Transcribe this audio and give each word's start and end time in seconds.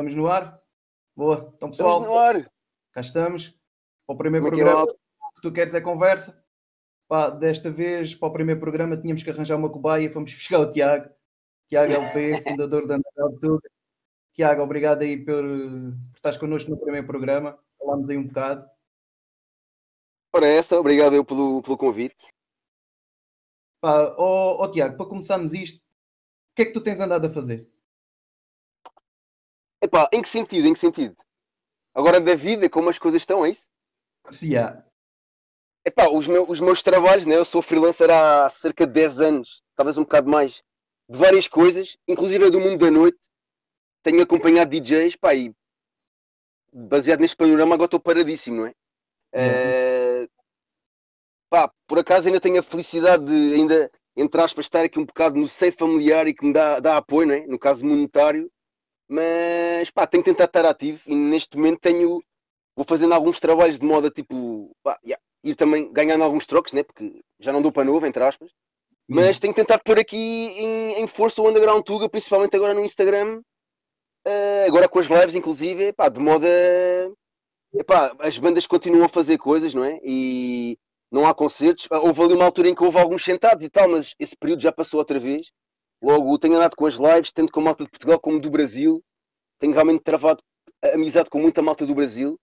Estamos 0.00 0.14
no 0.14 0.26
ar? 0.28 0.58
Boa. 1.14 1.52
Então, 1.54 1.68
pessoal, 1.68 2.00
Estamos 2.00 2.08
no 2.08 2.18
ar. 2.18 2.50
cá 2.90 3.02
estamos. 3.02 3.54
Para 4.06 4.14
o 4.14 4.16
primeiro 4.16 4.46
Como 4.46 4.56
é 4.56 4.60
é, 4.60 4.64
programa 4.64 4.86
malta? 4.86 4.98
que 5.34 5.42
tu 5.42 5.52
queres 5.52 5.74
é 5.74 5.80
conversa. 5.82 6.42
Pá, 7.06 7.28
desta 7.28 7.70
vez, 7.70 8.14
para 8.14 8.28
o 8.28 8.32
primeiro 8.32 8.58
programa, 8.58 8.96
tínhamos 8.96 9.22
que 9.22 9.28
arranjar 9.28 9.58
uma 9.58 9.70
cobaia. 9.70 10.10
Fomos 10.10 10.32
buscar 10.32 10.58
o 10.58 10.72
Tiago. 10.72 11.14
Tiago 11.68 11.92
LP, 11.92 12.42
fundador 12.48 12.86
da 12.86 12.98
Tuga. 13.42 13.70
Tiago, 14.32 14.62
obrigado 14.62 15.02
aí 15.02 15.22
por, 15.22 15.42
por 15.42 16.16
estares 16.16 16.38
connosco 16.38 16.70
no 16.70 16.80
primeiro 16.80 17.06
programa. 17.06 17.58
Falámos 17.78 18.08
aí 18.08 18.16
um 18.16 18.26
bocado. 18.26 18.66
Ora, 20.34 20.46
essa, 20.46 20.80
obrigado 20.80 21.14
eu 21.14 21.26
pelo, 21.26 21.60
pelo 21.60 21.76
convite. 21.76 22.26
Pá, 23.82 24.14
ó, 24.16 24.64
ó, 24.64 24.68
Tiago, 24.72 24.96
para 24.96 25.06
começarmos 25.06 25.52
isto, 25.52 25.80
o 25.82 26.54
que 26.56 26.62
é 26.62 26.64
que 26.64 26.72
tu 26.72 26.80
tens 26.80 26.98
andado 27.00 27.26
a 27.26 27.30
fazer? 27.30 27.70
Epá, 29.82 30.08
em 30.12 30.20
que 30.20 30.28
sentido? 30.28 30.68
Em 30.68 30.72
que 30.72 30.78
sentido? 30.78 31.16
Agora 31.94 32.20
da 32.20 32.34
vida, 32.34 32.68
como 32.68 32.90
as 32.90 32.98
coisas 32.98 33.22
estão, 33.22 33.44
é 33.44 33.50
isso? 33.50 33.68
Se 34.30 34.56
há. 34.56 34.84
Epá, 35.84 36.08
os, 36.08 36.26
meus, 36.26 36.48
os 36.48 36.60
meus 36.60 36.82
trabalhos, 36.82 37.26
né? 37.26 37.36
Eu 37.36 37.44
sou 37.44 37.62
freelancer 37.62 38.10
há 38.10 38.48
cerca 38.50 38.86
de 38.86 38.92
10 38.92 39.20
anos, 39.20 39.62
talvez 39.74 39.96
um 39.96 40.02
bocado 40.02 40.30
mais, 40.30 40.62
de 41.08 41.16
várias 41.16 41.48
coisas, 41.48 41.96
inclusive 42.06 42.50
do 42.50 42.60
mundo 42.60 42.78
da 42.78 42.90
noite. 42.90 43.18
Tenho 44.02 44.22
acompanhado 44.22 44.70
DJs, 44.70 45.16
pá, 45.16 45.34
e 45.34 45.54
baseado 46.72 47.20
neste 47.20 47.36
panorama 47.36 47.74
agora 47.74 47.86
estou 47.86 48.00
paradíssimo, 48.00 48.56
não 48.56 48.66
é? 48.66 48.74
Eh, 49.32 50.28
pá, 51.48 51.72
por 51.86 51.98
acaso 51.98 52.28
ainda 52.28 52.40
tenho 52.40 52.58
a 52.60 52.62
felicidade 52.62 53.24
de 53.24 53.54
ainda, 53.54 53.90
entre 54.16 54.40
aspas, 54.40 54.66
estar 54.66 54.84
aqui 54.84 54.98
um 54.98 55.04
bocado 55.04 55.38
no 55.38 55.46
seio 55.46 55.72
familiar 55.72 56.26
e 56.28 56.34
que 56.34 56.44
me 56.44 56.52
dá, 56.52 56.80
dá 56.80 56.96
apoio, 56.96 57.28
não 57.28 57.34
é? 57.34 57.46
No 57.46 57.58
caso 57.58 57.84
monetário, 57.84 58.50
mas 59.10 59.90
pá, 59.90 60.06
tenho 60.06 60.22
que 60.22 60.30
tentar 60.30 60.44
estar 60.44 60.64
ativo 60.64 61.02
e 61.06 61.14
neste 61.14 61.56
momento 61.56 61.80
tenho, 61.80 62.20
vou 62.76 62.84
fazendo 62.86 63.12
alguns 63.12 63.40
trabalhos 63.40 63.78
de 63.78 63.84
moda 63.84 64.10
tipo, 64.10 64.70
pá, 64.82 64.98
yeah, 65.04 65.20
ir 65.42 65.56
também 65.56 65.92
ganhando 65.92 66.22
alguns 66.22 66.46
trocos, 66.46 66.72
né? 66.72 66.82
Porque 66.84 67.20
já 67.40 67.52
não 67.52 67.60
dou 67.60 67.72
para 67.72 67.84
novo, 67.84 68.06
entre 68.06 68.22
aspas, 68.22 68.50
mas 69.08 69.40
tenho 69.40 69.52
que 69.52 69.60
tentar 69.60 69.80
pôr 69.80 69.98
aqui 69.98 70.16
em, 70.16 71.00
em 71.00 71.06
força 71.08 71.42
o 71.42 71.48
Underground 71.48 71.82
Tuga, 71.82 72.08
principalmente 72.08 72.54
agora 72.54 72.72
no 72.72 72.84
Instagram, 72.84 73.42
eh, 74.24 74.66
agora 74.68 74.88
com 74.88 75.00
as 75.00 75.06
lives, 75.08 75.34
inclusive, 75.34 75.92
pá, 75.92 76.08
de 76.08 76.20
moda. 76.20 76.48
Epá, 77.74 78.14
as 78.20 78.38
bandas 78.38 78.66
continuam 78.66 79.04
a 79.04 79.08
fazer 79.08 79.38
coisas, 79.38 79.74
não 79.74 79.84
é? 79.84 79.98
E 80.04 80.78
não 81.10 81.26
há 81.26 81.34
concertos. 81.34 81.88
Houve 81.90 82.22
ali 82.22 82.34
uma 82.34 82.44
altura 82.44 82.68
em 82.68 82.74
que 82.74 82.84
houve 82.84 82.98
alguns 82.98 83.24
sentados 83.24 83.64
e 83.64 83.68
tal, 83.68 83.88
mas 83.88 84.14
esse 84.18 84.36
período 84.36 84.62
já 84.62 84.72
passou 84.72 84.98
outra 84.98 85.18
vez. 85.18 85.50
Logo, 86.02 86.38
tenho 86.38 86.56
andado 86.56 86.76
com 86.76 86.86
as 86.86 86.94
lives, 86.94 87.32
tanto 87.32 87.52
com 87.52 87.60
a 87.60 87.64
malta 87.64 87.84
de 87.84 87.90
Portugal 87.90 88.18
como 88.18 88.40
do 88.40 88.50
Brasil. 88.50 89.02
Tenho 89.58 89.72
realmente 89.72 90.02
travado 90.02 90.42
amizade 90.94 91.28
com 91.28 91.38
muita 91.38 91.62
malta 91.62 91.86
do 91.86 91.94
Brasil. 91.94 92.38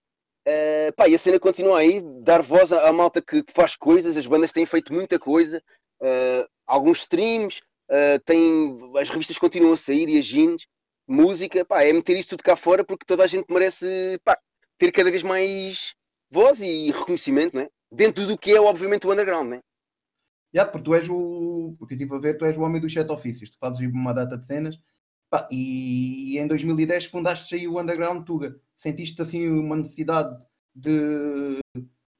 Eh, 0.46 0.92
pá, 0.94 1.10
e 1.10 1.16
a 1.16 1.18
cena 1.20 1.40
continua 1.40 1.80
aí, 1.80 2.02
dar 2.22 2.42
voz 2.42 2.72
à, 2.72 2.92
malta 2.94 3.22
que, 3.22 3.44
faz 3.54 3.76
coisas. 3.76 4.16
As 4.16 4.26
bandas 4.26 4.52
têm 4.52 4.66
feito 4.66 4.94
muita 4.94 5.20
coisa, 5.20 5.62
eh, 6.02 6.48
alguns 6.66 7.00
streams, 7.00 7.62
eh, 7.90 8.20
têm, 8.20 8.78
as 8.98 9.10
revistas 9.10 9.38
continuam 9.38 9.74
a 9.74 9.78
sair 9.78 10.08
e 10.08 10.20
as 10.20 10.26
jeans, 10.26 10.66
música. 11.08 11.66
Pá, 11.66 11.84
é 11.84 11.92
meter 11.92 12.16
isto 12.18 12.30
tudo 12.30 12.44
cá 12.44 12.56
fora 12.56 12.84
porque 12.86 13.06
toda 13.06 13.24
a 13.24 13.28
gente 13.28 13.52
merece 13.52 14.20
pá, 14.24 14.38
ter 14.78 14.92
cada 14.92 15.12
vez 15.12 15.24
mais 15.24 15.94
voz 16.30 16.62
e 16.62 16.92
reconhecimento, 16.92 17.56
né? 17.58 17.68
Dentro 17.92 18.26
do 18.26 18.38
que 18.38 18.52
é, 18.52 18.62
obviamente, 18.62 19.08
o 19.08 19.12
underground, 19.12 19.50
né? 19.50 19.62
Já, 20.54 20.66
porque 20.66 20.84
tu 20.84 20.96
és 20.96 21.10
o. 21.10 21.76
Porque 21.78 21.94
eu 21.94 21.98
estive 21.98 22.16
a 22.16 22.20
ver, 22.20 22.38
tu 22.38 22.46
és 22.46 22.58
o 22.58 22.62
homem 22.62 22.82
dos 22.82 22.94
sete 22.94 23.12
ofícios. 23.12 23.50
Tu 23.50 23.58
fazes 23.60 23.80
uma 23.92 24.14
data 24.14 24.38
de 24.38 24.46
cenas. 24.46 24.80
Pá, 25.30 25.48
e, 25.52 26.36
e 26.36 26.40
em 26.40 26.48
2010 26.48 27.06
fundaste 27.06 27.56
aí 27.56 27.68
o 27.68 27.80
Underground 27.80 28.26
Tuga. 28.26 28.56
Sentiste 28.76 29.22
assim 29.22 29.48
uma 29.50 29.76
necessidade 29.76 30.38
de 30.74 31.60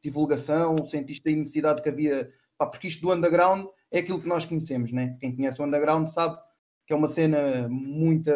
divulgação? 0.04 0.86
Sentiste 0.86 1.30
a 1.30 1.36
necessidade 1.36 1.82
que 1.82 1.90
havia. 1.90 2.30
Pá, 2.58 2.68
porque 2.68 2.88
isto 2.88 3.02
do 3.02 3.14
underground 3.14 3.68
é 3.92 4.00
aquilo 4.00 4.22
que 4.22 4.28
nós 4.28 4.46
conhecemos, 4.46 4.92
né? 4.92 5.18
Quem 5.20 5.36
conhece 5.36 5.62
o 5.62 5.66
underground 5.66 6.08
sabe 6.08 6.38
que 6.86 6.94
é 6.94 6.96
uma 6.96 7.08
cena 7.08 7.68
muito 7.70 8.32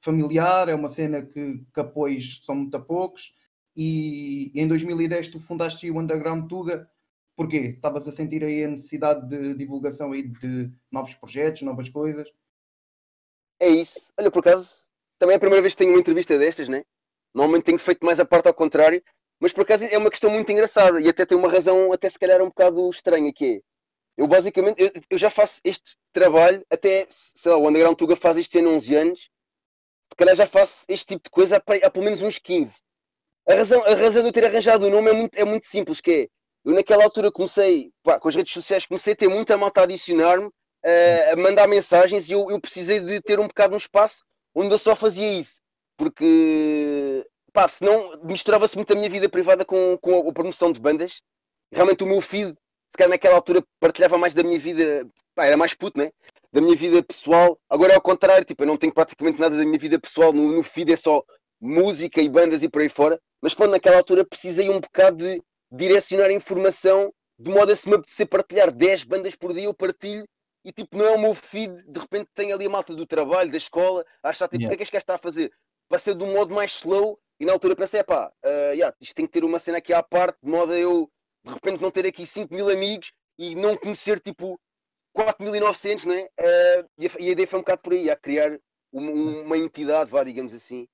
familiar, 0.00 0.68
é 0.68 0.74
uma 0.74 0.88
cena 0.88 1.22
que, 1.22 1.64
que 1.74 1.80
apoios 1.80 2.40
são 2.44 2.54
muito 2.54 2.80
poucos. 2.80 3.34
E, 3.76 4.52
e 4.54 4.60
em 4.60 4.68
2010 4.68 5.28
tu 5.28 5.40
fundaste 5.40 5.90
o 5.90 5.98
Underground 5.98 6.48
Tuga. 6.48 6.88
Porquê? 7.36 7.74
Estavas 7.76 8.08
a 8.08 8.12
sentir 8.12 8.42
aí 8.42 8.64
a 8.64 8.68
necessidade 8.68 9.28
de 9.28 9.54
divulgação 9.54 10.12
aí 10.12 10.26
de 10.26 10.70
novos 10.90 11.14
projetos, 11.14 11.62
novas 11.62 11.88
coisas? 11.90 12.32
É 13.60 13.68
isso. 13.68 14.10
Olha, 14.18 14.30
por 14.30 14.40
acaso, 14.40 14.86
também 15.18 15.34
é 15.34 15.36
a 15.36 15.40
primeira 15.40 15.62
vez 15.62 15.74
que 15.74 15.78
tenho 15.78 15.92
uma 15.92 16.00
entrevista 16.00 16.38
destas, 16.38 16.68
né? 16.68 16.82
Normalmente 17.34 17.64
tenho 17.64 17.78
feito 17.78 18.04
mais 18.04 18.18
a 18.18 18.24
parte 18.24 18.48
ao 18.48 18.54
contrário, 18.54 19.02
mas 19.38 19.52
por 19.52 19.62
acaso 19.62 19.84
é 19.84 19.98
uma 19.98 20.10
questão 20.10 20.30
muito 20.30 20.50
engraçada 20.50 20.98
e 21.00 21.08
até 21.08 21.26
tem 21.26 21.36
uma 21.36 21.50
razão, 21.50 21.92
até 21.92 22.08
se 22.08 22.18
calhar 22.18 22.40
um 22.40 22.46
bocado 22.46 22.88
estranha, 22.88 23.30
que 23.32 23.56
é, 23.56 23.60
eu 24.16 24.26
basicamente, 24.26 24.82
eu, 24.82 24.90
eu 25.10 25.18
já 25.18 25.30
faço 25.30 25.60
este 25.62 25.96
trabalho 26.12 26.64
até, 26.70 27.06
sei 27.10 27.52
lá, 27.52 27.58
o 27.58 27.68
Underground 27.68 27.98
Tuga 27.98 28.16
faz 28.16 28.38
isto 28.38 28.56
em 28.56 28.66
11 28.66 28.94
anos, 28.94 29.20
se 29.20 30.16
calhar 30.16 30.34
já 30.34 30.46
faço 30.46 30.86
este 30.88 31.06
tipo 31.06 31.24
de 31.24 31.30
coisa 31.30 31.56
há, 31.56 31.86
há 31.86 31.90
pelo 31.90 32.04
menos 32.04 32.22
uns 32.22 32.38
15. 32.38 32.80
A 33.46 33.54
razão, 33.54 33.84
a 33.84 33.94
razão 33.94 34.22
de 34.22 34.28
eu 34.28 34.32
ter 34.32 34.46
arranjado 34.46 34.86
o 34.86 34.90
nome 34.90 35.10
é 35.10 35.12
muito, 35.12 35.36
é 35.36 35.44
muito 35.44 35.66
simples, 35.66 36.00
que 36.00 36.10
é, 36.10 36.28
eu 36.66 36.74
naquela 36.74 37.04
altura 37.04 37.30
comecei, 37.30 37.92
pá, 38.02 38.18
com 38.18 38.28
as 38.28 38.34
redes 38.34 38.52
sociais, 38.52 38.86
comecei 38.86 39.12
a 39.12 39.16
ter 39.16 39.28
muita 39.28 39.56
malta 39.56 39.82
a 39.82 39.84
adicionar-me, 39.84 40.50
eh, 40.84 41.30
a 41.30 41.36
mandar 41.36 41.68
mensagens 41.68 42.28
e 42.28 42.32
eu, 42.32 42.50
eu 42.50 42.60
precisei 42.60 42.98
de 42.98 43.20
ter 43.20 43.38
um 43.38 43.46
bocado 43.46 43.74
um 43.74 43.78
espaço 43.78 44.24
onde 44.52 44.72
eu 44.72 44.78
só 44.78 44.96
fazia 44.96 45.38
isso. 45.38 45.60
Porque, 45.96 47.24
pá, 47.52 47.68
senão 47.68 48.20
misturava-se 48.24 48.74
muito 48.74 48.92
a 48.92 48.96
minha 48.96 49.08
vida 49.08 49.28
privada 49.28 49.64
com, 49.64 49.96
com 49.98 50.26
a, 50.26 50.28
a 50.28 50.32
promoção 50.32 50.72
de 50.72 50.80
bandas. 50.80 51.22
Realmente 51.72 52.02
o 52.02 52.06
meu 52.06 52.20
feed, 52.20 52.48
se 52.48 52.96
calhar 52.98 53.10
naquela 53.10 53.36
altura 53.36 53.62
partilhava 53.78 54.18
mais 54.18 54.34
da 54.34 54.42
minha 54.42 54.58
vida, 54.58 55.08
pá, 55.36 55.46
era 55.46 55.56
mais 55.56 55.72
puto, 55.72 56.00
né? 56.00 56.10
Da 56.52 56.60
minha 56.60 56.74
vida 56.74 57.00
pessoal. 57.00 57.56
Agora 57.70 57.92
é 57.92 57.94
ao 57.94 58.02
contrário, 58.02 58.44
tipo, 58.44 58.64
eu 58.64 58.66
não 58.66 58.76
tenho 58.76 58.92
praticamente 58.92 59.38
nada 59.38 59.56
da 59.56 59.64
minha 59.64 59.78
vida 59.78 60.00
pessoal. 60.00 60.32
No, 60.32 60.52
no 60.52 60.64
feed 60.64 60.92
é 60.92 60.96
só 60.96 61.22
música 61.60 62.20
e 62.20 62.28
bandas 62.28 62.64
e 62.64 62.68
por 62.68 62.82
aí 62.82 62.88
fora. 62.88 63.20
Mas 63.40 63.54
quando 63.54 63.70
naquela 63.70 63.98
altura 63.98 64.26
precisei 64.26 64.68
um 64.68 64.80
bocado 64.80 65.18
de 65.18 65.40
direcionar 65.70 66.26
a 66.26 66.32
informação 66.32 67.12
de 67.38 67.50
modo 67.50 67.70
a 67.70 67.76
se 67.76 67.88
me 67.88 67.96
apetecer 67.96 68.26
partilhar 68.26 68.72
10 68.72 69.04
bandas 69.04 69.34
por 69.34 69.52
dia, 69.52 69.64
eu 69.64 69.74
partilho 69.74 70.26
e 70.64 70.72
tipo, 70.72 70.96
não 70.96 71.04
é 71.04 71.10
o 71.12 71.18
meu 71.18 71.34
feed, 71.34 71.84
de 71.86 72.00
repente 72.00 72.28
tem 72.34 72.52
ali 72.52 72.66
a 72.66 72.70
malta 72.70 72.94
do 72.94 73.06
trabalho, 73.06 73.50
da 73.50 73.56
escola, 73.56 74.04
a 74.22 74.30
achar 74.30 74.48
tipo, 74.48 74.64
o 74.64 74.68
que 74.68 74.74
é 74.74 74.76
que 74.76 74.82
este 74.82 74.92
gajo 74.92 75.02
está 75.02 75.14
a 75.14 75.18
fazer? 75.18 75.52
Para 75.88 75.98
ser 75.98 76.16
de 76.16 76.24
um 76.24 76.32
modo 76.32 76.52
mais 76.52 76.72
slow, 76.72 77.20
e 77.38 77.44
na 77.44 77.52
altura 77.52 77.76
pensei, 77.76 78.02
pá, 78.02 78.32
uh, 78.44 78.72
yeah, 78.72 78.94
isto 79.00 79.14
tem 79.14 79.26
que 79.26 79.32
ter 79.32 79.44
uma 79.44 79.58
cena 79.58 79.78
aqui 79.78 79.92
à 79.92 80.02
parte, 80.02 80.38
de 80.42 80.50
modo 80.50 80.72
a 80.72 80.78
eu 80.78 81.08
de 81.44 81.52
repente 81.52 81.80
não 81.80 81.90
ter 81.92 82.04
aqui 82.04 82.26
5 82.26 82.52
mil 82.52 82.68
amigos 82.68 83.12
e 83.38 83.54
não 83.54 83.76
conhecer 83.76 84.18
tipo 84.18 84.58
4.900, 85.16 86.04
né? 86.06 86.24
Uh, 86.40 86.88
e, 86.98 87.06
a, 87.06 87.10
e 87.20 87.28
a 87.28 87.30
ideia 87.30 87.46
foi 87.46 87.58
um 87.60 87.62
bocado 87.62 87.82
por 87.82 87.92
aí, 87.92 88.10
a 88.10 88.16
criar 88.16 88.58
uma, 88.92 89.12
uma 89.12 89.56
entidade, 89.56 90.10
vá, 90.10 90.24
digamos 90.24 90.52
assim. 90.52 90.88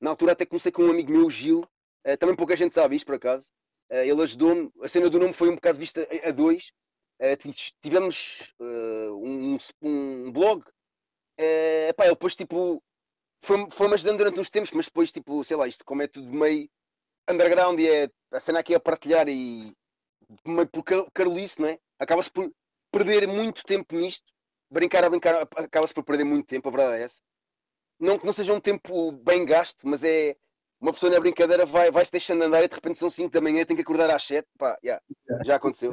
Na 0.00 0.10
altura 0.10 0.32
até 0.32 0.44
comecei 0.44 0.70
com 0.70 0.82
um 0.82 0.90
amigo 0.90 1.10
meu, 1.10 1.26
o 1.26 1.30
Gil, 1.30 1.60
uh, 2.06 2.16
também 2.18 2.36
pouca 2.36 2.56
gente 2.56 2.74
sabe 2.74 2.96
isto 2.96 3.06
por 3.06 3.14
acaso. 3.14 3.50
Uh, 3.92 3.96
ele 3.96 4.22
ajudou-me, 4.22 4.72
a 4.82 4.88
cena 4.88 5.10
do 5.10 5.20
nome 5.20 5.34
foi 5.34 5.50
um 5.50 5.54
bocado 5.54 5.78
vista 5.78 6.08
a, 6.24 6.30
dois. 6.30 6.72
Uh, 7.20 7.36
tivemos 7.82 8.48
uh, 8.58 9.14
um, 9.22 9.58
um, 9.82 10.32
blog. 10.32 10.64
Epá, 11.88 12.04
ele 12.04 12.14
depois 12.14 12.34
tipo 12.34 12.82
foi-me 13.44 13.68
foi 13.70 13.92
ajudando 13.92 14.18
durante 14.18 14.40
uns 14.40 14.48
tempos, 14.48 14.70
mas 14.72 14.86
depois 14.86 15.12
tipo, 15.12 15.44
sei 15.44 15.56
lá, 15.56 15.68
isto 15.68 15.84
como 15.84 16.00
é 16.00 16.06
tudo 16.06 16.32
meio 16.32 16.70
underground 17.28 17.78
e 17.80 17.88
é 17.88 18.08
a 18.30 18.40
cena 18.40 18.60
aqui 18.60 18.74
a 18.74 18.80
partilhar 18.80 19.28
e 19.28 19.74
meio 20.46 20.68
por 20.68 20.84
carolice, 21.12 21.60
não 21.60 21.68
é? 21.68 21.78
Acaba-se 21.98 22.30
por 22.30 22.50
perder 22.90 23.26
muito 23.26 23.62
tempo 23.64 23.94
nisto. 23.94 24.32
Brincar 24.70 25.04
a 25.04 25.10
brincar 25.10 25.42
acaba-se 25.42 25.92
por 25.92 26.04
perder 26.04 26.24
muito 26.24 26.46
tempo, 26.46 26.68
a 26.68 26.72
verdade 26.72 27.02
é 27.02 27.04
essa. 27.04 27.20
Não 28.00 28.18
que 28.18 28.24
não 28.24 28.32
seja 28.32 28.54
um 28.54 28.60
tempo 28.60 29.12
bem 29.12 29.44
gasto, 29.44 29.86
mas 29.86 30.02
é 30.02 30.34
uma 30.82 30.92
pessoa 30.92 31.12
na 31.12 31.20
brincadeira 31.20 31.64
vai, 31.64 31.92
vai 31.92 32.04
se 32.04 32.10
deixando 32.10 32.42
andar 32.42 32.64
e 32.64 32.68
de 32.68 32.74
repente 32.74 32.98
são 32.98 33.08
5 33.08 33.30
da 33.30 33.40
manhã 33.40 33.64
tem 33.64 33.76
que 33.76 33.82
acordar 33.82 34.10
às 34.10 34.24
7. 34.24 34.46
Pá, 34.58 34.76
yeah, 34.84 35.00
já 35.46 35.54
aconteceu. 35.54 35.92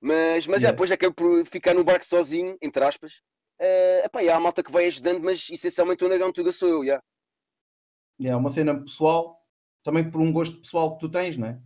Mas, 0.00 0.46
mas 0.46 0.60
yeah. 0.60 0.60
já, 0.62 0.70
depois 0.70 0.90
acabo 0.90 1.14
por 1.14 1.46
ficar 1.46 1.74
no 1.74 1.84
barco 1.84 2.04
sozinho, 2.04 2.56
entre 2.62 2.84
aspas. 2.84 3.20
Uh, 3.60 4.04
epá, 4.04 4.20
há 4.20 4.36
a 4.36 4.40
malta 4.40 4.62
que 4.62 4.72
vai 4.72 4.86
ajudando, 4.86 5.22
mas 5.22 5.48
essencialmente 5.50 6.02
o 6.02 6.06
Underground 6.06 6.34
Tuga 6.34 6.50
sou 6.50 6.68
eu, 6.68 6.78
já. 6.84 7.00
Yeah. 8.20 8.34
É 8.34 8.36
uma 8.36 8.50
cena 8.50 8.80
pessoal, 8.80 9.40
também 9.84 10.08
por 10.08 10.20
um 10.20 10.32
gosto 10.32 10.60
pessoal 10.60 10.94
que 10.94 11.00
tu 11.00 11.08
tens, 11.10 11.36
não 11.36 11.48
é? 11.48 11.60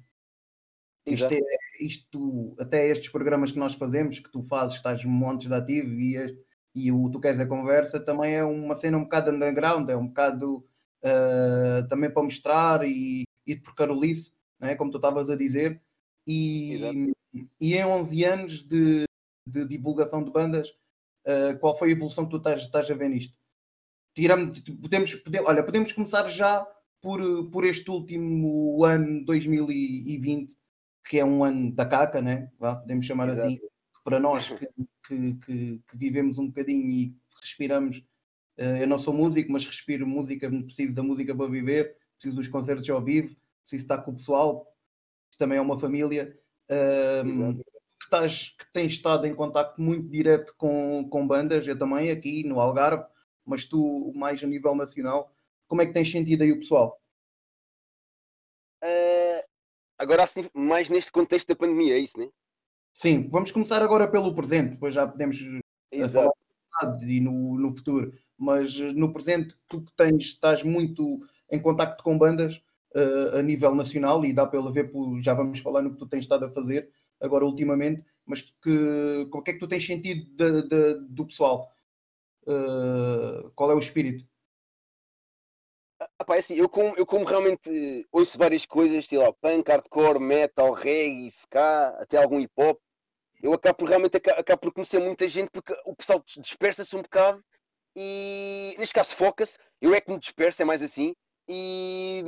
Isto, 1.07 1.33
é, 1.33 1.41
isto, 1.81 2.57
até 2.59 2.89
estes 2.89 3.11
programas 3.11 3.53
que 3.53 3.59
nós 3.59 3.75
fazemos, 3.75 4.19
que 4.19 4.31
tu 4.31 4.43
fazes, 4.43 4.77
estás 4.77 5.05
montes 5.05 5.49
de 5.49 5.55
ativo 5.55 5.89
e, 6.01 6.17
e 6.75 6.91
o 6.91 7.09
Tu 7.11 7.21
Queres 7.21 7.41
a 7.41 7.47
Conversa, 7.47 8.05
também 8.05 8.35
é 8.35 8.45
uma 8.45 8.75
cena 8.75 8.99
um 8.99 9.05
bocado 9.05 9.31
underground, 9.31 9.89
é 9.89 9.97
um 9.97 10.09
bocado 10.09 10.67
uh, 11.07 11.87
também 11.89 12.13
para 12.13 12.23
mostrar 12.23 12.87
e 12.87 13.25
ir 13.47 13.57
por 13.63 13.75
Carolice, 13.75 14.33
não 14.59 14.69
é? 14.69 14.75
como 14.75 14.91
tu 14.91 14.99
estavas 14.99 15.31
a 15.31 15.37
dizer. 15.37 15.81
E, 16.27 16.81
e 17.61 17.77
em 17.77 17.85
11 17.85 18.25
anos 18.25 18.63
de, 18.63 19.05
de 19.47 19.67
divulgação 19.67 20.23
de 20.23 20.31
bandas, 20.31 20.71
uh, 21.27 21.59
qual 21.61 21.79
foi 21.79 21.91
a 21.91 21.93
evolução 21.93 22.25
que 22.25 22.31
tu 22.31 22.37
estás, 22.39 22.63
estás 22.63 22.91
a 22.91 22.95
ver 22.95 23.09
nisto? 23.09 23.37
tiramos, 24.17 24.61
podemos, 24.61 25.15
podemos, 25.17 25.49
olha, 25.49 25.63
podemos 25.63 25.93
começar 25.93 26.27
já 26.29 26.67
por, 27.03 27.51
por 27.51 27.65
este 27.67 27.91
último 27.91 28.83
ano 28.83 29.25
2020, 29.27 30.57
que 31.07 31.19
é 31.19 31.25
um 31.25 31.45
ano 31.45 31.71
da 31.73 31.85
caca, 31.85 32.23
né? 32.23 32.51
Vá, 32.59 32.77
podemos 32.77 33.05
chamar 33.05 33.29
Exato. 33.29 33.47
assim, 33.47 33.59
para 34.03 34.19
nós 34.19 34.49
que, 34.49 34.67
que, 35.07 35.35
que, 35.35 35.83
que, 35.87 35.97
vivemos 35.97 36.39
um 36.39 36.47
bocadinho 36.47 36.91
e 36.91 37.15
respiramos. 37.41 38.03
Uh, 38.59 38.79
eu 38.81 38.87
não 38.87 38.99
sou 38.99 39.13
músico, 39.13 39.53
mas 39.53 39.67
respiro 39.67 40.07
música, 40.07 40.51
preciso 40.51 40.95
da 40.95 41.03
música 41.03 41.35
para 41.35 41.51
viver, 41.51 41.97
preciso 42.17 42.37
dos 42.37 42.49
concertos 42.49 42.89
ao 42.89 43.05
vivo, 43.05 43.37
preciso 43.63 43.83
estar 43.83 43.99
com 43.99 44.13
o 44.13 44.15
pessoal, 44.15 44.67
também 45.39 45.59
é 45.59 45.61
uma 45.61 45.79
família. 45.79 46.39
Uh, 46.71 47.55
que, 47.55 48.05
estás, 48.05 48.51
que 48.59 48.73
tens 48.73 48.93
estado 48.93 49.27
em 49.27 49.35
contato 49.35 49.81
muito 49.81 50.09
direto 50.09 50.55
com, 50.57 51.09
com 51.09 51.27
bandas, 51.27 51.67
eu 51.67 51.79
também 51.79 52.11
aqui 52.11 52.45
no 52.45 52.61
Algarve, 52.61 53.05
mas 53.45 53.65
tu 53.65 54.13
mais 54.15 54.43
a 54.43 54.47
nível 54.47 54.75
nacional, 54.75 55.33
como 55.69 55.83
é 55.83 55.87
que 55.87 55.93
tens 55.93 56.11
sentido 56.11 56.43
aí 56.43 56.53
o 56.53 56.59
pessoal? 56.59 57.01
Uh, 58.83 59.43
agora 59.99 60.25
assim, 60.25 60.49
mais 60.55 60.89
neste 60.89 61.13
contexto 61.13 61.49
da 61.49 61.57
pandemia, 61.57 61.95
é 61.95 61.99
isso, 61.99 62.19
né? 62.19 62.29
Sim, 62.93 63.29
vamos 63.29 63.51
começar 63.51 63.83
agora 63.83 64.11
pelo 64.11 64.35
presente, 64.35 64.71
depois 64.71 64.95
já 64.95 65.07
podemos 65.07 65.39
Exato. 65.93 66.33
falar 66.73 67.03
e 67.03 67.21
no, 67.21 67.59
no 67.59 67.75
futuro, 67.75 68.13
mas 68.39 68.79
no 68.79 69.13
presente 69.13 69.57
tu 69.69 69.83
que 69.83 69.93
tens, 69.97 70.25
estás 70.25 70.63
muito 70.63 71.21
em 71.51 71.59
contacto 71.59 72.03
com 72.03 72.19
bandas 72.19 72.63
uh, 72.95 73.39
a 73.39 73.43
nível 73.43 73.75
nacional 73.75 74.25
e 74.25 74.33
dá 74.33 74.47
pela 74.47 74.73
ver, 74.73 74.91
já 75.21 75.35
vamos 75.35 75.61
falar 75.61 75.83
no 75.83 75.93
que 75.93 75.99
tu 75.99 76.07
tens 76.07 76.21
estado 76.21 76.45
a 76.45 76.51
fazer 76.51 76.91
agora 77.21 77.45
ultimamente, 77.45 78.05
mas 78.25 78.43
que, 78.43 79.29
o 79.33 79.43
que 79.43 79.51
é 79.51 79.55
que 79.55 79.61
tu 79.61 79.69
tens 79.69 79.87
sentido 79.87 80.25
de, 80.35 80.69
de, 80.69 80.95
do 81.09 81.27
pessoal? 81.27 81.73
Uh, 82.43 83.51
qual 83.55 83.71
é 83.71 83.75
o 83.75 83.79
espírito? 83.79 84.27
Ah, 86.19 86.25
pá, 86.25 86.37
é 86.37 86.41
assim, 86.41 86.55
eu 86.57 86.69
como, 86.69 86.95
eu 86.97 87.07
como 87.07 87.25
realmente 87.25 88.07
ouço 88.13 88.37
várias 88.37 88.67
coisas, 88.67 89.07
sei 89.07 89.19
lá, 89.19 89.33
punk, 89.33 89.69
hardcore, 89.69 90.21
metal, 90.21 90.73
reggae, 90.73 91.27
ska, 91.29 91.89
até 92.01 92.19
algum 92.19 92.39
hip 92.39 92.53
hop, 92.57 92.79
eu 93.43 93.53
acabo 93.53 93.79
por 93.79 93.89
realmente 93.89 94.17
acabo 94.17 94.61
por 94.61 94.73
conhecer 94.73 94.99
muita 94.99 95.29
gente 95.29 95.51
porque 95.51 95.75
o 95.85 95.95
pessoal 95.95 96.23
dispersa-se 96.39 96.95
um 96.97 97.03
bocado 97.03 97.43
e 97.97 98.77
neste 98.79 98.95
caso 98.95 99.17
foca-se, 99.17 99.59
eu 99.81 99.95
é 99.95 100.01
que 100.01 100.13
me 100.13 100.21
disperso, 100.21 100.61
é 100.61 100.65
mais 100.65 100.83
assim, 100.83 101.15
e 101.49 102.23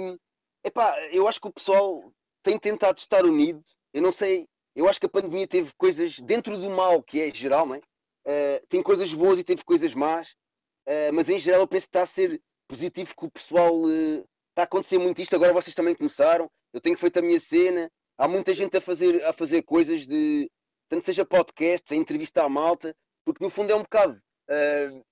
epá, 0.64 0.96
eu 1.12 1.28
acho 1.28 1.40
que 1.40 1.48
o 1.48 1.52
pessoal 1.52 2.10
tem 2.42 2.58
tentado 2.58 2.98
estar 2.98 3.24
unido, 3.24 3.62
eu 3.92 4.00
não 4.00 4.12
sei, 4.12 4.46
eu 4.74 4.88
acho 4.88 4.98
que 4.98 5.06
a 5.06 5.10
pandemia 5.10 5.46
teve 5.46 5.70
coisas 5.76 6.18
dentro 6.20 6.56
do 6.56 6.70
mal 6.70 7.02
que 7.02 7.20
é 7.20 7.34
geral, 7.34 7.66
não 7.66 7.74
é? 7.74 7.78
Uh, 8.26 8.66
tem 8.68 8.82
coisas 8.82 9.12
boas 9.12 9.38
e 9.38 9.44
teve 9.44 9.62
coisas 9.64 9.94
más, 9.94 10.30
uh, 10.88 11.12
mas 11.12 11.28
em 11.28 11.38
geral 11.38 11.60
eu 11.60 11.68
penso 11.68 11.86
que 11.86 11.90
está 11.90 12.02
a 12.02 12.06
ser 12.06 12.40
positivo 12.66 13.14
que 13.16 13.26
o 13.26 13.30
pessoal 13.30 13.74
uh, 13.74 14.18
está 14.50 14.62
a 14.62 14.62
acontecer 14.62 14.98
muito 14.98 15.20
isto. 15.20 15.34
Agora 15.34 15.52
vocês 15.52 15.74
também 15.74 15.94
começaram, 15.94 16.50
eu 16.72 16.80
tenho 16.80 16.96
feito 16.96 17.18
a 17.18 17.22
minha 17.22 17.40
cena, 17.40 17.90
há 18.18 18.28
muita 18.28 18.54
gente 18.54 18.76
a 18.76 18.80
fazer, 18.80 19.24
a 19.24 19.32
fazer 19.32 19.62
coisas 19.62 20.06
de 20.06 20.50
tanto 20.88 21.04
seja 21.04 21.24
podcasts, 21.24 21.92
a 21.92 21.96
entrevista 21.96 22.42
à 22.42 22.48
malta, 22.48 22.94
porque 23.24 23.44
no 23.44 23.50
fundo 23.50 23.70
é 23.70 23.76
um 23.76 23.82
bocado. 23.82 24.20
Uh, 24.48 25.02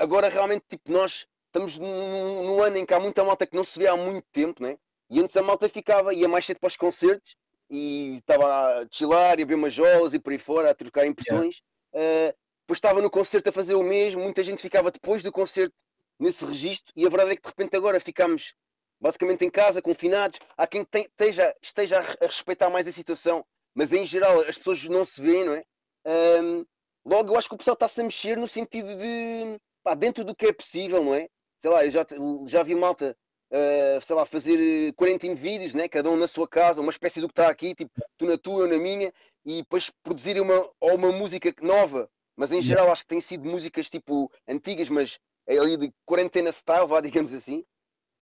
agora 0.00 0.28
realmente, 0.28 0.64
tipo, 0.68 0.90
nós 0.90 1.26
estamos 1.46 1.78
num, 1.78 2.44
num, 2.44 2.62
ano 2.62 2.78
em 2.78 2.86
que 2.86 2.94
há 2.94 3.00
muita 3.00 3.24
malta 3.24 3.46
que 3.46 3.56
não 3.56 3.64
se 3.64 3.78
vê 3.78 3.86
há 3.86 3.96
muito 3.96 4.26
tempo, 4.32 4.62
né? 4.62 4.78
E 5.08 5.20
antes 5.20 5.36
a 5.36 5.42
malta 5.42 5.68
ficava, 5.68 6.14
ia 6.14 6.28
mais 6.28 6.46
cedo 6.46 6.60
para 6.60 6.68
os 6.68 6.76
concertos 6.76 7.36
e 7.68 8.16
estava 8.16 8.46
a 8.46 8.86
chilar 8.90 9.38
e 9.38 9.42
a 9.42 9.46
ver 9.46 9.56
majolas 9.56 10.14
e 10.14 10.18
por 10.18 10.32
aí 10.32 10.38
fora, 10.38 10.70
a 10.70 10.74
trocar 10.74 11.06
impressões. 11.06 11.62
Yeah. 11.94 12.32
Uh, 12.32 12.38
depois 12.62 12.76
estava 12.76 13.02
no 13.02 13.10
concerto 13.10 13.48
a 13.48 13.52
fazer 13.52 13.74
o 13.74 13.82
mesmo, 13.82 14.22
muita 14.22 14.44
gente 14.44 14.62
ficava 14.62 14.90
depois 14.90 15.22
do 15.22 15.32
concerto 15.32 15.74
nesse 16.18 16.44
registro 16.44 16.92
e 16.94 17.04
a 17.04 17.08
verdade 17.08 17.32
é 17.32 17.36
que 17.36 17.42
de 17.42 17.48
repente 17.48 17.76
agora 17.76 17.98
ficamos 17.98 18.54
basicamente 19.00 19.44
em 19.44 19.50
casa, 19.50 19.82
confinados. 19.82 20.38
Há 20.56 20.66
quem 20.66 20.84
tem, 20.84 21.04
esteja, 21.04 21.54
esteja 21.60 21.98
a 21.98 22.26
respeitar 22.26 22.70
mais 22.70 22.86
a 22.86 22.92
situação 22.92 23.44
mas 23.74 23.92
em 23.92 24.04
geral 24.04 24.40
as 24.40 24.58
pessoas 24.58 24.84
não 24.84 25.04
se 25.04 25.20
veem, 25.20 25.44
não 25.44 25.54
é? 25.54 25.64
Um, 26.06 26.66
logo 27.04 27.32
eu 27.32 27.38
acho 27.38 27.48
que 27.48 27.54
o 27.54 27.58
pessoal 27.58 27.74
está-se 27.74 28.00
a 28.00 28.04
mexer 28.04 28.36
no 28.36 28.48
sentido 28.48 28.96
de 28.96 29.60
pá, 29.82 29.94
dentro 29.94 30.24
do 30.24 30.34
que 30.34 30.46
é 30.46 30.52
possível, 30.52 31.04
não 31.04 31.14
é? 31.14 31.28
Sei 31.58 31.70
lá, 31.70 31.84
eu 31.84 31.90
já, 31.90 32.06
já 32.46 32.62
vi 32.62 32.74
malta, 32.74 33.16
uh, 33.50 34.00
sei 34.02 34.16
lá, 34.16 34.24
fazer 34.24 34.92
40 34.94 35.34
vídeos, 35.34 35.74
né? 35.74 35.88
cada 35.88 36.10
um 36.10 36.16
na 36.16 36.26
sua 36.26 36.48
casa, 36.48 36.80
uma 36.80 36.90
espécie 36.90 37.20
do 37.20 37.28
que 37.28 37.32
está 37.32 37.48
aqui, 37.48 37.74
tipo, 37.74 37.90
tu 38.16 38.26
na 38.26 38.38
tua, 38.38 38.64
eu 38.64 38.68
na 38.68 38.78
minha, 38.78 39.12
e 39.44 39.58
depois 39.58 39.90
produzirem 40.02 40.42
uma, 40.42 40.70
ou 40.80 40.94
uma 40.94 41.12
música 41.12 41.52
nova, 41.60 42.08
mas 42.36 42.52
em 42.52 42.60
geral 42.60 42.90
acho 42.90 43.02
que 43.02 43.08
tem 43.08 43.20
sido 43.20 43.48
músicas 43.48 43.90
tipo 43.90 44.30
antigas, 44.48 44.88
mas 44.88 45.18
é 45.46 45.58
ali 45.58 45.76
de 45.76 45.92
quarentena 46.06 46.50
style, 46.52 46.86
vá, 46.86 47.00
digamos 47.02 47.32
assim. 47.32 47.64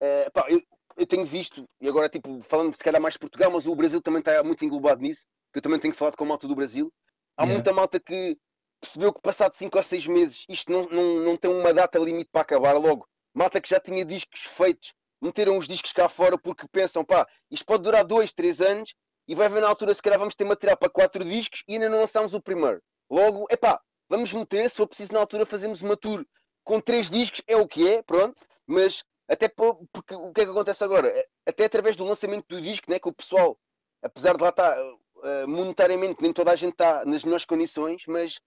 Uh, 0.02 0.32
pá, 0.34 0.46
eu, 0.50 0.62
eu 0.98 1.06
tenho 1.06 1.26
visto, 1.26 1.66
e 1.82 1.88
agora 1.88 2.08
tipo, 2.08 2.42
falando 2.44 2.74
se 2.74 2.84
calhar 2.84 3.02
mais 3.02 3.18
Portugal, 3.18 3.52
mas 3.52 3.66
o 3.66 3.76
Brasil 3.76 4.02
também 4.02 4.20
está 4.20 4.42
muito 4.44 4.64
englobado 4.64 5.02
nisso, 5.02 5.26
que 5.52 5.60
eu 5.60 5.62
também 5.62 5.80
tenho 5.80 5.94
falado 5.94 6.16
com 6.16 6.24
a 6.24 6.28
malta 6.28 6.48
do 6.48 6.56
Brasil. 6.56 6.92
Há 7.38 7.44
yeah. 7.44 7.54
muita 7.54 7.74
malta 7.74 8.00
que 8.00 8.38
percebeu 8.80 9.14
que 9.14 9.22
passado 9.22 9.56
5 9.56 9.78
ou 9.78 9.84
6 9.84 10.08
meses 10.08 10.46
isto 10.50 10.72
não, 10.72 10.88
não, 10.90 11.20
não 11.22 11.38
tem 11.38 11.52
uma 11.52 11.74
data 11.74 11.98
limite 12.00 12.30
para 12.32 12.42
acabar 12.42 12.74
logo. 12.74 13.08
Malta 13.34 13.60
que 13.60 13.70
já 13.70 13.80
tinha 13.80 14.06
discos 14.06 14.42
feitos, 14.42 14.94
meteram 15.22 15.58
os 15.58 15.68
discos 15.68 15.92
cá 15.92 16.08
fora 16.08 16.38
porque 16.38 16.68
pensam, 16.72 17.04
pá, 17.04 17.28
isto 17.52 17.66
pode 17.66 17.84
durar 17.84 18.06
2, 18.06 18.32
3 18.34 18.62
anos 18.62 18.94
e 19.28 19.36
vai 19.36 19.50
ver 19.50 19.62
na 19.62 19.68
altura 19.68 19.94
se 19.94 20.02
calhar 20.02 20.20
vamos 20.20 20.36
ter 20.36 20.46
material 20.46 20.78
para 20.78 20.90
4 20.90 21.24
discos 21.26 21.64
e 21.68 21.74
ainda 21.74 21.90
não 21.90 22.00
lançámos 22.00 22.34
o 22.34 22.42
primeiro. 22.42 22.82
Logo, 23.10 23.46
é 23.50 23.58
pá, 23.58 23.80
vamos 24.10 24.32
meter, 24.32 24.70
se 24.70 24.78
for 24.78 24.88
preciso 24.88 25.14
na 25.14 25.20
altura 25.20 25.46
fazemos 25.46 25.82
uma 25.82 25.98
tour 25.98 26.26
com 26.64 26.80
3 26.80 27.10
discos, 27.10 27.42
é 27.48 27.58
o 27.58 27.68
que 27.68 27.88
é, 27.90 28.02
pronto, 28.04 28.44
mas 28.66 29.04
até 29.28 29.48
porque 29.48 30.14
o 30.14 30.32
que 30.32 30.42
é 30.42 30.46
que 30.46 30.52
acontece 30.52 30.84
agora? 30.84 31.12
Até 31.46 31.66
através 31.66 31.96
do 31.96 32.06
lançamento 32.06 32.46
do 32.48 32.62
disco, 32.62 32.90
né, 32.90 33.00
que 33.00 33.10
o 33.10 33.14
pessoal, 33.14 33.58
apesar 34.02 34.38
de 34.38 34.44
lá 34.44 34.50
estar 34.50 34.78
uh, 34.80 35.48
monetariamente 35.48 36.22
nem 36.22 36.32
toda 36.32 36.52
a 36.52 36.56
gente 36.56 36.74
está 36.74 37.04
nas 37.06 37.24
melhores 37.24 37.46
condições, 37.46 38.04
mas 38.08 38.40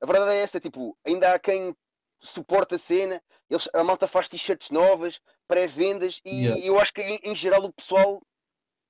a 0.00 0.06
verdade 0.06 0.32
é 0.32 0.40
essa, 0.40 0.60
tipo, 0.60 0.96
ainda 1.04 1.32
há 1.32 1.38
quem 1.38 1.74
suporta 2.18 2.76
a 2.76 2.78
cena, 2.78 3.22
eles, 3.48 3.68
a 3.72 3.84
malta 3.84 4.06
faz 4.06 4.28
t-shirts 4.28 4.70
novas, 4.70 5.20
pré-vendas, 5.46 6.20
e 6.24 6.44
yeah. 6.44 6.66
eu 6.66 6.78
acho 6.80 6.92
que 6.92 7.02
em, 7.02 7.20
em, 7.22 7.34
geral 7.34 7.62
o 7.64 7.72
pessoal 7.72 8.20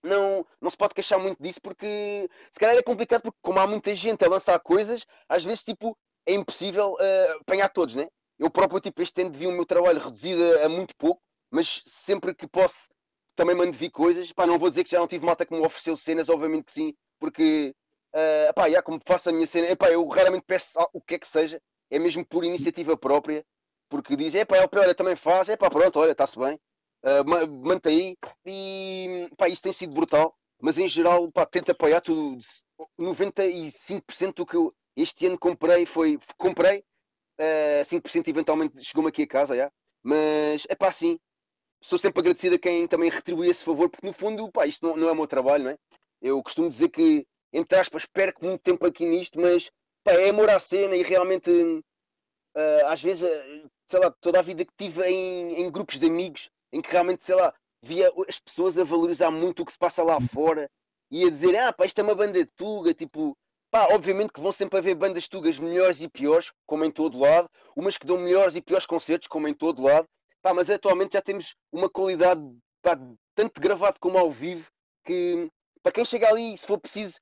não, 0.02 0.46
não 0.60 0.70
se 0.70 0.76
pode 0.76 0.94
queixar 0.94 1.18
muito 1.18 1.42
disso 1.42 1.60
porque 1.60 2.28
se 2.52 2.58
calhar 2.58 2.76
é 2.76 2.82
complicado 2.82 3.22
porque 3.22 3.38
como 3.42 3.58
há 3.58 3.66
muita 3.66 3.94
gente 3.94 4.24
a 4.24 4.28
lançar 4.28 4.58
coisas, 4.60 5.04
às 5.28 5.44
vezes 5.44 5.64
tipo 5.64 5.96
é 6.24 6.34
impossível 6.34 6.92
uh, 6.94 7.40
apanhar 7.40 7.68
todos, 7.68 7.94
né? 7.94 8.08
Eu 8.38 8.50
próprio 8.50 8.80
tipo 8.80 9.02
este 9.02 9.22
ano 9.22 9.32
vi 9.32 9.46
o 9.46 9.52
meu 9.52 9.66
trabalho 9.66 10.00
reduzido 10.00 10.42
a, 10.58 10.66
a 10.66 10.68
muito 10.68 10.94
pouco, 10.96 11.20
mas 11.50 11.82
sempre 11.84 12.34
que 12.34 12.46
posso 12.46 12.88
também 13.34 13.54
mando 13.54 13.72
vir 13.72 13.90
coisas. 13.90 14.32
Pá, 14.32 14.46
não 14.46 14.58
vou 14.58 14.68
dizer 14.68 14.84
que 14.84 14.90
já 14.90 14.98
não 14.98 15.06
tive 15.06 15.24
malta 15.24 15.44
que 15.44 15.54
me 15.54 15.64
ofereceu 15.64 15.96
cenas, 15.96 16.28
obviamente 16.28 16.64
que 16.66 16.72
sim, 16.72 16.94
porque 17.18 17.74
uh, 18.16 18.54
pá, 18.54 18.70
já, 18.70 18.82
como 18.82 18.98
faço 19.04 19.28
a 19.28 19.32
minha 19.32 19.46
cena, 19.46 19.68
epá, 19.68 19.90
eu 19.90 20.06
raramente 20.08 20.44
peço 20.46 20.70
o 20.92 21.00
que 21.00 21.16
é 21.16 21.18
que 21.18 21.28
seja, 21.28 21.60
é 21.90 21.98
mesmo 21.98 22.24
por 22.24 22.44
iniciativa 22.44 22.96
própria, 22.96 23.44
porque 23.88 24.16
dizem, 24.16 24.40
epá, 24.40 24.56
é 24.56 24.68
olha, 24.74 24.94
também 24.94 25.16
faz, 25.16 25.48
epá, 25.48 25.70
pronto, 25.70 25.98
olha, 25.98 26.12
está-se 26.12 26.38
bem, 26.38 26.58
uh, 27.04 27.48
mantém 27.66 28.16
aí, 28.16 28.30
e 28.46 29.30
pá, 29.36 29.48
isso 29.48 29.62
tem 29.62 29.72
sido 29.72 29.94
brutal, 29.94 30.34
mas 30.60 30.78
em 30.78 30.88
geral, 30.88 31.30
pá, 31.30 31.44
tento 31.46 31.70
apoiar 31.70 32.00
tudo, 32.00 32.38
95% 32.98 34.34
do 34.34 34.46
que 34.46 34.56
eu 34.56 34.74
este 34.96 35.26
ano 35.26 35.38
comprei 35.38 35.84
foi, 35.84 36.18
comprei, 36.38 36.78
uh, 36.78 37.80
ah, 37.82 37.84
5% 37.84 38.28
eventualmente 38.28 38.82
chegou-me 38.82 39.10
aqui 39.10 39.22
a 39.22 39.26
casa, 39.26 39.54
já, 39.54 39.70
mas 40.02 40.66
é 40.68 40.74
pá, 40.74 40.90
sim, 40.90 41.18
sou 41.82 41.98
sempre 41.98 42.20
agradecido 42.20 42.56
a 42.56 42.58
quem 42.58 42.88
também 42.88 43.10
retribui 43.10 43.48
esse 43.48 43.62
favor, 43.64 43.90
porque 43.90 44.06
no 44.06 44.12
fundo, 44.12 44.50
pá, 44.50 44.66
isto 44.66 44.86
não, 44.86 44.96
não 44.96 45.08
é 45.08 45.12
o 45.12 45.14
meu 45.16 45.26
trabalho, 45.26 45.64
não 45.64 45.70
é? 45.70 45.76
Eu 46.22 46.42
costumo 46.42 46.68
dizer 46.68 46.88
que, 46.88 47.26
entre 47.56 47.78
aspas, 47.78 48.04
perco 48.04 48.44
muito 48.44 48.60
tempo 48.60 48.84
aqui 48.86 49.06
nisto, 49.06 49.40
mas 49.40 49.70
pá, 50.04 50.12
é 50.12 50.28
amor 50.28 50.50
à 50.50 50.60
cena 50.60 50.94
e 50.94 51.02
realmente, 51.02 51.50
uh, 51.50 52.86
às 52.86 53.02
vezes, 53.02 53.22
uh, 53.22 53.70
sei 53.86 53.98
lá, 53.98 54.10
toda 54.20 54.38
a 54.38 54.42
vida 54.42 54.62
que 54.62 54.72
tive 54.76 55.02
em, 55.08 55.62
em, 55.62 55.70
grupos 55.70 55.98
de 55.98 56.06
amigos, 56.06 56.50
em 56.70 56.82
que 56.82 56.90
realmente, 56.90 57.24
sei 57.24 57.34
lá, 57.34 57.54
via 57.82 58.12
as 58.28 58.38
pessoas 58.38 58.76
a 58.78 58.84
valorizar 58.84 59.30
muito 59.30 59.62
o 59.62 59.64
que 59.64 59.72
se 59.72 59.78
passa 59.78 60.02
lá 60.02 60.20
fora 60.20 60.68
e 61.10 61.24
a 61.24 61.30
dizer, 61.30 61.56
ah, 61.56 61.72
pá, 61.72 61.86
isto 61.86 61.98
é 61.98 62.02
uma 62.02 62.14
banda 62.14 62.46
tuga, 62.56 62.92
tipo, 62.92 63.34
pá, 63.70 63.88
obviamente 63.94 64.34
que 64.34 64.40
vão 64.40 64.52
sempre 64.52 64.78
haver 64.78 64.94
bandas 64.94 65.26
tugas 65.26 65.58
melhores 65.58 66.02
e 66.02 66.08
piores, 66.10 66.52
como 66.66 66.84
em 66.84 66.90
todo 66.90 67.18
lado, 67.18 67.48
umas 67.74 67.96
que 67.96 68.06
dão 68.06 68.18
melhores 68.18 68.54
e 68.54 68.60
piores 68.60 68.84
concertos, 68.84 69.28
como 69.28 69.48
em 69.48 69.54
todo 69.54 69.82
lado, 69.82 70.06
pá, 70.42 70.52
mas 70.52 70.68
atualmente 70.68 71.14
já 71.14 71.22
temos 71.22 71.54
uma 71.72 71.88
qualidade, 71.88 72.42
pá, 72.82 72.98
tanto 73.34 73.62
gravado 73.62 73.98
como 73.98 74.18
ao 74.18 74.30
vivo, 74.30 74.68
que 75.04 75.50
para 75.82 75.92
quem 75.92 76.04
chega 76.04 76.28
ali, 76.28 76.58
se 76.58 76.66
for 76.66 76.78
preciso, 76.78 77.18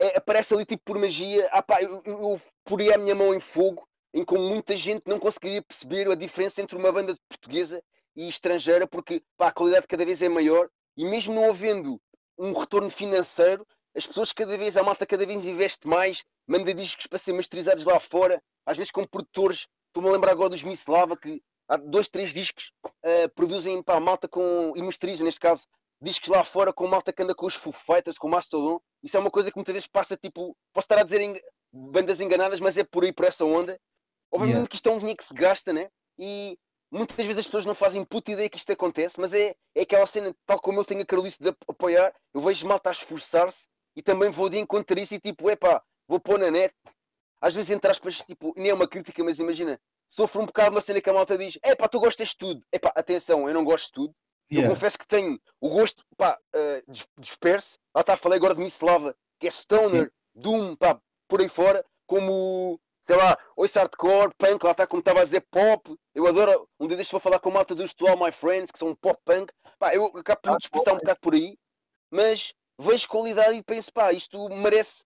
é, 0.00 0.16
aparece 0.16 0.54
ali 0.54 0.64
tipo 0.64 0.82
por 0.84 0.98
magia. 0.98 1.48
Ah, 1.52 1.62
pá, 1.62 1.82
eu, 1.82 2.02
eu, 2.04 2.30
eu 2.30 2.40
poria 2.64 2.94
a 2.94 2.98
minha 2.98 3.14
mão 3.14 3.34
em 3.34 3.40
fogo, 3.40 3.86
em 4.14 4.24
como 4.24 4.48
muita 4.48 4.76
gente 4.76 5.02
não 5.06 5.18
conseguiria 5.18 5.62
perceber 5.62 6.10
a 6.10 6.14
diferença 6.14 6.62
entre 6.62 6.76
uma 6.76 6.90
banda 6.90 7.16
portuguesa 7.28 7.82
e 8.16 8.28
estrangeira, 8.28 8.86
porque 8.86 9.22
pá, 9.36 9.48
a 9.48 9.52
qualidade 9.52 9.86
cada 9.86 10.04
vez 10.04 10.22
é 10.22 10.28
maior 10.28 10.68
e 10.96 11.04
mesmo 11.04 11.34
não 11.34 11.50
havendo 11.50 12.00
um 12.38 12.52
retorno 12.52 12.90
financeiro, 12.90 13.66
as 13.94 14.06
pessoas 14.06 14.32
cada 14.32 14.56
vez, 14.56 14.76
a 14.76 14.82
malta 14.82 15.04
cada 15.04 15.26
vez 15.26 15.44
investe 15.46 15.86
mais, 15.86 16.24
manda 16.46 16.72
discos 16.72 17.06
para 17.06 17.18
ser 17.18 17.32
masterizados 17.32 17.84
lá 17.84 18.00
fora, 18.00 18.42
às 18.64 18.78
vezes 18.78 18.90
com 18.90 19.06
produtores. 19.06 19.66
Estou-me 19.88 20.08
a 20.08 20.12
lembrar 20.12 20.32
agora 20.32 20.50
dos 20.50 20.62
Miss 20.62 20.86
Lava 20.86 21.16
que 21.16 21.42
há 21.68 21.76
dois, 21.76 22.08
três 22.08 22.32
discos, 22.32 22.72
uh, 22.86 23.28
produzem 23.34 23.82
pá, 23.82 24.00
malta 24.00 24.28
com, 24.28 24.72
e 24.74 24.82
masterizam, 24.82 25.24
neste 25.24 25.40
caso, 25.40 25.66
discos 26.00 26.28
lá 26.28 26.42
fora 26.44 26.72
com 26.72 26.86
malta 26.86 27.12
que 27.12 27.22
anda 27.22 27.34
com 27.34 27.46
os 27.46 27.54
Foo 27.54 27.72
Fighters, 27.72 28.18
com 28.18 28.28
o 28.28 28.30
Mastodon. 28.30 28.80
Isso 29.02 29.16
é 29.16 29.20
uma 29.20 29.30
coisa 29.30 29.50
que 29.50 29.56
muitas 29.56 29.72
vezes 29.72 29.88
passa, 29.88 30.16
tipo, 30.16 30.56
posso 30.72 30.84
estar 30.84 30.98
a 30.98 31.02
dizer 31.02 31.20
em, 31.20 31.40
bandas 31.72 32.20
enganadas, 32.20 32.60
mas 32.60 32.76
é 32.76 32.84
por 32.84 33.04
aí, 33.04 33.12
por 33.12 33.24
essa 33.24 33.44
onda. 33.44 33.78
Obviamente 34.32 34.56
yeah. 34.56 34.68
que 34.68 34.76
isto 34.76 34.88
é 34.88 34.92
um 34.92 34.98
dinheiro 34.98 35.18
que 35.18 35.24
se 35.24 35.34
gasta, 35.34 35.72
né? 35.72 35.88
E 36.18 36.58
muitas 36.90 37.16
vezes 37.16 37.38
as 37.38 37.44
pessoas 37.46 37.66
não 37.66 37.74
fazem 37.74 38.04
puta 38.04 38.32
ideia 38.32 38.48
que 38.48 38.58
isto 38.58 38.72
acontece, 38.72 39.18
mas 39.18 39.32
é, 39.32 39.54
é 39.74 39.82
aquela 39.82 40.06
cena, 40.06 40.34
tal 40.46 40.60
como 40.60 40.80
eu 40.80 40.84
tenho 40.84 41.02
a 41.02 41.06
Carolice 41.06 41.38
de 41.40 41.54
apoiar, 41.68 42.12
eu 42.34 42.40
vejo 42.40 42.66
malta 42.66 42.90
a 42.90 42.92
esforçar-se 42.92 43.68
e 43.96 44.02
também 44.02 44.30
vou 44.30 44.48
de 44.48 44.58
encontrar 44.58 45.00
isso 45.00 45.14
e 45.14 45.20
tipo, 45.20 45.50
epá, 45.50 45.82
vou 46.08 46.20
pôr 46.20 46.38
na 46.38 46.50
net. 46.50 46.74
Às 47.40 47.54
vezes, 47.54 47.70
entre 47.70 47.90
aspas, 47.90 48.18
tipo, 48.18 48.52
nem 48.56 48.68
é 48.68 48.74
uma 48.74 48.88
crítica, 48.88 49.24
mas 49.24 49.38
imagina, 49.38 49.80
sofro 50.08 50.42
um 50.42 50.46
bocado 50.46 50.72
uma 50.74 50.80
cena 50.80 51.00
que 51.00 51.08
a 51.08 51.12
malta 51.12 51.38
diz: 51.38 51.58
epá, 51.64 51.88
tu 51.88 51.98
gostas 51.98 52.28
de 52.28 52.36
tudo. 52.36 52.62
Epá, 52.72 52.92
atenção, 52.94 53.48
eu 53.48 53.54
não 53.54 53.64
gosto 53.64 53.86
de 53.86 53.92
tudo. 53.92 54.14
Yeah. 54.52 54.68
Eu 54.68 54.74
confesso 54.74 54.98
que 54.98 55.06
tenho 55.06 55.40
o 55.60 55.68
gosto, 55.68 56.04
pá, 56.16 56.38
uh, 56.54 56.92
disperso. 57.18 57.78
Lá 57.94 58.00
está, 58.00 58.16
falei 58.16 58.36
agora 58.36 58.54
de 58.54 58.60
Misslava, 58.60 59.14
que 59.38 59.46
é 59.46 59.50
Stoner, 59.50 60.12
Doom, 60.34 60.74
pá, 60.74 61.00
por 61.28 61.40
aí 61.40 61.48
fora, 61.48 61.84
como, 62.06 62.80
sei 63.00 63.16
lá, 63.16 63.38
ouço 63.56 63.78
hardcore, 63.78 64.34
punk, 64.36 64.64
lá 64.64 64.72
está, 64.72 64.86
como 64.86 65.00
estava 65.00 65.20
a 65.20 65.24
dizer, 65.24 65.46
pop. 65.50 65.96
Eu 66.14 66.26
adoro, 66.26 66.68
um 66.80 66.88
dia 66.88 66.96
deixo 66.96 67.12
vou 67.12 67.20
falar 67.20 67.38
com 67.38 67.50
a 67.50 67.52
malta 67.52 67.74
dos 67.74 67.94
To 67.94 68.08
All 68.08 68.16
My 68.16 68.32
Friends, 68.32 68.72
que 68.72 68.78
são 68.78 68.94
pop 68.96 69.20
punk. 69.24 69.52
Pá, 69.78 69.94
eu 69.94 70.06
acabo 70.16 70.40
por 70.42 70.52
me 70.52 70.58
dispersar 70.58 70.94
um 70.94 70.98
bocado 70.98 71.20
por 71.20 71.34
aí, 71.34 71.56
mas 72.10 72.52
vejo 72.78 73.08
qualidade 73.08 73.56
e 73.56 73.62
penso, 73.62 73.92
pá, 73.92 74.12
isto 74.12 74.48
merece, 74.48 75.04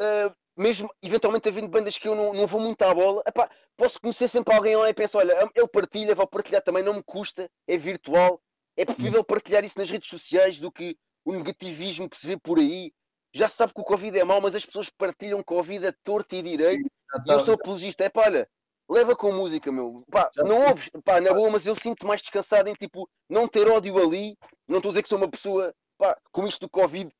uh, 0.00 0.34
mesmo 0.56 0.92
eventualmente 1.02 1.48
havendo 1.48 1.68
bandas 1.68 1.96
que 1.96 2.06
eu 2.06 2.14
não, 2.14 2.34
não 2.34 2.46
vou 2.46 2.60
muito 2.60 2.82
à 2.82 2.92
bola, 2.92 3.22
epá, 3.26 3.48
posso 3.76 4.00
conhecer 4.00 4.28
sempre 4.28 4.54
alguém 4.54 4.76
lá 4.76 4.90
e 4.90 4.94
penso, 4.94 5.16
olha, 5.16 5.32
ele 5.54 5.68
partilha, 5.68 6.14
vou 6.14 6.26
partilhar 6.26 6.62
também, 6.62 6.82
não 6.82 6.94
me 6.94 7.02
custa, 7.02 7.50
é 7.66 7.76
virtual, 7.76 8.40
é 8.76 8.84
preferível 8.84 9.22
partilhar 9.24 9.64
isso 9.64 9.78
nas 9.78 9.90
redes 9.90 10.08
sociais 10.08 10.58
do 10.58 10.70
que 10.70 10.96
o 11.24 11.32
negativismo 11.32 12.08
que 12.08 12.16
se 12.16 12.26
vê 12.26 12.36
por 12.36 12.58
aí. 12.58 12.92
Já 13.32 13.48
se 13.48 13.56
sabe 13.56 13.74
que 13.74 13.80
o 13.80 13.84
Covid 13.84 14.18
é 14.18 14.24
mau, 14.24 14.40
mas 14.40 14.54
as 14.54 14.64
pessoas 14.64 14.90
partilham 14.90 15.42
Covid 15.42 15.86
a 15.86 15.92
torto 16.02 16.34
e 16.36 16.42
direito. 16.42 16.86
E 17.26 17.30
eu 17.30 17.44
sou 17.44 17.54
apologista. 17.54 18.04
É 18.04 18.08
pá, 18.08 18.22
olha, 18.26 18.48
leva 18.88 19.16
com 19.16 19.32
música, 19.32 19.72
meu. 19.72 20.04
Pá, 20.10 20.30
não 20.36 20.68
ouves, 20.68 20.90
pá, 21.04 21.20
na 21.20 21.32
boa, 21.32 21.50
mas 21.50 21.66
eu 21.66 21.74
sinto 21.74 22.06
mais 22.06 22.20
descansado 22.20 22.68
em 22.68 22.74
tipo, 22.74 23.08
não 23.28 23.48
ter 23.48 23.66
ódio 23.68 23.98
ali. 23.98 24.36
Não 24.68 24.78
estou 24.78 24.90
a 24.90 24.92
dizer 24.92 25.02
que 25.02 25.08
sou 25.08 25.18
uma 25.18 25.28
pessoa, 25.28 25.74
pá, 25.98 26.16
com 26.30 26.46
isto 26.46 26.60
do 26.60 26.68
Covid, 26.68 27.10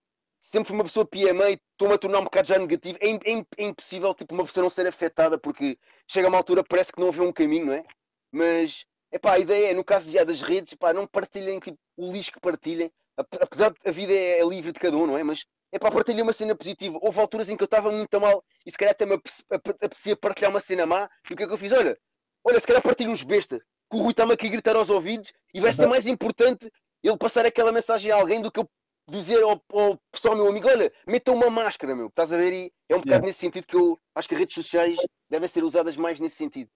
sempre 0.45 0.69
fui 0.69 0.77
uma 0.77 0.85
pessoa 0.85 1.07
PMA 1.07 1.51
e 1.51 1.61
estou-me 1.73 1.95
a 1.95 1.99
tornar 1.99 2.21
um 2.21 2.25
bocado 2.25 2.49
já 2.49 2.59
negativo. 2.59 2.99
É, 3.01 3.11
é, 3.11 3.45
é, 3.59 3.65
impossível, 3.65 4.15
tipo, 4.15 4.35
uma 4.35 4.45
pessoa 4.45 4.63
não 4.63 4.71
ser 4.71 4.87
afetada 4.87 5.39
porque 5.39 5.79
chega 6.07 6.29
a 6.29 6.31
uma 6.31 6.39
altura 6.39 6.63
parece 6.63 6.93
que 6.93 7.01
não 7.01 7.11
vê 7.11 7.23
um 7.23 7.33
caminho, 7.33 7.67
não 7.67 7.75
é? 7.75 7.85
Mas 8.31 8.85
Epá, 9.15 9.35
a 9.35 9.39
ideia 9.39 9.71
é, 9.71 9.75
no 9.75 9.85
caso 9.85 10.11
já 10.11 10.25
das 10.25 10.43
redes, 10.43 10.73
epá, 10.73 10.93
não 10.93 11.07
partilhem 11.07 11.61
tipo, 11.61 11.79
o 11.97 12.11
lixo 12.11 12.33
que 12.33 12.41
partilhem, 12.41 12.91
apesar 13.17 13.71
de 13.71 13.79
a 13.87 13.93
vida 13.93 14.13
é, 14.13 14.41
é 14.41 14.45
livre 14.45 14.73
de 14.73 14.81
cada 14.81 14.97
um, 14.97 15.07
não 15.07 15.17
é? 15.17 15.23
Mas 15.23 15.45
epá, 15.73 15.89
partilhem 15.89 16.23
uma 16.23 16.33
cena 16.33 16.53
positiva. 16.53 16.99
Houve 17.01 17.21
alturas 17.21 17.49
em 17.49 17.57
que 17.57 17.63
eu 17.63 17.67
estava 17.67 17.93
muito 17.93 18.21
mal 18.21 18.45
e 18.67 18.73
se 18.73 18.77
calhar 18.77 18.91
até 18.91 19.07
me 19.07 19.15
apetecia 19.15 20.17
partilhar 20.17 20.51
uma 20.51 20.61
cena 20.61 20.85
má. 20.85 21.09
E 21.31 21.33
o 21.33 21.37
que 21.37 21.45
é 21.45 21.47
que 21.47 21.53
eu 21.53 21.57
fiz? 21.57 21.71
Olha, 21.71 21.97
olha, 22.43 22.59
se 22.59 22.67
calhar 22.67 22.83
partilho 22.83 23.13
uns 23.13 23.23
besta, 23.23 23.61
que 23.89 23.97
o 23.97 24.01
Rui 24.01 24.11
está-me 24.11 24.33
aqui 24.33 24.49
a 24.49 24.51
gritar 24.51 24.75
aos 24.75 24.91
ouvidos 24.91 25.33
e 25.55 25.61
vai 25.61 25.73
ser 25.73 25.87
mais 25.87 26.09
importante 26.09 26.69
ele 27.01 27.17
passar 27.17 27.47
aquela 27.47 27.71
mensagem 27.71 28.11
a 28.11 28.17
alguém 28.17 28.43
do 28.43 28.51
que 28.51 28.59
eu 28.59 28.69
dizer 29.09 29.43
ao, 29.43 29.63
ao 29.73 29.99
pessoal, 30.11 30.37
meu 30.37 30.49
amigo, 30.49 30.69
olha, 30.69 30.91
meta 31.07 31.33
uma 31.33 31.51
máscara, 31.51 31.95
meu, 31.95 32.07
estás 32.07 32.33
a 32.33 32.37
ver? 32.37 32.53
E 32.53 32.73
é 32.89 32.95
um 32.95 32.99
bocado 32.99 33.09
yeah. 33.09 33.27
nesse 33.27 33.41
sentido 33.41 33.67
que 33.67 33.77
eu 33.77 33.99
acho 34.15 34.29
que 34.29 34.35
as 34.35 34.41
redes 34.41 34.55
sociais 34.55 34.97
devem 35.29 35.49
ser 35.49 35.63
usadas 35.63 35.97
mais 35.97 36.19
nesse 36.21 36.37
sentido. 36.37 36.71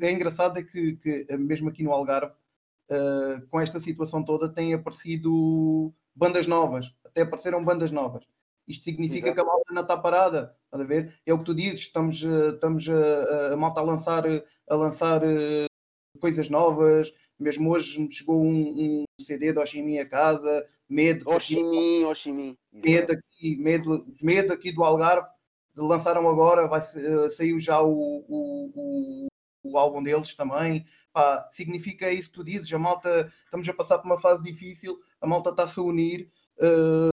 É 0.00 0.10
engraçado 0.10 0.58
é 0.58 0.62
que, 0.62 0.96
que 0.96 1.26
mesmo 1.36 1.68
aqui 1.68 1.82
no 1.82 1.92
Algarve, 1.92 2.32
uh, 2.90 3.46
com 3.48 3.60
esta 3.60 3.78
situação 3.78 4.24
toda, 4.24 4.52
têm 4.52 4.74
aparecido 4.74 5.92
bandas 6.14 6.46
novas, 6.46 6.94
até 7.04 7.22
apareceram 7.22 7.64
bandas 7.64 7.92
novas. 7.92 8.24
Isto 8.66 8.84
significa 8.84 9.28
Exato. 9.28 9.34
que 9.34 9.40
a 9.40 9.44
malta 9.44 9.74
não 9.74 9.82
está 9.82 9.96
parada, 9.96 10.56
estás 10.64 10.82
a 10.82 10.88
ver? 10.88 11.20
É 11.24 11.32
o 11.32 11.38
que 11.38 11.44
tu 11.44 11.54
dizes, 11.54 11.80
estamos, 11.80 12.22
uh, 12.22 12.54
estamos 12.54 12.88
uh, 12.88 13.52
a 13.52 13.56
malta 13.56 13.80
a 13.80 13.84
lançar, 13.84 14.24
a 14.68 14.74
lançar 14.74 15.20
coisas 16.20 16.48
novas, 16.48 17.12
mesmo 17.38 17.70
hoje 17.70 18.00
me 18.00 18.10
chegou 18.10 18.42
um, 18.42 19.02
um 19.02 19.04
CD 19.20 19.52
de 19.52 19.58
Oximi 19.58 19.98
a 19.98 20.08
casa, 20.08 20.66
medo. 20.88 21.28
Oximi, 21.28 22.04
Oximi. 22.04 22.58
Medo 22.72 23.12
aqui, 23.12 23.56
medo, 23.56 24.06
medo 24.22 24.52
aqui 24.52 24.72
do 24.72 24.84
Algarve. 24.84 25.28
Lançaram 25.76 26.26
agora, 26.28 26.66
vai, 26.68 26.80
uh, 26.80 27.30
saiu 27.30 27.60
já 27.60 27.82
o, 27.82 28.24
o, 28.28 28.72
o, 28.74 29.26
o, 29.62 29.78
álbum 29.78 30.02
deles 30.02 30.34
também. 30.34 30.84
Pá, 31.12 31.46
significa 31.50 32.10
isso 32.10 32.30
que 32.30 32.36
tu 32.36 32.44
dizes. 32.44 32.72
A 32.72 32.78
malta, 32.78 33.30
estamos 33.44 33.68
a 33.68 33.74
passar 33.74 33.98
por 33.98 34.06
uma 34.06 34.20
fase 34.20 34.42
difícil, 34.42 34.98
a 35.20 35.26
malta 35.26 35.50
está-se 35.50 35.78
a 35.78 35.82
unir. 35.82 36.28
Uh, 36.58 37.10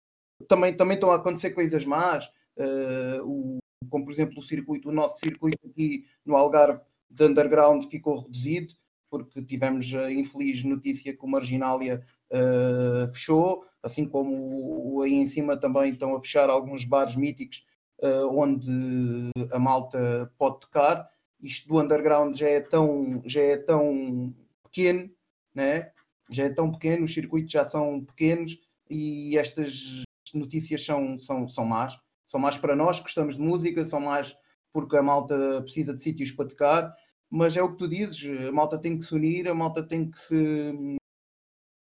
também, 0.46 0.76
também 0.76 0.94
estão 0.94 1.10
a 1.10 1.16
acontecer 1.16 1.50
coisas 1.50 1.84
más. 1.84 2.28
Uh, 2.56 3.24
o, 3.24 3.58
como 3.90 4.04
por 4.04 4.12
exemplo 4.12 4.38
o 4.38 4.42
circuito, 4.42 4.88
o 4.88 4.92
nosso 4.92 5.18
circuito 5.18 5.66
aqui 5.66 6.06
no 6.24 6.36
Algarve 6.36 6.80
de 7.10 7.24
underground 7.24 7.84
ficou 7.86 8.20
reduzido 8.20 8.74
porque 9.12 9.42
tivemos 9.42 9.94
a 9.94 10.10
infeliz 10.10 10.64
notícia 10.64 11.14
que 11.14 11.22
o 11.22 11.28
Marginália 11.28 12.02
uh, 12.32 13.12
fechou, 13.12 13.64
assim 13.82 14.06
como 14.06 15.02
aí 15.02 15.12
em 15.12 15.26
cima 15.26 15.56
também 15.56 15.92
estão 15.92 16.16
a 16.16 16.20
fechar 16.20 16.48
alguns 16.50 16.84
bares 16.84 17.16
míticos 17.16 17.64
uh, 18.02 18.38
onde 18.38 19.30
a 19.52 19.58
malta 19.58 20.32
pode 20.38 20.60
tocar. 20.60 21.08
Isto 21.40 21.68
do 21.68 21.80
underground 21.80 22.36
já 22.36 22.48
é 22.48 22.60
tão, 22.60 23.22
já 23.26 23.42
é 23.42 23.56
tão 23.56 24.34
pequeno, 24.64 25.10
né? 25.54 25.90
já 26.30 26.44
é 26.44 26.54
tão 26.54 26.72
pequeno, 26.72 27.04
os 27.04 27.12
circuitos 27.12 27.52
já 27.52 27.64
são 27.64 28.02
pequenos 28.04 28.58
e 28.88 29.36
estas 29.36 30.02
notícias 30.32 30.84
são, 30.84 31.18
são, 31.18 31.48
são 31.48 31.64
más. 31.64 31.98
São 32.26 32.40
más 32.40 32.56
para 32.56 32.74
nós 32.74 32.96
que 32.96 33.02
gostamos 33.02 33.36
de 33.36 33.42
música, 33.42 33.84
são 33.84 34.00
más 34.00 34.34
porque 34.72 34.96
a 34.96 35.02
malta 35.02 35.60
precisa 35.62 35.94
de 35.94 36.02
sítios 36.02 36.32
para 36.32 36.48
tocar 36.48 36.94
mas 37.34 37.56
é 37.56 37.62
o 37.62 37.72
que 37.72 37.78
tu 37.78 37.88
dizes, 37.88 38.46
a 38.46 38.52
malta 38.52 38.78
tem 38.78 38.98
que 38.98 39.06
se 39.06 39.14
unir, 39.14 39.48
a 39.48 39.54
malta 39.54 39.82
tem 39.82 40.10
que 40.10 40.18
se 40.18 40.98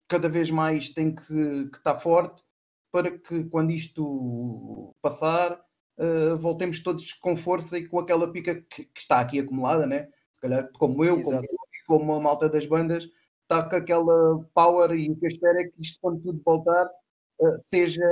cada 0.08 0.30
vez 0.30 0.50
mais 0.50 0.90
tem 0.90 1.14
que, 1.14 1.70
que 1.70 1.78
estar 1.78 2.00
forte 2.00 2.44
para 2.92 3.18
que 3.18 3.46
quando 3.46 3.72
isto 3.72 4.96
passar 5.02 5.60
uh, 5.98 6.38
voltemos 6.38 6.82
todos 6.82 7.14
com 7.14 7.36
força 7.36 7.78
e 7.78 7.88
com 7.88 8.00
aquela 8.00 8.32
pica 8.32 8.62
que, 8.62 8.86
que, 8.86 9.00
está 9.00 9.20
aqui 9.20 9.40
acumulada, 9.40 9.86
né? 9.86 10.08
Se 10.34 10.42
calhar 10.42 10.70
como 10.74 11.04
eu, 11.04 11.22
como, 11.22 11.42
como 11.88 12.14
a 12.14 12.20
malta 12.22 12.50
das 12.50 12.66
bandas, 12.66 13.10
está 13.44 13.68
com 13.70 13.76
aquela 13.76 14.40
power 14.54 14.92
e 14.92 15.10
o 15.12 15.16
que 15.18 15.26
eu 15.26 15.30
espero 15.30 15.60
é 15.60 15.66
que 15.66 15.82
isto 15.82 16.00
quando 16.02 16.22
tudo 16.22 16.42
voltar 16.44 16.86
uh, 16.86 17.60
seja 17.66 18.04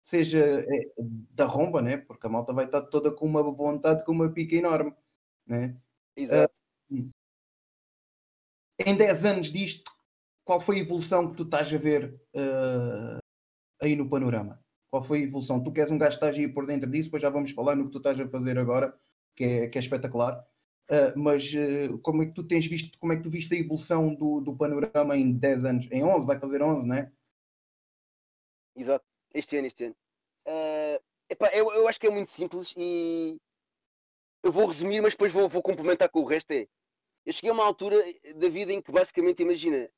seja 0.00 0.38
é, 0.38 0.92
da 1.32 1.44
romba, 1.44 1.82
né? 1.82 1.98
Porque 1.98 2.26
a 2.26 2.30
malta 2.30 2.52
vai 2.52 2.64
estar 2.64 2.82
toda 2.82 3.12
com 3.12 3.26
uma 3.26 3.42
vontade, 3.42 4.04
com 4.04 4.12
uma 4.12 4.32
pica 4.32 4.56
enorme, 4.56 4.94
né? 5.46 5.76
Exato. 6.16 6.54
Uh, 6.90 7.10
em 8.86 8.96
10 8.96 9.24
anos 9.24 9.50
disto, 9.50 9.90
qual 10.48 10.60
foi 10.60 10.76
a 10.76 10.78
evolução 10.78 11.30
que 11.30 11.36
tu 11.36 11.42
estás 11.42 11.70
a 11.74 11.76
ver 11.76 12.18
uh, 12.34 13.18
aí 13.82 13.94
no 13.94 14.08
panorama? 14.08 14.58
Qual 14.90 15.04
foi 15.04 15.18
a 15.18 15.22
evolução? 15.24 15.62
Tu 15.62 15.70
queres 15.70 15.90
um 15.90 15.98
gajo 15.98 16.18
que 16.18 16.24
estás 16.24 16.34
aí 16.38 16.48
por 16.48 16.64
dentro 16.64 16.90
disso, 16.90 17.04
depois 17.04 17.20
já 17.20 17.28
vamos 17.28 17.50
falar 17.50 17.76
no 17.76 17.84
que 17.84 17.90
tu 17.90 17.98
estás 17.98 18.18
a 18.18 18.26
fazer 18.30 18.58
agora, 18.58 18.98
que 19.36 19.44
é, 19.44 19.68
que 19.68 19.76
é 19.76 19.80
espetacular. 19.82 20.42
Uh, 20.90 21.18
mas 21.18 21.52
uh, 21.52 21.98
como 21.98 22.22
é 22.22 22.26
que 22.26 22.32
tu 22.32 22.48
tens 22.48 22.66
visto, 22.66 22.98
como 22.98 23.12
é 23.12 23.16
que 23.18 23.24
tu 23.24 23.28
viste 23.28 23.54
a 23.54 23.58
evolução 23.58 24.14
do, 24.14 24.40
do 24.40 24.56
panorama 24.56 25.18
em 25.18 25.30
10 25.36 25.64
anos? 25.66 25.88
Em 25.92 26.02
11, 26.02 26.26
vai 26.26 26.40
fazer 26.40 26.62
11, 26.62 26.88
não 26.88 26.96
é? 26.96 27.12
Exato, 28.74 29.04
este 29.34 29.58
ano, 29.58 29.66
este 29.66 29.84
ano. 29.84 29.96
Epá, 31.28 31.50
eu, 31.52 31.70
eu 31.74 31.86
acho 31.88 32.00
que 32.00 32.06
é 32.06 32.10
muito 32.10 32.30
simples 32.30 32.72
e 32.74 33.38
eu 34.42 34.50
vou 34.50 34.64
resumir, 34.64 35.02
mas 35.02 35.12
depois 35.12 35.30
vou, 35.30 35.46
vou 35.46 35.62
complementar 35.62 36.08
com 36.08 36.20
o 36.20 36.24
resto. 36.24 36.50
É, 36.52 36.66
eu 37.26 37.34
cheguei 37.34 37.50
a 37.50 37.52
uma 37.52 37.66
altura 37.66 38.02
da 38.36 38.48
vida 38.48 38.72
em 38.72 38.80
que 38.80 38.90
basicamente, 38.90 39.42
imagina, 39.42 39.90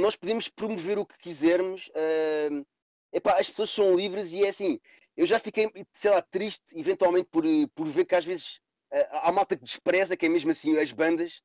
nós 0.00 0.16
podemos 0.16 0.48
promover 0.48 0.98
o 0.98 1.06
que 1.06 1.18
quisermos, 1.18 1.88
uh, 1.88 2.66
epá, 3.12 3.38
as 3.38 3.48
pessoas 3.48 3.70
são 3.70 3.94
livres 3.94 4.32
e 4.32 4.44
é 4.44 4.48
assim, 4.48 4.80
eu 5.16 5.26
já 5.26 5.38
fiquei, 5.38 5.70
sei 5.92 6.10
lá, 6.10 6.22
triste 6.22 6.62
eventualmente 6.74 7.28
por, 7.30 7.44
por 7.74 7.86
ver 7.86 8.04
que 8.04 8.14
às 8.14 8.24
vezes 8.24 8.56
uh, 8.92 9.06
há 9.22 9.32
malta 9.32 9.56
que 9.56 9.64
despreza, 9.64 10.16
que 10.16 10.26
é 10.26 10.28
mesmo 10.28 10.50
assim, 10.50 10.78
as 10.78 10.92
bandas. 10.92 11.42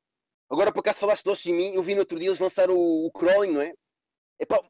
Agora, 0.50 0.72
por 0.72 0.80
acaso 0.80 1.00
falaste 1.00 1.24
do 1.24 1.32
Oshimi, 1.32 1.74
eu 1.74 1.82
vi 1.82 1.94
no 1.94 2.00
outro 2.00 2.18
dia 2.18 2.28
eles 2.28 2.38
lançaram 2.38 2.74
o, 2.76 3.06
o 3.06 3.12
Crawling, 3.12 3.52
não 3.52 3.60
é? 3.60 3.74
Epá, 4.40 4.60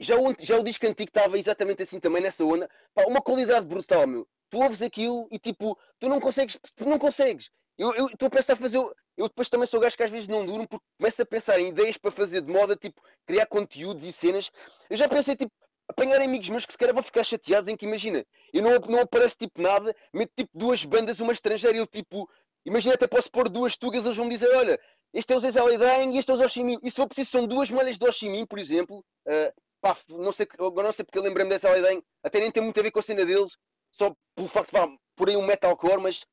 já 0.00 0.16
o, 0.16 0.34
já 0.40 0.58
o 0.58 0.62
disco 0.62 0.86
antigo 0.86 1.08
estava 1.08 1.38
exatamente 1.38 1.82
assim 1.82 2.00
também 2.00 2.22
nessa 2.22 2.44
onda. 2.44 2.68
Pá, 2.94 3.04
uma 3.06 3.22
qualidade 3.22 3.66
brutal, 3.66 4.06
meu 4.06 4.28
tu 4.54 4.62
ouves 4.62 4.82
aquilo 4.82 5.26
e 5.32 5.38
tipo, 5.38 5.76
tu 5.98 6.08
não 6.08 6.20
consegues, 6.20 6.56
tu 6.76 6.88
não 6.88 6.96
consegues. 6.96 7.50
Eu 7.76 8.06
estou 8.06 8.26
a 8.26 8.30
pensar 8.30 8.56
fazer. 8.56 8.78
Eu 9.16 9.28
depois 9.28 9.48
também 9.48 9.66
sou 9.66 9.80
gajo 9.80 9.96
que 9.96 10.02
às 10.02 10.10
vezes 10.10 10.28
não 10.28 10.44
durmo 10.44 10.66
porque 10.66 10.84
começo 10.98 11.22
a 11.22 11.26
pensar 11.26 11.60
em 11.60 11.68
ideias 11.68 11.96
para 11.96 12.10
fazer 12.10 12.40
de 12.40 12.52
moda, 12.52 12.76
tipo, 12.76 13.00
criar 13.26 13.46
conteúdos 13.46 14.04
e 14.04 14.12
cenas. 14.12 14.50
Eu 14.90 14.96
já 14.96 15.08
pensei, 15.08 15.36
tipo, 15.36 15.52
apanhar 15.88 16.20
amigos 16.20 16.48
meus 16.48 16.66
que 16.66 16.72
se 16.72 16.78
calhar 16.78 16.94
vão 16.94 17.02
ficar 17.02 17.24
chateados 17.24 17.68
em 17.68 17.76
que 17.76 17.86
imagina, 17.86 18.24
eu 18.52 18.62
não, 18.62 18.78
não 18.88 19.00
aparece 19.00 19.36
tipo 19.36 19.60
nada, 19.60 19.94
meto 20.12 20.32
tipo 20.36 20.50
duas 20.54 20.84
bandas, 20.84 21.20
uma 21.20 21.32
estrangeira, 21.32 21.76
eu 21.76 21.86
tipo, 21.86 22.28
imagina 22.64 22.94
até 22.94 23.06
posso 23.06 23.30
pôr 23.30 23.48
duas 23.48 23.76
tugas, 23.76 24.04
eles 24.04 24.16
vão 24.16 24.28
dizer, 24.28 24.50
olha, 24.56 24.80
este 25.12 25.32
é 25.32 25.36
o 25.36 25.40
Zezé 25.40 25.62
Leidang 25.62 26.14
e 26.14 26.18
este 26.18 26.30
é 26.30 26.34
o 26.34 26.44
Oshimin. 26.44 26.78
E 26.82 26.90
se 26.90 26.96
for 26.96 27.06
preciso, 27.06 27.30
são 27.30 27.46
duas 27.46 27.70
malhas 27.70 27.98
de 27.98 28.06
Oshimin, 28.06 28.46
por 28.46 28.58
exemplo. 28.58 29.04
Uh, 29.26 29.52
pá, 29.80 29.96
não 30.10 30.32
sei, 30.32 30.48
não 30.58 30.92
sei 30.92 31.04
porque 31.04 31.20
lembrei-me 31.20 31.50
dessa 31.50 31.70
Leidang, 31.70 32.02
até 32.22 32.40
nem 32.40 32.50
tem 32.50 32.62
muito 32.62 32.80
a 32.80 32.82
ver 32.82 32.90
com 32.90 32.98
a 32.98 33.02
cena 33.02 33.24
deles, 33.24 33.56
só 33.92 34.12
pelo 34.34 34.48
facto 34.48 34.72
de, 34.72 34.72
pá, 34.72 34.88
por 35.14 35.28
aí 35.28 35.36
um 35.36 35.46
metalcore, 35.46 36.00
mas 36.00 36.24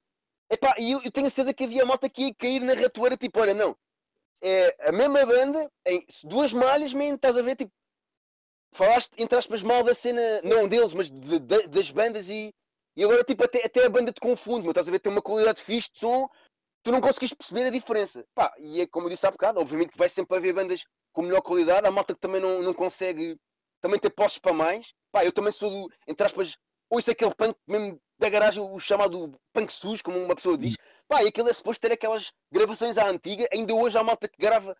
Epá, 0.52 0.76
e 0.78 0.92
eu, 0.92 1.02
eu, 1.02 1.12
tenho 1.12 1.28
a 1.28 1.30
certeza 1.30 1.54
que 1.54 1.64
havia 1.64 1.86
malta 1.86 2.10
que 2.10 2.24
ia 2.24 2.34
cair 2.36 2.60
na 2.60 2.74
ratoeira, 2.74 3.16
tipo, 3.16 3.40
olha, 3.40 3.54
não. 3.54 3.76
É 4.44 4.90
a 4.90 4.92
mesma 4.92 5.26
banda, 5.26 5.72
em 5.86 6.06
duas 6.26 6.52
malhas, 6.52 6.94
man, 6.94 7.14
estás 7.14 7.38
a 7.38 7.42
ver, 7.42 7.56
tipo, 7.56 7.72
falaste, 8.74 9.12
entre 9.18 9.38
aspas, 9.38 9.64
mal 9.64 9.82
da 9.82 9.94
cena, 9.94 10.42
não 10.44 10.68
deles, 10.68 10.94
mas 10.94 11.10
de, 11.10 11.40
de, 11.40 11.68
das 11.68 11.92
bandas 11.92 12.28
e, 12.28 12.54
e 12.98 13.04
agora, 13.04 13.24
tipo, 13.24 13.46
até, 13.46 13.66
até 13.66 13.86
a 13.86 13.90
banda 13.90 14.12
te 14.12 14.20
confunde, 14.20 14.64
mas 14.64 14.72
estás 14.72 14.90
a 14.90 14.92
ver, 14.92 15.00
tem 15.00 15.12
uma 15.12 15.22
qualidade 15.22 15.64
fixe 15.64 15.90
de 15.94 16.00
som, 16.00 16.28
tu 16.84 16.92
não 16.92 17.00
conseguiste 17.00 17.36
perceber 17.36 17.68
a 17.68 17.70
diferença. 17.70 18.26
Pá, 18.36 18.54
e 18.60 18.82
é 18.82 18.88
como 18.88 19.06
eu 19.06 19.12
disse 19.12 19.26
há 19.26 19.32
bocado, 19.32 19.62
obviamente 19.62 19.92
que 19.92 19.98
vai 19.98 20.10
sempre 20.10 20.36
haver 20.36 20.54
bandas 20.54 20.84
com 21.14 21.22
melhor 21.22 21.42
qualidade, 21.42 21.88
há 21.88 21.92
malta 21.92 22.14
que 22.14 22.20
também 22.20 22.42
não, 22.42 22.62
não 22.62 22.74
consegue 22.74 23.38
também 23.80 24.00
ter 24.00 24.10
postos 24.10 24.40
para 24.40 24.54
mais. 24.54 24.94
Pá, 25.14 25.24
eu 25.24 25.32
também 25.32 25.52
sou 25.52 25.70
do, 25.70 25.94
entre 26.08 26.26
aspas, 26.26 26.58
ouço 26.90 27.10
aquele 27.12 27.34
punk 27.36 27.56
mesmo 27.68 28.02
da 28.22 28.30
garagem, 28.30 28.64
o 28.64 28.80
chamado 28.80 29.38
punk 29.52 29.72
sujo, 29.72 30.04
como 30.04 30.18
uma 30.18 30.36
pessoa 30.36 30.58
diz. 30.58 30.78
Pá, 31.08 31.24
e 31.24 31.28
aquilo 31.28 31.50
é 31.50 31.54
suposto 31.54 31.82
ter 31.82 31.92
aquelas 31.92 32.32
gravações 32.52 32.98
à 32.98 33.08
antiga, 33.08 33.48
ainda 33.52 33.74
hoje 33.74 33.98
há 33.98 34.04
malta 34.04 34.30
que 34.30 34.38
grava. 34.40 34.76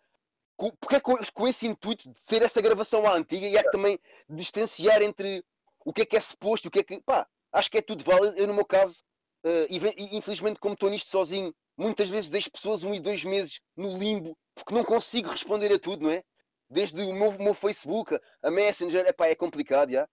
Porque 0.56 0.96
é 0.96 1.00
com, 1.00 1.16
com 1.34 1.48
esse 1.48 1.66
intuito 1.66 2.08
de 2.08 2.18
ser 2.20 2.40
essa 2.42 2.60
gravação 2.60 3.06
à 3.06 3.14
antiga 3.14 3.46
e 3.46 3.58
há 3.58 3.64
que 3.64 3.72
também 3.72 3.98
distanciar 4.28 5.02
entre 5.02 5.44
o 5.84 5.92
que 5.92 6.02
é 6.02 6.06
que 6.06 6.16
é 6.16 6.20
suposto 6.20 6.66
e 6.66 6.68
o 6.68 6.70
que 6.70 6.78
é 6.78 6.84
que. 6.84 7.00
Pá, 7.02 7.26
acho 7.52 7.70
que 7.70 7.78
é 7.78 7.82
tudo 7.82 8.04
válido. 8.04 8.38
Eu, 8.38 8.46
no 8.46 8.54
meu 8.54 8.64
caso, 8.64 9.02
uh, 9.44 9.66
infelizmente, 10.12 10.60
como 10.60 10.74
estou 10.74 10.88
nisto 10.88 11.10
sozinho, 11.10 11.52
muitas 11.76 12.08
vezes 12.08 12.30
deixo 12.30 12.50
pessoas 12.50 12.84
um 12.84 12.94
e 12.94 13.00
dois 13.00 13.24
meses 13.24 13.60
no 13.76 13.98
limbo 13.98 14.38
porque 14.54 14.74
não 14.74 14.84
consigo 14.84 15.30
responder 15.30 15.72
a 15.72 15.78
tudo, 15.78 16.04
não 16.04 16.10
é? 16.10 16.22
Desde 16.70 17.02
o 17.02 17.12
meu, 17.12 17.32
meu 17.38 17.54
Facebook, 17.54 18.18
a 18.42 18.50
Messenger, 18.50 19.06
epá, 19.06 19.26
é 19.26 19.34
complicado, 19.34 19.90
já. 19.90 20.08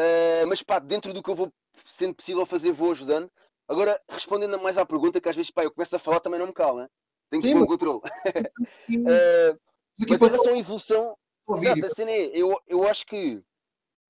Uh, 0.00 0.46
mas 0.48 0.62
pá, 0.62 0.78
dentro 0.78 1.12
do 1.12 1.22
que 1.22 1.28
eu 1.28 1.34
vou 1.34 1.52
sendo 1.84 2.14
possível 2.14 2.46
fazer, 2.46 2.72
vou 2.72 2.92
ajudando. 2.92 3.30
Agora, 3.68 4.00
respondendo 4.08 4.58
mais 4.60 4.78
à 4.78 4.86
pergunta, 4.86 5.20
que 5.20 5.28
às 5.28 5.36
vezes 5.36 5.50
pá, 5.50 5.62
eu 5.62 5.70
começo 5.70 5.94
a 5.94 5.98
falar 5.98 6.20
também 6.20 6.40
não 6.40 6.46
me 6.46 6.52
cala, 6.52 6.82
né? 6.82 6.88
tenho 7.30 7.42
que 7.42 7.52
pôr 7.52 7.62
o 7.62 7.66
controle. 7.66 8.00
uh, 8.00 9.60
mas 10.08 10.22
em 10.22 10.26
relação 10.26 10.54
à 10.54 10.58
evolução, 10.58 11.16
exato, 11.56 11.86
a 11.86 11.90
cena 11.90 12.10
é, 12.10 12.30
eu, 12.34 12.58
eu 12.66 12.88
acho 12.88 13.06
que 13.06 13.42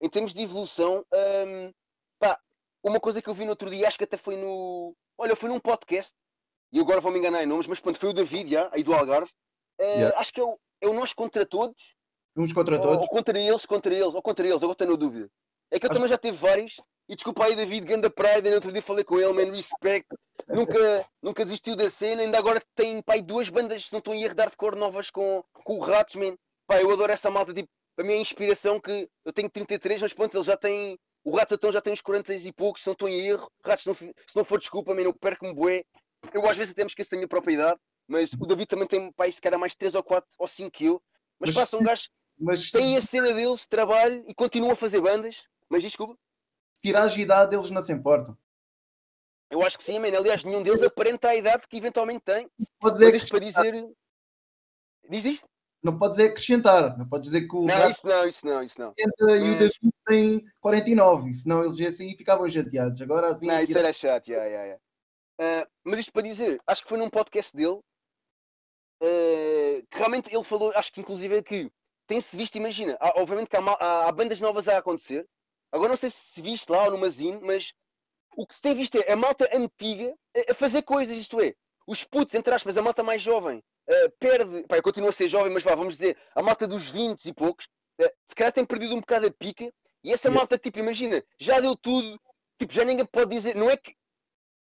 em 0.00 0.08
termos 0.08 0.32
de 0.32 0.42
evolução, 0.42 1.04
um, 1.12 1.72
pá, 2.18 2.38
uma 2.82 2.98
coisa 2.98 3.20
que 3.20 3.28
eu 3.28 3.34
vi 3.34 3.44
no 3.44 3.50
outro 3.50 3.68
dia, 3.68 3.86
acho 3.86 3.98
que 3.98 4.04
até 4.04 4.16
foi 4.16 4.36
no. 4.36 4.94
Olha, 5.18 5.36
foi 5.36 5.50
num 5.50 5.60
podcast, 5.60 6.14
e 6.72 6.80
agora 6.80 7.00
vou 7.00 7.12
me 7.12 7.18
enganar 7.18 7.42
em 7.42 7.46
nomes, 7.46 7.66
mas 7.66 7.80
pronto, 7.80 7.98
foi 7.98 8.08
o 8.08 8.14
David, 8.14 8.50
já, 8.50 8.70
aí 8.72 8.82
do 8.82 8.94
Algarve. 8.94 9.30
Uh, 9.78 9.84
yeah. 9.84 10.18
Acho 10.18 10.32
que 10.32 10.40
é 10.40 10.44
o, 10.44 10.58
é 10.80 10.88
o 10.88 10.94
Nós 10.94 11.12
contra 11.12 11.44
Todos. 11.44 11.94
Uns 12.36 12.52
contra 12.52 12.78
todos. 12.78 12.96
Ou, 12.96 13.02
ou, 13.02 13.08
contra 13.08 13.38
eles, 13.38 13.66
contra 13.66 13.92
eles, 13.92 14.14
ou 14.14 14.22
contra 14.22 14.46
eles, 14.46 14.62
agora 14.62 14.86
na 14.86 14.96
dúvida. 14.96 15.28
É 15.70 15.78
que 15.78 15.86
eu 15.86 15.90
acho... 15.90 15.94
também 15.94 16.08
já 16.08 16.18
tive 16.18 16.36
vários, 16.36 16.76
e 17.08 17.14
desculpa 17.14 17.44
aí, 17.44 17.56
David, 17.56 17.86
Ganda 17.86 18.08
Pride, 18.08 18.48
no 18.48 18.54
outro 18.54 18.70
dia 18.72 18.82
falei 18.82 19.04
com 19.04 19.18
ele, 19.18 19.32
man, 19.32 19.52
respect. 19.54 20.06
Nunca, 20.48 21.06
nunca 21.20 21.44
desistiu 21.44 21.74
da 21.74 21.90
cena, 21.90 22.22
ainda 22.22 22.38
agora 22.38 22.62
tem 22.76 23.02
pai, 23.02 23.20
duas 23.20 23.48
bandas, 23.48 23.86
se 23.86 23.92
não 23.92 23.98
estou 23.98 24.14
em 24.14 24.22
erro, 24.22 24.34
de 24.34 24.56
cor 24.56 24.76
novas 24.76 25.10
com, 25.10 25.42
com 25.64 25.74
o 25.76 25.80
Ratos, 25.80 26.14
man. 26.14 26.36
Pá, 26.68 26.80
eu 26.80 26.90
adoro 26.90 27.12
essa 27.12 27.28
malta, 27.28 27.52
tipo, 27.52 27.68
a 27.98 28.04
minha 28.04 28.16
inspiração 28.16 28.80
que 28.80 29.08
eu 29.24 29.32
tenho 29.32 29.50
33, 29.50 30.02
mas 30.02 30.14
pronto, 30.14 30.36
ele 30.36 30.44
já 30.44 30.56
tem. 30.56 30.96
O 31.24 31.36
Ratos 31.36 31.56
então 31.56 31.72
já 31.72 31.80
tem 31.80 31.92
uns 31.92 32.00
40 32.00 32.32
e 32.32 32.52
poucos, 32.52 32.82
se 32.82 32.86
não 32.86 32.92
estou 32.92 33.08
em 33.08 33.26
erro. 33.26 33.50
Ratos, 33.64 33.82
se 33.82 33.88
não, 33.88 33.94
se 33.96 34.36
não 34.36 34.44
for 34.44 34.58
desculpa, 34.60 34.94
man, 34.94 35.02
eu 35.02 35.12
perco-me 35.12 35.52
bué. 35.52 35.82
Eu 36.32 36.48
às 36.48 36.56
vezes 36.56 36.72
até 36.72 36.84
me 36.84 36.88
esqueço 36.88 37.10
da 37.10 37.16
minha 37.16 37.28
própria 37.28 37.54
idade, 37.54 37.80
mas 38.06 38.32
o 38.32 38.46
David 38.46 38.66
também 38.66 38.86
tem, 38.86 39.12
pá, 39.12 39.30
se 39.30 39.40
calhar 39.40 39.58
mais 39.58 39.74
3 39.74 39.96
ou 39.96 40.02
4 40.02 40.28
ou 40.38 40.46
5 40.46 40.70
que 40.70 40.84
eu. 40.84 41.02
Mas, 41.40 41.54
mas 41.54 41.56
pá, 41.56 41.66
são 41.66 41.82
gajos 41.82 42.08
mas... 42.38 42.70
tem 42.70 42.96
a 42.96 43.02
cena 43.02 43.32
deles, 43.32 43.66
trabalho 43.66 44.24
e 44.26 44.34
continua 44.34 44.72
a 44.72 44.76
fazer 44.76 45.00
bandas. 45.00 45.42
Mas 45.70 45.82
desculpa 45.82 46.18
tirares 46.80 47.14
a 47.14 47.18
idade, 47.18 47.56
eles 47.56 47.70
não 47.70 47.82
se 47.82 47.92
importam. 47.92 48.36
Eu 49.50 49.62
acho 49.62 49.76
que 49.76 49.84
sim, 49.84 49.98
man. 49.98 50.16
Aliás, 50.16 50.44
nenhum 50.44 50.62
deles 50.62 50.82
aparenta 50.82 51.28
a 51.28 51.36
idade 51.36 51.66
que 51.68 51.76
eventualmente 51.76 52.20
tem. 52.24 52.48
Pode 52.78 52.98
dizer 52.98 53.12
Mas 53.12 53.28
para 53.28 53.38
dizer. 53.40 53.88
Diz, 55.08 55.22
diz? 55.22 55.40
Não 55.82 55.98
pode 55.98 56.16
dizer 56.16 56.28
acrescentar, 56.30 56.96
não 56.98 57.08
pode 57.08 57.24
dizer 57.24 57.48
que 57.48 57.56
o. 57.56 57.64
Não, 57.64 57.90
isso 57.90 58.06
não, 58.06 58.26
isso 58.26 58.46
não, 58.46 58.62
isso 58.62 58.78
não. 58.78 58.94
E 58.96 59.06
o 59.06 59.58
David 59.58 59.94
tem 60.06 60.44
49, 60.60 61.32
senão 61.32 61.64
eles 61.64 61.80
assim 61.80 62.16
ficavam 62.16 62.48
chateados. 62.48 63.00
Agora 63.00 63.28
assim. 63.28 63.46
Não, 63.46 63.60
isso 63.60 63.76
era 63.76 63.92
chato, 63.92 64.28
yeah, 64.28 64.46
yeah, 64.46 64.78
yeah. 65.40 65.64
Uh, 65.64 65.70
mas 65.82 65.98
isto 65.98 66.12
para 66.12 66.22
dizer, 66.22 66.60
acho 66.66 66.82
que 66.82 66.88
foi 66.88 66.98
num 66.98 67.08
podcast 67.08 67.56
dele 67.56 67.80
uh, 69.02 69.86
que 69.90 69.96
realmente 69.96 70.32
ele 70.32 70.44
falou, 70.44 70.70
acho 70.76 70.92
que 70.92 71.00
inclusive 71.00 71.42
que 71.42 71.72
tem-se 72.06 72.36
visto, 72.36 72.56
imagina, 72.56 72.98
há, 73.00 73.18
obviamente 73.18 73.48
que 73.48 73.56
há, 73.56 73.60
há, 73.60 74.08
há 74.08 74.12
bandas 74.12 74.38
novas 74.38 74.68
a 74.68 74.76
acontecer, 74.76 75.26
Agora 75.72 75.90
não 75.90 75.96
sei 75.96 76.10
se 76.10 76.40
viste 76.42 76.70
lá 76.70 76.84
ou 76.84 76.92
no 76.92 76.98
Mazine, 76.98 77.40
mas 77.42 77.72
o 78.36 78.46
que 78.46 78.54
se 78.54 78.60
tem 78.60 78.74
visto 78.74 78.96
é 78.96 79.12
a 79.12 79.16
malta 79.16 79.48
antiga 79.52 80.14
a 80.48 80.54
fazer 80.54 80.82
coisas, 80.82 81.16
isto 81.16 81.40
é, 81.40 81.54
os 81.86 82.04
putos, 82.04 82.34
entre 82.34 82.54
aspas, 82.54 82.76
a 82.76 82.82
malta 82.82 83.02
mais 83.02 83.22
jovem, 83.22 83.58
uh, 83.58 84.10
perde, 84.18 84.64
pá, 84.68 84.76
eu 84.76 84.82
continuo 84.82 85.10
a 85.10 85.12
ser 85.12 85.28
jovem, 85.28 85.52
mas 85.52 85.64
vá, 85.64 85.74
vamos 85.74 85.96
dizer, 85.98 86.16
a 86.34 86.42
malta 86.42 86.66
dos 86.66 86.90
20 86.90 87.24
e 87.26 87.32
poucos, 87.32 87.66
uh, 88.00 88.10
se 88.24 88.34
calhar 88.34 88.52
tem 88.52 88.64
perdido 88.64 88.94
um 88.94 89.00
bocado 89.00 89.26
a 89.26 89.30
pica, 89.30 89.72
e 90.04 90.12
essa 90.12 90.30
malta, 90.30 90.56
tipo, 90.58 90.78
imagina, 90.78 91.22
já 91.38 91.60
deu 91.60 91.76
tudo, 91.76 92.20
tipo, 92.58 92.72
já 92.72 92.84
ninguém 92.84 93.04
pode 93.04 93.30
dizer, 93.30 93.56
não 93.56 93.68
é 93.68 93.76
que, 93.76 93.94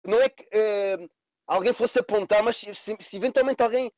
não 0.05 0.21
é 0.21 0.29
que 0.29 0.43
uh, 0.43 1.09
alguém 1.45 1.73
fosse 1.73 1.99
apontar, 1.99 2.41
mas 2.43 2.57
se, 2.57 2.73
se, 2.73 3.17
eventualmente 3.17 3.61
alguém 3.61 3.91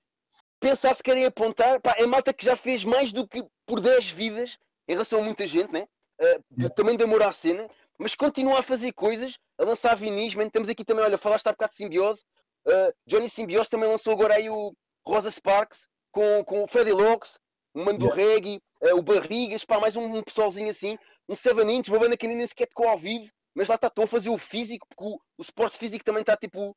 pensasse 0.59 1.01
que 1.01 1.09
queria 1.09 1.27
apontar, 1.27 1.79
pá, 1.81 1.95
é 1.97 2.05
malta 2.05 2.33
que 2.33 2.43
já 2.43 2.55
fez 2.55 2.83
mais 2.83 3.13
do 3.13 3.27
que 3.27 3.45
por 3.65 3.79
10 3.79 4.09
vidas, 4.09 4.57
em 4.87 4.93
relação 4.93 5.19
a 5.19 5.23
muita 5.23 5.47
gente, 5.47 5.71
né? 5.71 5.87
Uh, 6.21 6.69
também 6.75 6.97
à 7.23 7.31
cena, 7.31 7.67
mas 7.97 8.15
continua 8.15 8.59
a 8.59 8.63
fazer 8.63 8.91
coisas, 8.93 9.37
a 9.57 9.63
lançar 9.63 9.95
vinis. 9.95 10.35
Man. 10.35 10.49
Temos 10.49 10.69
aqui 10.69 10.85
também, 10.85 11.03
olha, 11.03 11.17
falaste 11.17 11.47
há 11.47 11.51
bocado 11.51 11.71
de 11.71 11.77
Simbiose. 11.77 12.23
Uh, 12.65 12.93
Johnny 13.05 13.29
Simbiose 13.29 13.69
também 13.69 13.89
lançou 13.89 14.13
agora 14.13 14.35
aí 14.35 14.49
o 14.49 14.73
Rosa 15.05 15.31
Sparks 15.31 15.87
com, 16.11 16.43
com 16.43 16.63
o 16.63 16.67
Freddy 16.67 16.91
Locks, 16.91 17.39
o 17.73 17.83
Mando 17.83 18.05
yeah. 18.05 18.15
Reggae, 18.15 18.61
uh, 18.81 18.97
o 18.97 19.01
Barrigas, 19.01 19.63
pá, 19.63 19.79
mais 19.79 19.95
um, 19.95 20.05
um 20.17 20.23
pessoalzinho 20.23 20.69
assim, 20.69 20.97
um 21.27 21.35
Seven 21.35 21.69
Inch, 21.69 21.89
uma 21.89 21.99
banda 21.99 22.17
que 22.17 22.27
nem 22.27 22.45
sequer 22.45 22.67
tocou 22.67 22.87
ao 22.87 22.97
vivo, 22.97 23.29
mas 23.53 23.67
lá 23.67 23.75
está, 23.75 23.87
estão 23.87 24.03
a 24.03 24.07
fazer 24.07 24.29
o 24.29 24.37
físico, 24.37 24.87
porque 24.87 25.03
o, 25.03 25.19
o 25.37 25.43
suporte 25.43 25.77
físico 25.77 26.03
também 26.03 26.21
está 26.21 26.35
tipo. 26.35 26.75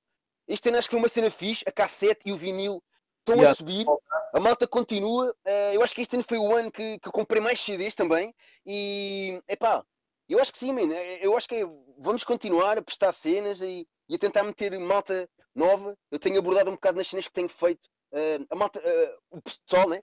Este 0.48 0.68
ano 0.68 0.78
acho 0.78 0.88
que 0.88 0.92
foi 0.92 0.98
uma 0.98 1.08
cena 1.08 1.30
fixe, 1.30 1.64
a 1.66 1.72
cassete 1.72 2.28
e 2.28 2.32
o 2.32 2.36
vinil 2.36 2.82
estão 3.20 3.36
yeah. 3.36 3.52
a 3.52 3.54
subir, 3.54 3.86
a 4.32 4.40
malta 4.40 4.66
continua. 4.66 5.30
Uh, 5.46 5.74
eu 5.74 5.82
acho 5.82 5.94
que 5.94 6.00
este 6.00 6.16
ano 6.16 6.24
foi 6.26 6.38
o 6.38 6.56
ano 6.56 6.72
que, 6.72 6.98
que 6.98 7.10
comprei 7.10 7.40
mais 7.40 7.60
CDs 7.60 7.94
também. 7.94 8.34
E 8.66 9.40
epá, 9.46 9.84
eu 10.28 10.40
acho 10.40 10.52
que 10.52 10.58
sim, 10.58 10.72
man. 10.72 10.92
Eh, 10.92 11.20
eu 11.20 11.36
acho 11.36 11.46
que 11.46 11.56
é, 11.56 11.66
vamos 11.98 12.24
continuar 12.24 12.78
a 12.78 12.82
prestar 12.82 13.12
cenas 13.12 13.60
e, 13.60 13.86
e, 14.08 14.14
a 14.14 14.18
tentar 14.18 14.42
meter 14.42 14.78
malta 14.80 15.28
nova. 15.54 15.96
Eu 16.10 16.18
tenho 16.18 16.38
abordado 16.38 16.70
um 16.70 16.74
bocado 16.74 16.96
nas 16.96 17.06
cenas 17.06 17.26
que 17.26 17.34
tenho 17.34 17.48
feito. 17.48 17.86
Uh, 18.12 18.46
a 18.50 18.56
malta, 18.56 18.80
uh, 18.80 19.38
o 19.38 19.42
pessoal, 19.42 19.88
né? 19.88 20.00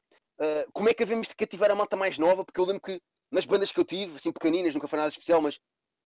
como 0.71 0.87
é 0.87 0.93
que 0.93 1.03
devemos 1.03 1.27
de 1.27 1.35
cativar 1.35 1.69
a 1.69 1.75
malta 1.75 1.97
mais 1.97 2.17
nova? 2.17 2.45
Porque 2.45 2.61
eu 2.61 2.63
lembro 2.63 2.81
que 2.81 3.01
nas 3.29 3.45
bandas 3.45 3.73
que 3.73 3.79
eu 3.79 3.83
tive, 3.83 4.15
assim 4.15 4.31
pequeninas, 4.31 4.73
nunca 4.73 4.87
foi 4.87 4.97
nada 4.97 5.09
especial, 5.09 5.41
mas 5.41 5.59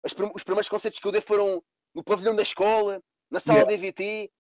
as, 0.06 0.12
os 0.36 0.44
primeiros 0.44 0.70
concertos 0.70 1.00
que 1.00 1.08
eu 1.08 1.12
dei 1.12 1.22
foram 1.22 1.64
no 1.96 2.04
pavilhão 2.04 2.36
da 2.36 2.44
escola, 2.44 3.02
na 3.32 3.40
sala 3.40 3.62
yeah. 3.62 3.76
DVT, 3.76 4.32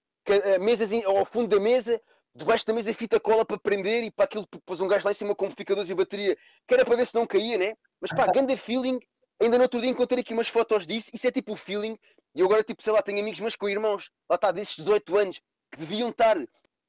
mesas 0.59 0.91
ao 1.03 1.25
fundo 1.25 1.47
da 1.47 1.59
mesa, 1.59 1.99
debaixo 2.35 2.65
da 2.65 2.73
mesa 2.73 2.93
fita 2.93 3.19
cola 3.19 3.45
para 3.45 3.59
prender 3.59 4.03
e 4.03 4.11
para 4.11 4.25
aquilo 4.25 4.47
pôs 4.65 4.79
um 4.79 4.87
gajo 4.87 5.05
lá 5.05 5.11
em 5.11 5.15
cima 5.15 5.35
com 5.35 5.45
amplificadores 5.45 5.89
e 5.89 5.95
bateria, 5.95 6.35
que 6.67 6.73
era 6.73 6.85
para 6.85 6.95
ver 6.95 7.05
se 7.05 7.15
não 7.15 7.27
caía, 7.27 7.57
né? 7.57 7.73
Mas 7.99 8.11
pá, 8.11 8.25
ganda 8.27 8.55
feeling. 8.55 8.99
Ainda 9.41 9.57
no 9.57 9.63
outro 9.63 9.81
dia 9.81 9.89
encontrei 9.89 10.21
aqui 10.21 10.33
umas 10.33 10.47
fotos 10.47 10.85
disso, 10.85 11.09
isso 11.13 11.27
é 11.27 11.31
tipo 11.31 11.53
o 11.53 11.57
feeling. 11.57 11.97
E 12.35 12.41
agora, 12.41 12.63
tipo, 12.63 12.81
sei 12.81 12.93
lá, 12.93 13.01
tenho 13.01 13.19
amigos 13.19 13.39
meus 13.39 13.55
com 13.55 13.67
irmãos, 13.67 14.09
lá 14.29 14.35
está, 14.35 14.51
desses 14.51 14.75
18 14.77 15.17
anos, 15.17 15.41
que 15.71 15.79
deviam 15.79 16.09
estar, 16.09 16.37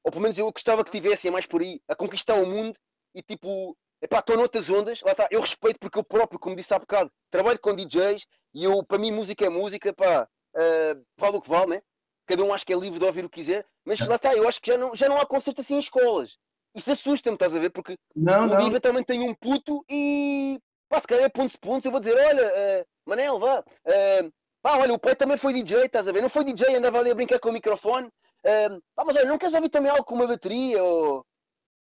ou 0.03 0.11
pelo 0.11 0.21
menos 0.21 0.37
eu 0.37 0.49
gostava 0.51 0.83
que 0.83 0.91
tivessem, 0.91 1.29
é 1.29 1.31
mais 1.31 1.45
por 1.45 1.61
aí, 1.61 1.81
a 1.87 1.95
conquistar 1.95 2.35
o 2.35 2.45
mundo 2.45 2.77
e 3.15 3.21
tipo, 3.21 3.75
epá, 4.01 4.19
estou 4.19 4.37
noutras 4.37 4.69
ondas, 4.69 5.01
lá 5.01 5.11
está, 5.11 5.27
eu 5.31 5.41
respeito 5.41 5.79
porque 5.79 5.97
eu 5.97 6.03
próprio, 6.03 6.39
como 6.39 6.55
disse 6.55 6.73
há 6.73 6.79
bocado, 6.79 7.11
trabalho 7.31 7.59
com 7.59 7.75
DJs 7.75 8.25
e 8.53 8.63
eu, 8.63 8.83
para 8.83 8.97
mim, 8.97 9.11
música 9.11 9.45
é 9.45 9.49
música, 9.49 9.93
pá, 9.93 10.27
uh, 10.55 11.05
vale 11.17 11.37
o 11.37 11.41
que 11.41 11.49
vale, 11.49 11.71
né? 11.71 11.81
Cada 12.25 12.43
um 12.43 12.53
acho 12.53 12.65
que 12.65 12.73
é 12.73 12.77
livre 12.77 12.99
de 12.99 13.05
ouvir 13.05 13.25
o 13.25 13.29
que 13.29 13.41
quiser, 13.41 13.65
mas 13.85 13.99
lá 13.99 14.15
está, 14.15 14.33
eu 14.35 14.47
acho 14.47 14.61
que 14.61 14.71
já 14.71 14.77
não, 14.77 14.95
já 14.95 15.09
não 15.09 15.17
há 15.17 15.25
concerto 15.25 15.61
assim 15.61 15.75
em 15.75 15.79
escolas. 15.79 16.37
Isso 16.75 16.91
assusta-me, 16.91 17.35
estás 17.35 17.55
a 17.55 17.59
ver? 17.59 17.69
Porque 17.69 17.97
não, 18.15 18.49
o 18.49 18.59
Liva 18.59 18.79
também 18.79 19.03
tem 19.03 19.21
um 19.21 19.33
puto 19.35 19.85
e 19.89 20.59
pá, 20.89 20.99
se 20.99 21.07
calhar 21.07 21.25
é 21.25 21.29
pontos 21.29 21.55
pontos, 21.55 21.85
eu 21.85 21.91
vou 21.91 21.99
dizer, 21.99 22.15
olha, 22.15 22.47
uh, 22.47 22.85
Manel, 23.05 23.39
vá, 23.39 23.59
uh, 23.59 24.33
pá, 24.61 24.77
olha, 24.77 24.93
o 24.93 24.99
pai 24.99 25.15
também 25.15 25.37
foi 25.37 25.53
DJ, 25.53 25.85
estás 25.85 26.07
a 26.07 26.11
ver? 26.11 26.21
Não 26.21 26.29
foi 26.29 26.43
DJ, 26.43 26.75
andava 26.75 26.99
ali 26.99 27.11
a 27.11 27.15
brincar 27.15 27.39
com 27.39 27.49
o 27.49 27.53
microfone. 27.53 28.07
Uh, 28.07 28.81
pá, 28.95 29.03
mas 29.05 29.15
olha, 29.15 29.25
não 29.25 29.37
queres 29.37 29.53
ouvir 29.53 29.69
também 29.69 29.91
algo 29.91 30.03
com 30.03 30.15
uma 30.15 30.27
bateria? 30.27 30.83
Ou... 30.83 31.25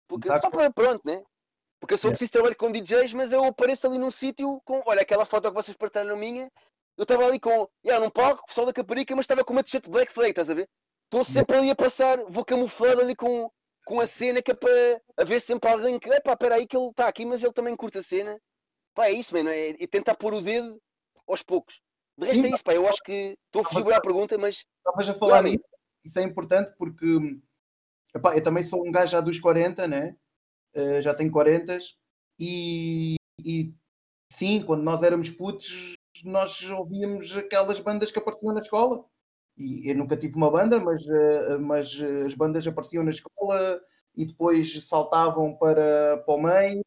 Porque, 0.09 0.29
tá. 0.29 0.39
só 0.39 0.51
para 0.51 0.73
pronto, 0.73 1.03
né? 1.05 1.23
Porque 1.81 1.95
eu 1.95 1.99
sou 1.99 2.11
preciso 2.11 2.33
trabalhar 2.33 2.55
com 2.55 2.73
DJs, 2.73 3.13
mas 3.15 3.33
eu 3.33 3.45
apareço 3.45 3.87
ali 3.87 3.99
num 3.99 4.11
sítio 4.11 4.61
com, 4.65 4.83
olha, 4.87 5.03
aquela 5.03 5.27
foto 5.27 5.49
que 5.49 5.55
vocês 5.55 5.77
partilharam 5.77 6.17
minha, 6.17 6.51
eu 6.97 7.03
estava 7.03 7.27
ali 7.27 7.39
com, 7.39 7.69
yeah, 7.85 8.03
num 8.03 8.11
palco, 8.11 8.43
o 8.43 8.47
pessoal 8.47 8.67
da 8.67 8.73
Caparica, 8.73 9.15
mas 9.15 9.25
estava 9.25 9.45
com 9.45 9.53
uma 9.53 9.63
t-shirt 9.63 9.89
Black 9.89 10.13
Flag, 10.13 10.31
estás 10.31 10.49
a 10.49 10.55
ver? 10.55 10.69
Estou 11.05 11.25
sempre 11.25 11.57
ali 11.57 11.71
a 11.71 11.77
passar, 11.77 12.19
vou 12.29 12.45
camuflado 12.45 13.01
ali 13.01 13.15
com, 13.15 13.51
com 13.85 14.01
a 14.01 14.07
cena 14.07 14.43
que 14.43 14.51
é 14.51 14.55
para 14.55 15.03
haver 15.17 15.41
sempre 15.41 15.71
alguém 15.71 15.99
que, 15.99 16.09
epá, 16.09 16.33
espera 16.33 16.57
aí 16.57 16.67
que 16.67 16.77
ele 16.77 16.89
está 16.89 17.07
aqui, 17.07 17.25
mas 17.25 17.43
ele 17.43 17.53
também 17.53 17.77
curta 17.77 18.01
a 18.01 18.03
cena. 18.03 18.39
Pá, 18.95 19.07
é 19.07 19.13
isso, 19.13 19.35
mano, 19.35 19.51
é, 19.51 19.71
é 19.71 19.87
tentar 19.87 20.15
pôr 20.17 20.33
o 20.35 20.41
dedo 20.41 20.81
aos 21.29 21.43
poucos. 21.43 21.81
De 22.19 22.27
resto 22.27 22.43
Sim, 22.43 22.51
é 22.51 22.55
isso, 22.55 22.65
pá, 22.65 22.75
eu 22.75 22.89
acho 22.89 23.03
que 23.03 23.37
estou 23.47 23.63
a 23.63 23.69
fugir 23.69 23.85
bem 23.85 23.95
à 23.95 24.01
pergunta, 24.01 24.39
mas... 24.39 24.65
Estavas 24.79 25.09
a 25.11 25.15
falar 25.15 25.43
nisso, 25.43 25.65
isso 26.05 26.19
é 26.19 26.23
importante 26.23 26.73
porque, 26.79 27.39
epá, 28.15 28.35
eu 28.35 28.43
também 28.43 28.65
sou 28.65 28.87
um 28.87 28.91
gajo 28.91 29.13
já 29.13 29.21
dos 29.21 29.39
40, 29.39 29.87
né? 29.87 30.17
Uh, 30.75 31.03
já 31.03 31.15
tenho 31.15 31.31
40 31.31 31.79
e, 32.39 33.17
e 33.45 33.75
sim, 34.33 34.63
quando 34.65 34.83
nós 34.83 35.03
éramos 35.03 35.31
putos, 35.31 35.95
nós 36.25 36.63
ouvíamos 36.71 37.37
aquelas 37.37 37.81
bandas 37.81 38.11
que 38.11 38.19
apareciam 38.19 38.55
na 38.55 38.61
escola. 38.61 39.05
E 39.57 39.91
eu 39.91 39.97
nunca 39.97 40.17
tive 40.17 40.37
uma 40.37 40.51
banda, 40.51 40.79
mas, 40.79 41.03
uh, 41.07 41.61
mas 41.61 41.99
as 42.27 42.35
bandas 42.35 42.67
apareciam 42.67 43.03
na 43.03 43.11
escola 43.11 43.81
e 44.15 44.27
depois 44.27 44.87
saltavam 44.87 45.57
para, 45.57 46.19
para 46.19 46.35
o 46.35 46.43
meio 46.43 46.83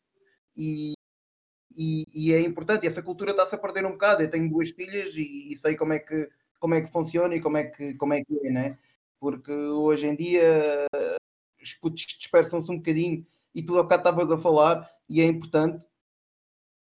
e, 0.55 0.93
e, 1.75 2.03
e 2.13 2.33
é 2.33 2.41
importante. 2.41 2.87
Essa 2.87 3.01
cultura 3.03 3.31
está-se 3.31 3.55
a 3.55 3.57
perder 3.57 3.85
um 3.85 3.91
bocado. 3.91 4.21
Eu 4.23 4.29
tenho 4.29 4.49
duas 4.49 4.69
filhas 4.69 5.13
e, 5.15 5.51
e, 5.51 5.57
sei 5.57 5.75
como 5.75 5.93
é 5.93 5.99
que 5.99 6.29
como 6.59 6.75
é 6.75 6.81
que 6.81 6.91
funciona 6.91 7.33
e 7.35 7.41
como 7.41 7.57
é 7.57 7.63
que 7.65 7.95
como 7.95 8.13
é 8.13 8.23
que 8.23 8.47
é, 8.47 8.51
né? 8.51 8.77
Porque 9.19 9.51
hoje 9.51 10.07
em 10.07 10.15
dia 10.15 10.87
os 11.61 11.73
putos 11.73 12.05
dispersam-se 12.05 12.71
um 12.71 12.77
bocadinho 12.77 13.25
e 13.53 13.63
tu 13.63 13.77
há 13.77 13.83
bocado 13.83 14.01
estavas 14.01 14.31
a 14.31 14.37
falar 14.37 14.89
e 15.07 15.21
é 15.21 15.25
importante. 15.25 15.85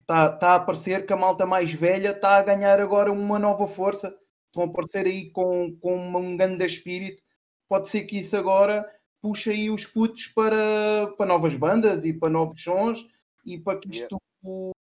Está, 0.01 0.33
está 0.33 0.49
a 0.51 0.55
aparecer 0.55 1.05
que 1.05 1.13
a 1.13 1.17
malta 1.17 1.45
mais 1.45 1.73
velha 1.73 2.11
está 2.11 2.37
a 2.37 2.43
ganhar 2.43 2.79
agora 2.79 3.11
uma 3.11 3.39
nova 3.39 3.67
força. 3.67 4.15
Estão 4.47 4.63
a 4.63 4.65
aparecer 4.65 5.05
aí 5.05 5.31
com, 5.31 5.75
com 5.77 5.97
um 6.17 6.35
grande 6.35 6.65
espírito. 6.65 7.23
Pode 7.69 7.87
ser 7.87 8.03
que 8.03 8.19
isso 8.19 8.35
agora 8.35 8.85
puxe 9.21 9.51
aí 9.51 9.69
os 9.69 9.85
putos 9.85 10.27
para, 10.27 11.13
para 11.17 11.25
novas 11.27 11.55
bandas 11.55 12.03
e 12.03 12.11
para 12.11 12.29
novos 12.29 12.61
sons 12.61 13.07
e 13.45 13.59
para 13.59 13.79
que 13.79 13.89
isto 13.89 14.17
yeah. 14.43 14.73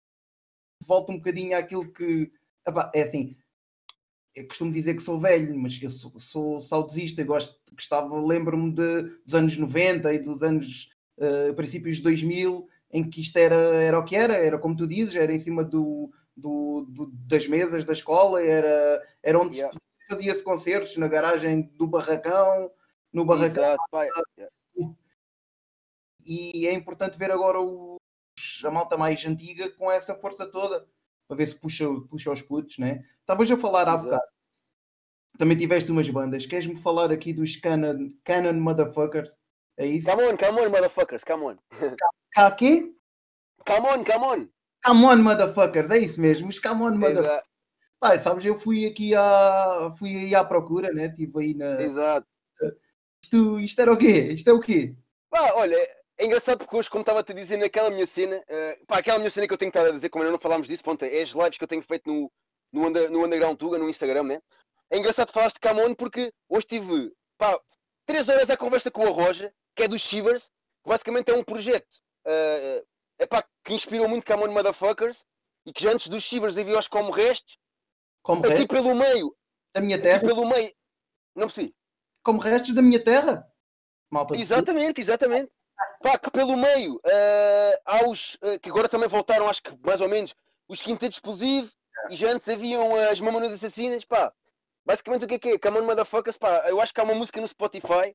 volte 0.87 1.12
um 1.12 1.16
bocadinho 1.16 1.56
àquilo 1.56 1.92
que. 1.92 2.33
É 2.94 3.02
assim, 3.02 3.37
eu 4.35 4.46
costumo 4.46 4.72
dizer 4.72 4.94
que 4.94 5.02
sou 5.02 5.18
velho, 5.18 5.59
mas 5.59 5.80
eu 5.83 5.90
sou, 5.90 6.18
sou 6.20 6.61
saudosista, 6.61 7.24
gosto, 7.24 7.59
gostava, 7.72 8.20
lembro-me 8.20 8.72
dos 8.72 9.35
anos 9.35 9.56
90 9.56 10.12
e 10.12 10.18
dos 10.18 10.42
anos 10.42 10.90
uh, 11.18 11.54
princípios 11.54 11.96
de 11.96 12.02
2000, 12.02 12.68
em 12.92 13.09
que 13.09 13.20
isto 13.20 13.37
era, 13.37 13.55
era 13.55 13.98
o 13.98 14.05
que 14.05 14.16
era, 14.16 14.35
era 14.35 14.59
como 14.59 14.76
tu 14.76 14.87
dizes, 14.87 15.14
era 15.14 15.33
em 15.33 15.38
cima 15.38 15.62
do, 15.62 16.11
do, 16.37 16.87
do 16.88 17.07
das 17.26 17.46
mesas 17.46 17.85
da 17.85 17.92
escola, 17.92 18.42
era, 18.42 19.03
era 19.22 19.38
onde 19.38 19.59
yeah. 19.59 19.76
fazia-se 20.09 20.42
concertos, 20.42 20.96
na 20.96 21.09
garagem 21.09 21.70
do 21.76 21.87
barracão, 21.87 22.70
no 23.12 23.24
barracão. 23.24 23.64
Exato, 23.64 23.83
e 26.24 26.66
é 26.66 26.72
importante 26.72 27.18
ver 27.18 27.31
agora 27.31 27.61
os, 27.61 27.98
a 28.64 28.70
malta 28.70 28.96
mais 28.96 29.24
antiga 29.24 29.70
com 29.70 29.90
essa 29.90 30.14
força 30.14 30.46
toda 30.46 30.87
para 31.26 31.37
ver 31.37 31.46
se 31.46 31.55
puxa, 31.55 31.87
puxa 32.09 32.33
os 32.33 32.42
putos, 32.42 32.79
né? 32.79 33.05
Estavas 33.20 33.50
a 33.50 33.57
falar 33.57 33.88
há 33.88 33.96
bocado. 33.96 34.22
Também 35.38 35.57
tiveste 35.57 35.90
umas 35.90 36.09
bandas. 36.09 36.44
Queres-me 36.44 36.76
falar 36.76 37.11
aqui 37.12 37.33
dos 37.33 37.57
Canon, 37.57 38.11
Canon 38.24 38.61
Motherfuckers? 38.61 39.38
É 39.78 39.87
isso? 39.87 40.11
Come 40.11 40.24
on, 40.24 40.37
come 40.37 40.61
on, 40.61 40.68
motherfuckers, 40.70 41.24
come 41.24 41.44
on. 41.44 41.56
Cá 42.33 42.46
aqui? 42.46 42.94
Come 43.66 43.87
on, 43.87 44.04
come 44.04 44.24
on. 44.24 44.48
Come 44.85 45.04
on, 45.04 45.16
motherfuckers, 45.16 45.90
é 45.90 45.98
isso 45.98 46.20
mesmo. 46.20 46.48
Os 46.48 46.59
come 46.59 46.83
on, 46.83 46.96
motherfuckers. 46.96 47.50
Pai, 48.00 48.18
sabes, 48.18 48.44
eu 48.46 48.59
fui 48.59 48.87
aqui 48.87 49.14
à, 49.14 49.94
fui 49.98 50.16
aí 50.16 50.35
à 50.35 50.42
procura, 50.42 50.90
né? 50.90 51.06
Estive 51.06 51.33
aí 51.38 51.54
na. 51.54 51.80
Exato. 51.83 52.26
Isto, 53.22 53.61
isto 53.61 53.83
era 53.83 53.92
o 53.92 53.98
quê? 53.98 54.30
Isto 54.33 54.48
é 54.48 54.52
o 54.54 54.61
quê? 54.61 54.96
Pá, 55.28 55.52
olha, 55.54 55.76
é 56.18 56.24
engraçado 56.24 56.59
porque 56.59 56.74
hoje, 56.76 56.88
como 56.88 57.02
estava 57.02 57.20
a 57.20 57.22
te 57.22 57.35
dizer, 57.35 57.59
naquela 57.59 57.90
minha 57.90 58.06
cena, 58.06 58.37
uh, 58.37 58.87
pá, 58.87 58.98
aquela 58.98 59.18
minha 59.18 59.30
cena 59.30 59.46
que 59.46 59.52
eu 59.52 59.59
tenho 59.59 59.68
estado 59.68 59.88
a 59.88 59.92
dizer, 59.92 60.09
como 60.09 60.24
ainda 60.24 60.33
não 60.33 60.40
falámos 60.40 60.66
disso, 60.66 60.83
ponto, 60.83 61.04
é 61.04 61.20
as 61.20 61.30
lives 61.30 61.59
que 61.59 61.64
eu 61.64 61.68
tenho 61.68 61.83
feito 61.83 62.11
no, 62.11 62.33
no, 62.72 62.88
under, 62.88 63.11
no 63.11 63.24
Underground 63.24 63.59
Tuga, 63.59 63.78
no 63.78 63.88
Instagram, 63.88 64.24
né? 64.24 64.40
É 64.90 64.98
engraçado 64.98 65.30
falaste 65.30 65.56
de 65.56 65.61
Camon 65.61 65.94
porque 65.94 66.33
hoje 66.48 66.66
tive, 66.66 67.12
pá, 67.38 67.61
três 68.06 68.28
horas 68.28 68.50
à 68.50 68.56
conversa 68.56 68.90
com 68.90 69.02
a 69.02 69.11
Roja, 69.11 69.52
que 69.80 69.84
é 69.84 69.88
dos 69.88 70.02
Shivers, 70.02 70.50
que 70.82 70.90
basicamente 70.90 71.30
é 71.30 71.34
um 71.34 71.42
projeto, 71.42 71.88
uh, 72.26 72.86
é 73.18 73.26
pá, 73.26 73.42
que 73.64 73.72
inspirou 73.72 74.06
muito 74.06 74.26
Camon 74.26 74.48
Motherfuckers, 74.48 75.24
e 75.64 75.72
que 75.72 75.82
já 75.82 75.92
antes 75.92 76.08
dos 76.08 76.22
Shivers 76.22 76.58
havia 76.58 76.78
os 76.78 76.86
como 76.86 77.10
restos, 77.10 77.58
como 78.22 78.40
aqui 78.40 78.50
restos? 78.50 78.66
pelo 78.66 78.94
meio, 78.94 79.34
da 79.74 79.80
minha 79.80 80.00
terra, 80.00 80.20
pelo 80.20 80.46
meio, 80.46 80.70
não 81.34 81.46
percebi. 81.46 81.74
Como 82.22 82.40
restos 82.40 82.74
da 82.74 82.82
minha 82.82 83.02
terra? 83.02 83.50
Malta 84.10 84.36
exatamente, 84.36 85.00
exatamente. 85.00 85.50
Pá, 86.02 86.18
que 86.18 86.30
pelo 86.30 86.56
meio 86.58 86.96
uh, 86.96 87.80
há 87.86 88.06
os 88.06 88.34
uh, 88.34 88.60
que 88.60 88.68
agora 88.68 88.86
também 88.86 89.08
voltaram, 89.08 89.48
acho 89.48 89.62
que 89.62 89.74
mais 89.82 90.02
ou 90.02 90.10
menos, 90.10 90.34
os 90.68 90.82
Quinteto 90.82 91.14
Explosivo 91.14 91.72
e 92.10 92.16
já 92.16 92.32
antes 92.32 92.48
haviam 92.50 92.94
as 93.10 93.18
Mamonas 93.18 93.52
Assassinas. 93.52 94.04
Pá, 94.04 94.30
basicamente 94.84 95.24
o 95.24 95.28
que 95.28 95.34
é 95.34 95.38
que 95.38 95.48
é? 95.52 95.58
Come 95.58 95.78
on 95.78 95.86
Motherfuckers. 95.86 96.36
Pá, 96.36 96.68
eu 96.68 96.82
acho 96.82 96.92
que 96.92 97.00
há 97.00 97.04
uma 97.04 97.14
música 97.14 97.40
no 97.40 97.48
Spotify 97.48 98.14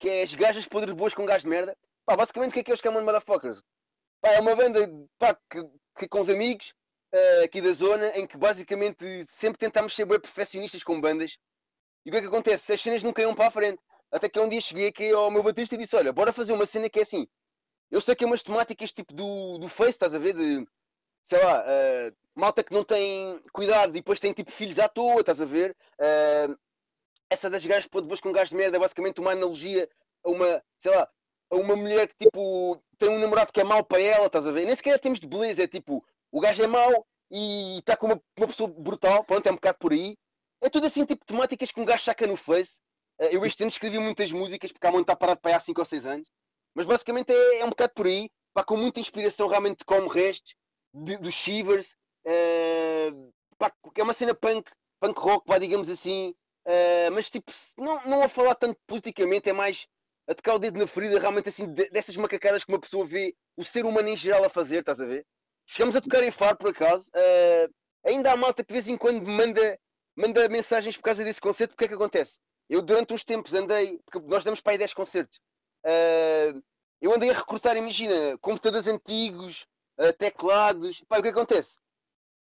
que 0.00 0.08
é 0.08 0.22
As 0.22 0.34
Gajas 0.34 0.66
Podres 0.66 0.94
Boas 0.94 1.14
com 1.14 1.26
Gás 1.26 1.42
de 1.42 1.48
Merda. 1.48 1.76
Pá, 2.06 2.16
basicamente 2.16 2.50
o 2.50 2.54
que 2.54 2.60
é 2.60 2.64
que 2.64 2.70
é 2.70 2.74
os 2.74 2.80
Come 2.80 2.96
on 2.96 3.04
Motherfuckers? 3.04 3.62
Pá, 4.20 4.30
é 4.30 4.40
uma 4.40 4.56
banda 4.56 4.80
pá, 5.18 5.38
que, 5.48 5.62
que 5.98 6.08
com 6.08 6.20
os 6.20 6.30
amigos 6.30 6.72
uh, 7.14 7.44
aqui 7.44 7.60
da 7.60 7.72
zona 7.72 8.08
em 8.16 8.26
que 8.26 8.36
basicamente 8.38 9.04
sempre 9.28 9.58
tentamos 9.58 9.94
ser 9.94 10.06
bem 10.06 10.18
perfeccionistas 10.18 10.82
com 10.82 11.00
bandas. 11.00 11.36
E 12.04 12.08
o 12.08 12.12
que 12.12 12.18
é 12.18 12.20
que 12.22 12.28
acontece? 12.28 12.72
As 12.72 12.80
cenas 12.80 13.02
nunca 13.02 13.20
iam 13.20 13.34
para 13.34 13.48
a 13.48 13.50
frente. 13.50 13.78
Até 14.10 14.28
que 14.28 14.40
um 14.40 14.48
dia 14.48 14.60
cheguei 14.60 14.88
aqui 14.88 15.12
ao 15.12 15.30
meu 15.30 15.42
batista 15.42 15.74
e 15.74 15.78
disse: 15.78 15.94
Olha, 15.94 16.12
bora 16.12 16.32
fazer 16.32 16.54
uma 16.54 16.66
cena 16.66 16.88
que 16.88 16.98
é 16.98 17.02
assim. 17.02 17.28
Eu 17.90 18.00
sei 18.00 18.14
que 18.16 18.24
é 18.24 18.26
umas 18.26 18.42
temáticas 18.42 18.92
tipo 18.92 19.12
do, 19.12 19.58
do 19.58 19.68
Face, 19.68 19.90
estás 19.90 20.14
a 20.14 20.18
ver? 20.18 20.34
De 20.34 20.66
sei 21.22 21.42
lá, 21.42 21.62
uh, 21.62 22.16
malta 22.34 22.64
que 22.64 22.72
não 22.72 22.82
tem 22.84 23.40
cuidado 23.52 23.90
e 23.90 24.00
depois 24.00 24.18
tem 24.18 24.32
tipo 24.32 24.50
filhos 24.50 24.78
à 24.78 24.88
toa, 24.88 25.20
estás 25.20 25.40
a 25.40 25.44
ver? 25.44 25.76
Uh, 26.00 26.56
essa 27.30 27.48
das 27.48 27.64
gajas 27.64 27.86
pôr 27.86 28.02
depois 28.02 28.20
com 28.20 28.30
um 28.30 28.32
gajo 28.32 28.50
de 28.50 28.56
merda 28.56 28.76
é 28.76 28.80
basicamente 28.80 29.20
uma 29.20 29.32
analogia 29.32 29.88
a 30.24 30.30
uma, 30.30 30.62
sei 30.78 30.94
lá, 30.94 31.08
a 31.50 31.56
uma 31.56 31.76
mulher 31.76 32.08
que 32.08 32.14
tipo 32.16 32.82
tem 32.98 33.08
um 33.08 33.18
namorado 33.18 33.52
que 33.52 33.60
é 33.60 33.64
mau 33.64 33.84
para 33.84 34.00
ela, 34.00 34.26
estás 34.26 34.46
a 34.46 34.52
ver? 34.52 34.66
Nem 34.66 34.76
sequer 34.76 34.98
temos 34.98 35.20
de 35.20 35.26
beleza, 35.26 35.62
é 35.62 35.66
tipo, 35.66 36.04
o 36.30 36.40
gajo 36.40 36.62
é 36.62 36.66
mau 36.66 37.06
e 37.30 37.78
está 37.78 37.96
com 37.96 38.06
uma, 38.06 38.22
uma 38.36 38.46
pessoa 38.46 38.68
brutal, 38.68 39.24
pronto, 39.24 39.46
é 39.46 39.50
um 39.50 39.54
bocado 39.54 39.78
por 39.78 39.92
aí. 39.92 40.16
É 40.60 40.68
tudo 40.68 40.86
assim, 40.86 41.04
tipo, 41.06 41.24
temáticas 41.24 41.72
que 41.72 41.80
um 41.80 41.84
gajo 41.84 42.04
saca 42.04 42.26
no 42.26 42.36
Face 42.36 42.80
eh, 43.20 43.36
eu 43.36 43.44
este 43.44 43.62
ano 43.62 43.70
escrevi 43.70 43.98
muitas 43.98 44.32
músicas, 44.32 44.72
porque 44.72 44.86
há 44.86 44.90
muito 44.90 45.02
está 45.02 45.14
parado 45.14 45.40
para 45.40 45.52
aí 45.52 45.54
há 45.54 45.60
5 45.60 45.80
ou 45.80 45.84
6 45.84 46.06
anos, 46.06 46.28
mas 46.74 46.86
basicamente 46.86 47.30
é, 47.32 47.60
é, 47.60 47.64
um 47.64 47.68
bocado 47.70 47.92
por 47.94 48.06
aí, 48.06 48.30
pá, 48.54 48.64
com 48.64 48.76
muita 48.76 48.98
inspiração 48.98 49.46
realmente 49.46 49.80
de 49.80 49.84
como 49.84 50.08
restos, 50.08 50.54
dos 50.92 51.34
Shivers, 51.34 51.96
uh, 52.26 53.32
pá, 53.58 53.72
é 53.96 54.02
uma 54.02 54.14
cena 54.14 54.34
punk, 54.34 54.70
punk 55.00 55.18
rock, 55.20 55.46
vá, 55.46 55.58
digamos 55.58 55.88
assim, 55.90 56.34
uh, 56.66 57.10
mas 57.12 57.30
tipo, 57.30 57.52
não, 57.78 58.02
não 58.04 58.22
a 58.22 58.28
falar 58.28 58.54
tanto 58.54 58.78
politicamente, 58.86 59.48
é 59.48 59.52
mais 59.52 59.86
a 60.28 60.34
tocar 60.34 60.54
o 60.54 60.58
dedo 60.58 60.78
na 60.78 60.86
ferida, 60.86 61.18
realmente 61.18 61.48
assim, 61.48 61.66
dessas 61.66 62.16
macacadas 62.16 62.64
que 62.64 62.72
uma 62.72 62.80
pessoa 62.80 63.04
vê 63.04 63.34
o 63.56 63.64
ser 63.64 63.84
humano 63.84 64.08
em 64.08 64.16
geral 64.16 64.44
a 64.44 64.48
fazer, 64.48 64.78
estás 64.78 65.00
a 65.00 65.06
ver? 65.06 65.26
Chegamos 65.66 65.96
a 65.96 66.00
tocar 66.00 66.22
em 66.22 66.30
Faro, 66.30 66.56
por 66.56 66.70
acaso, 66.70 67.10
uh, 67.10 67.74
ainda 68.04 68.32
há 68.32 68.36
malta 68.36 68.62
que 68.62 68.68
de 68.68 68.74
vez 68.74 68.88
em 68.88 68.96
quando 68.96 69.26
manda, 69.26 69.78
manda 70.16 70.48
mensagens 70.48 70.96
por 70.96 71.02
causa 71.02 71.24
desse 71.24 71.40
concerto, 71.40 71.74
porque 71.74 71.86
é 71.86 71.88
que 71.88 71.94
acontece? 71.94 72.38
Eu 72.68 72.80
durante 72.80 73.12
uns 73.12 73.24
tempos 73.24 73.54
andei, 73.54 73.98
porque 74.04 74.26
nós 74.28 74.44
damos 74.44 74.60
para 74.60 74.72
aí 74.72 74.78
10 74.78 74.94
concertos, 74.94 75.40
uh, 75.84 76.62
eu 77.00 77.12
andei 77.12 77.30
a 77.30 77.34
recrutar, 77.34 77.76
imagina, 77.76 78.38
computadores 78.40 78.86
antigos, 78.86 79.66
teclados. 80.18 81.02
Pá, 81.08 81.18
o 81.18 81.22
que 81.22 81.28
acontece? 81.28 81.78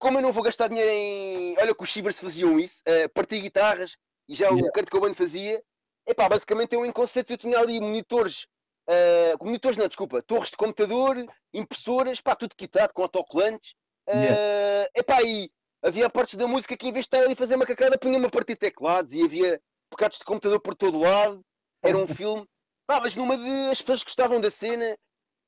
Como 0.02 0.18
eu 0.18 0.22
não 0.22 0.32
vou 0.32 0.42
gastar 0.42 0.66
dinheiro 0.66 0.90
em. 0.90 1.56
Olha 1.60 1.72
que 1.72 1.82
os 1.84 1.88
Shivers 1.88 2.18
faziam 2.18 2.58
isso, 2.58 2.82
uh, 2.88 3.08
partir 3.10 3.40
guitarras, 3.40 3.96
e 4.28 4.34
já 4.34 4.48
yeah. 4.48 4.66
o 4.66 4.72
Kurt 4.72 4.90
Cobain 4.90 5.14
fazia. 5.14 5.62
Epá, 6.04 6.28
basicamente 6.28 6.74
eu 6.74 6.84
em 6.84 6.90
concertos 6.90 7.30
eu 7.30 7.38
tinha 7.38 7.56
ali 7.56 7.80
monitores, 7.80 8.48
uh, 8.90 9.44
monitores 9.44 9.76
não, 9.76 9.86
desculpa, 9.86 10.20
torres 10.20 10.50
de 10.50 10.56
computador, 10.56 11.24
impressoras, 11.54 12.20
pá, 12.20 12.34
tudo 12.34 12.56
quitado 12.56 12.92
com 12.92 13.02
autocolantes. 13.02 13.76
Uh, 14.08 14.16
yeah. 14.16 14.90
Epá, 14.96 15.22
e 15.22 15.48
havia 15.80 16.10
partes 16.10 16.34
da 16.34 16.48
música 16.48 16.76
que 16.76 16.88
em 16.88 16.92
vez 16.92 17.04
de 17.04 17.06
estar 17.06 17.22
ali 17.22 17.34
a 17.34 17.36
fazer 17.36 17.54
uma 17.54 17.64
cacada, 17.64 17.96
punha-me 17.96 18.26
a 18.26 18.30
partir 18.30 18.56
teclados 18.56 19.12
e 19.12 19.22
havia 19.22 19.62
pecados 19.88 20.18
de 20.18 20.24
computador 20.24 20.58
por 20.58 20.74
todo 20.74 20.98
lado, 20.98 21.44
era 21.80 21.96
um 21.96 22.08
filme. 22.12 22.44
Pá, 22.88 23.00
mas 23.00 23.14
numa 23.14 23.36
de 23.36 23.70
as 23.70 23.80
pessoas 23.80 24.02
gostavam 24.02 24.40
da 24.40 24.50
cena, 24.50 24.98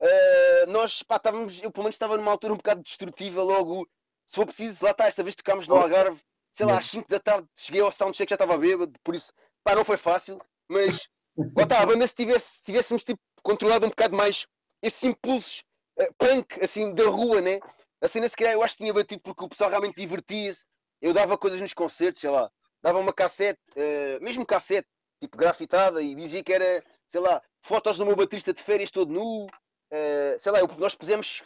uh, 0.01 0.71
nós 0.71 1.03
pá, 1.03 1.17
estávamos, 1.17 1.61
eu 1.61 1.69
pelo 1.71 1.83
menos 1.83 1.95
estava 1.95 2.15
numa 2.15 2.31
altura 2.31 2.53
um 2.53 2.57
bocado 2.57 2.81
destrutiva 2.81 3.43
logo. 3.43 3.85
Se 4.25 4.35
for 4.35 4.45
preciso, 4.45 4.83
lá 4.83 4.91
está, 4.91 5.07
esta 5.07 5.23
vez 5.23 5.35
tocámos 5.35 5.67
no 5.67 5.75
Algarve, 5.75 6.19
sei 6.51 6.65
lá, 6.65 6.77
às 6.77 6.85
5 6.85 7.07
da 7.09 7.19
tarde, 7.19 7.47
cheguei 7.55 7.81
ao 7.81 7.91
soundcheck 7.91 8.29
já 8.29 8.35
estava 8.35 8.57
bêbado, 8.57 8.93
por 9.03 9.13
isso, 9.13 9.31
pá, 9.63 9.75
não 9.75 9.85
foi 9.85 9.97
fácil, 9.97 10.39
mas 10.69 11.07
lá 11.55 11.63
está, 11.63 11.81
a 11.81 11.85
banda 11.85 12.07
se, 12.07 12.15
tivesse, 12.15 12.57
se 12.57 12.63
tivéssemos 12.63 13.03
tipo, 13.03 13.19
controlado 13.43 13.85
um 13.85 13.89
bocado 13.89 14.15
mais 14.15 14.47
esses 14.81 15.03
impulsos 15.03 15.63
uh, 15.99 16.13
punk, 16.17 16.63
assim, 16.63 16.93
da 16.93 17.05
rua, 17.05 17.41
né? 17.41 17.59
A 18.01 18.07
cena 18.07 18.29
se 18.29 18.35
calhar 18.35 18.53
eu 18.53 18.63
acho 18.63 18.75
que 18.75 18.83
tinha 18.83 18.93
batido 18.93 19.21
porque 19.21 19.43
o 19.43 19.49
pessoal 19.49 19.69
realmente 19.69 19.95
divertia-se, 19.95 20.63
eu 21.01 21.13
dava 21.13 21.37
coisas 21.37 21.59
nos 21.59 21.73
concertos, 21.73 22.21
sei 22.21 22.29
lá, 22.29 22.49
dava 22.81 22.99
uma 22.99 23.13
cassete, 23.13 23.59
uh, 23.75 24.23
mesmo 24.23 24.45
cassete, 24.45 24.87
tipo 25.19 25.37
grafitada, 25.37 26.01
e 26.01 26.15
dizia 26.15 26.43
que 26.43 26.53
era, 26.53 26.83
sei 27.07 27.19
lá, 27.19 27.41
fotos 27.61 27.97
do 27.97 28.05
meu 28.05 28.15
baterista 28.15 28.53
de 28.53 28.61
férias 28.61 28.91
todo 28.91 29.11
nu. 29.11 29.45
Uh, 29.45 30.39
sei 30.39 30.51
lá, 30.51 30.59
eu, 30.59 30.67
nós 30.77 30.95
pusemos 30.95 31.43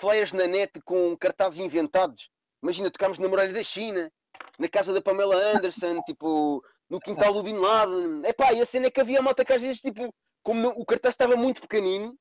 flyers 0.00 0.32
na 0.32 0.46
net 0.46 0.80
com 0.84 1.16
cartazes 1.16 1.60
inventados. 1.60 2.30
Imagina, 2.62 2.90
tocámos 2.90 3.18
na 3.18 3.28
muralha 3.28 3.52
da 3.52 3.62
China, 3.62 4.10
na 4.58 4.68
casa 4.68 4.92
da 4.92 5.00
Pamela 5.00 5.36
Anderson, 5.36 6.00
tipo, 6.06 6.62
no 6.88 7.00
quintal 7.00 7.32
do 7.32 7.42
Bin 7.42 7.58
Laden. 7.58 8.22
Epá, 8.24 8.52
e 8.52 8.60
a 8.60 8.66
cena 8.66 8.86
é 8.86 8.90
que 8.90 9.00
havia 9.00 9.22
malta 9.22 9.44
que 9.44 9.52
às 9.52 9.60
vezes, 9.60 9.80
tipo, 9.80 10.12
como 10.42 10.68
o 10.68 10.84
cartaz 10.84 11.14
estava 11.14 11.36
muito 11.36 11.60
pequenino, 11.60 12.16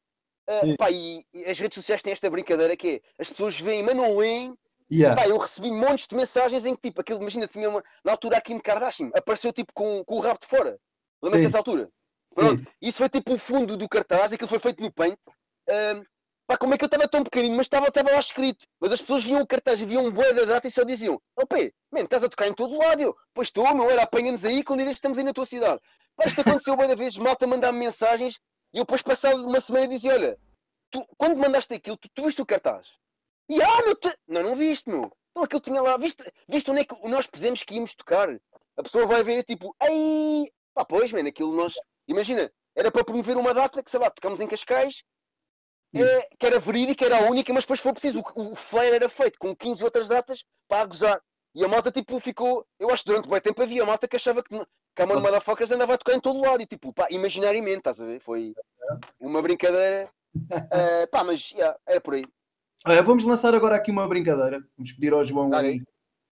uh, 0.50 0.68
epá, 0.68 0.92
e, 0.92 1.26
e, 1.34 1.46
as 1.46 1.60
redes 1.60 1.76
sociais 1.76 2.02
têm 2.02 2.14
esta 2.14 2.30
brincadeira 2.30 2.76
que 2.76 2.88
é, 2.88 3.02
as 3.22 3.30
pessoas 3.30 3.60
veem, 3.60 3.84
mas 3.84 3.96
não 3.96 4.18
leem. 4.18 4.54
Yeah. 4.92 5.22
Epá, 5.22 5.30
eu 5.30 5.38
recebi 5.38 5.72
montes 5.72 6.08
de 6.08 6.16
mensagens 6.16 6.66
em 6.66 6.76
que, 6.76 6.90
tipo, 6.90 7.02
aquilo, 7.02 7.22
imagina, 7.22 7.48
tinha 7.48 7.70
uma, 7.70 7.84
na 8.04 8.12
altura 8.12 8.38
a 8.38 8.42
Kim 8.42 8.60
Kardashian, 8.60 9.12
apareceu, 9.14 9.54
tipo, 9.54 9.72
com, 9.74 10.04
com 10.04 10.16
o 10.16 10.20
rabo 10.20 10.40
de 10.40 10.48
fora. 10.48 10.80
Lembras 11.22 11.42
dessa 11.44 11.58
altura? 11.58 11.90
Pronto, 12.34 12.66
isso 12.82 13.00
foi 13.00 13.10
tipo 13.10 13.34
o 13.34 13.38
fundo 13.38 13.76
do 13.76 13.90
cartaz, 13.90 14.32
aquilo 14.32 14.48
foi 14.48 14.60
feito 14.60 14.82
no 14.82 14.92
Paint. 14.92 15.20
Pá, 16.50 16.58
como 16.58 16.74
é 16.74 16.78
que 16.80 16.84
eu 16.84 16.88
estava 16.88 17.08
tão 17.08 17.24
pequenino, 17.24 17.56
mas 17.56 17.68
estava, 17.68 17.86
lá 18.12 18.20
escrito. 18.20 18.66
Mas 18.80 18.92
as 18.92 19.00
pessoas 19.00 19.24
viam 19.24 19.40
o 19.40 19.46
cartaz 19.46 19.80
e 19.80 19.86
viam 19.86 20.08
um 20.08 20.12
boa 20.12 20.34
da 20.34 20.46
data 20.46 20.68
e 20.68 20.72
só 20.72 20.84
diziam: 20.84 21.22
Ó 21.38 21.44
man, 21.92 22.02
estás 22.02 22.24
a 22.24 22.30
tocar 22.30 22.48
em 22.48 22.54
todo 22.54 22.76
lado. 22.76 23.00
Eu, 23.00 23.16
pois 23.36 23.50
estou, 23.50 23.72
meu, 23.76 23.88
era 23.92 24.02
apanha-nos 24.02 24.44
aí 24.44 24.64
quando 24.64 24.80
ainda 24.80 24.92
estamos 24.92 25.20
aí 25.20 25.24
na 25.24 25.32
tua 25.32 25.46
cidade. 25.46 25.80
Pá, 26.16 26.26
isto 26.26 26.42
aconteceu 26.42 26.76
boa 26.76 26.88
da 26.88 26.96
vez, 26.96 27.16
malta 27.18 27.46
mandar-me 27.46 27.78
mensagens 27.78 28.40
e 28.74 28.80
eu 28.80 28.84
depois 28.84 29.04
passado 29.04 29.46
uma 29.46 29.62
semana 29.62 29.88
dizia: 29.88 30.14
Olha, 30.14 30.40
tu, 30.90 31.06
quando 31.18 31.38
mandaste 31.38 31.76
aquilo, 31.76 31.98
tu, 31.98 32.10
tu 32.16 32.26
viste 32.26 32.42
o 32.42 32.46
cartaz? 32.46 32.88
E 33.48 33.62
ah, 33.62 33.82
meu, 33.84 33.96
te... 33.96 34.12
não, 34.28 34.42
não 34.42 34.56
viste, 34.56 34.90
meu. 34.90 35.12
Então 35.32 35.44
aquilo 35.44 35.62
tinha 35.62 35.82
lá, 35.84 35.98
viste, 35.98 36.24
viste 36.48 36.72
onde 36.72 36.82
é 36.82 36.84
que 36.84 36.96
nós 37.08 37.28
pusemos 37.28 37.64
que 37.64 37.76
íamos 37.76 37.94
tocar? 37.94 38.28
A 38.76 38.84
pessoa 38.84 39.06
vai 39.06 39.24
ver 39.24 39.44
tipo, 39.44 39.76
ai, 39.80 40.48
pá, 40.74 40.84
pois, 40.84 41.14
mano, 41.14 41.30
aquilo 41.30 41.56
nós 41.56 41.74
Imagina, 42.08 42.52
era 42.76 42.92
para 42.92 43.04
promover 43.04 43.38
uma 43.38 43.54
data 43.54 43.84
que, 43.84 43.92
sei 43.92 44.00
lá, 44.00 44.10
tocamos 44.10 44.40
em 44.40 44.48
Cascais, 44.48 45.04
é, 45.94 46.30
que 46.38 46.46
era 46.46 46.60
verídica, 46.60 47.06
era 47.06 47.18
a 47.18 47.30
única, 47.30 47.54
mas 47.54 47.64
depois 47.64 47.80
foi 47.80 47.94
preciso. 47.94 48.22
O, 48.36 48.52
o 48.52 48.56
flare 48.56 48.96
era 48.96 49.10
feito 49.10 49.40
com 49.40 49.56
15 49.56 49.84
outras 49.84 50.08
datas 50.08 50.44
para 50.68 50.86
gozar. 50.86 51.22
E 51.56 51.64
a 51.64 51.68
malta, 51.68 51.92
tipo, 51.92 52.20
ficou. 52.20 52.66
Eu 52.80 52.92
acho 52.92 53.04
que 53.04 53.10
durante 53.10 53.28
muito 53.28 53.44
tempo 53.44 53.62
havia 53.62 53.84
a 53.84 53.86
malta 53.86 54.08
que 54.08 54.16
achava 54.16 54.44
que, 54.44 54.50
que 54.96 55.02
a 55.02 55.06
mão 55.06 55.18
de 55.18 55.24
Motherfuckers 55.24 55.72
andava 55.72 55.96
a 55.96 55.98
tocar 55.98 56.16
em 56.16 56.20
todo 56.20 56.40
lado. 56.40 56.62
E, 56.62 56.66
tipo, 56.66 56.94
pá, 56.94 57.08
imaginariamente, 57.10 57.80
estás 57.80 58.00
a 58.00 58.06
ver? 58.06 58.20
Foi 58.20 58.54
uma 59.20 59.42
brincadeira. 59.42 60.10
uh, 60.36 61.08
pá, 61.12 61.24
mas 61.24 61.52
yeah, 61.52 61.78
era 61.88 62.00
por 62.00 62.14
aí. 62.14 62.24
Uh, 62.88 63.04
vamos 63.04 63.24
lançar 63.24 63.54
agora 63.56 63.76
aqui 63.76 63.90
uma 63.90 64.08
brincadeira. 64.08 64.64
Vamos 64.78 64.92
pedir 64.94 65.12
ao 65.12 65.26
João 65.26 65.50
tá 65.50 65.60
aí. 65.60 65.82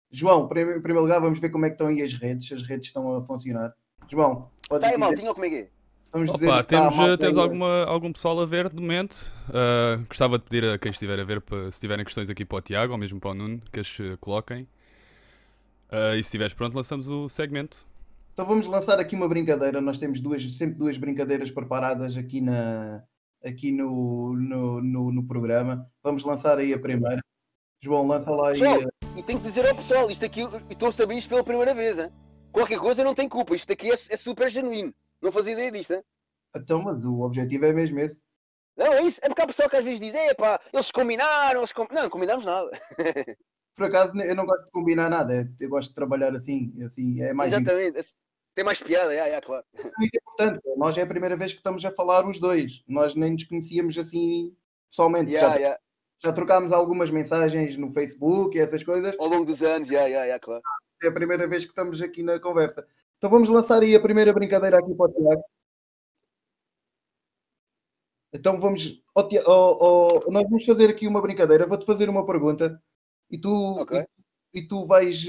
João, 0.09 0.45
em 0.45 0.47
primeiro 0.47 1.01
lugar, 1.01 1.21
vamos 1.21 1.39
ver 1.39 1.49
como 1.49 1.65
é 1.65 1.69
que 1.69 1.75
estão 1.75 1.87
aí 1.87 2.01
as 2.01 2.13
redes, 2.13 2.51
as 2.51 2.63
redes 2.63 2.87
estão 2.87 3.15
a 3.15 3.25
funcionar. 3.25 3.73
João, 4.09 4.51
pode 4.67 4.83
Está 4.83 4.93
aí, 4.93 4.97
maltinho, 4.99 5.33
como 5.33 5.45
é 5.45 5.49
que 5.49 5.55
é? 5.55 5.69
Vamos 6.11 6.29
Opa, 6.29 6.39
dizer 6.39 6.65
temos, 6.65 6.99
eh, 6.99 7.17
temos 7.17 7.37
alguma, 7.37 7.85
algum 7.85 8.11
pessoal 8.11 8.39
a 8.41 8.45
ver 8.45 8.69
de 8.69 8.81
momento. 8.81 9.31
Uh, 9.47 10.05
gostava 10.07 10.37
de 10.37 10.43
pedir 10.43 10.65
a 10.65 10.77
quem 10.77 10.91
estiver 10.91 11.17
a 11.17 11.23
ver 11.23 11.39
para, 11.39 11.71
se 11.71 11.79
tiverem 11.79 12.03
questões 12.03 12.29
aqui 12.29 12.43
para 12.43 12.57
o 12.57 12.61
Tiago 12.61 12.91
ou 12.91 12.99
mesmo 12.99 13.19
para 13.19 13.31
o 13.31 13.33
Nuno 13.33 13.61
que 13.71 13.79
as 13.79 13.99
uh, 13.99 14.17
coloquem. 14.19 14.67
Uh, 15.89 16.15
e 16.15 16.15
se 16.15 16.21
estiveres 16.21 16.53
pronto, 16.53 16.75
lançamos 16.75 17.07
o 17.07 17.29
segmento. 17.29 17.85
Então 18.33 18.45
vamos 18.45 18.67
lançar 18.67 18.99
aqui 18.99 19.15
uma 19.15 19.27
brincadeira. 19.29 19.79
Nós 19.79 19.97
temos 19.97 20.19
duas, 20.19 20.43
sempre 20.57 20.75
duas 20.77 20.97
brincadeiras 20.97 21.49
preparadas 21.49 22.17
aqui, 22.17 22.41
na, 22.41 23.03
aqui 23.43 23.71
no, 23.71 24.35
no, 24.35 24.81
no, 24.81 25.11
no 25.13 25.23
programa. 25.25 25.89
Vamos 26.03 26.23
lançar 26.25 26.59
aí 26.59 26.73
a 26.73 26.79
primeira. 26.79 27.21
João, 27.81 28.05
lança 28.05 28.31
lá 28.31 28.49
aí. 28.49 28.59
E 29.17 29.23
tenho 29.23 29.39
que 29.39 29.47
dizer 29.47 29.65
ao 29.67 29.75
pessoal, 29.75 30.09
isto 30.11 30.25
aqui, 30.25 30.41
estou 30.69 30.89
a 30.89 30.91
saber 30.91 31.15
isto 31.15 31.29
pela 31.29 31.43
primeira 31.43 31.73
vez. 31.73 31.97
Hein? 31.97 32.09
Qualquer 32.51 32.79
coisa 32.79 33.03
não 33.03 33.15
tem 33.15 33.29
culpa, 33.29 33.55
isto 33.55 33.71
aqui 33.71 33.89
é, 33.89 33.93
é 33.93 34.17
super 34.17 34.49
genuíno. 34.49 34.93
Não 35.21 35.31
fazia 35.31 35.53
ideia 35.53 35.71
disto, 35.71 35.93
hein? 35.93 36.03
Então, 36.55 36.81
mas 36.81 37.05
o 37.05 37.21
objetivo 37.21 37.65
é 37.65 37.73
mesmo 37.73 37.99
esse. 37.99 38.21
Não, 38.75 38.93
é 38.93 39.03
isso. 39.03 39.19
É 39.23 39.27
porque 39.27 39.41
há 39.41 39.47
pessoal 39.47 39.69
que 39.69 39.77
às 39.77 39.83
vezes 39.83 39.99
diz, 39.99 40.13
pá, 40.37 40.59
eles 40.73 40.91
combinaram, 40.91 41.59
eles 41.59 41.71
com... 41.71 41.87
não, 41.91 42.09
combinamos 42.09 42.45
nada. 42.45 42.69
Por 43.75 43.85
acaso, 43.85 44.17
eu 44.19 44.35
não 44.35 44.45
gosto 44.45 44.65
de 44.65 44.71
combinar 44.71 45.09
nada, 45.09 45.49
eu 45.59 45.69
gosto 45.69 45.89
de 45.89 45.95
trabalhar 45.95 46.35
assim, 46.35 46.73
assim 46.85 47.21
é 47.21 47.33
mais. 47.33 47.53
Exatamente, 47.53 48.15
tem 48.53 48.65
mais 48.65 48.81
piada, 48.81 49.13
é, 49.13 49.29
é 49.29 49.41
claro. 49.41 49.63
É 49.73 49.83
muito 49.97 50.15
importante, 50.15 50.59
nós 50.77 50.97
é 50.97 51.01
a 51.01 51.07
primeira 51.07 51.37
vez 51.37 51.53
que 51.53 51.59
estamos 51.59 51.83
a 51.85 51.91
falar 51.91 52.27
os 52.27 52.37
dois, 52.37 52.83
nós 52.87 53.15
nem 53.15 53.31
nos 53.33 53.45
conhecíamos 53.45 53.97
assim 53.97 54.53
pessoalmente. 54.89 55.31
Yeah, 55.31 55.53
já, 55.53 55.59
yeah. 55.59 55.79
já 56.21 56.33
trocámos 56.33 56.73
algumas 56.73 57.09
mensagens 57.09 57.77
no 57.77 57.91
Facebook 57.91 58.57
e 58.57 58.61
essas 58.61 58.83
coisas. 58.83 59.15
Ao 59.17 59.27
longo 59.27 59.45
dos 59.45 59.61
anos, 59.61 59.89
yeah, 59.89 60.07
yeah, 60.07 60.25
yeah, 60.25 60.39
claro. 60.39 60.61
É 61.01 61.07
a 61.07 61.13
primeira 61.13 61.47
vez 61.47 61.63
que 61.63 61.71
estamos 61.71 62.01
aqui 62.01 62.21
na 62.21 62.39
conversa. 62.39 62.85
Então 63.21 63.29
vamos 63.29 63.49
lançar 63.49 63.83
aí 63.83 63.95
a 63.95 64.01
primeira 64.01 64.33
brincadeira 64.33 64.79
aqui 64.79 64.95
para 64.95 65.11
o 65.11 65.13
Tiago. 65.13 65.43
Então 68.33 68.59
vamos. 68.59 69.03
Oh, 69.15 69.29
oh, 69.45 70.21
oh, 70.25 70.31
nós 70.31 70.41
vamos 70.41 70.65
fazer 70.65 70.89
aqui 70.89 71.05
uma 71.05 71.21
brincadeira. 71.21 71.67
Vou-te 71.67 71.85
fazer 71.85 72.09
uma 72.09 72.25
pergunta 72.25 72.81
e 73.29 73.39
tu, 73.39 73.79
okay. 73.79 74.07
e, 74.55 74.61
e, 74.61 74.67
tu 74.67 74.87
vais, 74.87 75.27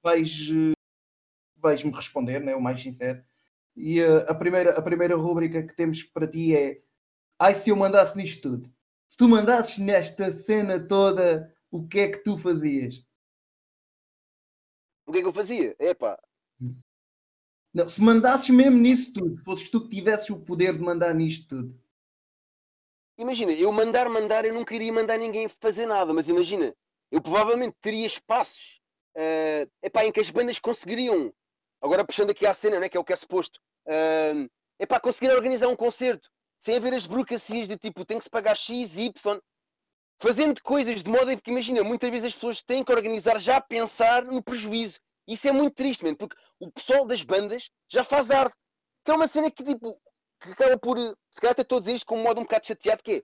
vais, 0.00 0.48
vais 1.56 1.82
me 1.82 1.90
responder, 1.90 2.38
né, 2.38 2.54
o 2.54 2.60
mais 2.60 2.80
sincero. 2.80 3.20
E 3.74 4.00
a, 4.00 4.18
a, 4.30 4.34
primeira, 4.36 4.78
a 4.78 4.82
primeira 4.82 5.16
rúbrica 5.16 5.66
que 5.66 5.74
temos 5.74 6.04
para 6.04 6.30
ti 6.30 6.54
é: 6.54 6.80
Ai, 7.36 7.56
se 7.56 7.70
eu 7.70 7.74
mandasse 7.76 8.16
nisto 8.16 8.42
tudo, 8.42 8.72
se 9.08 9.16
tu 9.16 9.28
mandasses 9.28 9.78
nesta 9.78 10.32
cena 10.32 10.78
toda, 10.78 11.52
o 11.68 11.84
que 11.84 11.98
é 11.98 12.08
que 12.12 12.18
tu 12.18 12.38
fazias? 12.38 13.04
O 15.04 15.10
que 15.10 15.18
é 15.18 15.22
que 15.22 15.26
eu 15.26 15.32
fazia? 15.32 15.74
Epá. 15.80 16.16
Não, 17.72 17.88
se 17.88 18.00
mandasses 18.00 18.48
mesmo 18.50 18.78
nisso 18.78 19.12
tudo, 19.12 19.42
fosses 19.44 19.68
tu 19.70 19.82
que 19.82 19.96
tivesses 19.96 20.28
o 20.30 20.38
poder 20.38 20.74
de 20.74 20.80
mandar 20.80 21.14
nisto 21.14 21.48
tudo 21.48 21.78
imagina, 23.18 23.52
eu 23.52 23.70
mandar, 23.72 24.08
mandar, 24.08 24.44
eu 24.44 24.54
não 24.54 24.64
queria 24.64 24.92
mandar 24.92 25.18
ninguém 25.18 25.48
fazer 25.48 25.86
nada, 25.86 26.14
mas 26.14 26.28
imagina, 26.28 26.74
eu 27.10 27.20
provavelmente 27.20 27.76
teria 27.80 28.06
espaços 28.06 28.80
uh, 29.16 29.70
epá, 29.82 30.04
em 30.04 30.12
que 30.12 30.20
as 30.20 30.30
bandas 30.30 30.58
conseguiriam, 30.60 31.32
agora 31.82 32.04
puxando 32.04 32.30
aqui 32.30 32.46
à 32.46 32.54
cena, 32.54 32.78
né, 32.78 32.88
que 32.88 32.96
é 32.96 33.00
o 33.00 33.04
que 33.04 33.12
é 33.12 33.16
suposto, 33.16 33.60
uh, 33.86 34.48
epá, 34.78 35.00
conseguir 35.00 35.32
organizar 35.32 35.68
um 35.68 35.76
concerto 35.76 36.30
sem 36.60 36.76
haver 36.76 36.94
as 36.94 37.06
burocracias 37.06 37.68
de 37.68 37.76
tipo, 37.76 38.04
tem 38.04 38.18
que 38.18 38.24
se 38.24 38.30
pagar 38.30 38.56
X, 38.56 38.96
Y, 38.96 39.40
fazendo 40.20 40.62
coisas 40.62 41.02
de 41.02 41.10
modo 41.10 41.40
que 41.40 41.50
imagina, 41.50 41.82
muitas 41.82 42.10
vezes 42.10 42.26
as 42.26 42.34
pessoas 42.34 42.62
têm 42.62 42.84
que 42.84 42.92
organizar 42.92 43.38
já 43.38 43.56
a 43.56 43.60
pensar 43.60 44.24
no 44.24 44.42
prejuízo. 44.42 44.98
Isso 45.28 45.46
é 45.46 45.52
muito 45.52 45.74
triste, 45.74 46.02
man, 46.04 46.14
porque 46.14 46.36
o 46.58 46.70
pessoal 46.72 47.06
das 47.06 47.22
bandas 47.22 47.70
já 47.86 48.02
faz 48.02 48.30
arte. 48.30 48.56
Que 49.04 49.10
é 49.10 49.14
uma 49.14 49.28
cena 49.28 49.50
que 49.50 49.62
tipo, 49.62 50.00
que 50.40 50.52
acaba 50.52 50.78
por, 50.78 50.98
se 50.98 51.40
calhar 51.40 51.52
até 51.52 51.62
estou 51.62 51.76
a 51.76 51.80
dizer 51.80 51.94
isto 51.94 52.06
com 52.06 52.18
um 52.18 52.22
modo 52.22 52.40
um 52.40 52.44
bocado 52.44 52.66
chateado, 52.66 53.02
que 53.02 53.16
é 53.16 53.22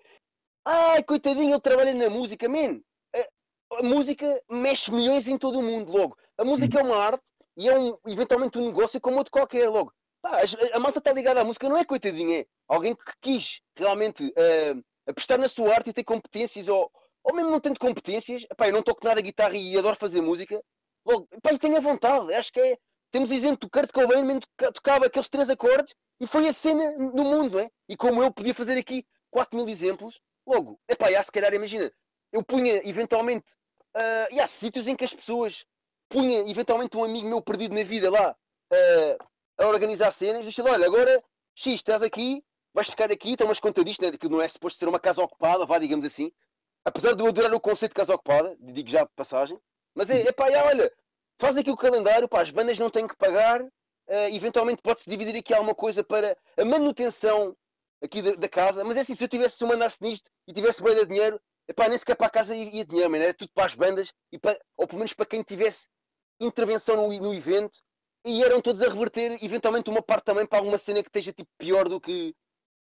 ai, 0.64 1.02
coitadinho, 1.02 1.52
ele 1.52 1.60
trabalha 1.60 1.94
na 1.94 2.10
música, 2.10 2.48
man, 2.48 2.80
a, 3.14 3.78
a, 3.78 3.82
música 3.82 4.42
mexe 4.50 4.90
milhões 4.90 5.28
em 5.28 5.38
todo 5.38 5.58
o 5.58 5.62
mundo, 5.62 5.92
logo. 5.92 6.16
A 6.38 6.44
música 6.44 6.78
é 6.78 6.82
uma 6.82 6.96
arte 6.96 7.24
e 7.56 7.68
é 7.68 7.78
um, 7.78 7.96
eventualmente 8.06 8.58
um 8.58 8.66
negócio 8.66 9.00
como 9.00 9.18
outro 9.18 9.30
qualquer, 9.30 9.68
logo. 9.68 9.92
Pá, 10.22 10.40
a, 10.40 10.76
a, 10.76 10.80
malta 10.80 10.98
está 10.98 11.12
ligada 11.12 11.40
à 11.40 11.44
música, 11.44 11.68
não 11.68 11.76
é 11.76 11.84
coitadinho, 11.84 12.40
é 12.40 12.46
alguém 12.68 12.94
que 12.94 13.04
quis 13.20 13.60
realmente 13.76 14.24
uh, 14.26 14.84
apostar 15.06 15.38
na 15.38 15.48
sua 15.48 15.74
arte 15.74 15.90
e 15.90 15.92
ter 15.92 16.04
competências, 16.04 16.68
ou, 16.68 16.90
ou 17.22 17.34
mesmo 17.34 17.50
não 17.50 17.60
tendo 17.60 17.78
competências, 17.78 18.46
pá, 18.56 18.68
eu 18.68 18.72
não 18.72 18.82
toco 18.82 19.06
nada 19.06 19.20
guitarra 19.20 19.56
e 19.56 19.76
adoro 19.76 19.96
fazer 19.96 20.22
música, 20.22 20.62
logo, 21.04 21.28
pá, 21.42 21.50
e 21.52 21.80
vontade, 21.80 22.34
acho 22.34 22.52
que 22.52 22.60
é, 22.60 22.78
temos 23.10 23.30
exemplo 23.30 23.58
do 23.58 23.70
Kurt 23.70 23.92
Cobain, 23.92 24.40
tocava 24.74 25.06
aqueles 25.06 25.28
três 25.28 25.48
acordes 25.50 25.94
e 26.20 26.26
foi 26.26 26.48
a 26.48 26.52
cena 26.52 26.92
no 26.92 27.24
mundo, 27.24 27.58
é? 27.58 27.70
E 27.88 27.96
como 27.96 28.22
eu 28.22 28.32
podia 28.32 28.54
fazer 28.54 28.78
aqui 28.78 29.04
4 29.30 29.56
mil 29.56 29.68
exemplos, 29.68 30.20
logo, 30.46 30.80
epá, 30.88 31.10
já 31.10 31.22
se 31.22 31.30
calhar, 31.30 31.52
imagina, 31.54 31.92
eu 32.32 32.42
punha 32.42 32.80
eventualmente, 32.88 33.52
uh, 33.96 34.32
e 34.32 34.40
há 34.40 34.46
sítios 34.46 34.88
em 34.88 34.96
que 34.96 35.04
as 35.04 35.14
pessoas 35.14 35.64
punha 36.08 36.48
eventualmente 36.50 36.96
um 36.96 37.04
amigo 37.04 37.28
meu 37.28 37.42
perdido 37.42 37.74
na 37.74 37.84
vida 37.84 38.10
lá 38.10 38.36
uh, 38.72 39.24
a 39.58 39.66
organizar 39.66 40.12
cenas, 40.12 40.44
disse 40.44 40.62
olha, 40.62 40.86
agora 40.86 41.22
X, 41.54 41.74
estás 41.74 42.02
aqui, 42.02 42.44
vais 42.72 42.88
ficar 42.88 43.10
aqui, 43.12 43.36
tomas 43.36 43.60
conta 43.60 43.84
disto, 43.84 44.02
né? 44.02 44.16
que 44.16 44.28
não 44.28 44.42
é 44.42 44.48
suposto 44.48 44.78
ser 44.78 44.88
uma 44.88 44.98
casa 44.98 45.22
ocupada, 45.22 45.64
vá, 45.64 45.78
digamos 45.78 46.04
assim. 46.04 46.32
Apesar 46.84 47.14
de 47.14 47.22
eu 47.22 47.28
adorar 47.28 47.54
o 47.54 47.60
conceito 47.60 47.92
de 47.92 47.96
casa 47.96 48.14
ocupada, 48.14 48.56
digo 48.60 48.90
já 48.90 49.04
de 49.04 49.10
passagem, 49.14 49.58
mas 49.94 50.10
é, 50.10 50.22
epá, 50.22 50.50
já, 50.50 50.64
olha, 50.64 50.92
faz 51.38 51.56
aqui 51.56 51.70
o 51.70 51.76
calendário, 51.76 52.28
pá, 52.28 52.42
as 52.42 52.50
bandas 52.50 52.78
não 52.78 52.90
têm 52.90 53.06
que 53.06 53.16
pagar, 53.16 53.62
uh, 53.62 53.70
eventualmente 54.32 54.82
pode-se 54.82 55.08
dividir 55.08 55.36
aqui 55.36 55.54
alguma 55.54 55.74
coisa 55.74 56.02
para 56.02 56.36
a 56.56 56.64
manutenção 56.64 57.56
aqui 58.02 58.20
da, 58.20 58.32
da, 58.32 58.48
casa, 58.48 58.84
mas 58.84 58.96
é 58.96 59.00
assim, 59.00 59.14
se 59.14 59.24
eu 59.24 59.28
tivesse, 59.28 59.56
se 59.56 59.64
eu 59.64 59.68
mandasse 59.68 59.98
nisto 60.02 60.30
e 60.46 60.52
tivesse 60.52 60.82
bem 60.82 60.94
de 60.94 61.06
dinheiro, 61.06 61.40
epá, 61.68 61.88
nem 61.88 61.98
sequer 61.98 62.16
para 62.16 62.26
a 62.26 62.30
casa 62.30 62.54
ia, 62.54 62.84
dinheiro, 62.84 63.14
era 63.16 63.34
tudo 63.34 63.50
para 63.54 63.66
as 63.66 63.74
bandas, 63.74 64.12
e 64.32 64.38
para, 64.38 64.58
ou 64.76 64.86
pelo 64.86 64.98
menos 64.98 65.12
para 65.12 65.26
quem 65.26 65.42
tivesse 65.42 65.88
intervenção 66.40 66.96
no, 66.96 67.20
no 67.20 67.34
evento, 67.34 67.78
e 68.26 68.42
eram 68.42 68.60
todos 68.60 68.80
a 68.82 68.88
reverter 68.88 69.38
eventualmente 69.42 69.90
uma 69.90 70.02
parte 70.02 70.24
também 70.24 70.46
para 70.46 70.58
alguma 70.58 70.78
cena 70.78 71.02
que 71.02 71.08
esteja 71.08 71.32
tipo 71.32 71.50
pior 71.58 71.88
do 71.88 72.00
que 72.00 72.34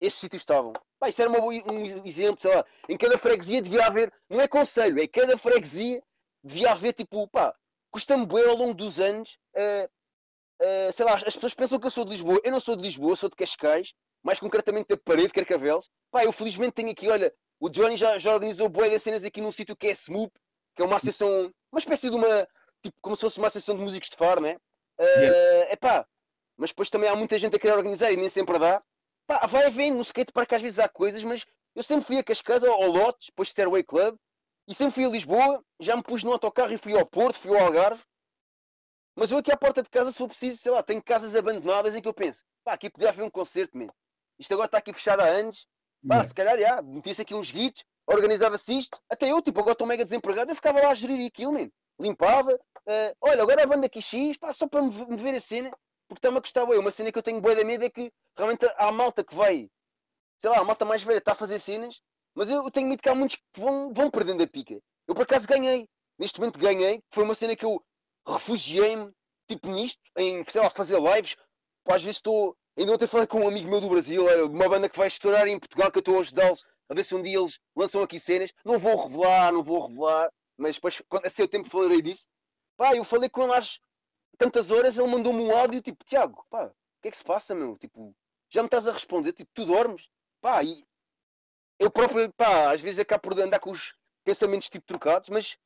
esses 0.00 0.18
sítios 0.18 0.42
estavam. 0.42 0.72
Pá, 0.98 1.08
isso 1.08 1.22
era 1.22 1.30
uma, 1.30 1.40
um 1.40 2.06
exemplo, 2.06 2.40
sei 2.40 2.54
lá, 2.54 2.64
em 2.88 2.96
cada 2.96 3.16
freguesia 3.16 3.62
devia 3.62 3.86
haver, 3.86 4.12
não 4.28 4.40
é 4.40 4.48
conselho, 4.48 5.00
é 5.00 5.06
cada 5.06 5.36
freguesia 5.36 6.02
devia 6.42 6.72
haver 6.72 6.92
tipo, 6.92 7.28
pá, 7.28 7.54
custa-me 7.90 8.26
bem 8.26 8.44
ao 8.44 8.56
longo 8.56 8.74
dos 8.74 8.98
anos 8.98 9.38
uh, 9.56 9.88
Uh, 10.60 10.92
sei 10.92 11.06
lá, 11.06 11.14
as 11.14 11.34
pessoas 11.34 11.54
pensam 11.54 11.78
que 11.80 11.86
eu 11.86 11.90
sou 11.90 12.04
de 12.04 12.10
Lisboa. 12.10 12.38
Eu 12.44 12.52
não 12.52 12.60
sou 12.60 12.76
de 12.76 12.82
Lisboa, 12.82 13.16
sou 13.16 13.30
de 13.30 13.36
Cascais. 13.36 13.94
mais 14.22 14.38
concretamente 14.38 14.88
da 14.88 14.96
parede 14.98 15.28
de 15.28 15.32
Carcavelos. 15.32 15.88
Pá, 16.10 16.22
eu 16.22 16.32
felizmente 16.32 16.72
tenho 16.72 16.90
aqui, 16.90 17.08
olha, 17.08 17.32
o 17.58 17.70
Johnny 17.70 17.96
já, 17.96 18.18
já 18.18 18.34
organizou 18.34 18.68
boa 18.68 18.88
de 18.88 18.98
cenas 18.98 19.24
aqui 19.24 19.40
num 19.40 19.50
sítio 19.50 19.74
que 19.74 19.86
é 19.86 19.94
Smoop, 19.94 20.30
que 20.76 20.82
é 20.82 20.84
uma 20.84 20.96
associação, 20.96 21.50
uma 21.72 21.78
espécie 21.78 22.10
de 22.10 22.16
uma, 22.16 22.46
tipo, 22.82 22.94
como 23.00 23.16
se 23.16 23.22
fosse 23.22 23.38
uma 23.38 23.46
associação 23.46 23.74
de 23.76 23.82
músicos 23.82 24.10
de 24.10 24.16
faro, 24.16 24.42
né? 24.42 24.56
Uh, 25.00 25.20
yeah. 25.20 25.72
Epá, 25.72 26.06
mas 26.58 26.70
depois 26.70 26.90
também 26.90 27.08
há 27.08 27.16
muita 27.16 27.38
gente 27.38 27.56
a 27.56 27.58
querer 27.58 27.72
organizar 27.72 28.12
e 28.12 28.16
nem 28.16 28.28
sempre 28.28 28.58
dá. 28.58 28.82
Pá, 29.26 29.46
vai 29.46 29.64
havendo 29.64 29.96
no 29.96 30.02
skatepark 30.02 30.52
às 30.52 30.60
vezes 30.60 30.78
há 30.78 30.88
coisas, 30.90 31.24
mas 31.24 31.46
eu 31.74 31.82
sempre 31.82 32.04
fui 32.04 32.18
a 32.18 32.24
Cascais, 32.24 32.62
ao, 32.62 32.82
ao 32.82 32.90
Lotes, 32.90 33.28
depois 33.28 33.48
Stairway 33.48 33.82
Club, 33.82 34.14
e 34.68 34.74
sempre 34.74 34.94
fui 34.94 35.04
a 35.04 35.08
Lisboa, 35.08 35.64
já 35.80 35.96
me 35.96 36.02
pus 36.02 36.22
no 36.22 36.32
autocarro 36.32 36.72
e 36.72 36.78
fui 36.78 36.98
ao 36.98 37.06
Porto, 37.06 37.38
fui 37.38 37.56
ao 37.56 37.66
Algarve. 37.66 38.02
Mas 39.16 39.30
eu 39.30 39.38
aqui 39.38 39.52
à 39.52 39.56
porta 39.56 39.82
de 39.82 39.90
casa, 39.90 40.12
se 40.12 40.18
for 40.18 40.28
preciso, 40.28 40.58
sei 40.58 40.70
lá, 40.70 40.82
tenho 40.82 41.02
casas 41.02 41.34
abandonadas 41.34 41.94
em 41.94 42.00
que 42.00 42.08
eu 42.08 42.14
penso, 42.14 42.42
pá, 42.64 42.74
aqui 42.74 42.88
podia 42.88 43.08
haver 43.08 43.22
um 43.22 43.30
concerto, 43.30 43.76
mesmo. 43.76 43.92
Isto 44.38 44.54
agora 44.54 44.66
está 44.66 44.78
aqui 44.78 44.92
fechado 44.92 45.20
há 45.20 45.26
anos. 45.26 45.66
Pá, 46.08 46.14
yeah. 46.14 46.28
se 46.28 46.34
calhar, 46.34 46.58
já, 46.58 46.80
metia-se 46.80 47.20
aqui 47.20 47.34
uns 47.34 47.52
guitos, 47.52 47.84
organizava-se 48.06 48.78
isto. 48.78 48.98
Até 49.10 49.30
eu, 49.30 49.42
tipo, 49.42 49.60
agora 49.60 49.72
estou 49.72 49.86
mega 49.86 50.02
desempregado, 50.02 50.50
eu 50.50 50.56
ficava 50.56 50.80
lá 50.80 50.90
a 50.90 50.94
gerir 50.94 51.26
aquilo, 51.26 51.52
man. 51.52 51.70
Limpava. 52.00 52.54
Uh, 52.54 53.14
olha, 53.20 53.42
agora 53.42 53.62
a 53.62 53.66
banda 53.66 53.86
aqui 53.86 54.00
X, 54.00 54.38
pá, 54.38 54.52
só 54.52 54.66
para 54.66 54.80
me, 54.80 54.90
ver 55.16 55.34
a 55.34 55.40
cena. 55.40 55.70
Porque 56.08 56.18
está-me 56.18 56.38
a 56.38 56.40
gostar, 56.40 56.64
Uma 56.64 56.90
cena 56.90 57.12
que 57.12 57.18
eu 57.18 57.22
tenho 57.22 57.40
boa 57.40 57.54
da 57.54 57.62
medo 57.64 57.84
é 57.84 57.90
que 57.90 58.10
realmente 58.36 58.64
há 58.64 58.88
a 58.88 58.92
malta 58.92 59.22
que 59.22 59.34
vai, 59.34 59.70
sei 60.38 60.50
lá, 60.50 60.58
a 60.58 60.64
malta 60.64 60.84
mais 60.84 61.04
velha 61.04 61.18
está 61.18 61.32
a 61.32 61.36
fazer 61.36 61.60
cenas, 61.60 62.00
mas 62.34 62.48
eu 62.48 62.70
tenho 62.70 62.88
medo 62.88 63.02
que 63.02 63.08
há 63.08 63.14
muitos 63.14 63.36
que 63.36 63.60
vão, 63.60 63.92
vão 63.92 64.10
perdendo 64.10 64.42
a 64.42 64.46
pica. 64.46 64.80
Eu 65.06 65.14
por 65.14 65.22
acaso 65.22 65.46
ganhei. 65.46 65.88
Neste 66.18 66.38
momento 66.38 66.58
ganhei. 66.58 67.02
Foi 67.10 67.24
uma 67.24 67.34
cena 67.34 67.56
que 67.56 67.64
eu 67.64 67.82
refugiei-me, 68.26 69.12
tipo, 69.48 69.68
nisto, 69.68 70.00
em, 70.16 70.44
sei 70.46 70.60
lá, 70.60 70.70
fazer 70.70 70.98
lives. 71.00 71.36
Às 71.86 72.02
vezes 72.04 72.16
estou 72.16 72.56
Ainda 72.80 72.94
ontem 72.94 73.06
falei 73.06 73.26
com 73.26 73.40
um 73.40 73.48
amigo 73.48 73.68
meu 73.68 73.80
do 73.80 73.90
Brasil, 73.90 74.28
era 74.28 74.46
uma 74.46 74.68
banda 74.68 74.88
que 74.88 74.96
vai 74.96 75.08
estourar 75.08 75.46
em 75.46 75.58
Portugal, 75.58 75.90
que 75.90 75.98
eu 75.98 76.00
estou 76.00 76.16
a 76.16 76.20
ajudá-los 76.20 76.64
a 76.88 76.94
ver 76.94 77.04
se 77.04 77.14
um 77.14 77.22
dia 77.22 77.38
eles 77.38 77.58
lançam 77.76 78.02
aqui 78.02 78.18
cenas. 78.18 78.52
Não 78.64 78.78
vou 78.78 78.96
revelar, 78.96 79.52
não 79.52 79.62
vou 79.62 79.86
revelar, 79.86 80.32
mas 80.56 80.76
depois, 80.76 81.02
quando 81.08 81.26
a 81.26 81.30
seu 81.30 81.46
tempo, 81.46 81.68
falarei 81.68 82.00
disso. 82.00 82.26
Pá, 82.76 82.96
eu 82.96 83.04
falei 83.04 83.28
com 83.28 83.42
ele 83.42 83.52
às 83.52 83.78
tantas 84.38 84.70
horas, 84.70 84.96
ele 84.96 85.08
mandou-me 85.08 85.42
um 85.42 85.54
áudio 85.54 85.82
tipo: 85.82 86.04
Tiago, 86.04 86.42
pá, 86.48 86.66
o 86.66 87.02
que 87.02 87.08
é 87.08 87.10
que 87.10 87.18
se 87.18 87.24
passa, 87.24 87.54
meu? 87.54 87.76
Tipo, 87.76 88.14
já 88.48 88.62
me 88.62 88.66
estás 88.66 88.86
a 88.86 88.92
responder, 88.92 89.32
tipo, 89.34 89.50
tu 89.52 89.66
dormes? 89.66 90.08
Pá, 90.40 90.64
e 90.64 90.82
eu 91.80 91.90
próprio, 91.90 92.30
pá, 92.34 92.70
às 92.70 92.80
vezes 92.80 93.00
acabo 93.00 93.22
por 93.22 93.40
andar 93.40 93.58
com 93.58 93.70
os 93.70 93.92
pensamentos 94.22 94.68
tipo 94.68 94.86
trocados, 94.86 95.30
mas 95.30 95.56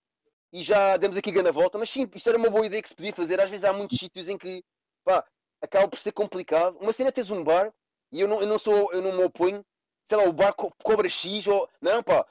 e 0.53 0.63
já 0.63 0.97
demos 0.97 1.17
aqui 1.17 1.33
grande 1.33 1.51
volta, 1.51 1.77
mas 1.77 1.91
sim, 1.91 2.09
isto 2.15 2.29
era 2.29 2.39
uma 2.39 2.49
boa 2.49 2.65
ideia 2.65 2.81
que 2.81 2.89
se 2.89 2.95
podia 2.95 3.13
fazer. 3.13 3.41
Às 3.41 3.51
vezes 3.51 3.65
há 3.65 3.73
muitos 3.73 3.99
sítios 3.99 4.29
em 4.29 4.39
que, 4.39 4.65
pá, 5.05 5.25
acaba 5.61 5.89
por 5.89 5.99
ser 5.99 6.13
complicado. 6.13 6.79
Uma 6.81 6.93
cena 6.93 7.11
tens 7.11 7.29
um 7.29 7.43
bar 7.43 7.75
e 8.13 8.21
eu 8.21 8.29
não, 8.29 8.41
eu 8.41 8.47
não 8.47 8.57
sou, 8.57 8.93
eu 8.93 9.03
não 9.03 9.13
me 9.13 9.25
oponho, 9.25 9.65
sei 10.05 10.17
lá, 10.17 10.25
o 10.25 10.33
bar 10.33 10.55
co 10.55 10.73
cobra 10.85 11.09
X 11.09 11.49
ou. 11.49 11.69
Não, 11.81 12.01
pá, 12.05 12.25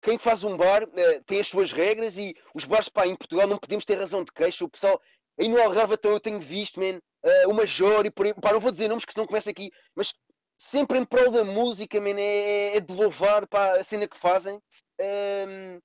quem 0.00 0.16
faz 0.18 0.42
um 0.42 0.56
bar 0.56 0.84
uh, 0.84 1.24
tem 1.26 1.38
as 1.38 1.48
suas 1.48 1.70
regras 1.70 2.16
e 2.16 2.34
os 2.54 2.64
bares, 2.64 2.88
pá, 2.88 3.06
em 3.06 3.14
Portugal 3.14 3.46
não 3.46 3.58
podemos 3.58 3.84
ter 3.84 3.96
razão 3.96 4.24
de 4.24 4.32
queixa. 4.32 4.64
O 4.64 4.70
pessoal, 4.70 4.98
aí 5.38 5.46
no 5.46 5.60
Algarve, 5.60 5.94
então 5.94 6.12
eu 6.12 6.20
tenho 6.20 6.40
visto, 6.40 6.80
man, 6.80 6.96
uh, 6.96 7.50
o 7.50 7.52
Major 7.52 8.06
e 8.06 8.10
por 8.10 8.24
aí, 8.24 8.32
pá, 8.32 8.52
não 8.54 8.60
vou 8.60 8.70
dizer 8.70 8.88
nomes 8.88 9.04
que 9.04 9.12
senão 9.12 9.26
começa 9.26 9.50
aqui, 9.50 9.70
mas 9.94 10.14
sempre 10.58 10.98
em 10.98 11.04
prol 11.04 11.30
da 11.30 11.44
música, 11.44 12.00
man, 12.00 12.18
é, 12.18 12.76
é 12.76 12.80
de 12.80 12.92
louvar, 12.92 13.46
pá, 13.46 13.78
a 13.78 13.84
cena 13.84 14.08
que 14.08 14.16
fazem. 14.16 14.60
Um, 15.00 15.80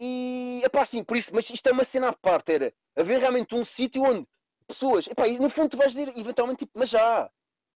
e, 0.00 0.60
é 0.64 0.68
pá, 0.68 0.82
assim, 0.82 1.02
por 1.02 1.16
isso, 1.16 1.30
mas 1.34 1.48
isto 1.50 1.66
é 1.68 1.72
uma 1.72 1.84
cena 1.84 2.08
à 2.08 2.12
parte, 2.12 2.52
era 2.52 2.72
haver 2.96 3.20
realmente 3.20 3.54
um 3.54 3.64
sítio 3.64 4.02
onde 4.02 4.26
pessoas. 4.66 5.06
Epá, 5.06 5.26
e 5.26 5.38
no 5.38 5.50
fundo 5.50 5.70
tu 5.70 5.76
vais 5.76 5.92
dizer 5.92 6.08
eventualmente 6.16 6.60
tipo, 6.60 6.72
mas 6.78 6.90
já. 6.90 7.30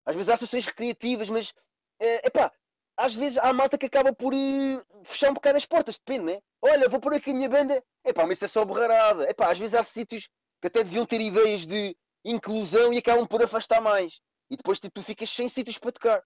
Às 0.06 0.16
vezes 0.16 0.30
há 0.30 0.38
sessões 0.38 0.66
recreativas, 0.66 1.30
mas 1.30 1.54
é, 2.00 2.28
epá, 2.28 2.52
às 2.98 3.16
vezes 3.16 3.38
há 3.38 3.54
malta 3.54 3.78
que 3.78 3.86
acaba 3.86 4.14
por 4.14 4.34
uh, 4.34 5.04
fechar 5.04 5.30
um 5.30 5.34
bocado 5.34 5.58
as 5.58 5.66
portas, 5.66 5.98
depende, 5.98 6.34
né? 6.34 6.40
Olha, 6.62 6.90
vou 6.90 7.00
pôr 7.00 7.14
aqui 7.14 7.32
a 7.32 7.34
minha 7.34 7.50
banda, 7.50 7.84
epá, 8.06 8.26
mas 8.26 8.38
isso 8.38 8.46
é 8.46 8.48
só 8.48 8.66
borrarada. 8.66 9.30
Epá, 9.30 9.52
às 9.52 9.60
vezes 9.60 9.76
há 9.76 9.84
sítios 9.84 10.28
que 10.62 10.68
até 10.68 10.84
deviam 10.84 11.06
ter 11.06 11.22
ideias 11.22 11.66
de 11.66 11.96
inclusão 12.26 12.94
e 12.94 12.98
acabam 12.98 13.28
por 13.28 13.44
afastar 13.44 13.82
mais. 13.82 14.20
E 14.52 14.58
depois 14.58 14.80
tipo, 14.80 14.94
tu 14.94 15.04
ficas 15.04 15.30
sem 15.30 15.50
sítios 15.50 15.80
para 15.80 15.92
tocar. 15.92 16.24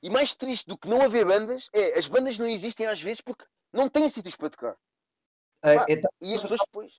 E 0.00 0.08
mais 0.08 0.34
triste 0.34 0.66
do 0.68 0.78
que 0.78 0.88
não 0.88 1.02
haver 1.02 1.26
bandas 1.26 1.68
é 1.74 1.98
as 1.98 2.06
bandas 2.06 2.38
não 2.38 2.46
existem 2.46 2.86
às 2.86 3.00
vezes 3.00 3.20
porque 3.20 3.44
não 3.72 3.88
têm 3.88 4.08
sítios 4.08 4.36
para 4.36 4.50
tocar. 4.50 4.76
É, 5.64 5.94
é, 5.94 6.02
e 6.20 6.34
as 6.34 6.42
pessoas 6.42 6.60
depois. 6.60 6.92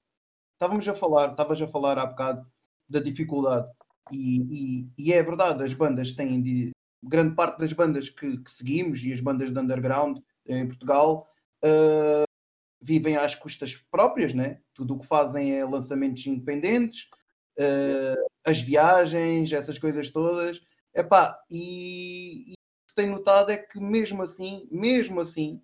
Estávamos 0.53 0.87
a 0.87 0.95
falar, 0.95 1.31
estavas 1.31 1.61
a 1.61 1.67
falar 1.67 1.97
há 1.97 2.05
bocado 2.05 2.51
da 2.89 2.99
dificuldade. 2.99 3.71
E, 4.11 4.41
e, 4.41 4.89
e, 4.97 5.13
é 5.13 5.21
verdade, 5.21 5.63
as 5.63 5.73
bandas 5.73 6.13
têm 6.13 6.41
de, 6.41 6.71
grande 7.03 7.35
parte 7.35 7.59
das 7.59 7.73
bandas 7.73 8.09
que, 8.09 8.37
que, 8.37 8.51
seguimos 8.51 9.03
e 9.03 9.13
as 9.13 9.21
bandas 9.21 9.51
de 9.51 9.59
underground 9.59 10.19
em 10.45 10.67
Portugal 10.67 11.29
uh, 11.63 12.23
vivem 12.81 13.17
às 13.17 13.35
custas 13.35 13.75
próprias, 13.75 14.33
né? 14.33 14.61
Tudo 14.73 14.95
o 14.95 14.99
que 14.99 15.07
fazem 15.07 15.53
é 15.53 15.65
lançamentos 15.65 16.25
independentes, 16.25 17.09
uh, 17.59 18.29
as 18.45 18.61
viagens, 18.61 19.51
essas 19.51 19.77
coisas 19.77 20.09
todas. 20.09 20.61
Epá, 20.95 21.37
e, 21.49 22.51
e 22.51 22.53
o 22.53 22.87
que 22.89 22.95
tem 22.95 23.07
notado 23.07 23.51
é 23.51 23.57
que 23.57 23.79
mesmo 23.79 24.23
assim, 24.23 24.67
mesmo 24.71 25.19
assim, 25.21 25.61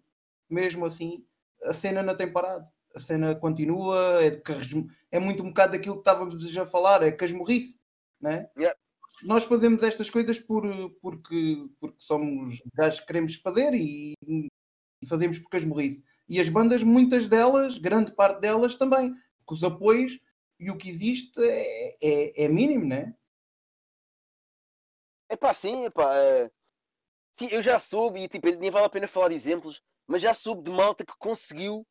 mesmo 0.49 0.85
assim, 0.85 1.25
a 1.63 1.73
cena 1.73 2.03
não 2.03 2.15
tem 2.15 2.31
parado 2.31 2.67
a 2.95 2.99
cena 2.99 3.35
continua, 3.35 4.23
é, 4.23 4.41
é 5.11 5.19
muito 5.19 5.41
um 5.41 5.47
bocado 5.47 5.73
daquilo 5.73 5.95
que 5.95 6.01
estávamos 6.01 6.57
a 6.57 6.65
falar, 6.65 7.01
é 7.01 7.11
casmurrice, 7.11 7.79
né? 8.21 8.47
Yeah. 8.57 8.77
Nós 9.23 9.43
fazemos 9.43 9.83
estas 9.83 10.09
coisas 10.09 10.39
por, 10.39 10.63
porque, 11.01 11.67
porque 11.79 11.97
somos 11.99 12.61
gajos 12.73 12.99
que 12.99 13.07
queremos 13.07 13.35
fazer 13.35 13.73
e, 13.73 14.13
e 14.27 15.07
fazemos 15.07 15.39
por 15.39 15.49
casmurrice. 15.49 16.03
E 16.27 16.39
as 16.39 16.49
bandas, 16.49 16.83
muitas 16.83 17.27
delas, 17.27 17.77
grande 17.77 18.11
parte 18.13 18.41
delas 18.41 18.75
também, 18.75 19.13
porque 19.39 19.53
os 19.53 19.63
apoios 19.63 20.19
e 20.59 20.71
o 20.71 20.77
que 20.77 20.89
existe 20.89 21.39
é, 21.39 21.97
é, 22.01 22.45
é 22.45 22.47
mínimo, 22.47 22.85
né? 22.85 23.15
É 25.29 25.35
pá, 25.35 25.53
sim, 25.53 25.85
é 25.85 25.89
pá. 25.89 26.15
É... 26.15 26.51
Sim, 27.31 27.47
eu 27.51 27.61
já 27.61 27.79
soube, 27.79 28.19
e 28.21 28.27
tipo, 28.27 28.47
nem 28.55 28.69
vale 28.69 28.85
a 28.85 28.89
pena 28.89 29.07
falar 29.07 29.29
de 29.29 29.35
exemplos, 29.35 29.81
mas 30.07 30.21
já 30.21 30.33
soube 30.33 30.63
de 30.63 30.71
malta 30.71 31.05
que 31.05 31.13
conseguiu 31.17 31.85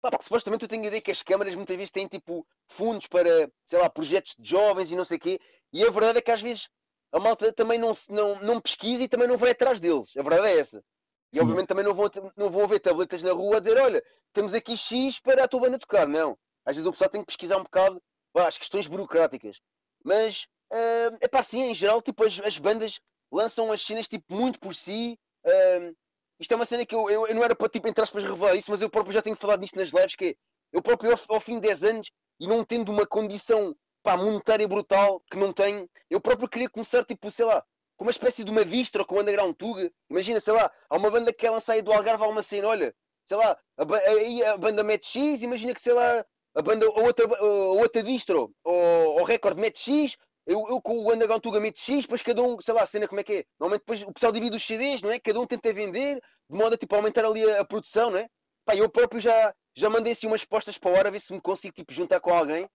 Pá, 0.00 0.10
porque 0.10 0.24
supostamente 0.24 0.64
eu 0.64 0.68
tenho 0.68 0.84
a 0.84 0.86
ideia 0.86 1.02
que 1.02 1.10
as 1.10 1.22
câmaras 1.22 1.54
muitas 1.56 1.76
vezes 1.76 1.90
têm 1.90 2.06
tipo 2.06 2.46
fundos 2.68 3.08
para, 3.08 3.50
sei 3.64 3.78
lá, 3.78 3.90
projetos 3.90 4.34
de 4.38 4.48
jovens 4.48 4.92
e 4.92 4.96
não 4.96 5.04
sei 5.04 5.16
o 5.16 5.20
quê. 5.20 5.40
E 5.72 5.84
a 5.84 5.90
verdade 5.90 6.18
é 6.18 6.22
que 6.22 6.30
às 6.30 6.40
vezes 6.40 6.68
a 7.10 7.18
malta 7.18 7.52
também 7.52 7.78
não, 7.78 7.92
não, 8.08 8.40
não 8.40 8.60
pesquisa 8.60 9.02
e 9.02 9.08
também 9.08 9.26
não 9.26 9.36
vai 9.36 9.50
atrás 9.50 9.80
deles. 9.80 10.16
A 10.16 10.22
verdade 10.22 10.48
é 10.48 10.58
essa. 10.58 10.84
E 11.32 11.40
obviamente 11.40 11.66
também 11.66 11.84
não 11.84 11.94
vou, 11.94 12.08
não 12.36 12.48
vou 12.48 12.66
ver 12.68 12.78
tabletas 12.78 13.22
na 13.22 13.32
rua 13.32 13.56
a 13.56 13.60
dizer, 13.60 13.76
olha, 13.78 14.02
temos 14.32 14.54
aqui 14.54 14.76
X 14.76 15.20
para 15.20 15.44
a 15.44 15.48
tua 15.48 15.60
banda 15.60 15.78
tocar. 15.78 16.06
Não. 16.06 16.38
Às 16.68 16.76
vezes 16.76 16.86
o 16.86 16.92
pessoal 16.92 17.08
tem 17.08 17.22
que 17.22 17.28
pesquisar 17.28 17.56
um 17.56 17.62
bocado 17.62 18.02
pá, 18.30 18.46
as 18.46 18.58
questões 18.58 18.86
burocráticas. 18.86 19.58
Mas 20.04 20.46
é 20.70 21.08
uh, 21.08 21.28
pá, 21.30 21.42
sim, 21.42 21.62
em 21.62 21.74
geral, 21.74 22.02
tipo, 22.02 22.22
as, 22.22 22.38
as 22.40 22.58
bandas 22.58 23.00
lançam 23.32 23.72
as 23.72 23.80
cenas 23.80 24.06
tipo, 24.06 24.34
muito 24.34 24.60
por 24.60 24.74
si. 24.74 25.18
Uh, 25.46 25.96
isto 26.38 26.52
é 26.52 26.56
uma 26.56 26.66
cena 26.66 26.84
que 26.84 26.94
eu, 26.94 27.08
eu, 27.08 27.26
eu 27.26 27.34
não 27.34 27.42
era 27.42 27.56
para, 27.56 27.70
tipo, 27.70 27.88
entre 27.88 28.04
aspas, 28.04 28.22
revelar 28.22 28.54
isso, 28.54 28.70
mas 28.70 28.82
eu 28.82 28.90
próprio 28.90 29.14
já 29.14 29.22
tenho 29.22 29.34
falado 29.34 29.60
nisto 29.60 29.78
nas 29.78 29.88
lives, 29.88 30.14
que 30.14 30.26
é, 30.26 30.34
eu 30.70 30.82
próprio, 30.82 31.10
ao, 31.10 31.36
ao, 31.36 31.40
fim 31.40 31.54
de 31.54 31.62
10 31.62 31.82
anos, 31.84 32.10
e 32.38 32.46
não 32.46 32.62
tendo 32.62 32.92
uma 32.92 33.06
condição, 33.06 33.74
pá, 34.02 34.14
monetária 34.14 34.68
brutal, 34.68 35.22
que 35.30 35.38
não 35.38 35.54
tenho, 35.54 35.88
eu 36.10 36.20
próprio 36.20 36.48
queria 36.48 36.68
começar, 36.68 37.02
tipo, 37.02 37.30
sei 37.30 37.46
lá, 37.46 37.64
com 37.96 38.04
uma 38.04 38.10
espécie 38.10 38.44
de 38.44 38.52
uma 38.52 38.64
distro 38.64 39.04
com 39.06 39.16
o 39.16 39.20
Underground 39.20 39.56
Tuga. 39.56 39.90
Imagina, 40.08 40.38
sei 40.38 40.52
lá, 40.52 40.70
há 40.88 40.96
uma 40.96 41.10
banda 41.10 41.32
que 41.32 41.38
quer 41.38 41.50
lançar 41.50 41.72
aí 41.72 41.82
do 41.82 41.92
Algarve 41.92 42.22
há 42.22 42.28
uma 42.28 42.42
cena, 42.42 42.68
olha, 42.68 42.94
sei 43.24 43.36
lá, 43.36 43.58
aí 44.06 44.44
a, 44.44 44.52
a, 44.52 44.58
banda 44.58 44.84
mete 44.84 45.08
X, 45.08 45.42
imagina 45.42 45.74
que, 45.74 45.80
sei 45.80 45.92
lá, 45.92 46.24
a 46.54 46.62
banda, 46.62 46.86
a 46.86 47.00
outra, 47.00 47.26
a 47.26 47.44
outra 47.44 48.02
distro, 48.02 48.52
ou 48.64 49.20
o 49.20 49.24
recorde 49.24 49.60
mete 49.60 49.80
X, 49.80 50.16
eu, 50.48 50.66
eu 50.66 50.80
com 50.80 50.98
o 50.98 51.12
Underground 51.12 51.42
Tuga 51.42 51.60
meto 51.60 51.78
X, 51.78 52.02
depois 52.02 52.22
cada 52.22 52.42
um, 52.42 52.58
sei 52.58 52.72
lá, 52.72 52.82
a 52.82 52.86
cena 52.86 53.06
como 53.06 53.20
é 53.20 53.22
que 53.22 53.32
é. 53.34 53.44
Normalmente 53.60 53.82
depois 53.82 54.02
o 54.02 54.12
pessoal 54.12 54.32
divide 54.32 54.56
os 54.56 54.64
CDs, 54.64 55.02
não 55.02 55.10
é? 55.12 55.20
Cada 55.20 55.38
um 55.38 55.46
tenta 55.46 55.74
vender, 55.74 56.14
de 56.48 56.58
modo 56.58 56.74
a 56.74 56.78
tipo, 56.78 56.96
aumentar 56.96 57.22
ali 57.26 57.44
a, 57.44 57.60
a, 57.60 57.64
produção, 57.66 58.10
não 58.10 58.18
é? 58.18 58.26
Pá, 58.64 58.74
eu 58.74 58.88
próprio 58.88 59.20
já, 59.20 59.54
já 59.76 59.90
mandei 59.90 60.14
assim 60.14 60.26
umas 60.26 60.46
postas 60.46 60.78
para 60.78 60.90
a 60.90 60.94
hora, 60.98 61.10
ver 61.10 61.20
se 61.20 61.34
me 61.34 61.40
consigo 61.40 61.74
tipo, 61.74 61.92
juntar 61.92 62.18
com 62.20 62.32
alguém. 62.32 62.66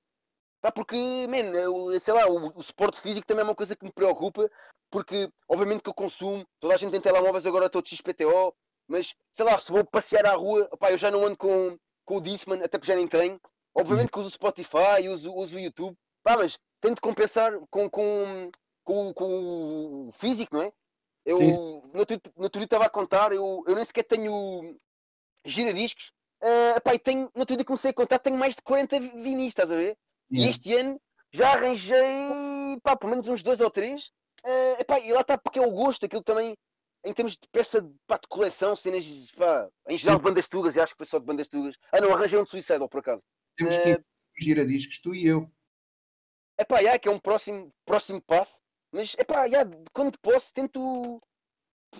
Pá, 0.61 0.71
porque, 0.71 0.95
man, 1.27 1.49
eu, 1.57 1.99
sei 1.99 2.13
lá, 2.13 2.27
o, 2.27 2.55
o 2.55 2.61
suporte 2.61 3.01
físico 3.01 3.25
também 3.25 3.41
é 3.41 3.45
uma 3.45 3.55
coisa 3.55 3.75
que 3.75 3.83
me 3.83 3.91
preocupa, 3.91 4.47
porque 4.91 5.27
obviamente 5.49 5.81
que 5.81 5.89
eu 5.89 5.95
consumo, 5.95 6.45
toda 6.59 6.75
a 6.75 6.77
gente 6.77 6.91
tem 6.91 7.01
telemóveis 7.01 7.47
agora 7.47 7.71
todos 7.71 7.89
XPTO, 7.89 8.53
mas 8.87 9.15
sei 9.31 9.45
lá, 9.45 9.57
se 9.57 9.71
vou 9.71 9.83
passear 9.83 10.27
à 10.27 10.33
rua, 10.35 10.69
pá, 10.77 10.91
eu 10.91 10.97
já 10.97 11.09
não 11.09 11.25
ando 11.25 11.37
com, 11.37 11.75
com 12.05 12.17
o 12.17 12.21
Discman, 12.21 12.63
até 12.63 12.77
porque 12.77 12.91
já 12.91 12.95
nem 12.95 13.07
tenho. 13.07 13.41
Obviamente 13.75 14.11
que 14.11 14.19
uso 14.19 14.27
o 14.27 14.31
Spotify, 14.31 15.07
uso, 15.09 15.33
uso 15.33 15.55
o 15.55 15.59
YouTube, 15.59 15.97
pá, 16.23 16.37
mas 16.37 16.57
tento 16.79 17.01
compensar 17.01 17.53
com, 17.69 17.89
com, 17.89 18.51
com, 18.83 19.13
com 19.13 20.07
o 20.07 20.11
físico, 20.11 20.55
não 20.55 20.63
é? 20.63 20.71
Eu 21.25 21.39
no 21.93 21.99
outro 21.99 22.59
dia 22.59 22.65
estava 22.65 22.85
a 22.85 22.89
contar, 22.89 23.31
eu, 23.31 23.63
eu 23.65 23.75
nem 23.75 23.85
sequer 23.85 24.03
tenho 24.03 24.77
giradiscos. 25.45 26.11
Uh, 26.43 26.75
epá, 26.75 26.97
tenho, 26.99 27.31
no 27.33 27.41
outro 27.41 27.55
dia 27.55 27.65
comecei 27.65 27.91
a 27.91 27.93
contar, 27.93 28.19
tenho 28.19 28.37
mais 28.37 28.55
de 28.55 28.61
40 28.61 28.99
vinis, 28.99 29.47
estás 29.47 29.71
a 29.71 29.75
ver? 29.75 29.97
Yeah. 30.29 30.47
E 30.47 30.49
este 30.49 30.75
ano 30.75 31.01
já 31.31 31.53
arranjei 31.53 32.03
pá, 32.83 32.97
pelo 32.97 33.11
menos 33.11 33.27
uns 33.27 33.41
dois 33.41 33.61
ou 33.61 33.69
três. 33.69 34.11
Uh, 34.45 34.81
epá, 34.81 34.99
e 34.99 35.13
lá 35.13 35.21
está 35.21 35.37
porque 35.37 35.59
é 35.59 35.65
o 35.65 35.71
gosto, 35.71 36.05
aquilo 36.05 36.21
também 36.21 36.53
em 37.05 37.13
termos 37.13 37.33
de 37.33 37.47
peça 37.49 37.81
de, 37.81 37.93
pá, 38.05 38.17
de 38.17 38.27
coleção, 38.27 38.75
cenas 38.75 39.31
pá, 39.31 39.69
em 39.87 39.97
geral 39.97 40.17
de 40.17 40.23
bandas 40.23 40.47
tugas, 40.47 40.75
e 40.75 40.81
acho 40.81 40.93
que 40.93 40.97
foi 40.97 41.05
só 41.05 41.19
de 41.19 41.25
bandas 41.25 41.47
tugas. 41.47 41.77
Ah 41.91 42.01
não, 42.01 42.13
arranjei 42.13 42.37
um 42.37 42.43
de 42.43 42.49
Suicidal 42.49 42.89
por 42.89 42.99
acaso. 42.99 43.23
Temos 43.55 43.77
que 43.77 43.89
ir 43.89 44.05
gira 44.37 44.65
discos, 44.65 44.99
tu 44.99 45.13
e 45.13 45.27
eu. 45.27 45.49
É 46.57 46.65
pá, 46.65 46.79
yeah, 46.79 46.99
que 46.99 47.07
é 47.07 47.11
um 47.11 47.19
próximo, 47.19 47.73
próximo 47.85 48.21
passo, 48.21 48.61
mas 48.91 49.15
é 49.17 49.23
pá, 49.23 49.45
yeah, 49.45 49.69
quando 49.91 50.17
posso, 50.19 50.53
tento 50.53 51.21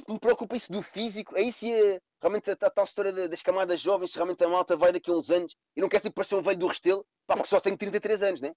me 0.07 0.19
preocupa 0.19 0.55
isso 0.55 0.71
do 0.71 0.81
físico, 0.81 1.35
aí 1.35 1.51
se 1.51 1.71
é, 1.71 2.01
realmente 2.21 2.49
a, 2.49 2.53
a, 2.53 2.69
tal 2.69 2.85
história 2.85 3.11
das 3.27 3.41
camadas 3.41 3.79
jovens, 3.79 4.11
se 4.11 4.17
realmente 4.17 4.43
a 4.43 4.49
malta 4.49 4.75
vai 4.75 4.91
daqui 4.91 5.11
a 5.11 5.13
uns 5.13 5.29
anos 5.29 5.55
e 5.75 5.81
não 5.81 5.89
quer 5.89 5.99
tipo, 5.99 6.15
parecer 6.15 6.35
um 6.35 6.41
velho 6.41 6.57
do 6.57 6.67
Restelo, 6.67 7.05
pá, 7.27 7.35
porque 7.35 7.49
só 7.49 7.59
tenho 7.59 7.77
33 7.77 8.23
anos, 8.23 8.41
né? 8.41 8.53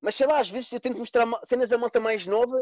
Mas 0.00 0.14
sei 0.14 0.26
lá, 0.26 0.40
às 0.40 0.50
vezes 0.50 0.72
eu 0.72 0.80
tento 0.80 0.98
mostrar 0.98 1.26
cenas 1.44 1.72
a 1.72 1.78
malta 1.78 1.98
mais 1.98 2.26
nova 2.26 2.56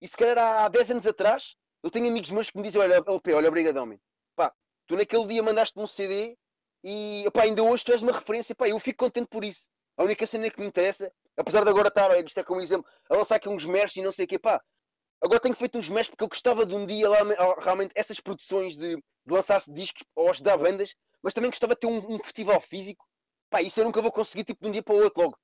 e 0.00 0.06
se 0.06 0.16
calhar 0.16 0.38
há 0.38 0.68
10 0.68 0.92
anos 0.92 1.06
atrás 1.06 1.56
eu 1.82 1.90
tenho 1.90 2.08
amigos 2.08 2.30
meus 2.30 2.50
que 2.50 2.56
me 2.56 2.62
dizem: 2.62 2.80
Olha, 2.80 3.02
LP, 3.06 3.32
olha, 3.32 3.48
obrigadão, 3.48 3.86
man. 3.86 3.98
pá, 4.36 4.54
tu 4.86 4.96
naquele 4.96 5.26
dia 5.26 5.42
mandaste-me 5.42 5.82
um 5.82 5.86
CD 5.86 6.36
e 6.82 7.24
pá, 7.32 7.42
ainda 7.42 7.62
hoje 7.62 7.84
tu 7.84 7.92
és 7.92 8.02
uma 8.02 8.12
referência, 8.12 8.54
pá, 8.54 8.68
eu 8.68 8.78
fico 8.78 9.04
contente 9.04 9.28
por 9.28 9.44
isso. 9.44 9.68
A 9.96 10.04
única 10.04 10.26
cena 10.26 10.50
que 10.50 10.60
me 10.60 10.66
interessa, 10.66 11.12
apesar 11.36 11.64
de 11.64 11.70
agora 11.70 11.88
estar, 11.88 12.10
olha, 12.10 12.24
isto 12.24 12.38
é 12.38 12.44
como 12.44 12.60
exemplo, 12.60 12.88
a 13.10 13.16
lançar 13.16 13.36
aqui 13.36 13.48
uns 13.48 13.64
merch 13.64 13.96
e 13.96 14.02
não 14.02 14.12
sei 14.12 14.24
o 14.24 14.28
quê, 14.28 14.38
pá, 14.38 14.60
agora 15.20 15.40
tenho 15.40 15.56
feito 15.56 15.78
uns 15.78 15.88
mestres 15.88 16.10
porque 16.10 16.24
eu 16.24 16.28
gostava 16.28 16.64
de 16.64 16.74
um 16.74 16.86
dia 16.86 17.08
lá, 17.08 17.18
realmente 17.58 17.92
essas 17.94 18.20
produções 18.20 18.76
de, 18.76 18.96
de 18.96 19.32
lançar 19.32 19.60
discos 19.68 20.04
ou 20.14 20.30
ajudar 20.30 20.56
bandas, 20.56 20.94
mas 21.22 21.34
também 21.34 21.50
gostava 21.50 21.74
de 21.74 21.80
ter 21.80 21.86
um, 21.88 22.14
um, 22.14 22.18
festival 22.22 22.60
físico. 22.60 23.04
Pá, 23.50 23.62
isso 23.62 23.80
eu 23.80 23.84
nunca 23.84 24.00
vou 24.00 24.12
conseguir 24.12 24.44
tipo 24.44 24.62
de 24.62 24.68
um 24.68 24.72
dia 24.72 24.82
para 24.82 24.94
o 24.94 25.02
outro 25.02 25.22
logo. 25.22 25.38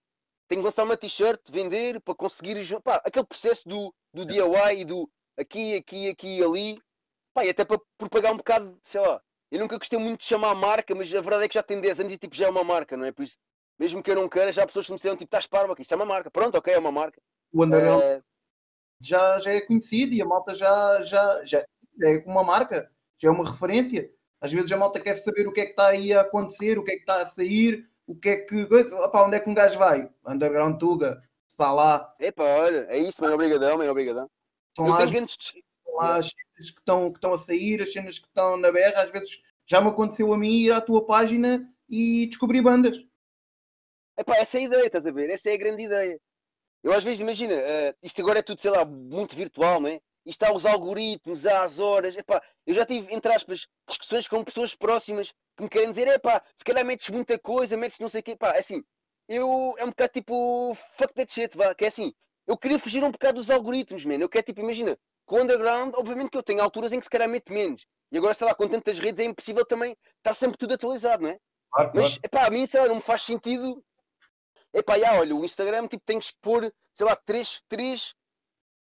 Tenho 0.46 0.60
que 0.60 0.66
lançar 0.66 0.84
uma 0.84 0.96
t-shirt, 0.96 1.40
vender 1.50 2.00
para 2.02 2.14
conseguir 2.14 2.56
pá, 2.82 3.00
aquele 3.04 3.26
processo 3.26 3.68
do, 3.68 3.94
do 4.12 4.24
DIY 4.24 4.80
e 4.80 4.84
do 4.84 5.10
aqui, 5.36 5.76
aqui, 5.76 6.08
aqui 6.10 6.38
e 6.38 6.44
ali. 6.44 6.78
Pá, 7.32 7.44
e 7.44 7.50
até 7.50 7.64
para 7.64 7.80
propagar 7.98 8.32
um 8.32 8.36
bocado, 8.36 8.78
sei 8.82 9.00
lá. 9.00 9.20
Eu 9.54 9.60
nunca 9.60 9.78
gostei 9.78 9.96
muito 10.00 10.18
de 10.18 10.26
chamar 10.26 10.52
marca, 10.56 10.96
mas 10.96 11.14
a 11.14 11.20
verdade 11.20 11.44
é 11.44 11.48
que 11.48 11.54
já 11.54 11.62
tem 11.62 11.80
10 11.80 12.00
anos 12.00 12.12
e 12.12 12.18
tipo 12.18 12.34
já 12.34 12.46
é 12.46 12.50
uma 12.50 12.64
marca, 12.64 12.96
não 12.96 13.06
é? 13.06 13.12
Por 13.12 13.22
isso, 13.22 13.38
mesmo 13.78 14.02
que 14.02 14.10
eu 14.10 14.16
não 14.16 14.28
queira, 14.28 14.52
já 14.52 14.64
há 14.64 14.66
pessoas 14.66 14.86
que 14.86 14.90
me 14.90 14.96
disseram 14.96 15.14
tipo, 15.14 15.28
estás 15.28 15.46
parvo 15.46 15.72
aqui, 15.72 15.82
isso 15.82 15.94
é 15.94 15.96
uma 15.96 16.04
marca. 16.04 16.28
Pronto, 16.28 16.58
ok, 16.58 16.74
é 16.74 16.78
uma 16.78 16.90
marca. 16.90 17.22
O 17.52 17.62
Underground 17.62 18.02
uh, 18.02 18.24
já, 19.00 19.38
já 19.38 19.52
é 19.52 19.60
conhecido 19.60 20.12
e 20.12 20.20
a 20.20 20.24
malta 20.24 20.52
já, 20.56 21.02
já, 21.04 21.44
já, 21.44 21.64
já 22.00 22.10
é 22.10 22.24
uma 22.26 22.42
marca, 22.42 22.90
já 23.16 23.28
é 23.28 23.30
uma 23.30 23.48
referência. 23.48 24.10
Às 24.40 24.52
vezes 24.52 24.72
a 24.72 24.76
malta 24.76 24.98
quer 24.98 25.14
saber 25.14 25.46
o 25.46 25.52
que 25.52 25.60
é 25.60 25.66
que 25.66 25.70
está 25.70 25.86
aí 25.86 26.12
a 26.12 26.22
acontecer, 26.22 26.76
o 26.76 26.82
que 26.82 26.90
é 26.90 26.94
que 26.96 27.02
está 27.02 27.22
a 27.22 27.26
sair, 27.26 27.86
o 28.08 28.16
que 28.16 28.30
é 28.30 28.36
que. 28.38 28.60
Opa, 28.94 29.24
onde 29.24 29.36
é 29.36 29.40
que 29.40 29.48
um 29.48 29.54
gajo 29.54 29.78
vai? 29.78 30.10
Underground 30.26 30.80
Tuga, 30.80 31.22
está 31.46 31.70
lá. 31.70 32.12
Epá, 32.18 32.42
olha, 32.42 32.88
é 32.88 32.98
isso, 32.98 33.22
mano, 33.22 33.34
obrigadão, 33.34 33.78
mano, 33.78 33.88
obrigadão. 33.88 34.28
Estão 34.70 34.88
lá, 34.88 35.04
as, 35.04 35.12
estão 35.12 35.94
lá 35.94 36.16
as 36.16 36.26
que 36.54 36.62
estão, 36.62 37.10
que 37.10 37.18
estão 37.18 37.32
a 37.32 37.38
sair, 37.38 37.82
as 37.82 37.92
cenas 37.92 38.18
que 38.18 38.26
estão 38.26 38.56
na 38.56 38.70
berra, 38.70 39.02
às 39.02 39.10
vezes 39.10 39.40
já 39.66 39.80
me 39.80 39.88
aconteceu 39.88 40.32
a 40.32 40.38
mim 40.38 40.52
ir 40.52 40.72
à 40.72 40.80
tua 40.80 41.04
página 41.06 41.60
e 41.88 42.26
descobrir 42.26 42.62
bandas. 42.62 42.98
Epá, 44.16 44.36
essa 44.36 44.58
é 44.58 44.60
a 44.60 44.64
ideia, 44.64 44.86
estás 44.86 45.06
a 45.06 45.12
ver? 45.12 45.30
Essa 45.30 45.50
é 45.50 45.54
a 45.54 45.58
grande 45.58 45.82
ideia. 45.82 46.20
Eu 46.82 46.92
às 46.92 47.02
vezes 47.02 47.20
imagina, 47.20 47.54
uh, 47.54 47.96
isto 48.02 48.20
agora 48.20 48.38
é 48.38 48.42
tudo, 48.42 48.60
sei 48.60 48.70
lá, 48.70 48.84
muito 48.84 49.34
virtual, 49.34 49.80
não 49.80 49.88
é? 49.88 50.00
Isto 50.24 50.44
há 50.44 50.52
os 50.52 50.64
algoritmos, 50.64 51.46
há 51.46 51.64
as 51.64 51.78
horas. 51.78 52.16
Epá, 52.16 52.42
eu 52.66 52.74
já 52.74 52.86
tive, 52.86 53.12
entre 53.12 53.32
aspas, 53.32 53.66
discussões 53.88 54.28
com 54.28 54.44
pessoas 54.44 54.74
próximas 54.74 55.32
que 55.56 55.62
me 55.62 55.68
querem 55.68 55.90
dizer, 55.90 56.08
epá, 56.08 56.42
se 56.54 56.64
calhar 56.64 56.84
metes 56.84 57.10
muita 57.10 57.38
coisa, 57.38 57.76
metes 57.76 57.98
não 57.98 58.08
sei 58.08 58.20
o 58.20 58.22
quê. 58.22 58.30
Epá, 58.32 58.54
é 58.54 58.58
assim, 58.58 58.82
eu, 59.28 59.74
é 59.78 59.84
um 59.84 59.88
bocado 59.88 60.12
tipo, 60.12 60.74
fuck 60.96 61.12
that 61.14 61.32
shit, 61.32 61.56
vá, 61.56 61.74
que 61.74 61.84
é 61.84 61.88
assim, 61.88 62.12
eu 62.46 62.56
queria 62.56 62.78
fugir 62.78 63.02
um 63.02 63.10
bocado 63.10 63.40
dos 63.40 63.50
algoritmos, 63.50 64.04
man. 64.04 64.16
Eu 64.16 64.28
quero, 64.28 64.44
tipo, 64.44 64.60
imagina, 64.60 64.98
com 65.24 65.36
o 65.36 65.42
underground, 65.42 65.94
obviamente 65.94 66.30
que 66.30 66.38
eu 66.38 66.42
tenho 66.42 66.62
alturas 66.62 66.92
em 66.92 66.98
que 66.98 67.04
se 67.04 67.10
calhar 67.10 67.28
meto 67.28 67.52
menos. 67.52 67.86
E 68.12 68.18
agora, 68.18 68.34
sei 68.34 68.46
lá, 68.46 68.54
com 68.54 68.68
tantas 68.68 68.98
redes 68.98 69.20
é 69.20 69.24
impossível 69.24 69.64
também 69.64 69.96
estar 70.18 70.34
sempre 70.34 70.56
tudo 70.56 70.74
atualizado, 70.74 71.22
não 71.22 71.30
é? 71.30 71.38
Claro, 71.72 71.90
Mas, 71.94 72.06
claro. 72.06 72.20
epá, 72.22 72.46
a 72.46 72.50
mim, 72.50 72.66
sei 72.66 72.80
lá, 72.80 72.88
não 72.88 72.96
me 72.96 73.00
faz 73.00 73.22
sentido 73.22 73.82
Epá, 74.74 74.98
já, 74.98 75.14
olha, 75.16 75.36
o 75.36 75.44
Instagram 75.44 75.86
tipo, 75.86 76.02
tem 76.04 76.18
que 76.18 76.24
expor, 76.24 76.70
sei 76.92 77.06
lá, 77.06 77.14
3, 77.14 77.62
3 77.68 78.12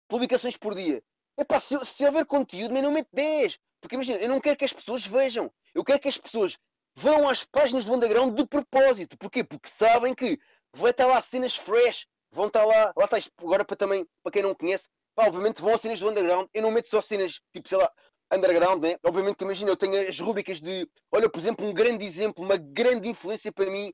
publicações 0.08 0.56
por 0.56 0.74
dia. 0.74 1.02
Epá, 1.38 1.60
se, 1.60 1.78
se 1.84 2.06
houver 2.06 2.24
conteúdo, 2.24 2.72
mas 2.72 2.82
não 2.82 2.90
mete 2.90 3.08
10. 3.12 3.58
Porque 3.78 3.94
imagina, 3.96 4.18
eu 4.18 4.28
não 4.28 4.40
quero 4.40 4.56
que 4.56 4.64
as 4.64 4.72
pessoas 4.72 5.06
vejam. 5.06 5.52
Eu 5.74 5.84
quero 5.84 6.00
que 6.00 6.08
as 6.08 6.16
pessoas 6.16 6.56
vão 6.94 7.28
às 7.28 7.44
páginas 7.44 7.84
do 7.84 7.92
underground 7.92 8.34
de 8.34 8.46
propósito. 8.46 9.18
Porquê? 9.18 9.44
Porque 9.44 9.68
sabem 9.68 10.14
que 10.14 10.38
vai 10.74 10.92
estar 10.92 11.06
lá 11.06 11.20
cenas 11.20 11.56
fresh. 11.56 12.06
Vão 12.30 12.46
estar 12.46 12.64
lá, 12.64 12.94
lá 12.96 13.04
está, 13.04 13.18
agora 13.42 13.62
para 13.62 13.76
também, 13.76 14.06
para 14.22 14.32
quem 14.32 14.42
não 14.42 14.54
conhece, 14.54 14.88
pá, 15.14 15.26
obviamente 15.26 15.62
vão 15.62 15.74
a 15.74 15.78
cenas 15.78 16.00
do 16.00 16.08
underground. 16.08 16.48
Eu 16.52 16.62
não 16.62 16.70
meto 16.70 16.88
só 16.88 17.00
cenas, 17.00 17.40
tipo, 17.52 17.68
sei 17.68 17.78
lá, 17.78 17.90
underground, 18.32 18.82
né? 18.82 18.96
Obviamente 19.04 19.36
que 19.36 19.44
imagina, 19.44 19.70
eu 19.70 19.76
tenho 19.76 20.08
as 20.08 20.18
rubricas 20.18 20.60
de, 20.60 20.88
olha, 21.10 21.28
por 21.28 21.38
exemplo, 21.38 21.66
um 21.66 21.72
grande 21.72 22.04
exemplo, 22.04 22.44
uma 22.44 22.56
grande 22.56 23.08
influência 23.08 23.52
para 23.52 23.70
mim 23.70 23.92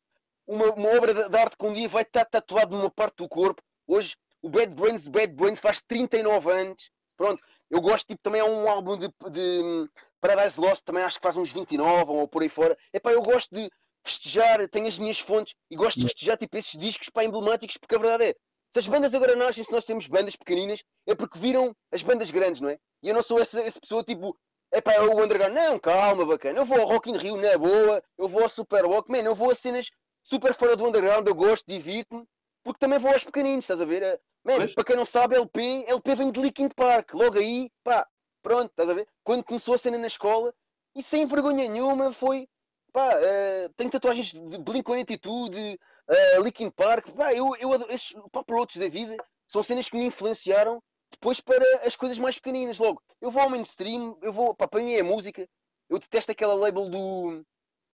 uma, 0.48 0.72
uma 0.72 0.96
obra 0.96 1.12
de, 1.12 1.36
arte 1.36 1.56
que 1.58 1.66
um 1.66 1.72
dia 1.72 1.88
vai 1.88 2.02
estar 2.02 2.24
tatuado 2.24 2.74
numa 2.74 2.90
parte 2.90 3.16
do 3.16 3.28
corpo. 3.28 3.62
Hoje, 3.86 4.16
o 4.40 4.48
Bad 4.48 4.74
Brains 4.74 5.06
Bad 5.06 5.34
Brains 5.34 5.60
faz 5.60 5.82
39 5.82 6.50
anos. 6.50 6.90
Pronto, 7.16 7.42
eu 7.70 7.80
gosto, 7.80 8.06
tipo, 8.06 8.22
também 8.22 8.40
há 8.40 8.44
um 8.44 8.68
álbum 8.68 8.96
de, 8.96 9.08
de 9.30 9.60
hum, 9.62 9.86
Paradise 10.20 10.58
Lost, 10.58 10.82
também 10.84 11.02
acho 11.02 11.18
que 11.18 11.22
faz 11.22 11.36
uns 11.36 11.52
29 11.52 12.12
ou 12.12 12.28
por 12.28 12.42
aí 12.42 12.48
fora. 12.48 12.76
Epá, 12.92 13.12
eu 13.12 13.20
gosto 13.20 13.54
de 13.54 13.68
festejar, 14.04 14.66
tenho 14.68 14.86
as 14.86 14.98
minhas 14.98 15.18
fontes 15.18 15.54
e 15.70 15.76
gosto 15.76 15.98
de 15.98 16.06
festejar, 16.06 16.38
tipo, 16.38 16.56
esses 16.56 16.78
discos, 16.78 17.10
pá, 17.10 17.24
emblemáticos, 17.24 17.76
porque 17.76 17.96
a 17.96 17.98
verdade 17.98 18.24
é, 18.24 18.34
se 18.70 18.78
as 18.78 18.86
bandas 18.86 19.14
agora 19.14 19.34
nascem, 19.34 19.64
se 19.64 19.72
nós 19.72 19.84
temos 19.84 20.06
bandas 20.06 20.36
pequeninas, 20.36 20.82
é 21.06 21.14
porque 21.14 21.38
viram 21.38 21.74
as 21.90 22.02
bandas 22.02 22.30
grandes, 22.30 22.60
não 22.60 22.68
é? 22.68 22.78
E 23.02 23.08
eu 23.08 23.14
não 23.14 23.22
sou 23.22 23.40
essa, 23.40 23.60
essa 23.60 23.80
pessoa, 23.80 24.04
tipo, 24.04 24.36
é 24.70 24.80
pá, 24.80 25.00
o 25.00 25.22
underground, 25.22 25.54
não, 25.54 25.78
calma, 25.78 26.26
bacana, 26.26 26.58
eu 26.58 26.64
vou 26.64 26.78
ao 26.80 26.86
Rock 26.86 27.10
in 27.10 27.16
Rio 27.16 27.36
na 27.36 27.56
boa, 27.56 28.02
eu 28.18 28.28
vou 28.28 28.42
ao 28.42 28.48
Super 28.48 28.84
Rock, 28.84 29.10
man, 29.10 29.22
eu 29.22 29.34
vou 29.34 29.50
a 29.50 29.54
cenas 29.54 29.90
super 30.22 30.54
fora 30.54 30.76
do 30.76 30.86
underground, 30.86 31.26
eu 31.26 31.34
gosto, 31.34 31.64
divirto-me, 31.66 32.24
porque 32.62 32.78
também 32.78 32.98
vou 32.98 33.10
aos 33.10 33.24
pequeninos, 33.24 33.64
estás 33.64 33.80
a 33.80 33.86
ver? 33.86 34.02
Eh, 34.02 34.20
man, 34.44 34.66
para 34.74 34.84
quem 34.84 34.96
não 34.96 35.06
sabe, 35.06 35.36
LP, 35.36 35.86
LP 35.88 36.14
vem 36.14 36.30
de 36.30 36.40
Linkin 36.40 36.68
Park, 36.68 37.14
logo 37.14 37.38
aí, 37.38 37.70
pá, 37.82 38.06
pronto, 38.42 38.70
estás 38.70 38.90
a 38.90 38.94
ver? 38.94 39.08
Quando 39.24 39.44
começou 39.44 39.74
a 39.74 39.78
cena 39.78 39.96
na 39.96 40.06
escola, 40.06 40.52
e 40.94 41.02
sem 41.02 41.24
vergonha 41.24 41.68
nenhuma, 41.68 42.12
foi, 42.12 42.46
pá, 42.92 43.14
uh, 43.16 43.72
tenho 43.76 43.90
tatuagens 43.90 44.32
de 44.32 44.58
Blink-182, 44.58 45.78
uh, 46.08 46.42
Linkin 46.42 46.70
Park, 46.70 47.10
pá, 47.12 47.34
eu, 47.34 47.54
eu 47.56 47.72
adoro, 47.72 47.92
esses 47.92 48.14
paparotes 48.32 48.76
da 48.76 48.88
vida, 48.88 49.16
são 49.46 49.62
cenas 49.62 49.88
que 49.88 49.96
me 49.96 50.06
influenciaram 50.06 50.82
depois 51.10 51.40
para 51.40 51.64
as 51.86 51.96
coisas 51.96 52.18
mais 52.18 52.36
pequeninas, 52.36 52.78
logo, 52.78 53.02
eu 53.20 53.30
vou 53.30 53.42
ao 53.42 53.50
mainstream, 53.50 54.18
eu 54.22 54.32
vou, 54.32 54.54
pá, 54.54 54.68
para 54.68 54.80
mim 54.80 54.94
é 54.94 55.02
música, 55.02 55.48
eu 55.88 55.98
detesto 55.98 56.32
aquela 56.32 56.54
label 56.54 56.88
do 56.88 57.44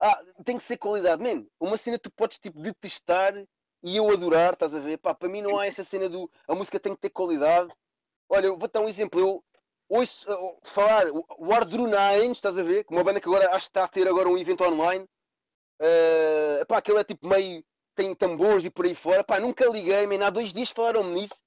ah, 0.04 0.22
tem 0.44 0.58
que 0.58 0.64
ser 0.64 0.78
qualidade, 0.78 1.24
man. 1.24 1.46
Uma 1.58 1.78
cena 1.78 1.98
tu 1.98 2.12
podes 2.12 2.38
tipo 2.38 2.60
detestar 2.60 3.34
e 3.82 3.96
eu 3.96 4.12
adorar, 4.12 4.52
estás 4.52 4.76
a 4.76 4.80
ver? 4.80 4.98
Pá, 4.98 5.14
para 5.16 5.30
mim 5.30 5.42
não 5.42 5.58
há 5.58 5.66
essa 5.66 5.82
cena 5.82 6.10
do 6.10 6.30
a 6.46 6.54
música 6.54 6.78
tem 6.78 6.94
que 6.94 7.00
ter 7.00 7.10
qualidade. 7.10 7.74
Olha, 8.28 8.48
eu 8.48 8.58
vou 8.58 8.68
dar 8.68 8.82
um 8.82 8.90
exemplo. 8.90 9.18
Eu 9.20 9.44
ouço 9.88 10.30
uh, 10.30 10.60
falar 10.64 11.06
o 11.12 11.54
Ardru 11.54 11.86
Nines, 11.88 12.38
estás 12.38 12.58
a 12.58 12.64
ver? 12.64 12.86
Uma 12.90 13.04
banda 13.04 13.22
que 13.22 13.30
agora 13.30 13.50
acho 13.56 13.68
que 13.68 13.70
está 13.70 13.86
a 13.86 13.88
ter 13.88 14.06
agora 14.06 14.28
um 14.28 14.38
evento 14.38 14.66
online. 14.66 15.06
Uh, 15.82 16.66
pá, 16.68 16.80
aquele 16.80 17.00
é 17.00 17.04
tipo 17.06 17.26
meio. 17.26 17.64
Tem 17.96 18.14
tambores 18.14 18.66
e 18.66 18.70
por 18.70 18.86
aí 18.86 18.96
fora. 18.96 19.24
Pá, 19.24 19.40
nunca 19.40 19.66
liguei, 19.66 20.06
man. 20.08 20.26
Há 20.26 20.30
dois 20.30 20.54
dias 20.54 20.72
falaram-me 20.72 21.14
nisso. 21.14 21.44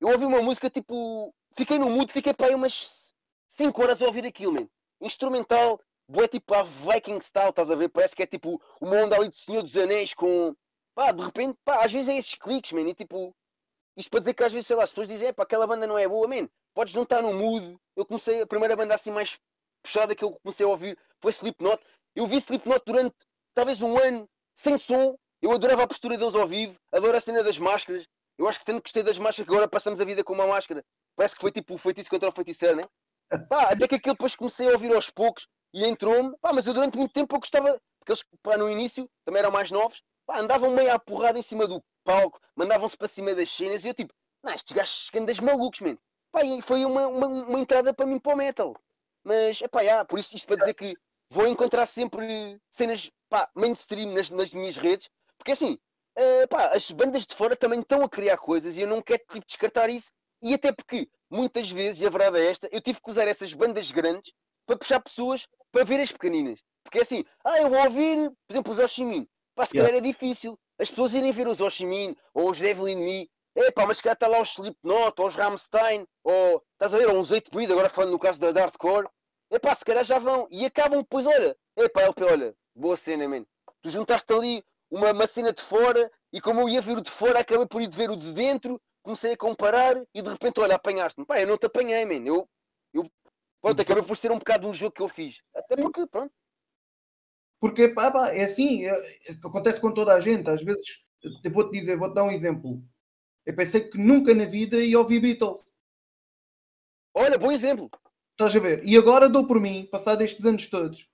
Eu 0.00 0.08
ouvi 0.08 0.24
uma 0.24 0.42
música 0.42 0.70
tipo. 0.70 1.34
Fiquei 1.52 1.78
no 1.78 1.90
mudo, 1.90 2.12
fiquei 2.12 2.34
para 2.34 2.48
aí 2.48 2.54
umas 2.54 3.14
5 3.48 3.82
horas 3.82 4.02
a 4.02 4.06
ouvir 4.06 4.24
aquilo, 4.24 4.52
man. 4.52 4.68
Instrumental, 5.00 5.80
Boé 6.10 6.26
tipo 6.26 6.54
a 6.54 6.62
Viking 6.62 7.20
style, 7.20 7.50
estás 7.50 7.70
a 7.70 7.74
ver? 7.74 7.90
Parece 7.90 8.16
que 8.16 8.22
é 8.22 8.26
tipo 8.26 8.60
uma 8.80 8.96
onda 8.96 9.14
ali 9.14 9.28
do 9.28 9.36
Senhor 9.36 9.62
dos 9.62 9.76
Anéis 9.76 10.14
com. 10.14 10.56
Pá, 10.94 11.12
de 11.12 11.22
repente, 11.22 11.58
pá, 11.64 11.84
às 11.84 11.92
vezes 11.92 12.08
é 12.08 12.16
esses 12.16 12.34
cliques, 12.34 12.72
man. 12.72 12.88
E 12.88 12.94
tipo. 12.94 13.34
Isto 13.94 14.10
para 14.10 14.20
dizer 14.20 14.34
que 14.34 14.44
às 14.44 14.52
vezes, 14.52 14.66
sei 14.66 14.76
lá, 14.76 14.84
as 14.84 14.90
pessoas 14.90 15.08
dizem, 15.08 15.34
pá, 15.34 15.42
aquela 15.42 15.66
banda 15.66 15.86
não 15.86 15.98
é 15.98 16.08
boa, 16.08 16.26
man. 16.26 16.48
Podes 16.72 16.94
não 16.94 17.02
estar 17.02 17.20
no 17.20 17.34
mood. 17.34 17.76
Eu 17.94 18.06
comecei, 18.06 18.40
a 18.40 18.46
primeira 18.46 18.74
banda 18.76 18.94
assim 18.94 19.10
mais 19.10 19.38
puxada 19.82 20.14
que 20.14 20.24
eu 20.24 20.32
comecei 20.42 20.64
a 20.64 20.68
ouvir 20.68 20.96
foi 21.20 21.30
Slipknot. 21.32 21.82
Eu 22.14 22.26
vi 22.26 22.36
Slipknot 22.36 22.82
durante 22.86 23.14
talvez 23.52 23.82
um 23.82 23.98
ano, 23.98 24.28
sem 24.54 24.78
som. 24.78 25.18
Eu 25.40 25.52
adorava 25.52 25.84
a 25.84 25.86
postura 25.86 26.18
deles 26.18 26.34
ao 26.34 26.48
vivo, 26.48 26.74
adoro 26.92 27.16
a 27.16 27.20
cena 27.20 27.42
das 27.42 27.58
máscaras. 27.58 28.06
Eu 28.36 28.48
acho 28.48 28.58
que 28.58 28.64
tanto 28.64 28.82
gostei 28.82 29.02
das 29.02 29.18
máscaras 29.18 29.48
que 29.48 29.54
agora 29.54 29.68
passamos 29.68 30.00
a 30.00 30.04
vida 30.04 30.24
com 30.24 30.32
uma 30.32 30.46
máscara. 30.46 30.84
Parece 31.16 31.34
que 31.34 31.40
foi 31.40 31.52
tipo 31.52 31.74
o 31.74 31.78
feitiço 31.78 32.10
contra 32.10 32.28
o 32.28 32.32
feiticeiro, 32.32 32.76
né? 32.76 32.84
Pá, 33.48 33.70
até 33.70 33.86
que 33.86 33.96
aquilo 33.96 34.14
depois 34.14 34.34
comecei 34.34 34.68
a 34.68 34.72
ouvir 34.72 34.94
aos 34.94 35.10
poucos 35.10 35.46
e 35.74 35.84
entrou-me, 35.84 36.36
pá, 36.38 36.52
mas 36.52 36.66
eu 36.66 36.72
durante 36.72 36.96
muito 36.96 37.12
tempo 37.12 37.34
eu 37.34 37.40
gostava, 37.40 37.78
porque 37.98 38.12
eles, 38.12 38.24
pá, 38.42 38.56
no 38.56 38.70
início 38.70 39.08
também 39.24 39.40
eram 39.40 39.50
mais 39.50 39.70
novos, 39.70 40.02
pá, 40.26 40.38
andavam 40.38 40.70
meio 40.70 40.92
à 40.92 40.98
porrada 40.98 41.38
em 41.38 41.42
cima 41.42 41.66
do 41.66 41.82
palco, 42.04 42.40
mandavam-se 42.56 42.96
para 42.96 43.06
cima 43.06 43.34
das 43.34 43.50
cenas 43.50 43.84
e 43.84 43.88
eu 43.88 43.94
tipo, 43.94 44.14
não, 44.42 44.54
estes 44.54 44.74
gajos 44.74 45.10
das 45.26 45.40
malucos, 45.40 45.80
mano. 45.80 45.98
Pá, 46.32 46.42
e 46.42 46.62
foi 46.62 46.84
uma, 46.84 47.06
uma, 47.06 47.26
uma, 47.26 47.60
entrada 47.60 47.92
para 47.92 48.06
mim 48.06 48.18
para 48.18 48.34
o 48.34 48.36
metal. 48.36 48.74
Mas, 49.24 49.60
é 49.60 49.68
pá, 49.68 49.82
yeah, 49.82 50.04
por 50.04 50.18
isso 50.18 50.34
isto 50.34 50.46
para 50.46 50.56
dizer 50.56 50.74
que 50.74 50.94
vou 51.30 51.46
encontrar 51.46 51.86
sempre 51.86 52.58
cenas, 52.70 53.10
pá, 53.28 53.48
mainstream 53.54 54.12
nas, 54.12 54.30
nas 54.30 54.52
minhas 54.52 54.76
redes, 54.76 55.10
porque 55.38 55.52
assim, 55.52 55.78
uh, 56.18 56.48
pá, 56.48 56.72
as 56.74 56.90
bandas 56.90 57.26
de 57.26 57.34
fora 57.34 57.56
também 57.56 57.80
estão 57.80 58.02
a 58.02 58.08
criar 58.08 58.36
coisas 58.36 58.76
e 58.76 58.82
eu 58.82 58.88
não 58.88 59.00
quero 59.00 59.22
tipo, 59.30 59.46
descartar 59.46 59.88
isso, 59.88 60.10
E 60.42 60.54
até 60.54 60.72
porque, 60.72 61.08
muitas 61.30 61.70
vezes, 61.70 62.00
e 62.00 62.06
a 62.06 62.10
verdade 62.10 62.38
é 62.38 62.50
esta, 62.50 62.68
eu 62.70 62.80
tive 62.80 63.00
que 63.00 63.10
usar 63.10 63.26
essas 63.26 63.54
bandas 63.54 63.90
grandes 63.90 64.32
para 64.66 64.76
puxar 64.76 65.00
pessoas 65.00 65.46
para 65.72 65.84
ver 65.84 66.00
as 66.00 66.12
pequeninas. 66.12 66.60
Porque 66.84 66.98
é 66.98 67.02
assim, 67.02 67.24
ah, 67.44 67.58
eu 67.58 67.70
vou 67.70 67.82
ouvir, 67.84 68.30
por 68.46 68.52
exemplo, 68.52 68.72
os 68.72 68.78
Oshimin. 68.78 69.26
Pá, 69.54 69.66
se 69.66 69.76
yeah. 69.76 69.90
calhar 69.90 70.02
é 70.02 70.06
difícil. 70.06 70.58
As 70.78 70.90
pessoas 70.90 71.12
irem 71.12 71.32
ver 71.32 71.48
os 71.48 71.60
Oshimin 71.60 72.14
ou 72.32 72.50
os 72.50 72.58
Devil 72.58 72.88
in 72.88 72.96
Me. 72.96 73.30
É 73.56 73.70
pá, 73.72 73.84
mas 73.84 73.96
se 73.96 74.02
calhar 74.02 74.14
está 74.14 74.28
lá 74.28 74.40
os 74.40 74.50
Slipknot 74.50 75.20
ou 75.20 75.26
os 75.26 75.34
Rammstein 75.34 76.06
ou, 76.22 76.62
estás 76.72 76.94
a 76.94 76.98
ver, 76.98 77.08
ou 77.08 77.18
uns 77.18 77.32
8 77.32 77.50
Breed, 77.50 77.72
agora 77.72 77.90
falando 77.90 78.12
no 78.12 78.18
caso 78.18 78.38
da 78.38 78.52
Hardcore. 78.60 79.08
É 79.50 79.58
pá, 79.58 79.74
se 79.74 79.84
calhar 79.84 80.04
já 80.04 80.18
vão. 80.18 80.46
E 80.50 80.64
acabam 80.64 81.00
depois, 81.00 81.26
olha, 81.26 81.56
é 81.76 81.88
pá, 81.88 82.02
LP, 82.02 82.24
olha, 82.24 82.54
boa 82.74 82.96
cena, 82.96 83.26
man. 83.26 83.44
Tu 83.82 83.90
juntaste 83.90 84.32
ali 84.32 84.62
uma, 84.90 85.26
cena 85.26 85.52
de 85.52 85.62
fora 85.62 86.10
e 86.32 86.40
como 86.40 86.60
eu 86.60 86.68
ia 86.68 86.80
ver 86.80 86.98
o 86.98 87.02
de 87.02 87.10
fora, 87.10 87.40
acabei 87.40 87.66
por 87.66 87.80
ir 87.80 87.90
ver 87.90 88.10
o 88.10 88.16
de 88.16 88.32
dentro, 88.32 88.80
comecei 89.02 89.32
a 89.32 89.36
comparar 89.36 89.96
e 90.14 90.22
de 90.22 90.28
repente, 90.28 90.60
olha, 90.60 90.76
apanhaste-me. 90.76 91.26
Pá, 91.26 91.40
eu 91.40 91.46
não 91.46 91.58
te 91.58 91.66
apanhei, 91.66 92.04
man. 92.04 92.26
Eu, 92.26 92.48
eu 92.92 93.10
pronto, 93.60 93.82
acabei 93.82 94.02
por 94.02 94.16
ser 94.16 94.30
um 94.30 94.38
bocado 94.38 94.68
um 94.68 94.74
jogo 94.74 94.92
que 94.92 95.02
eu 95.02 95.08
fiz. 95.08 95.40
Até 95.54 95.76
porque, 95.76 96.06
pronto. 96.06 96.32
Porque, 97.60 97.88
pá, 97.88 98.10
pá, 98.10 98.28
é 98.28 98.44
assim, 98.44 98.84
é, 98.84 98.92
acontece 99.44 99.80
com 99.80 99.92
toda 99.92 100.14
a 100.14 100.20
gente. 100.20 100.48
Às 100.48 100.62
vezes, 100.62 101.02
eu 101.22 101.50
vou-te 101.50 101.72
dizer, 101.72 101.96
vou-te 101.96 102.14
dar 102.14 102.24
um 102.24 102.30
exemplo. 102.30 102.82
Eu 103.44 103.56
pensei 103.56 103.88
que 103.88 103.98
nunca 103.98 104.34
na 104.34 104.44
vida 104.44 104.76
ia 104.76 104.98
ouvir 104.98 105.20
Beatles. 105.20 105.64
Olha, 107.14 107.38
bom 107.38 107.50
exemplo. 107.50 107.90
Estás 108.32 108.54
a 108.54 108.60
ver? 108.60 108.84
E 108.84 108.96
agora 108.96 109.28
dou 109.28 109.46
por 109.46 109.60
mim, 109.60 109.88
passado 109.90 110.22
estes 110.22 110.44
anos 110.44 110.68
todos, 110.68 111.08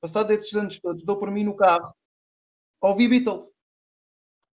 passado 0.00 0.32
estes 0.32 0.54
anos 0.54 0.80
todos, 0.80 1.04
dou 1.04 1.16
por 1.16 1.30
mim 1.30 1.44
no 1.44 1.54
carro, 1.54 1.94
ouvir 2.80 3.08
Beatles. 3.08 3.54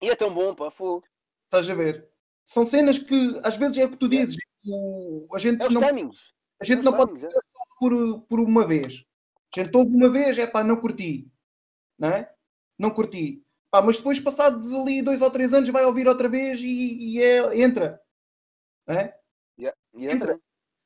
E 0.02 0.10
é 0.10 0.16
tão 0.16 0.32
bom, 0.32 0.54
pá, 0.54 0.70
fogo. 0.70 1.04
Estás 1.44 1.68
a 1.68 1.74
ver? 1.74 2.08
São 2.44 2.66
cenas 2.66 2.98
que 2.98 3.40
às 3.42 3.56
vezes 3.56 3.78
é 3.78 3.84
o 3.84 3.90
que 3.90 3.96
tu 3.96 4.08
dizes. 4.08 4.36
O, 4.66 5.26
a 5.32 5.38
gente 5.38 5.62
é 5.62 5.68
não, 5.68 5.80
timings. 5.80 6.18
A 6.60 6.64
gente 6.64 6.80
é 6.80 6.82
não 6.82 6.92
pode 6.92 7.24
é. 7.24 7.28
por, 7.78 8.20
por 8.22 8.40
uma 8.40 8.66
vez. 8.66 9.04
A 9.56 9.60
gente 9.60 9.76
ouve 9.76 9.94
uma 9.94 10.10
vez, 10.10 10.36
é 10.36 10.46
pá, 10.46 10.64
não 10.64 10.80
curti. 10.80 11.30
Não 11.98 12.08
é? 12.08 12.30
Não 12.78 12.90
curti. 12.90 13.42
Pá, 13.70 13.80
mas 13.82 13.96
depois, 13.96 14.20
passados 14.20 14.72
ali 14.72 15.02
dois 15.02 15.22
ou 15.22 15.30
três 15.30 15.52
anos, 15.54 15.68
vai 15.70 15.84
ouvir 15.84 16.06
outra 16.06 16.28
vez 16.28 16.60
e, 16.60 16.66
e 16.66 17.22
é, 17.22 17.62
entra. 17.62 18.00
Não 18.86 18.94
é? 18.94 19.18
Yeah, 19.58 19.78
entra. 19.94 20.12
entra. 20.12 20.40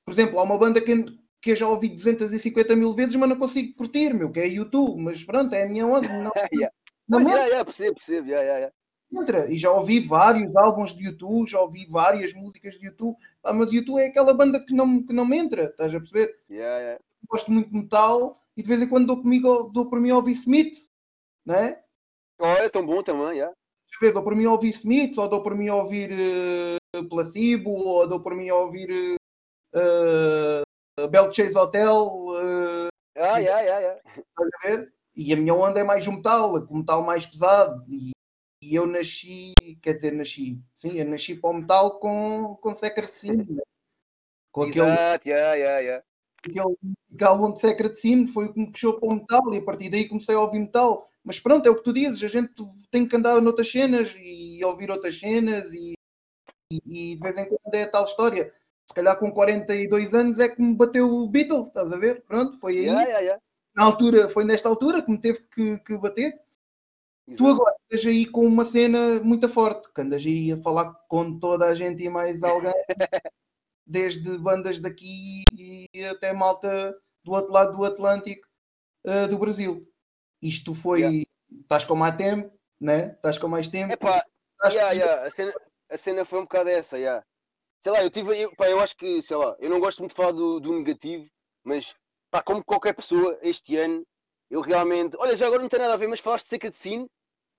Por 0.05 0.13
exemplo, 0.13 0.39
há 0.39 0.43
uma 0.43 0.59
banda 0.59 0.81
que, 0.81 1.05
que 1.41 1.51
eu 1.53 1.57
já 1.57 1.69
ouvi 1.69 1.89
250 1.89 2.77
mil 2.77 2.95
vezes, 2.95 3.17
mas 3.17 3.29
não 3.29 3.39
consigo 3.39 3.75
curtir, 3.75 4.15
meu, 4.15 4.31
que 4.31 4.41
é 4.41 4.47
YouTube. 4.47 5.03
Mas 5.03 5.25
pronto, 5.25 5.55
é 5.55 5.65
a 5.65 5.69
minha 5.69 5.87
onda. 5.87 6.09
Não, 6.09 6.33
yeah. 6.53 6.75
Não 7.09 7.21
mas, 7.21 7.29
yeah, 7.29 7.47
yeah, 7.47 7.65
percebo, 7.65 7.95
percebo. 7.95 8.29
Yeah, 8.29 8.45
yeah, 8.45 8.59
yeah. 8.59 8.75
Entra. 9.11 9.51
E 9.51 9.57
já 9.57 9.73
ouvi 9.73 10.01
vários 10.01 10.55
álbuns 10.55 10.95
de 10.95 11.05
YouTube, 11.05 11.49
já 11.49 11.61
ouvi 11.61 11.87
várias 11.87 12.35
músicas 12.35 12.75
de 12.75 12.87
YouTube. 12.87 13.17
Ah, 13.43 13.53
mas 13.53 13.73
YouTube 13.73 14.01
é 14.01 14.09
aquela 14.09 14.35
banda 14.35 14.63
que 14.65 14.75
não, 14.75 15.03
que 15.03 15.15
não 15.15 15.25
me 15.25 15.39
entra, 15.39 15.65
estás 15.65 15.95
a 15.95 15.99
perceber? 15.99 16.39
Yeah, 16.51 16.79
yeah. 16.79 17.01
Gosto 17.27 17.51
muito 17.51 17.71
de 17.71 17.77
metal 17.77 18.39
e 18.57 18.63
de 18.63 18.69
vez 18.69 18.83
em 18.83 18.89
quando 18.89 19.07
dou, 19.07 19.23
comigo, 19.23 19.71
dou 19.73 19.89
por 19.89 20.01
mim 20.01 20.11
a 20.11 20.17
ouvir 20.17 20.33
Smith, 20.33 20.91
não 21.47 21.55
é? 21.55 21.83
Olha, 22.39 22.65
é 22.65 22.69
tão 22.69 22.85
bom 22.85 23.03
também, 23.03 23.39
yeah. 23.39 23.55
ver, 24.01 24.13
dou 24.13 24.23
por 24.23 24.37
mim 24.37 24.45
a 24.45 24.53
ouvir 24.53 24.69
Smith, 24.69 25.17
ou 25.17 25.29
dou 25.29 25.43
por 25.43 25.55
mim 25.55 25.69
a 25.69 25.77
ouvir 25.77 26.11
uh, 26.13 27.09
Placebo, 27.09 27.71
ou 27.71 28.07
dou 28.07 28.21
por 28.21 28.35
mim 28.35 28.49
a 28.49 28.55
ouvir 28.55 29.17
uh, 29.75 31.09
Bell 31.09 31.33
Chase 31.33 31.57
Hotel. 31.57 31.95
Uh, 31.97 32.89
ah, 33.17 33.39
yeah, 33.39 33.61
yeah, 33.61 33.79
yeah. 33.81 34.01
a 34.37 34.69
ver? 34.69 34.93
E 35.19 35.33
a 35.33 35.37
minha 35.37 35.53
onda 35.53 35.81
é 35.81 35.83
mais 35.83 36.07
um 36.07 36.13
metal, 36.13 36.55
um 36.71 36.79
metal 36.79 37.03
mais 37.03 37.27
pesado. 37.27 37.85
E, 37.89 38.13
e, 38.63 38.77
eu 38.77 38.87
nasci, 38.87 39.53
quer 39.83 39.95
dizer, 39.95 40.13
nasci, 40.13 40.63
sim, 40.77 40.97
eu 40.97 41.05
nasci 41.07 41.35
para 41.35 41.51
o 41.51 41.55
metal 41.55 41.99
com, 41.99 42.57
com 42.63 42.73
Secret 42.73 43.13
Sin, 43.13 43.39
né? 43.39 43.63
com 44.53 44.63
aquele, 44.63 44.87
Exato, 44.87 45.29
yeah, 45.29 45.55
yeah, 45.55 45.79
yeah. 45.81 46.05
aquele, 46.39 46.77
aquele 47.13 47.31
álbum 47.31 47.53
de 47.53 47.61
Secret 47.61 47.97
Sin 47.97 48.29
foi 48.29 48.45
o 48.45 48.53
que 48.53 48.61
me 48.61 48.71
puxou 48.71 49.01
para 49.01 49.09
o 49.09 49.15
metal 49.15 49.53
e 49.53 49.59
a 49.59 49.65
partir 49.65 49.91
daí 49.91 50.09
comecei 50.09 50.37
a 50.37 50.41
ouvir 50.41 50.61
metal. 50.61 51.11
Mas 51.25 51.41
pronto, 51.41 51.67
é 51.67 51.71
o 51.71 51.75
que 51.75 51.83
tu 51.83 51.93
dizes, 51.93 52.23
a 52.23 52.29
gente 52.29 52.53
tem 52.89 53.07
que 53.07 53.17
andar 53.17 53.43
noutras 53.43 53.69
cenas 53.69 54.15
e 54.17 54.65
ouvir 54.65 54.89
outras 54.89 55.19
cenas 55.19 55.73
e, 55.73 55.95
e, 56.73 56.79
e 56.87 57.17
de 57.17 57.21
vez 57.21 57.37
em 57.37 57.45
quando 57.45 57.75
é 57.75 57.83
a 57.83 57.91
tal 57.91 58.05
história. 58.05 58.55
Se 58.89 58.95
calhar 58.95 59.19
com 59.19 59.33
42 59.33 60.15
anos 60.15 60.39
é 60.39 60.49
que 60.49 60.63
me 60.63 60.77
bateu 60.77 61.11
o 61.11 61.29
Beatles, 61.29 61.67
estás 61.67 61.93
a 61.93 61.97
ver? 61.97 62.23
Pronto, 62.23 62.57
foi 62.61 62.79
aí. 62.79 62.85
Yeah, 62.85 63.03
yeah, 63.03 63.21
yeah 63.21 63.48
na 63.75 63.85
altura, 63.85 64.29
foi 64.29 64.45
nesta 64.45 64.69
altura 64.69 65.03
que 65.03 65.11
me 65.11 65.21
teve 65.21 65.41
que, 65.53 65.79
que 65.81 65.97
bater. 65.99 66.41
Exato. 67.27 67.45
Tu 67.45 67.47
agora 67.47 67.77
estás 67.83 68.07
aí 68.07 68.27
com 68.27 68.47
uma 68.47 68.65
cena 68.65 69.21
muito 69.21 69.49
forte, 69.49 69.93
que 69.93 70.01
andas 70.01 70.25
aí 70.25 70.53
a 70.53 70.63
falar 70.63 70.95
com 71.09 71.39
toda 71.39 71.67
a 71.67 71.75
gente 71.75 72.03
e 72.03 72.09
mais 72.09 72.43
alguém, 72.43 72.73
desde 73.87 74.39
bandas 74.39 74.79
daqui 74.79 75.45
e 75.53 76.05
até 76.05 76.33
malta 76.33 76.97
do 77.23 77.33
outro 77.33 77.53
lado 77.53 77.77
do 77.77 77.85
Atlântico 77.85 78.47
uh, 79.07 79.29
do 79.29 79.39
Brasil. 79.39 79.87
Isto 80.41 80.75
foi. 80.75 81.01
Yeah. 81.01 81.25
Estás 81.63 81.85
com 81.85 81.95
mais 81.95 82.17
tempo, 82.17 82.53
né? 82.81 83.13
Estás 83.13 83.39
com 83.39 83.49
mais 83.49 83.69
tempo. 83.69 83.93
Epá, 83.93 84.23
yeah, 84.67 84.93
yeah. 84.93 85.27
A, 85.27 85.31
cena, 85.31 85.53
a 85.91 85.97
cena 85.97 86.25
foi 86.25 86.41
um 86.41 86.43
bocado 86.43 86.71
essa, 86.71 86.99
yeah. 86.99 87.25
Sei 87.83 87.93
lá, 87.93 88.03
eu 88.03 88.11
tive. 88.11 88.41
Eu, 88.41 88.55
pá, 88.57 88.69
eu 88.69 88.81
acho 88.81 88.97
que, 88.97 89.23
sei 89.23 89.37
lá, 89.37 89.57
eu 89.59 89.71
não 89.71 89.81
gosto 89.81 89.99
muito 90.01 90.13
de 90.13 90.17
falar 90.17 90.33
do, 90.33 90.61
do 90.61 90.73
negativo, 90.79 91.27
mas 91.65 91.95
pá, 92.31 92.43
como 92.43 92.65
qualquer 92.65 92.95
pessoa, 92.95 93.39
este 93.43 93.77
ano, 93.77 94.07
eu 94.51 94.61
realmente. 94.61 95.17
Olha, 95.19 95.37
já 95.37 95.47
agora 95.47 95.63
não 95.63 95.69
tem 95.69 95.79
nada 95.79 95.95
a 95.95 95.97
ver, 95.97 96.07
mas 96.07 96.21
falaste 96.21 96.45
de 96.45 96.51
Secret 96.51 96.75
Scene, 96.75 97.09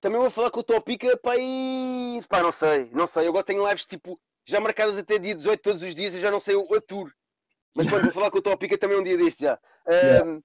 também 0.00 0.18
vou 0.18 0.30
falar 0.30 0.50
com 0.50 0.60
o 0.60 0.64
Topica, 0.64 1.16
pá, 1.18 1.34
e. 1.38 2.20
pá, 2.28 2.42
não 2.42 2.52
sei, 2.52 2.90
não 2.92 3.06
sei. 3.06 3.24
Eu 3.24 3.30
agora 3.30 3.44
tenho 3.44 3.66
lives 3.68 3.84
tipo, 3.84 4.18
já 4.46 4.60
marcadas 4.60 4.96
até 4.96 5.18
dia 5.18 5.34
18 5.34 5.60
todos 5.62 5.82
os 5.82 5.94
dias, 5.94 6.14
eu 6.14 6.20
já 6.20 6.30
não 6.30 6.40
sei 6.40 6.56
o, 6.56 6.74
a 6.74 6.80
tour. 6.80 7.12
Mas 7.74 7.88
quando 7.88 8.04
vou 8.04 8.12
falar 8.12 8.30
com 8.30 8.38
o 8.38 8.42
Topica 8.42 8.76
também 8.76 8.98
um 8.98 9.04
dia 9.04 9.16
deste 9.16 9.44
já. 9.44 9.58
Yeah. 9.88 10.24
Um, 10.24 10.42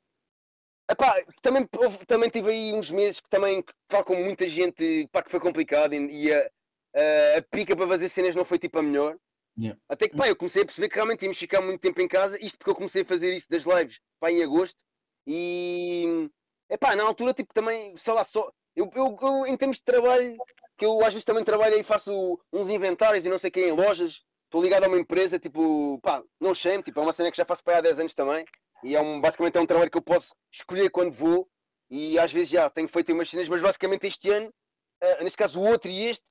epá, 0.90 1.24
também, 1.42 1.68
também 2.06 2.30
tive 2.30 2.52
aí 2.52 2.74
uns 2.74 2.92
meses 2.92 3.20
que 3.20 3.30
também 3.30 3.64
pá, 3.88 4.04
com 4.04 4.16
muita 4.16 4.48
gente 4.48 5.08
pá, 5.12 5.24
que 5.24 5.32
foi 5.32 5.40
complicado 5.40 5.94
e, 5.94 6.26
e 6.28 6.34
a, 6.34 6.40
a, 6.40 7.38
a, 7.38 7.42
pica 7.42 7.76
para 7.76 7.88
fazer 7.88 8.10
cenas 8.10 8.36
não 8.36 8.46
foi 8.46 8.60
tipo 8.60 8.78
a 8.78 8.84
melhor. 8.84 9.18
Yeah. 9.58 9.80
Até 9.90 10.10
que 10.10 10.18
pá, 10.18 10.28
eu 10.28 10.36
comecei 10.36 10.62
a 10.62 10.66
perceber 10.66 10.90
que 10.90 10.96
realmente 10.96 11.20
tínhamos 11.20 11.38
ficar 11.38 11.62
muito 11.62 11.80
tempo 11.80 12.00
em 12.02 12.08
casa, 12.08 12.38
isto 12.40 12.58
porque 12.58 12.72
eu 12.72 12.76
comecei 12.76 13.02
a 13.02 13.06
fazer 13.06 13.34
isso 13.34 13.50
das 13.50 13.64
lives 13.64 14.00
pá, 14.20 14.32
em 14.32 14.44
agosto 14.44 14.84
e 15.28 16.30
é 16.70 16.78
pá, 16.78 16.96
na 16.96 17.04
altura 17.04 17.34
tipo 17.34 17.54
também, 17.54 17.96
sei 17.98 18.14
lá, 18.14 18.24
só 18.24 18.52
eu, 18.76 18.90
eu, 18.94 19.18
eu, 19.22 19.48
em 19.48 19.56
termos 19.56 19.78
de 19.78 19.84
trabalho, 19.84 20.38
que 20.78 20.86
eu 20.86 21.00
às 21.04 21.14
vezes 21.14 21.24
também 21.24 21.44
trabalho 21.44 21.78
e 21.78 21.84
faço 21.84 22.40
uns 22.52 22.70
inventários 22.70 23.26
e 23.26 23.30
não 23.30 23.40
sei 23.40 23.50
quem 23.50 23.70
em 23.70 23.72
lojas, 23.72 24.22
estou 24.46 24.62
ligado 24.62 24.84
a 24.84 24.88
uma 24.88 25.00
empresa, 25.00 25.40
tipo, 25.40 26.00
pá, 26.02 26.24
não 26.40 26.54
shame, 26.54 26.84
tipo, 26.84 27.00
é 27.00 27.04
uma 27.04 27.14
cena 27.14 27.32
que 27.32 27.38
já 27.38 27.46
faço 27.46 27.64
para 27.64 27.78
há 27.78 27.82
10 27.82 28.00
anos 28.00 28.14
também 28.14 28.46
e 28.84 28.96
é 28.96 29.02
um, 29.02 29.22
basicamente 29.22 29.58
é 29.58 29.62
um 29.62 29.66
trabalho 29.66 29.90
que 29.90 29.98
eu 29.98 30.02
posso 30.02 30.36
escolher 30.52 30.90
quando 30.90 31.12
vou 31.12 31.48
e 31.90 32.20
às 32.20 32.32
vezes 32.32 32.50
já 32.50 32.70
tenho 32.70 32.88
feito 32.90 33.14
umas 33.14 33.30
cenas, 33.30 33.48
mas 33.48 33.62
basicamente 33.62 34.08
este 34.08 34.30
ano, 34.32 34.48
uh, 35.04 35.24
neste 35.24 35.38
caso 35.38 35.60
o 35.60 35.66
outro 35.66 35.90
e 35.90 36.08
este, 36.08 36.26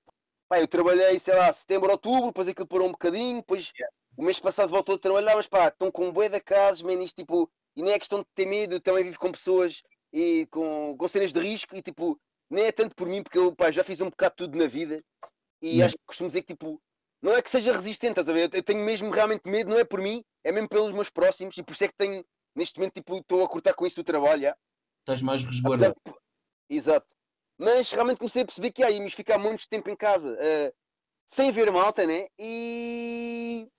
Pá, 0.49 0.61
eu 0.61 0.69
trabalhei, 0.69 1.19
sei 1.19 1.35
lá, 1.35 1.53
setembro, 1.53 1.91
outubro, 1.91 2.27
depois 2.27 2.49
aquilo 2.49 2.69
parou 2.69 2.89
um 2.89 2.93
bocadinho, 2.93 3.39
depois 3.39 3.73
yeah. 3.79 3.97
o 4.17 4.23
mês 4.23 4.39
passado 4.39 4.69
voltou 4.69 4.95
a 4.97 4.99
trabalhar, 4.99 5.35
mas 5.37 5.49
pá, 5.49 5.69
estão 5.69 5.91
com 5.91 6.07
um 6.09 6.13
bué 6.13 6.29
de 6.29 6.41
casos, 6.41 6.89
isto 7.01 7.17
tipo, 7.17 7.51
e 7.77 7.83
nem 7.83 7.93
é 7.93 7.99
questão 7.99 8.21
de 8.21 8.27
ter 8.35 8.47
medo, 8.47 8.75
eu 8.77 8.81
também 8.81 9.05
vivo 9.05 9.19
com 9.19 9.33
pessoas 9.33 9.83
e 10.13 10.47
com, 10.51 10.97
com 10.97 11.09
cenas 11.09 11.33
de 11.33 11.41
risco 11.41 11.77
e 11.77 11.83
tipo, 11.83 12.19
nem 12.51 12.67
é 12.67 12.73
tanto 12.73 12.95
por 12.95 13.09
mim, 13.09 13.23
porque 13.23 13.39
eu 13.39 13.55
pá, 13.55 13.71
já 13.71 13.83
fiz 13.83 14.01
um 14.01 14.11
bocado 14.11 14.35
tudo 14.37 14.57
na 14.57 14.67
vida 14.67 15.03
e 15.61 15.69
yeah. 15.69 15.87
acho 15.87 15.97
que 15.97 16.07
costumo 16.07 16.29
dizer 16.29 16.43
que 16.43 16.55
tipo, 16.55 16.81
não 17.23 17.35
é 17.35 17.41
que 17.41 17.51
seja 17.51 17.73
resistente, 17.73 18.21
estás 18.21 18.29
a 18.29 18.33
ver? 18.33 18.51
Eu 18.53 18.63
tenho 18.63 18.85
mesmo 18.85 19.11
realmente 19.11 19.49
medo, 19.49 19.71
não 19.71 19.79
é 19.79 19.85
por 19.85 20.01
mim, 20.01 20.23
é 20.45 20.53
mesmo 20.53 20.69
pelos 20.69 20.93
meus 20.93 21.09
próximos 21.09 21.57
e 21.57 21.63
por 21.63 21.73
isso 21.73 21.85
é 21.85 21.89
que 21.89 21.97
tenho, 21.97 22.25
neste 22.55 22.79
momento, 22.79 22.95
tipo, 22.95 23.17
estou 23.17 23.43
a 23.43 23.49
cortar 23.49 23.73
com 23.73 23.87
isso 23.87 23.97
do 23.97 24.05
trabalho. 24.05 24.43
Já. 24.43 24.57
Estás 25.01 25.23
mais 25.23 25.43
resguardado. 25.43 25.95
De... 26.07 26.15
Exato. 26.69 27.15
Mas 27.59 27.91
realmente 27.91 28.19
comecei 28.19 28.43
a 28.43 28.45
perceber 28.45 28.73
que 28.73 28.83
aí 28.83 28.97
íamos 28.97 29.15
ficar 29.15 29.39
muito 29.39 29.67
tempo 29.69 29.89
em 29.89 29.97
casa 29.97 30.35
uh, 30.35 30.75
sem 31.27 31.51
ver 31.51 31.71
malta, 31.73 32.07
né? 32.07 32.27
E 32.39 33.71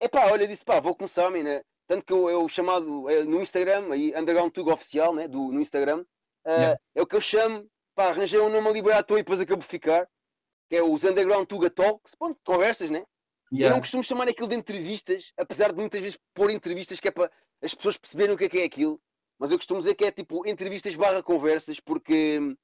epá, 0.00 0.26
olha, 0.32 0.48
disse 0.48 0.64
pá, 0.64 0.80
vou 0.80 0.94
começar, 0.94 1.30
né? 1.30 1.62
Tanto 1.88 2.04
que 2.04 2.12
eu, 2.12 2.30
eu 2.30 2.48
chamado 2.48 3.08
é, 3.08 3.24
no 3.24 3.40
Instagram, 3.40 3.92
aí 3.92 4.12
Underground 4.14 4.52
Tug 4.52 4.70
Oficial, 4.70 5.14
né? 5.14 5.26
Do, 5.26 5.50
no 5.50 5.60
Instagram, 5.60 6.04
uh, 6.46 6.50
yeah. 6.50 6.80
é 6.94 7.02
o 7.02 7.06
que 7.06 7.16
eu 7.16 7.20
chamo, 7.20 7.66
pá, 7.94 8.10
arranjei 8.10 8.38
um 8.38 8.50
nome 8.50 8.68
ali 8.68 8.92
à 8.92 9.02
toa 9.02 9.18
e 9.18 9.22
depois 9.22 9.40
acabo 9.40 9.62
de 9.62 9.68
ficar, 9.68 10.06
que 10.68 10.76
é 10.76 10.82
os 10.82 11.02
Underground 11.02 11.46
Tuga 11.46 11.70
Talks, 11.70 12.14
ponto, 12.14 12.38
conversas, 12.44 12.90
né? 12.90 13.04
Yeah. 13.50 13.68
Eu 13.68 13.70
não 13.70 13.80
costumo 13.80 14.04
chamar 14.04 14.28
aquilo 14.28 14.48
de 14.48 14.54
entrevistas, 14.54 15.32
apesar 15.38 15.72
de 15.72 15.80
muitas 15.80 16.00
vezes 16.00 16.18
pôr 16.34 16.50
entrevistas 16.50 17.00
que 17.00 17.08
é 17.08 17.10
para 17.10 17.30
as 17.62 17.74
pessoas 17.74 17.96
perceberem 17.96 18.34
o 18.34 18.38
que 18.38 18.44
é 18.44 18.48
que 18.50 18.60
é 18.60 18.64
aquilo, 18.64 19.00
mas 19.38 19.50
eu 19.50 19.56
costumo 19.56 19.80
dizer 19.80 19.94
que 19.94 20.04
é 20.04 20.12
tipo 20.12 20.46
entrevistas 20.46 20.94
barra 20.94 21.22
conversas, 21.22 21.80
porque 21.80 22.54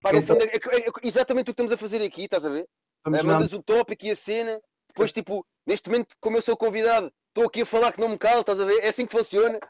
Pá, 0.00 0.12
no 0.12 0.18
então, 0.18 0.36
fundo, 0.36 0.48
é, 0.48 0.56
é, 0.56 0.88
é, 0.88 0.90
exatamente 1.02 1.42
o 1.42 1.46
que 1.46 1.50
estamos 1.50 1.72
a 1.72 1.76
fazer 1.76 2.02
aqui, 2.02 2.24
estás 2.24 2.44
a 2.44 2.50
ver? 2.50 2.68
É, 3.06 3.22
mandas 3.22 3.52
o 3.52 3.62
tópico 3.62 4.04
e 4.06 4.10
a 4.10 4.16
cena, 4.16 4.60
depois, 4.88 5.12
tipo, 5.12 5.46
neste 5.66 5.88
momento, 5.88 6.16
como 6.20 6.36
eu 6.36 6.42
sou 6.42 6.56
convidado, 6.56 7.12
estou 7.38 7.46
aqui 7.46 7.62
a 7.62 7.66
falar 7.66 7.92
que 7.92 8.00
não 8.00 8.08
me 8.08 8.18
calo, 8.18 8.40
estás 8.40 8.60
a 8.60 8.64
ver? 8.64 8.82
É 8.82 8.88
assim 8.88 9.06
que 9.06 9.12
funciona. 9.12 9.60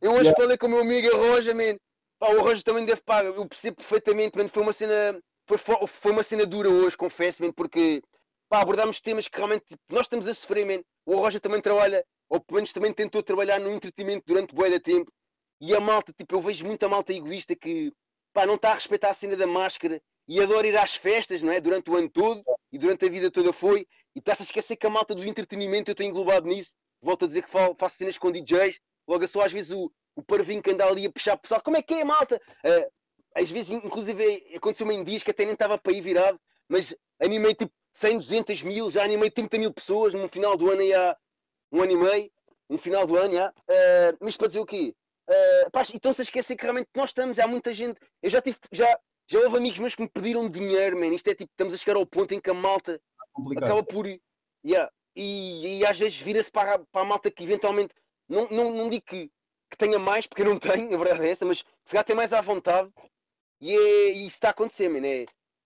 Eu 0.00 0.12
hoje 0.12 0.28
yeah. 0.28 0.40
falei 0.40 0.56
com 0.56 0.66
o 0.66 0.70
meu 0.70 0.80
amigo 0.80 1.14
Roja, 1.14 1.54
man. 1.54 1.76
Pá, 2.18 2.30
o 2.30 2.40
Roja 2.40 2.62
também 2.62 2.86
deve 2.86 3.02
pagar, 3.02 3.26
eu 3.26 3.46
percebo 3.46 3.76
perfeitamente, 3.76 4.36
man. 4.38 4.48
Foi 4.48 4.62
uma 4.62 4.72
cena, 4.72 5.20
foi, 5.46 5.58
foi 5.58 6.12
uma 6.12 6.22
cena 6.22 6.46
dura 6.46 6.70
hoje, 6.70 6.96
confesso, 6.96 7.42
man, 7.42 7.52
porque 7.52 8.02
pá, 8.48 8.60
abordámos 8.60 9.00
temas 9.00 9.28
que 9.28 9.36
realmente 9.36 9.66
tipo, 9.66 9.82
nós 9.90 10.02
estamos 10.02 10.26
a 10.26 10.34
sofrer, 10.34 10.64
man. 10.64 10.82
O 11.04 11.16
Roger 11.16 11.40
também 11.40 11.60
trabalha, 11.60 12.02
ou 12.30 12.40
pelo 12.40 12.56
menos 12.56 12.72
também 12.72 12.92
tentou 12.92 13.22
trabalhar 13.22 13.60
no 13.60 13.70
entretenimento 13.70 14.24
durante 14.26 14.54
boa 14.54 14.70
de 14.70 14.80
tempo. 14.80 15.12
E 15.60 15.74
a 15.74 15.80
malta, 15.80 16.12
tipo, 16.16 16.34
eu 16.34 16.40
vejo 16.40 16.66
muita 16.66 16.88
malta 16.88 17.12
egoísta 17.12 17.54
que, 17.54 17.92
pá, 18.32 18.46
não 18.46 18.54
está 18.54 18.70
a 18.70 18.74
respeitar 18.74 19.10
a 19.10 19.14
cena 19.14 19.36
da 19.36 19.46
máscara 19.46 20.00
e 20.26 20.40
adora 20.40 20.66
ir 20.66 20.78
às 20.78 20.94
festas, 20.94 21.42
não 21.42 21.52
é? 21.52 21.60
Durante 21.60 21.90
o 21.90 21.96
ano 21.96 22.08
todo 22.08 22.42
e 22.72 22.78
durante 22.78 23.04
a 23.04 23.10
vida 23.10 23.30
toda 23.30 23.52
foi. 23.52 23.86
E 24.14 24.18
está-se 24.18 24.42
a 24.42 24.44
esquecer 24.44 24.76
que 24.76 24.86
a 24.86 24.90
malta 24.90 25.14
do 25.14 25.24
entretenimento, 25.24 25.90
eu 25.90 25.92
estou 25.92 26.06
englobado 26.06 26.46
nisso. 26.46 26.74
Volto 27.02 27.24
a 27.24 27.28
dizer 27.28 27.42
que 27.42 27.50
faço 27.50 27.96
cenas 27.96 28.18
com 28.18 28.30
DJs. 28.30 28.80
Logo 29.06 29.26
só 29.26 29.44
às 29.44 29.52
vezes 29.52 29.70
o, 29.70 29.90
o 30.16 30.22
parvinho 30.22 30.62
que 30.62 30.70
anda 30.70 30.84
ali 30.86 31.06
a 31.06 31.12
puxar 31.12 31.36
pessoal. 31.36 31.62
Como 31.62 31.76
é 31.76 31.82
que 31.82 31.94
é, 31.94 32.04
malta? 32.04 32.40
Uh, 32.64 32.90
às 33.34 33.50
vezes, 33.50 33.70
inclusive, 33.70 34.54
aconteceu-me 34.56 34.94
em 34.94 35.04
dias 35.04 35.22
que 35.22 35.30
até 35.30 35.44
nem 35.44 35.54
estava 35.54 35.78
para 35.78 35.92
ir 35.92 36.00
virado, 36.00 36.40
mas 36.68 36.94
animei 37.20 37.54
tipo 37.54 37.72
100, 37.94 38.18
200 38.18 38.62
mil, 38.62 38.90
já 38.90 39.04
animei 39.04 39.30
30 39.30 39.58
mil 39.58 39.72
pessoas 39.72 40.14
no 40.14 40.28
final 40.28 40.56
do 40.56 40.70
ano, 40.70 40.82
há 40.94 41.16
um 41.72 41.82
ano 41.82 41.92
e 41.92 41.96
meio, 41.96 42.30
no 42.68 42.78
final 42.78 43.06
do 43.06 43.16
ano, 43.16 43.34
já. 43.34 43.48
Uh, 43.48 44.18
mas 44.20 44.36
para 44.36 44.48
dizer 44.48 44.60
o 44.60 44.66
quê? 44.66 44.94
Uh, 45.28 45.70
pá, 45.70 45.82
então 45.94 46.12
se 46.12 46.22
esquecem 46.22 46.56
que 46.56 46.62
realmente 46.62 46.88
nós 46.94 47.10
estamos, 47.10 47.38
há 47.38 47.46
muita 47.46 47.72
gente, 47.72 48.00
eu 48.22 48.30
já 48.30 48.40
tive, 48.40 48.58
já, 48.72 48.98
já 49.26 49.38
houve 49.40 49.58
amigos 49.58 49.78
meus 49.78 49.94
que 49.94 50.02
me 50.02 50.08
pediram 50.08 50.48
dinheiro, 50.48 50.98
man. 50.98 51.08
Isto 51.08 51.28
é 51.28 51.34
tipo, 51.34 51.50
estamos 51.52 51.74
a 51.74 51.76
chegar 51.76 51.96
ao 51.96 52.06
ponto 52.06 52.32
em 52.32 52.40
que 52.40 52.50
a 52.50 52.54
malta 52.54 53.00
Complicado. 53.32 53.64
acaba 53.64 53.84
por. 53.84 54.06
Yeah, 54.66 54.90
e, 55.18 55.78
e 55.78 55.86
às 55.86 55.98
vezes 55.98 56.18
vira-se 56.20 56.50
para, 56.50 56.78
para 56.78 57.02
a 57.02 57.04
malta 57.04 57.30
que 57.30 57.42
eventualmente 57.42 57.92
não, 58.28 58.48
não, 58.48 58.70
não 58.70 58.88
digo 58.88 59.04
que, 59.04 59.28
que 59.68 59.76
tenha 59.76 59.98
mais, 59.98 60.26
porque 60.26 60.44
não 60.44 60.56
tenho, 60.60 60.94
a 60.94 60.98
verdade 60.98 61.26
é 61.26 61.30
essa, 61.30 61.44
mas 61.44 61.58
se 61.58 61.90
calhar 61.90 62.04
tem 62.04 62.14
mais 62.14 62.32
à 62.32 62.40
vontade 62.40 62.88
e, 63.60 63.74
é, 63.74 64.12
e 64.12 64.26
isso 64.26 64.36
está 64.36 64.48
a 64.48 64.50
acontecer. 64.52 64.88
É, 65.04 65.24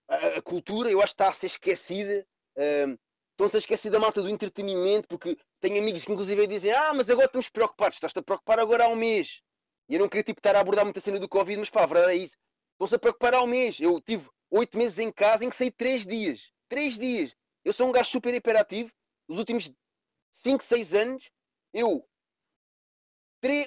a, 0.09 0.39
a, 0.39 0.43
cultura 0.43 0.91
eu 0.91 1.01
acho 1.01 1.15
que 1.15 1.23
está 1.23 1.29
a 1.29 1.33
ser 1.33 1.47
esquecida. 1.47 2.27
Um, 2.57 2.97
estão-se 3.33 3.57
a 3.57 3.59
esquecer 3.59 3.91
da 3.91 3.99
malta 3.99 4.23
do 4.23 4.29
entretenimento, 4.29 5.07
porque 5.09 5.37
tenho 5.61 5.79
amigos 5.79 6.05
que 6.05 6.13
inclusive 6.13 6.47
dizem, 6.47 6.73
ah, 6.73 6.95
mas 6.95 7.11
agora 7.11 7.27
estamos 7.27 7.51
preocupados, 7.51 7.97
estás-te 7.97 8.19
a 8.19 8.23
preocupar 8.23 8.59
agora 8.59 8.85
há 8.85 8.89
um 8.89 8.97
mês. 8.97 9.43
E 9.89 9.95
eu 9.95 10.01
não 10.01 10.09
queria 10.09 10.23
tipo, 10.23 10.39
estar 10.39 10.57
a 10.57 10.61
abordar 10.61 10.85
muita 10.85 11.01
cena 11.01 11.19
do 11.19 11.29
Covid, 11.29 11.59
mas 11.59 11.71
pá, 11.71 11.83
a 11.83 11.87
verdade 11.87 12.13
é 12.13 12.17
isso. 12.17 12.37
Estão-se 12.73 12.95
a 12.95 12.99
preocupar 12.99 13.35
há 13.35 13.43
um 13.43 13.47
mês. 13.47 13.81
Eu 13.81 14.01
tive 14.01 14.29
oito 14.51 14.79
meses 14.79 14.99
em 14.99 15.13
casa 15.13 15.45
em 15.45 15.51
que 15.51 15.57
saí 15.57 15.71
três 15.71 16.07
dias. 16.07 16.53
Três 16.69 16.97
dias. 16.97 17.35
Eu 17.65 17.73
sou 17.73 17.89
um 17.89 17.93
gajo 17.93 18.11
super 18.11 18.33
hiperativo. 18.35 18.91
Nos 19.29 19.39
últimos 19.39 19.73
5, 20.33 20.63
6 20.63 20.95
anos, 20.95 21.31
eu 21.73 22.07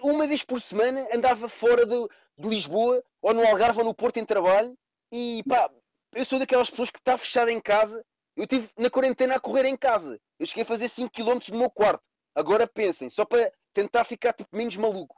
uma 0.03 0.26
vez 0.26 0.43
por 0.43 0.62
semana 0.62 1.08
andava 1.14 1.49
fora 1.49 1.86
de, 1.86 2.08
de, 2.38 2.47
Lisboa, 2.47 3.03
ou 3.22 3.34
no 3.34 3.45
Algarve, 3.45 3.80
ou 3.80 3.86
no 3.86 3.93
Porto 3.93 4.18
em 4.18 4.26
trabalho. 4.26 4.78
E 5.12 5.43
pá, 5.47 5.70
eu 6.14 6.24
sou 6.24 6.39
daquelas 6.39 6.70
pessoas 6.70 6.89
que 6.89 6.99
está 6.99 7.18
fechada 7.18 7.51
em 7.51 7.60
casa. 7.60 8.03
Eu 8.38 8.43
estive 8.43 8.70
na 8.78 8.89
quarentena 8.89 9.36
a 9.36 9.39
correr 9.39 9.66
em 9.66 9.76
casa. 9.76 10.20
Eu 10.39 10.45
cheguei 10.45 10.64
a 10.64 10.68
fazer 10.68 10.88
5 10.88 11.12
km 11.12 11.39
no 11.51 11.60
meu 11.60 11.70
quarto. 11.70 12.08
Agora 12.34 12.68
pensem, 12.68 13.10
só 13.10 13.26
para 13.26 13.51
tentar 13.74 14.03
ficar 14.03 14.34
tipo, 14.34 14.56
menos 14.56 14.76
maluco. 14.78 15.16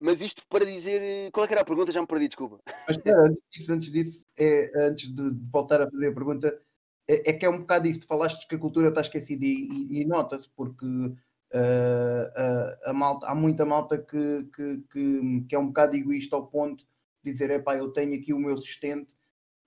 Mas 0.00 0.20
isto 0.20 0.42
para 0.48 0.64
dizer. 0.64 1.02
Eh, 1.02 1.30
qual 1.32 1.44
é 1.44 1.46
que 1.48 1.54
era 1.54 1.62
a 1.62 1.66
pergunta? 1.66 1.90
Já 1.90 2.00
me 2.00 2.06
perdi, 2.06 2.28
desculpa. 2.28 2.60
Mas 2.86 2.96
espera, 2.96 3.20
antes 3.26 3.42
disso, 3.50 3.72
antes, 3.72 3.90
disso 3.90 4.26
é, 4.38 4.88
antes 4.88 5.12
de 5.12 5.50
voltar 5.50 5.82
a 5.82 5.90
fazer 5.90 6.10
a 6.10 6.14
pergunta, 6.14 6.62
é, 7.08 7.30
é 7.30 7.32
que 7.32 7.46
é 7.46 7.50
um 7.50 7.60
bocado 7.60 7.88
isso. 7.88 8.06
Falaste 8.06 8.46
que 8.46 8.54
a 8.54 8.58
cultura 8.58 8.88
está 8.88 9.00
esquecida 9.00 9.44
e, 9.44 9.68
e, 9.90 10.02
e 10.02 10.04
nota-se, 10.04 10.48
porque 10.50 10.86
uh, 10.86 12.78
a 12.84 12.92
malta, 12.92 13.26
há 13.26 13.34
muita 13.34 13.64
malta 13.64 13.98
que, 13.98 14.48
que, 14.54 14.78
que, 14.90 15.40
que, 15.48 15.54
é 15.54 15.58
um 15.58 15.68
bocado 15.68 15.96
egoísta 15.96 16.36
ao 16.36 16.46
ponto 16.46 16.84
de 17.24 17.32
dizer: 17.32 17.50
é 17.50 17.58
pá, 17.58 17.76
eu 17.76 17.88
tenho 17.92 18.14
aqui 18.14 18.32
o 18.32 18.38
meu 18.38 18.56
sustento, 18.58 19.16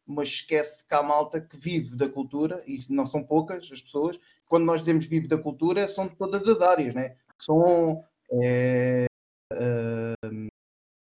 mas 0.06 0.28
esquece 0.28 0.88
que 0.88 0.94
há 0.94 1.02
malta 1.02 1.42
que 1.42 1.58
vive 1.58 1.96
da 1.96 2.08
cultura, 2.08 2.64
e 2.68 2.80
não 2.90 3.08
são 3.08 3.24
poucas 3.24 3.70
as 3.72 3.82
pessoas. 3.82 4.20
Quando 4.48 4.66
nós 4.66 4.82
dizemos 4.82 5.06
vive 5.06 5.28
da 5.28 5.38
cultura, 5.38 5.88
são 5.88 6.08
de 6.08 6.16
todas 6.16 6.48
as 6.48 6.62
áreas, 6.62 6.94
né? 6.94 7.16
São. 7.40 8.04
É, 8.44 9.06
uh, 9.54 10.48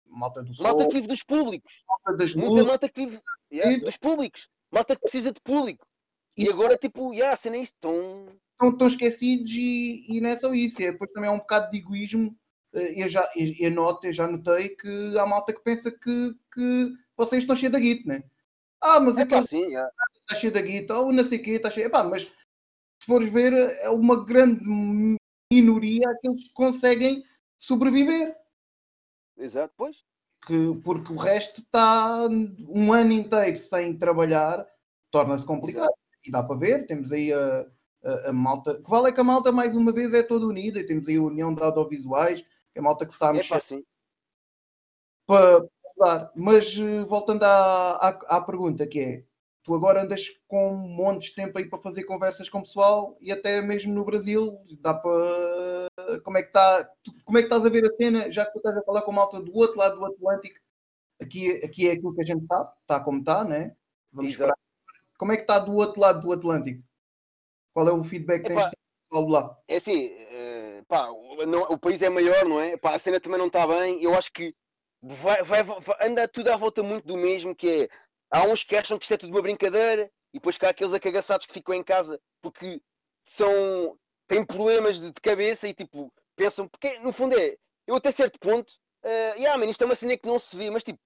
malta 0.06 0.42
do 0.42 0.54
sol. 0.54 0.64
Malta 0.64 0.88
que 0.88 0.94
vive 0.94 1.08
dos 1.08 1.22
públicos. 1.22 1.82
Malta 1.86 2.16
das 2.16 2.34
Muita 2.34 2.64
malta 2.64 2.88
que 2.88 3.06
vive 3.06 3.22
yeah, 3.52 3.78
dos 3.84 3.96
públicos. 3.96 4.48
Malta 4.70 4.94
que 4.94 5.02
precisa 5.02 5.32
de 5.32 5.40
público. 5.40 5.86
E, 6.38 6.48
agora, 6.48 6.76
tipo, 6.76 7.12
yeah, 7.12 7.34
a 7.34 7.36
cena 7.36 7.56
é 7.56 7.60
isto. 7.60 7.74
Estão... 7.74 8.26
Estão, 8.52 8.70
estão 8.70 8.86
esquecidos 8.86 9.52
e, 9.52 10.04
e 10.08 10.20
não 10.20 10.30
é 10.30 10.36
só 10.36 10.52
isso. 10.54 10.80
É, 10.82 10.92
depois 10.92 11.10
também 11.12 11.28
há 11.28 11.32
um 11.32 11.38
bocado 11.38 11.70
de 11.70 11.78
egoísmo. 11.78 12.36
Eh, 12.74 13.04
eu 13.04 13.08
já 13.08 13.22
eu, 13.36 13.54
eu 13.58 13.70
noto, 13.70 14.06
eu 14.06 14.12
já 14.12 14.26
notei 14.26 14.70
que 14.70 15.18
há 15.18 15.26
malta 15.26 15.52
que 15.52 15.62
pensa 15.62 15.90
que, 15.90 16.34
que 16.52 16.92
vocês 17.16 17.42
estão 17.42 17.56
cheios 17.56 17.72
da 17.72 17.78
guita, 17.78 18.08
né? 18.08 18.24
Ah, 18.80 19.00
mas 19.00 19.18
é 19.18 19.26
que 19.26 19.34
assim, 19.34 19.60
yeah. 19.60 19.90
está 20.20 20.36
cheio 20.36 20.52
da 20.52 20.60
guita, 20.60 20.96
ou 20.98 21.12
não 21.12 21.24
sei 21.24 21.38
o 21.38 21.42
quê, 21.42 21.50
está 21.52 21.70
cheio. 21.70 21.86
Epá, 21.86 22.04
mas 22.04 22.22
se 22.22 23.06
fores 23.06 23.30
ver, 23.30 23.52
é 23.52 23.90
uma 23.90 24.24
grande 24.24 24.60
minoria 25.52 26.08
aqueles 26.10 26.44
que 26.44 26.52
conseguem 26.52 27.24
sobreviver. 27.58 28.36
Exato, 29.36 29.74
pois. 29.76 29.96
Que, 30.46 30.74
porque 30.84 31.12
o 31.12 31.16
resto 31.16 31.60
está 31.60 32.28
um 32.68 32.92
ano 32.92 33.12
inteiro 33.12 33.56
sem 33.56 33.96
trabalhar, 33.98 34.66
torna-se 35.10 35.44
complicado. 35.44 35.84
Exato. 35.84 36.07
E 36.28 36.30
dá 36.30 36.42
para 36.42 36.58
ver, 36.58 36.86
temos 36.86 37.10
aí 37.10 37.32
a, 37.32 37.66
a, 38.04 38.28
a, 38.28 38.32
malta. 38.34 38.80
Que 38.82 38.90
vale 38.90 39.08
é 39.08 39.12
que 39.12 39.20
a 39.20 39.24
malta, 39.24 39.50
mais 39.50 39.74
uma 39.74 39.92
vez, 39.92 40.12
é 40.12 40.22
toda 40.22 40.46
unida. 40.46 40.78
E 40.78 40.86
temos 40.86 41.08
aí 41.08 41.16
a 41.16 41.22
União 41.22 41.54
de 41.54 41.62
Audiovisuais, 41.62 42.42
que 42.42 42.76
é 42.76 42.80
a 42.80 42.82
malta 42.82 43.06
que 43.06 43.12
se 43.12 43.16
está 43.16 43.30
a 43.30 43.32
mexer. 43.32 43.54
É 43.54 43.82
para 45.26 45.66
ajudar. 45.90 46.32
Mas 46.36 46.76
eh, 46.78 47.04
voltando 47.04 47.44
à, 47.44 47.92
à, 47.92 48.08
à 48.36 48.40
pergunta, 48.42 48.86
que 48.86 49.00
é 49.00 49.24
tu 49.62 49.74
agora 49.74 50.02
andas 50.02 50.38
com 50.46 50.72
um 50.72 50.88
monte 50.88 51.30
de 51.30 51.34
tempo 51.34 51.58
aí 51.58 51.68
para 51.68 51.78
fazer 51.80 52.04
conversas 52.04 52.48
com 52.48 52.58
o 52.58 52.62
pessoal 52.62 53.14
e 53.20 53.32
até 53.32 53.60
mesmo 53.60 53.92
no 53.94 54.04
Brasil 54.04 54.58
dá 54.80 54.94
para 54.94 55.10
como 56.24 56.38
é 56.38 56.42
que 56.42 56.48
está 56.48 56.90
como 57.24 57.36
é 57.36 57.42
que 57.42 57.48
estás 57.48 57.66
a 57.66 57.68
ver 57.68 57.84
a 57.84 57.92
cena 57.92 58.30
já 58.30 58.46
que 58.46 58.52
tu 58.52 58.58
estás 58.58 58.78
a 58.78 58.82
falar 58.82 59.02
com 59.02 59.10
a 59.10 59.14
malta 59.14 59.42
do 59.42 59.54
outro 59.54 59.76
lado 59.76 59.98
do 59.98 60.06
Atlântico 60.06 60.58
aqui, 61.20 61.52
aqui 61.62 61.88
é 61.88 61.92
aquilo 61.92 62.14
que 62.14 62.22
a 62.22 62.24
gente 62.24 62.46
sabe 62.46 62.70
está 62.80 63.04
como 63.04 63.18
está, 63.18 63.44
né? 63.44 63.76
Vamos 64.10 64.30
esperar. 64.30 64.56
Como 65.18 65.32
é 65.32 65.36
que 65.36 65.42
está 65.42 65.58
do 65.58 65.74
outro 65.74 66.00
lado 66.00 66.22
do 66.22 66.32
Atlântico 66.32 66.82
qual 67.74 67.88
é 67.88 67.92
o 67.92 68.02
feedback 68.02 68.42
que 68.42 68.48
tens 68.48 68.70
de 68.70 69.32
lá? 69.32 69.56
É 69.68 69.76
assim 69.76 70.06
uh, 70.06 70.84
pá, 70.86 71.08
não, 71.46 71.62
o 71.62 71.78
país 71.78 72.00
é 72.02 72.08
maior, 72.08 72.44
não 72.44 72.60
é? 72.60 72.76
Pá, 72.76 72.94
a 72.94 72.98
cena 72.98 73.20
também 73.20 73.38
não 73.38 73.48
está 73.48 73.66
bem 73.66 74.02
eu 74.02 74.14
acho 74.14 74.32
que 74.32 74.54
vai, 75.02 75.42
vai, 75.42 75.62
vai, 75.62 75.76
anda 76.08 76.26
tudo 76.26 76.48
à 76.48 76.56
volta 76.56 76.82
muito 76.82 77.06
do 77.06 77.16
mesmo 77.16 77.54
que 77.54 77.68
é 77.68 77.88
há 78.30 78.44
uns 78.44 78.64
que 78.64 78.76
acham 78.76 78.98
que 78.98 79.04
isto 79.04 79.14
é 79.14 79.18
tudo 79.18 79.30
uma 79.30 79.42
brincadeira 79.42 80.10
e 80.32 80.38
depois 80.38 80.56
cá 80.56 80.70
aqueles 80.70 80.94
acagaçados 80.94 81.46
que 81.46 81.54
ficam 81.54 81.74
em 81.74 81.82
casa 81.82 82.20
porque 82.40 82.80
são 83.24 83.98
têm 84.26 84.44
problemas 84.44 85.00
de, 85.00 85.06
de 85.10 85.20
cabeça 85.20 85.66
e 85.68 85.74
tipo 85.74 86.12
pensam, 86.38 86.68
porque 86.68 87.00
no 87.00 87.12
fundo 87.12 87.36
é, 87.38 87.56
eu 87.86 87.96
até 87.96 88.12
certo 88.12 88.38
ponto, 88.38 88.70
uh, 89.04 89.34
yeah, 89.36 89.58
man, 89.58 89.68
isto 89.68 89.82
é 89.82 89.86
uma 89.86 89.96
cena 89.96 90.16
que 90.16 90.26
não 90.26 90.38
se 90.38 90.56
vê, 90.56 90.70
mas 90.70 90.84
tipo, 90.84 90.98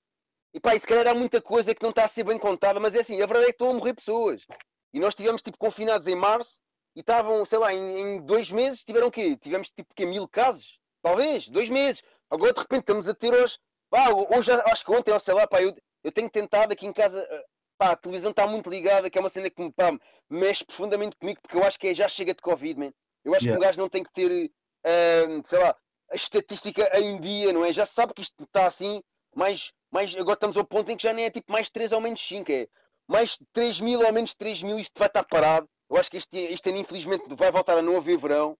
e 0.55 0.61
pá, 0.61 0.75
e 0.75 0.81
se 0.81 0.87
calhar 0.87 1.07
há 1.07 1.15
muita 1.15 1.41
coisa 1.41 1.75
que 1.75 1.83
não 1.83 1.91
está 1.91 2.05
a 2.05 2.09
ser 2.09 2.25
bem 2.25 2.39
contada, 2.39 2.79
mas 2.79 2.95
é 2.95 3.01
assim, 3.01 3.21
a 3.21 3.27
verdade 3.27 3.45
é 3.45 3.47
que 3.47 3.53
estão 3.53 3.71
a 3.71 3.75
morrer 3.75 3.95
pessoas. 3.95 4.47
E 4.93 5.01
nós 5.01 5.15
estivemos 5.15 5.43
tipo 5.43 5.57
confinados 5.57 6.07
em 6.07 6.15
março 6.15 6.61
e 6.95 7.01
estavam, 7.01 7.45
sei 7.47 7.59
lá, 7.59 7.73
em, 7.73 8.01
em, 8.01 8.21
dois 8.21 8.51
meses 8.51 8.85
tiveram 8.85 9.07
o 9.07 9.11
quê? 9.11 9.37
Tivemos 9.37 9.71
tipo 9.71 9.95
que 9.95 10.05
mil 10.05 10.29
casos? 10.29 10.79
Talvez, 11.01 11.49
dois 11.49 11.71
meses. 11.71 12.03
Agora 12.31 12.53
de 12.53 12.61
repente 12.61 12.81
estamos 12.81 13.09
a 13.09 13.15
ter 13.15 13.33
hoje, 13.33 13.59
pá, 13.91 14.09
hoje 14.11 14.53
acho 14.53 14.85
que 14.85 14.93
ontem, 14.93 15.13
ou 15.13 15.21
sei 15.21 15.35
lá, 15.35 15.47
pá, 15.47 15.63
eu, 15.63 15.75
eu 16.05 16.13
tenho 16.13 16.31
tentado 16.31 16.73
aqui 16.73 16.87
em 16.87 16.93
casa, 16.93 17.27
eh, 17.31 17.45
pá, 17.79 17.93
a 17.93 17.97
televisão 17.97 18.31
está 18.31 18.47
muito 18.47 18.71
ligada, 18.71 19.11
que 19.11 19.19
é 19.19 19.21
uma 19.21 19.31
cena 19.31 19.51
que 19.51 19.73
pá, 19.73 19.99
mexe 20.29 20.65
profundamente 20.65 21.17
comigo, 21.17 21.41
porque 21.43 21.57
eu 21.57 21.65
acho 21.65 21.79
que 21.79 21.89
é, 21.89 21.95
já 21.95 22.09
chega 22.09 22.35
de 22.35 22.43
Covid, 22.43 22.79
man. 22.79 22.93
Eu 23.25 23.35
acho 23.35 23.45
yeah. 23.45 23.59
que 23.59 23.65
um 23.65 23.69
gajo 23.69 23.81
não 23.81 23.89
tem 23.89 24.03
que 24.03 24.13
ter, 24.13 24.31
uh, 24.31 25.43
sei 25.45 25.59
lá, 25.59 25.77
a 26.11 26.17
estatística 26.17 26.99
em 26.99 27.21
dia, 27.21 27.53
não 27.53 27.65
é? 27.65 27.73
Já 27.73 27.87
sabe 27.87 28.13
que 28.15 28.23
isto 28.23 28.43
está 28.45 28.67
assim, 28.67 29.03
mas, 29.35 29.73
mas 29.93 30.17
agora 30.17 30.35
estamos 30.35 30.57
ao 30.57 30.65
ponto 30.65 30.91
em 30.91 30.97
que 30.97 31.03
já 31.03 31.13
nem 31.13 31.27
é 31.27 31.31
tipo 31.31 31.53
mais 31.53 31.69
3 31.69 31.93
ou 31.93 32.01
menos 32.01 32.21
5, 32.27 32.51
é 32.51 32.67
mais 33.07 33.39
3 33.53 33.81
mil 33.81 34.01
ou 34.01 34.13
menos 34.13 34.35
3 34.35 34.63
mil, 34.63 34.79
isto 34.79 34.99
vai 34.99 35.07
estar 35.07 35.23
parado. 35.25 35.69
Eu 35.91 35.99
acho 35.99 36.11
que 36.11 36.17
este, 36.17 36.39
este 36.39 36.71
ano, 36.71 36.79
infelizmente, 36.79 37.25
vai 37.35 37.51
voltar 37.53 37.77
a 37.77 37.83
não 37.83 37.99
haver 37.99 38.17
verão. 38.17 38.57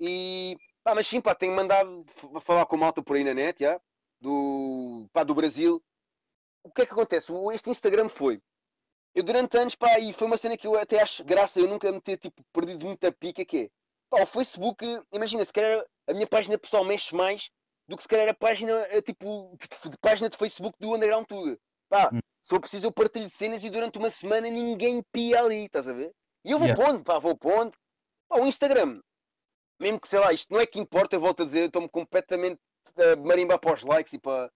E, 0.00 0.56
pá, 0.82 0.94
mas 0.94 1.06
sim, 1.06 1.20
pá, 1.20 1.34
tenho 1.34 1.54
mandado 1.54 2.04
falar 2.40 2.66
com 2.66 2.74
a 2.74 2.78
malta 2.78 3.00
por 3.00 3.14
aí 3.14 3.22
na 3.22 3.32
net, 3.32 3.60
já, 3.62 3.80
do, 4.20 5.08
pá, 5.12 5.22
do 5.22 5.34
Brasil, 5.34 5.80
o 6.64 6.70
que 6.72 6.82
é 6.82 6.86
que 6.86 6.92
acontece? 6.92 7.32
Este 7.54 7.70
Instagram 7.70 8.08
foi. 8.08 8.40
Eu 9.14 9.22
durante 9.22 9.56
anos, 9.56 9.76
pá, 9.76 10.00
e 10.00 10.12
foi 10.12 10.26
uma 10.26 10.38
cena 10.38 10.56
que 10.56 10.66
eu 10.66 10.76
até 10.76 11.00
acho 11.00 11.22
graça 11.24 11.60
eu 11.60 11.68
nunca 11.68 11.92
me 11.92 12.00
ter 12.00 12.16
tipo, 12.16 12.42
perdido 12.52 12.86
muita 12.86 13.12
pica, 13.12 13.44
que 13.44 13.58
é, 13.58 13.70
pá, 14.10 14.22
o 14.22 14.26
Facebook, 14.26 14.84
imagina, 15.12 15.44
se 15.44 15.52
calhar 15.52 15.84
a 16.08 16.12
minha 16.12 16.26
página 16.26 16.58
pessoal 16.58 16.84
mexe 16.84 17.14
mais 17.14 17.50
do 17.92 17.96
que 17.98 18.04
se 18.04 18.08
calhar 18.08 18.26
a 18.26 18.32
página, 18.32 18.72
eh, 18.88 19.02
tipo, 19.02 19.54
de, 19.60 19.90
de 19.90 19.98
página 19.98 20.30
de 20.30 20.36
Facebook 20.38 20.78
do 20.80 20.94
Underground 20.94 21.26
Tuga. 21.26 21.58
Pá, 21.90 22.08
hum. 22.10 22.20
só 22.42 22.58
preciso 22.58 22.86
eu 22.86 22.92
partilho 22.92 23.28
cenas 23.28 23.62
e 23.64 23.68
durante 23.68 23.98
uma 23.98 24.08
semana 24.08 24.48
ninguém 24.48 25.02
pia 25.12 25.42
ali, 25.42 25.66
estás 25.66 25.86
a 25.86 25.92
ver? 25.92 26.10
E 26.42 26.52
eu 26.52 26.58
vou 26.58 26.68
yeah. 26.68 26.82
pondo, 26.82 27.04
pá, 27.04 27.18
vou 27.18 27.36
pondo. 27.36 27.76
Pá, 28.30 28.40
o 28.40 28.46
Instagram, 28.46 28.98
mesmo 29.78 30.00
que 30.00 30.08
sei 30.08 30.20
lá, 30.20 30.32
isto 30.32 30.50
não 30.50 30.58
é 30.58 30.64
que 30.64 30.80
importa, 30.80 31.16
eu 31.16 31.20
volto 31.20 31.42
a 31.42 31.44
dizer, 31.44 31.60
eu 31.60 31.66
estou-me 31.66 31.88
completamente 31.90 32.58
a 32.96 33.14
marimbar 33.16 33.58
para 33.58 33.74
os 33.74 33.82
likes 33.82 34.14
e 34.14 34.18
para 34.18 34.50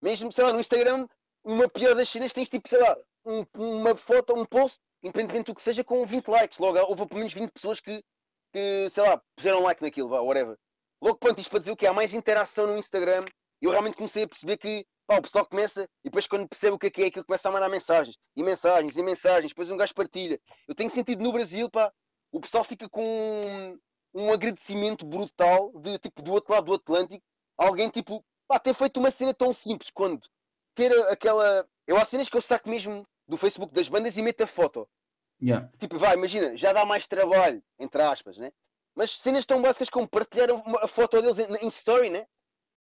mesmo, 0.00 0.30
sei 0.30 0.44
lá, 0.44 0.52
no 0.52 0.60
Instagram, 0.60 1.08
uma 1.42 1.68
pior 1.68 1.96
das 1.96 2.08
cenas 2.08 2.32
tens 2.32 2.48
tipo, 2.48 2.68
sei 2.68 2.78
lá, 2.78 2.96
um, 3.26 3.44
uma 3.56 3.96
foto, 3.96 4.38
um 4.38 4.44
post 4.44 4.78
independentemente 5.02 5.46
do 5.46 5.54
que 5.56 5.62
seja, 5.62 5.82
com 5.82 6.06
20 6.06 6.28
likes. 6.28 6.58
Logo, 6.60 6.78
houve 6.78 7.06
pelo 7.06 7.18
menos 7.18 7.34
20 7.34 7.50
pessoas 7.50 7.80
que, 7.80 8.04
que 8.52 8.88
sei 8.88 9.02
lá, 9.02 9.20
puseram 9.36 9.62
like 9.62 9.82
naquilo, 9.82 10.08
vá, 10.08 10.20
whatever. 10.20 10.56
Logo, 11.04 11.18
pronto, 11.18 11.38
isto 11.38 11.50
para 11.50 11.58
dizer 11.58 11.70
o 11.70 11.76
que 11.76 11.86
há 11.86 11.92
mais 11.92 12.14
interação 12.14 12.66
no 12.66 12.78
Instagram. 12.78 13.26
Eu 13.60 13.70
realmente 13.70 13.94
comecei 13.94 14.22
a 14.22 14.28
perceber 14.28 14.56
que 14.56 14.86
pá, 15.06 15.18
o 15.18 15.22
pessoal 15.22 15.44
começa, 15.44 15.82
e 16.02 16.08
depois 16.08 16.26
quando 16.26 16.48
percebe 16.48 16.72
o 16.72 16.78
que 16.78 16.86
é 16.86 16.90
que 16.90 17.02
é, 17.02 17.06
aquilo 17.08 17.26
começa 17.26 17.46
a 17.46 17.52
mandar 17.52 17.68
mensagens, 17.68 18.16
e 18.34 18.42
mensagens, 18.42 18.96
e 18.96 19.02
mensagens, 19.02 19.52
depois 19.52 19.70
um 19.70 19.76
gajo 19.76 19.94
partilha. 19.94 20.40
Eu 20.66 20.74
tenho 20.74 20.88
sentido 20.88 21.22
no 21.22 21.30
Brasil, 21.30 21.70
pá, 21.70 21.92
o 22.32 22.40
pessoal 22.40 22.64
fica 22.64 22.88
com 22.88 23.04
um, 23.04 23.78
um 24.14 24.32
agradecimento 24.32 25.04
brutal 25.04 25.72
de 25.78 25.98
tipo 25.98 26.22
do 26.22 26.32
outro 26.32 26.54
lado 26.54 26.64
do 26.64 26.74
Atlântico, 26.74 27.22
alguém 27.58 27.90
tipo, 27.90 28.24
pá, 28.48 28.58
ter 28.58 28.72
feito 28.72 28.98
uma 28.98 29.10
cena 29.10 29.34
tão 29.34 29.52
simples 29.52 29.90
quando 29.90 30.26
ter 30.74 30.90
aquela. 31.08 31.68
Eu 31.86 31.98
há 31.98 32.04
cenas 32.06 32.30
que 32.30 32.36
eu 32.36 32.42
saco 32.42 32.68
mesmo 32.68 33.02
do 33.28 33.36
Facebook 33.36 33.74
das 33.74 33.90
bandas 33.90 34.16
e 34.16 34.22
meto 34.22 34.42
a 34.42 34.46
foto. 34.46 34.88
Yeah. 35.42 35.70
Tipo, 35.78 35.98
vai, 35.98 36.14
imagina, 36.14 36.56
já 36.56 36.72
dá 36.72 36.86
mais 36.86 37.06
trabalho, 37.06 37.62
entre 37.78 38.00
aspas, 38.00 38.38
né? 38.38 38.50
Mas 38.94 39.12
cenas 39.12 39.44
tão 39.44 39.60
básicas 39.60 39.90
como 39.90 40.08
partilhar 40.08 40.48
a 40.80 40.88
foto 40.88 41.20
deles 41.20 41.38
em, 41.38 41.64
em 41.64 41.68
story, 41.68 42.10
né? 42.10 42.26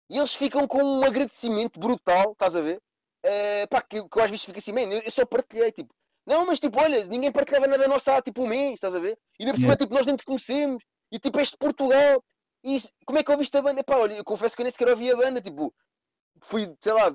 E 0.09 0.19
eles 0.19 0.35
ficam 0.35 0.67
com 0.67 0.83
um 0.83 1.05
agradecimento 1.05 1.79
brutal, 1.79 2.33
estás 2.33 2.57
a 2.57 2.61
ver? 2.61 2.83
Uh, 3.25 3.69
pá, 3.69 3.81
que, 3.81 4.03
que 4.09 4.19
eu 4.19 4.23
às 4.23 4.31
vezes 4.31 4.45
fico 4.45 4.59
assim, 4.59 4.73
man, 4.73 4.93
eu, 4.93 5.11
só 5.11 5.25
partilhei, 5.25 5.71
tipo, 5.71 5.95
não, 6.27 6.47
mas 6.47 6.59
tipo, 6.59 6.81
olha, 6.81 7.05
ninguém 7.05 7.31
partilhava 7.31 7.67
nada 7.67 7.87
nossa 7.87 8.17
há 8.17 8.23
tipo 8.23 8.43
um 8.43 8.47
mês, 8.47 8.75
estás 8.75 8.95
a 8.95 8.99
ver? 8.99 9.17
E 9.39 9.43
ainda 9.43 9.53
por 9.53 9.61
cima, 9.61 9.73
Yeah. 9.73 9.85
tipo, 9.85 9.95
nós 9.95 10.07
nem 10.07 10.17
te 10.17 10.25
conhecemos, 10.25 10.83
e 11.13 11.19
tipo, 11.19 11.39
este 11.39 11.57
Portugal, 11.57 12.25
e 12.65 12.81
como 13.07 13.19
é 13.19 13.23
que 13.23 13.31
ouviste 13.31 13.57
a 13.57 13.63
banda? 13.63 13.85
Pá, 13.85 13.97
olha, 13.97 14.15
eu 14.15 14.25
confesso 14.25 14.57
que 14.57 14.63
eu 14.63 14.65
nem 14.65 14.73
sequer 14.73 14.89
ouvi 14.89 15.11
a 15.11 15.17
banda, 15.17 15.41
tipo, 15.41 15.73
fui, 16.43 16.75
sei 16.81 16.93
lá, 16.93 17.11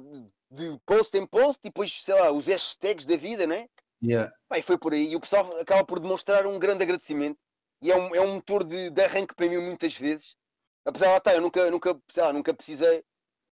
de 0.51 0.79
post 0.85 1.17
em 1.17 1.25
post, 1.25 1.59
e 1.63 1.69
depois, 1.69 1.91
sei 2.01 2.15
lá, 2.15 2.31
os 2.31 2.47
hashtags 2.47 3.05
da 3.05 3.17
vida, 3.17 3.45
né? 3.45 3.67
Yeah. 4.03 4.31
Pá, 4.47 4.59
e 4.59 4.61
foi 4.61 4.77
por 4.77 4.93
aí. 4.93 5.11
E 5.11 5.15
o 5.15 5.19
pessoal 5.19 5.49
acaba 5.59 5.83
por 5.83 5.99
demonstrar 5.99 6.45
um 6.45 6.59
grande 6.59 6.83
agradecimento. 6.83 7.39
E 7.85 7.91
é 7.91 7.95
um, 7.95 8.15
é 8.15 8.19
um 8.21 8.33
motor 8.35 8.63
de, 8.63 8.89
de 8.89 9.03
arranque 9.03 9.35
para 9.35 9.47
mim 9.47 9.59
muitas 9.59 9.95
vezes. 9.95 10.35
Apesar 10.83 11.11
lá 11.11 11.17
estar, 11.17 11.35
eu 11.35 11.41
nunca, 11.41 11.69
nunca, 11.69 11.95
sei 12.09 12.23
lá, 12.23 12.33
nunca 12.33 12.51
precisei, 12.51 13.03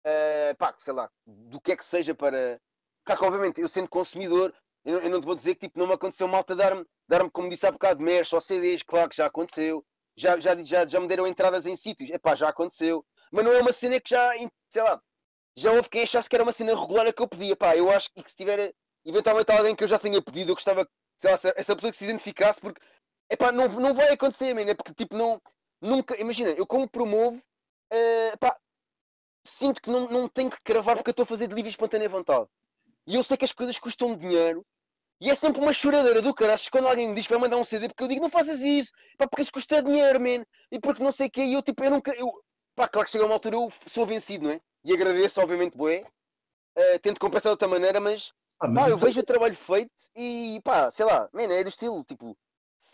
eh, 0.05 0.53
pá, 0.55 0.75
sei 0.77 0.93
lá, 0.93 1.09
do 1.25 1.59
que 1.61 1.71
é 1.73 1.75
que 1.77 1.83
seja 1.85 2.13
para. 2.15 2.61
Claro 3.05 3.21
que, 3.21 3.27
obviamente, 3.27 3.61
eu 3.61 3.69
sendo 3.69 3.89
consumidor, 3.89 4.53
eu, 4.85 4.93
não- 4.93 5.01
eu 5.01 5.09
não 5.09 5.19
te 5.19 5.25
vou 5.25 5.35
dizer 5.35 5.55
que 5.55 5.61
tipo, 5.67 5.79
não 5.79 5.87
me 5.87 5.93
aconteceu 5.93 6.27
malta 6.27 6.55
dar-me, 6.55 6.85
dar-me 7.07 7.31
como 7.31 7.49
disse 7.49 7.65
há 7.67 7.71
bocado, 7.71 8.01
merch 8.03 8.33
ou 8.33 8.41
CDs, 8.41 8.83
claro 8.83 9.09
que 9.09 9.17
já 9.17 9.25
aconteceu. 9.27 9.83
Já, 10.15 10.37
já, 10.39 10.55
já, 10.57 10.85
já 10.85 10.99
me 10.99 11.07
deram 11.07 11.25
entradas 11.27 11.65
em 11.65 11.75
sítios, 11.75 12.11
é 12.11 12.19
pá, 12.19 12.35
já 12.35 12.49
aconteceu. 12.49 13.03
Mas 13.31 13.45
não 13.45 13.53
é 13.53 13.61
uma 13.61 13.73
cena 13.73 13.99
que 14.01 14.09
já, 14.11 14.31
sei 14.69 14.83
lá, 14.83 15.01
já 15.57 15.71
houve 15.71 15.89
quem 15.89 16.03
achasse 16.03 16.29
que 16.29 16.35
era 16.35 16.43
uma 16.43 16.53
cena 16.53 16.75
regular 16.79 17.11
que 17.13 17.21
eu 17.21 17.27
pedia, 17.27 17.55
pá, 17.55 17.75
eu 17.75 17.89
acho 17.91 18.09
que 18.13 18.29
se 18.29 18.35
tiver 18.35 18.73
eventualmente 19.05 19.51
alguém 19.51 19.75
que 19.75 19.83
eu 19.83 19.87
já 19.87 19.99
tenha 19.99 20.21
pedido, 20.21 20.51
eu 20.51 20.55
gostava 20.55 20.85
que 20.85 20.91
sei 21.17 21.31
lá, 21.31 21.35
essa 21.55 21.75
pessoa 21.75 21.91
que 21.91 21.97
se 21.97 22.05
identificasse, 22.05 22.61
porque 22.61 22.81
epá, 23.29 23.51
não, 23.51 23.67
não 23.69 23.93
vai 23.93 24.09
acontecer, 24.09 24.53
man, 24.53 24.61
é 24.69 24.73
porque 24.73 24.93
tipo, 24.93 25.15
não, 25.15 25.41
nunca, 25.81 26.19
imagina, 26.19 26.49
eu 26.51 26.65
como 26.65 26.89
promovo, 26.89 27.41
eh, 27.91 28.35
pá, 28.37 28.57
sinto 29.45 29.81
que 29.81 29.89
não, 29.89 30.07
não 30.09 30.27
tenho 30.27 30.49
que 30.49 30.61
cravar 30.61 30.95
porque 30.95 31.09
eu 31.09 31.13
estou 31.13 31.23
a 31.23 31.27
fazer 31.27 31.47
de 31.47 31.55
livre 31.55 31.69
e 31.69 31.71
espontânea 31.71 32.09
vontade. 32.09 32.47
E 33.07 33.15
eu 33.15 33.23
sei 33.23 33.37
que 33.37 33.45
as 33.45 33.51
coisas 33.51 33.79
custam 33.79 34.15
dinheiro. 34.15 34.65
E 35.21 35.29
é 35.29 35.35
sempre 35.35 35.61
uma 35.61 35.73
choradeira 35.73 36.21
do 36.21 36.33
caraças 36.33 36.69
quando 36.69 36.87
alguém 36.87 37.09
me 37.09 37.15
diz 37.15 37.27
que 37.27 37.33
vai 37.33 37.41
mandar 37.41 37.57
um 37.57 37.63
CD, 37.65 37.89
porque 37.89 38.03
eu 38.03 38.07
digo, 38.07 38.21
não 38.21 38.29
faças 38.29 38.61
isso, 38.61 38.91
pá, 39.17 39.27
porque 39.27 39.41
isso 39.41 39.51
custa 39.51 39.83
dinheiro, 39.83 40.19
man, 40.19 40.45
e 40.71 40.79
porque 40.79 41.03
não 41.03 41.11
sei 41.11 41.27
o 41.27 41.31
quê, 41.31 41.41
e 41.43 41.53
eu 41.53 41.61
tipo, 41.61 41.83
eu 41.83 41.91
nunca, 41.91 42.13
eu, 42.15 42.31
pá, 42.73 42.87
claro 42.87 43.05
que 43.05 43.11
chega 43.11 43.25
uma 43.25 43.33
altura 43.33 43.55
eu 43.57 43.69
sou 43.87 44.05
vencido, 44.05 44.45
não 44.45 44.51
é? 44.51 44.61
E 44.85 44.93
agradeço, 44.93 45.41
obviamente, 45.41 45.75
bué, 45.75 46.05
eh, 46.75 46.99
tento 46.99 47.19
compensar 47.19 47.49
de 47.49 47.53
outra 47.55 47.67
maneira, 47.67 47.99
mas 47.99 48.31
Ah, 48.61 48.67
mas 48.67 48.83
Pá, 48.85 48.89
eu 48.89 48.95
isso- 48.97 49.05
vejo 49.05 49.19
o 49.19 49.23
trabalho 49.23 49.55
feito 49.55 49.91
e 50.15 50.61
pá, 50.63 50.89
sei 50.91 51.05
lá, 51.05 51.29
man, 51.33 51.43
é 51.53 51.63
do 51.63 51.69
estilo, 51.69 52.03
tipo, 52.05 52.37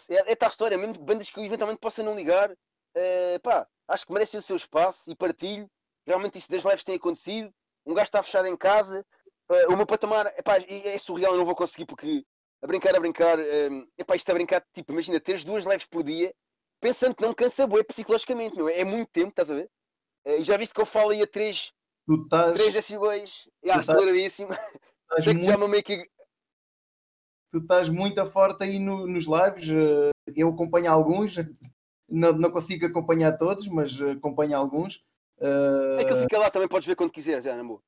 é, 0.09 0.31
é 0.31 0.35
tal 0.35 0.49
história, 0.49 0.77
mesmo 0.77 0.93
bandas 1.03 1.29
que 1.29 1.39
eu 1.39 1.43
eventualmente 1.43 1.79
possa 1.79 2.03
não 2.03 2.15
ligar, 2.15 2.55
eh, 2.95 3.39
pá, 3.39 3.67
acho 3.87 4.05
que 4.05 4.13
merecem 4.13 4.39
o 4.39 4.43
seu 4.43 4.55
espaço 4.55 5.09
e 5.09 5.15
partilho. 5.15 5.69
Realmente 6.07 6.37
isso 6.37 6.51
das 6.51 6.63
lives 6.63 6.83
tem 6.83 6.95
acontecido. 6.95 7.51
Um 7.85 7.93
gajo 7.93 8.05
está 8.05 8.21
fechado 8.23 8.47
em 8.47 8.55
casa, 8.57 9.05
eh, 9.51 9.67
o 9.67 9.75
meu 9.77 9.85
patamar, 9.85 10.27
epá, 10.37 10.57
é 10.59 10.97
surreal, 10.97 11.33
eu 11.33 11.37
não 11.39 11.45
vou 11.45 11.55
conseguir 11.55 11.85
porque 11.85 12.23
a 12.61 12.67
brincar, 12.67 12.95
a 12.95 12.99
brincar, 12.99 13.39
eh, 13.39 13.69
epá, 13.97 14.15
isto 14.15 14.29
a 14.29 14.33
brincar, 14.33 14.65
tipo, 14.73 14.91
imagina, 14.91 15.19
teres 15.19 15.43
duas 15.43 15.65
lives 15.65 15.85
por 15.85 16.03
dia, 16.03 16.33
pensando 16.79 17.15
que 17.15 17.21
não 17.21 17.29
me 17.29 17.35
cansa 17.35 17.67
bué 17.67 17.83
psicologicamente, 17.83 18.55
meu, 18.55 18.67
é 18.69 18.83
muito 18.83 19.09
tempo, 19.11 19.29
estás 19.29 19.49
a 19.51 19.55
ver? 19.55 19.69
E 20.25 20.43
já 20.43 20.57
viste 20.57 20.73
que 20.73 20.81
eu 20.81 20.85
falo 20.85 21.11
aí 21.11 21.21
a 21.21 21.27
3, 21.27 21.71
tu 22.07 22.23
estás, 22.23 22.53
3 22.53 22.73
decibéis, 22.73 23.47
estás- 23.63 23.89
aceleradíssimo, 23.89 24.51
estás 24.51 24.57
que 25.37 25.43
já 25.45 25.57
muito, 25.57 25.59
me 25.59 25.67
meio 25.67 25.83
que 25.83 26.09
tu 27.55 27.61
estás 27.61 27.87
muito 27.87 28.25
forte 28.27 28.63
aí 28.65 28.77
no- 28.79 29.07
nos 29.07 29.25
lives. 29.25 29.69
eh, 29.69 30.09
Eu 30.35 30.49
acompanho 30.49 30.91
alguns, 30.91 31.35
não, 32.09 32.33
não 32.33 32.51
consigo 32.51 32.85
acompanhar 32.85 33.37
todos, 33.37 33.67
mas 33.67 33.99
eh, 34.01 34.11
acompanho 34.11 34.57
alguns. 34.57 35.03
Eh, 35.39 35.97
É 36.01 36.03
que 36.03 36.11
ele 36.11 36.21
fica 36.23 36.37
lá, 36.39 36.49
também 36.49 36.67
podes 36.67 36.87
ver 36.87 36.95
quando 36.95 37.11
quiseres, 37.11 37.45
é, 37.45 37.63
boa. 37.63 37.81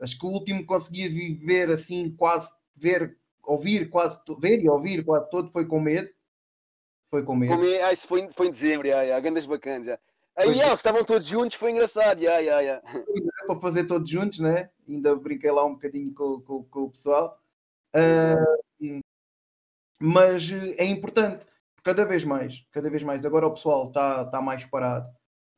acho 0.00 0.16
que 0.18 0.26
o 0.26 0.28
último 0.30 0.60
que 0.60 0.66
conseguia 0.66 1.08
viver 1.08 1.70
assim, 1.70 2.14
quase 2.16 2.54
ver, 2.76 3.16
ouvir 3.42 3.88
quase, 3.90 4.20
ver 4.40 4.62
e 4.62 4.68
ouvir 4.68 5.04
quase 5.04 5.28
todo 5.30 5.50
foi 5.50 5.66
com 5.66 5.80
medo. 5.80 6.08
Foi 7.10 7.24
com 7.24 7.34
medo. 7.34 7.54
Como 7.54 7.64
é- 7.64 7.82
ah, 7.82 7.92
isso 7.92 8.06
foi, 8.06 8.20
em- 8.20 8.28
foi 8.30 8.46
em 8.48 8.50
dezembro, 8.52 8.86
já, 8.86 9.04
já, 9.06 9.18
grandes 9.18 9.46
bacanas. 9.46 9.98
Aí 10.36 10.60
é. 10.60 10.72
estavam 10.72 11.02
todos 11.02 11.26
juntos, 11.26 11.56
foi 11.56 11.72
engraçado. 11.72 12.20
Já, 12.22 12.40
já. 12.42 12.80
Ainda 12.84 13.04
deu 13.08 13.46
para 13.48 13.60
fazer 13.60 13.84
todos 13.88 14.08
juntos, 14.08 14.38
né? 14.38 14.70
Ainda 14.86 15.16
brinquei 15.16 15.50
lá 15.50 15.64
um 15.64 15.72
bocadinho 15.72 16.14
com, 16.14 16.40
com- 16.42 16.62
com 16.62 16.80
o 16.82 16.90
pessoal. 16.90 17.36
Ah, 17.92 18.36
mas 20.00 20.50
eh, 20.50 20.76
é 20.78 20.84
importante, 20.84 21.46
cada 21.82 22.04
vez 22.04 22.24
mais, 22.24 22.66
cada 22.72 22.90
vez 22.90 23.02
mais. 23.02 23.24
Agora 23.24 23.46
o 23.46 23.54
pessoal 23.54 23.88
está 23.88 24.24
tá 24.26 24.40
mais 24.40 24.64
parado 24.66 25.08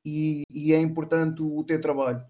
e, 0.04 0.42
e 0.50 0.72
é 0.72 0.78
importante 0.78 1.42
o 1.42 1.64
teu 1.64 1.80
trabalho. 1.80 2.24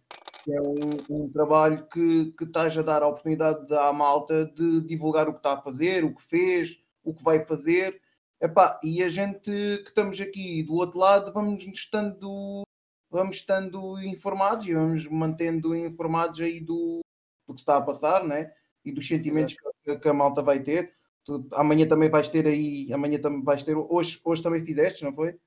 É 0.49 0.61
um, 0.61 1.25
um 1.25 1.31
trabalho 1.31 1.87
que, 1.89 2.33
que 2.33 2.45
estás 2.45 2.77
a 2.77 2.83
dar 2.83 3.03
a 3.03 3.09
oportunidade 3.09 3.73
à 3.75 3.93
malta 3.93 4.47
de 4.47 4.81
divulgar 4.83 5.29
o 5.29 5.33
que 5.33 5.39
está 5.39 5.53
a 5.53 5.63
fazer, 5.63 6.03
o 6.05 6.15
que 6.15 6.23
fez, 6.23 6.79
o 7.05 7.15
que 7.15 7.23
vai 7.23 7.45
fazer. 7.45 8.01
Epá, 8.41 8.81
e 8.83 9.03
a 9.03 9.09
gente 9.11 9.41
que 9.43 9.85
estamos 9.87 10.19
aqui 10.19 10.63
do 10.63 10.75
outro 10.77 10.99
lado 10.99 11.33
vamos 11.33 11.67
estando, 11.67 12.63
vamos 13.11 13.37
estando 13.37 14.01
informados 14.03 14.67
e 14.67 14.73
vamos 14.73 15.07
mantendo 15.09 15.77
informados 15.77 16.41
aí 16.41 16.59
do, 16.61 17.01
do 17.47 17.55
que 17.55 17.61
está 17.61 17.77
a 17.77 17.83
passar, 17.83 18.25
né? 18.25 18.51
E 18.83 18.91
dos 18.93 19.07
sentimentos 19.07 19.57
que, 19.85 19.99
que 19.99 20.09
a 20.09 20.15
malta 20.15 20.43
vai 20.43 20.61
ter. 20.61 20.95
Tu, 21.31 21.47
amanhã 21.53 21.89
também 21.89 22.11
vais 22.11 22.26
ter 22.26 22.45
aí, 22.45 22.93
amanhã 22.93 23.20
também 23.20 23.41
vais 23.45 23.62
ter, 23.62 23.76
hoje, 23.76 24.20
hoje 24.24 24.43
também 24.43 24.66
fizeste, 24.66 25.05
não 25.05 25.14
foi? 25.14 25.39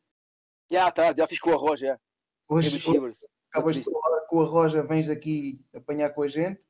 Já, 0.71 0.89
tá, 0.89 1.13
já 1.13 1.27
fiz 1.27 1.41
com 1.41 1.49
o 1.49 1.53
arroz, 1.55 1.77
já. 1.81 1.95
É 1.95 1.99
Hoje, 2.47 2.79
Shivers. 2.79 3.25
acabas 3.51 3.75
de 3.75 3.83
falar 3.83 4.21
com 4.27 4.39
a 4.39 4.45
Roja, 4.45 4.81
vens 4.87 5.09
aqui 5.09 5.59
apanhar 5.75 6.09
com 6.11 6.21
a 6.23 6.27
gente. 6.29 6.61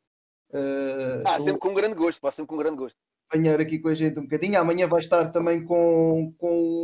Uh, 0.52 1.22
Ah, 1.28 1.38
tu- 1.38 1.44
sempre 1.44 1.60
com 1.60 1.70
um 1.70 1.74
grande 1.76 1.96
gosto, 1.96 2.20
pá, 2.20 2.32
sempre 2.32 2.48
com 2.50 2.56
um 2.56 2.58
grande 2.58 2.78
gosto. 2.78 2.98
apanhar 3.30 3.62
aqui 3.62 3.78
com 3.78 3.90
a 3.90 3.94
gente 3.94 4.18
um 4.20 4.24
bocadinho. 4.24 4.60
Amanhã 4.60 4.88
vai 4.88 5.00
estar 5.00 5.32
também 5.32 5.64
com, 5.64 6.34
com 6.40 6.82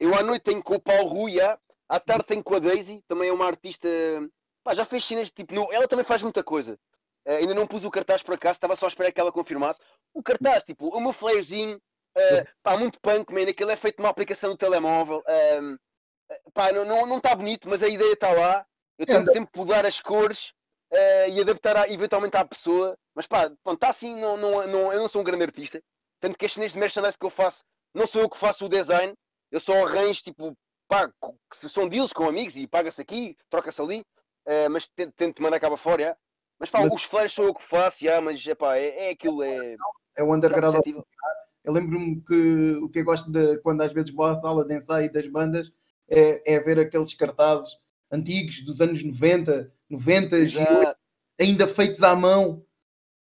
Eu 0.00 0.12
à 0.16 0.22
noite 0.24 0.42
tenho 0.42 0.62
com 0.62 0.74
o 0.74 0.80
Paulo 0.80 1.08
Rui, 1.08 1.32
já. 1.34 1.56
à 1.88 2.00
tarde 2.00 2.24
tenho 2.26 2.42
com 2.42 2.54
a 2.56 2.58
Daisy, 2.58 3.00
também 3.06 3.28
é 3.28 3.32
uma 3.32 3.46
artista. 3.46 3.88
Pá, 4.64 4.74
já 4.74 4.84
fez 4.84 5.04
cenas, 5.04 5.30
tipo, 5.30 5.54
no- 5.54 5.72
ela 5.72 5.86
também 5.86 6.04
faz 6.04 6.20
muita 6.20 6.42
coisa. 6.42 6.76
Eh, 7.28 7.38
ainda 7.38 7.54
não 7.54 7.66
pus 7.66 7.84
o 7.84 7.90
cartaz 7.90 8.22
por 8.22 8.34
acaso, 8.34 8.54
estava 8.54 8.76
só 8.76 8.86
a 8.86 8.90
esperar 8.90 9.12
que 9.12 9.20
ela 9.20 9.32
confirmasse. 9.32 9.80
O 10.14 10.22
cartaz, 10.22 10.64
tipo, 10.64 10.88
o 10.88 11.00
meu 11.00 11.12
flyerzinho, 11.12 11.80
eh, 12.16 12.44
pá, 12.62 12.76
muito 12.78 13.00
punk, 13.00 13.32
man, 13.34 13.48
aquilo 13.50 13.70
é 13.70 13.76
feito 13.76 13.98
numa 14.00 14.10
aplicação 14.10 14.50
do 14.50 14.56
telemóvel. 14.56 15.22
ehm, 15.28 15.76
eh, 16.30 16.40
pá, 16.54 16.72
não 16.72 16.82
está 16.84 16.94
não, 16.96 17.06
não 17.06 17.20
tá 17.20 17.34
bonito, 17.34 17.68
mas 17.68 17.82
a 17.82 17.88
ideia 17.88 18.12
está 18.14 18.32
lá. 18.32 18.66
Eu 18.98 19.06
tento 19.06 19.30
sempre 19.30 19.50
mudar 19.56 19.86
as 19.86 20.00
cores 20.00 20.52
eh, 20.92 21.30
e 21.30 21.40
adaptar 21.40 21.76
a- 21.76 21.88
eventualmente 21.90 22.36
à 22.36 22.44
pessoa. 22.44 22.96
Mas 23.14 23.26
pá, 23.26 23.50
está 23.72 23.90
assim, 23.90 24.16
não, 24.20 24.36
não, 24.36 24.66
não, 24.66 24.92
eu 24.92 25.00
não 25.00 25.08
sou 25.08 25.20
um 25.22 25.24
grande 25.24 25.44
artista. 25.44 25.80
Tanto 26.20 26.38
que 26.38 26.46
as 26.46 26.52
cenas 26.52 26.72
de 26.72 26.78
merchandise 26.78 27.18
que 27.18 27.26
eu 27.26 27.30
faço, 27.30 27.62
não 27.94 28.06
sou 28.06 28.22
eu 28.22 28.30
que 28.30 28.38
faço 28.38 28.64
o 28.66 28.68
design, 28.68 29.14
eu 29.50 29.60
só 29.60 29.72
arranjo, 29.86 30.22
tipo, 30.22 30.54
pá, 30.88 31.08
que 31.08 31.56
são 31.68 31.88
deals 31.88 32.12
com 32.12 32.28
amigos 32.28 32.56
e 32.56 32.66
paga-se 32.66 33.00
aqui, 33.02 33.36
troca-se 33.50 33.80
ali, 33.82 34.02
eh, 34.46 34.68
mas 34.68 34.88
tento, 34.88 35.12
tento 35.14 35.42
mandar 35.42 35.60
cá 35.60 35.68
para 35.68 35.76
fora, 35.76 36.02
já. 36.04 36.16
Mas 36.58 36.70
pá, 36.70 36.80
Mas- 36.80 36.92
os 36.92 37.02
flyers 37.04 37.32
sou 37.32 37.44
eu 37.46 37.54
que 37.54 37.62
faço, 37.62 38.04
já, 38.04 38.20
mas 38.20 38.44
epá, 38.46 38.76
é, 38.76 39.08
é 39.08 39.10
aquilo, 39.10 39.42
é. 39.42 39.76
é 40.16 40.22
o 40.22 40.34
underground. 40.34 40.74
perceptível. 40.74 41.06
Eu 41.64 41.72
lembro-me 41.72 42.20
que 42.22 42.78
o 42.82 42.88
que 42.88 43.00
eu 43.00 43.04
gosto 43.04 43.30
de 43.30 43.58
quando 43.58 43.82
às 43.82 43.92
vezes 43.92 44.10
vou 44.10 44.24
à 44.24 44.38
sala 44.40 44.66
de 44.66 44.74
ensaio 44.76 45.12
das 45.12 45.28
bandas 45.28 45.70
é, 46.08 46.54
é 46.54 46.60
ver 46.60 46.78
aqueles 46.78 47.12
cartazes 47.14 47.76
antigos 48.10 48.62
dos 48.64 48.80
anos 48.80 49.04
90, 49.04 49.70
90 49.90 50.38
e 50.38 50.42
Exato, 50.42 50.98
ainda 51.38 51.68
feitos 51.68 52.02
à 52.02 52.16
mão, 52.16 52.64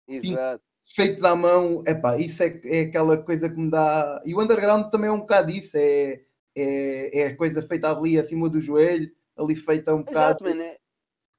exato. 0.07 0.63
feitos 0.95 1.23
à 1.23 1.35
mão, 1.35 1.83
epá, 1.85 2.17
isso 2.17 2.41
é, 2.43 2.59
é 2.65 2.81
aquela 2.81 3.21
coisa 3.23 3.47
que 3.49 3.55
me 3.59 3.69
dá. 3.69 4.21
E 4.25 4.33
o 4.33 4.41
underground 4.41 4.89
também 4.89 5.09
é 5.09 5.13
um 5.13 5.19
bocado 5.19 5.51
isso, 5.51 5.77
é, 5.77 6.21
é, 6.57 7.21
é 7.21 7.27
a 7.27 7.37
coisa 7.37 7.61
feita 7.61 7.89
ali 7.95 8.17
acima 8.19 8.49
do 8.49 8.59
joelho, 8.59 9.11
ali 9.37 9.55
feita 9.55 9.93
um 9.93 9.99
bocado 10.03 10.45
Exato, 10.47 10.61
é- 10.61 10.77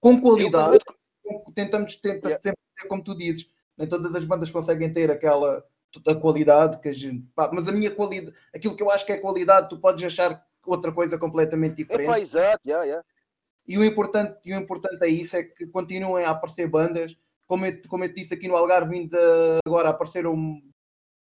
com 0.01 0.13
eu 0.15 0.21
qualidade. 0.21 0.79
com- 0.85 0.95
tentamos 1.55 1.97
tenta 1.97 2.29
Yeah. 2.29 2.43
sempre 2.43 2.61
ter, 2.77 2.89
como 2.89 3.03
tu 3.03 3.17
dizes, 3.17 3.49
nem 3.77 3.89
todas 3.89 4.15
as 4.15 4.25
bandas 4.25 4.51
conseguem 4.51 4.93
ter 4.93 5.11
aquela, 5.11 5.65
da 6.05 6.15
qualidade 6.15 6.81
que 6.81 6.89
a 6.89 6.93
gente, 6.93 7.27
pá, 7.35 7.51
mas 7.53 7.69
a 7.69 7.73
minha 7.73 7.91
qualidade, 7.91 8.37
aquilo 8.55 8.77
que 8.77 8.83
eu 8.83 8.91
acho 8.91 9.07
que 9.07 9.13
é 9.13 9.19
qualidade, 9.19 9.69
tu 9.69 9.79
podes 9.79 10.05
achar 10.05 10.45
outra 10.67 10.93
coisa 10.93 11.19
completamente 11.19 11.77
diferente. 11.77 12.09
Epá, 12.09 12.21
exato, 12.21 12.67
yeah, 12.67 12.85
yeah. 12.85 13.05
E 13.67 13.79
o 13.79 13.85
importante, 13.85 14.39
e 14.45 14.53
o 14.53 14.57
importante 14.57 15.03
é 15.03 15.09
isso, 15.09 15.37
é 15.37 15.43
que 15.43 15.67
continuem 15.67 16.25
a 16.25 16.31
aparecer 16.31 16.69
bandas, 16.69 17.17
como 17.47 17.65
eu, 17.67 17.81
como 17.89 18.05
eu 18.05 18.09
te 18.09 18.17
disse 18.17 18.35
aqui 18.35 18.49
no 18.49 18.57
Algarve, 18.57 18.95
ainda 18.95 19.59
agora 19.67 19.91
apareceram 19.91 20.35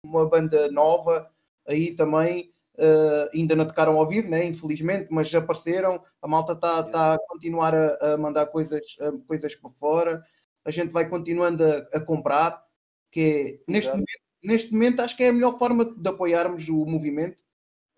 uma 0.05 0.29
banda 0.29 0.71
nova 0.71 1.31
aí 1.67 1.95
também, 1.95 2.53
uh, 2.81 3.31
ainda 3.35 3.55
não 3.55 3.67
tocaram 3.67 3.99
ao 3.99 4.09
vivo, 4.09 4.29
né? 4.29 4.45
infelizmente, 4.45 5.09
mas 5.11 5.29
já 5.29 5.39
apareceram, 5.39 6.03
a 6.21 6.27
malta 6.27 6.55
está 6.55 6.83
tá 6.85 7.15
a 7.15 7.19
continuar 7.29 7.75
a, 7.75 8.15
a 8.15 8.17
mandar 8.17 8.47
coisas, 8.47 8.97
a, 9.01 9.13
coisas 9.27 9.55
por 9.55 9.73
fora, 9.79 10.25
a 10.65 10.71
gente 10.71 10.91
vai 10.91 11.09
continuando 11.09 11.65
a, 11.65 11.77
a 11.93 12.01
comprar, 12.01 12.63
que 13.11 13.61
é, 13.67 13.73
neste 13.73 13.91
momento, 13.91 14.21
neste 14.43 14.73
momento 14.73 15.01
acho 15.01 15.17
que 15.17 15.25
é 15.25 15.29
a 15.29 15.33
melhor 15.33 15.59
forma 15.59 15.85
de 15.85 16.09
apoiarmos 16.09 16.69
o 16.69 16.87
movimento, 16.87 17.43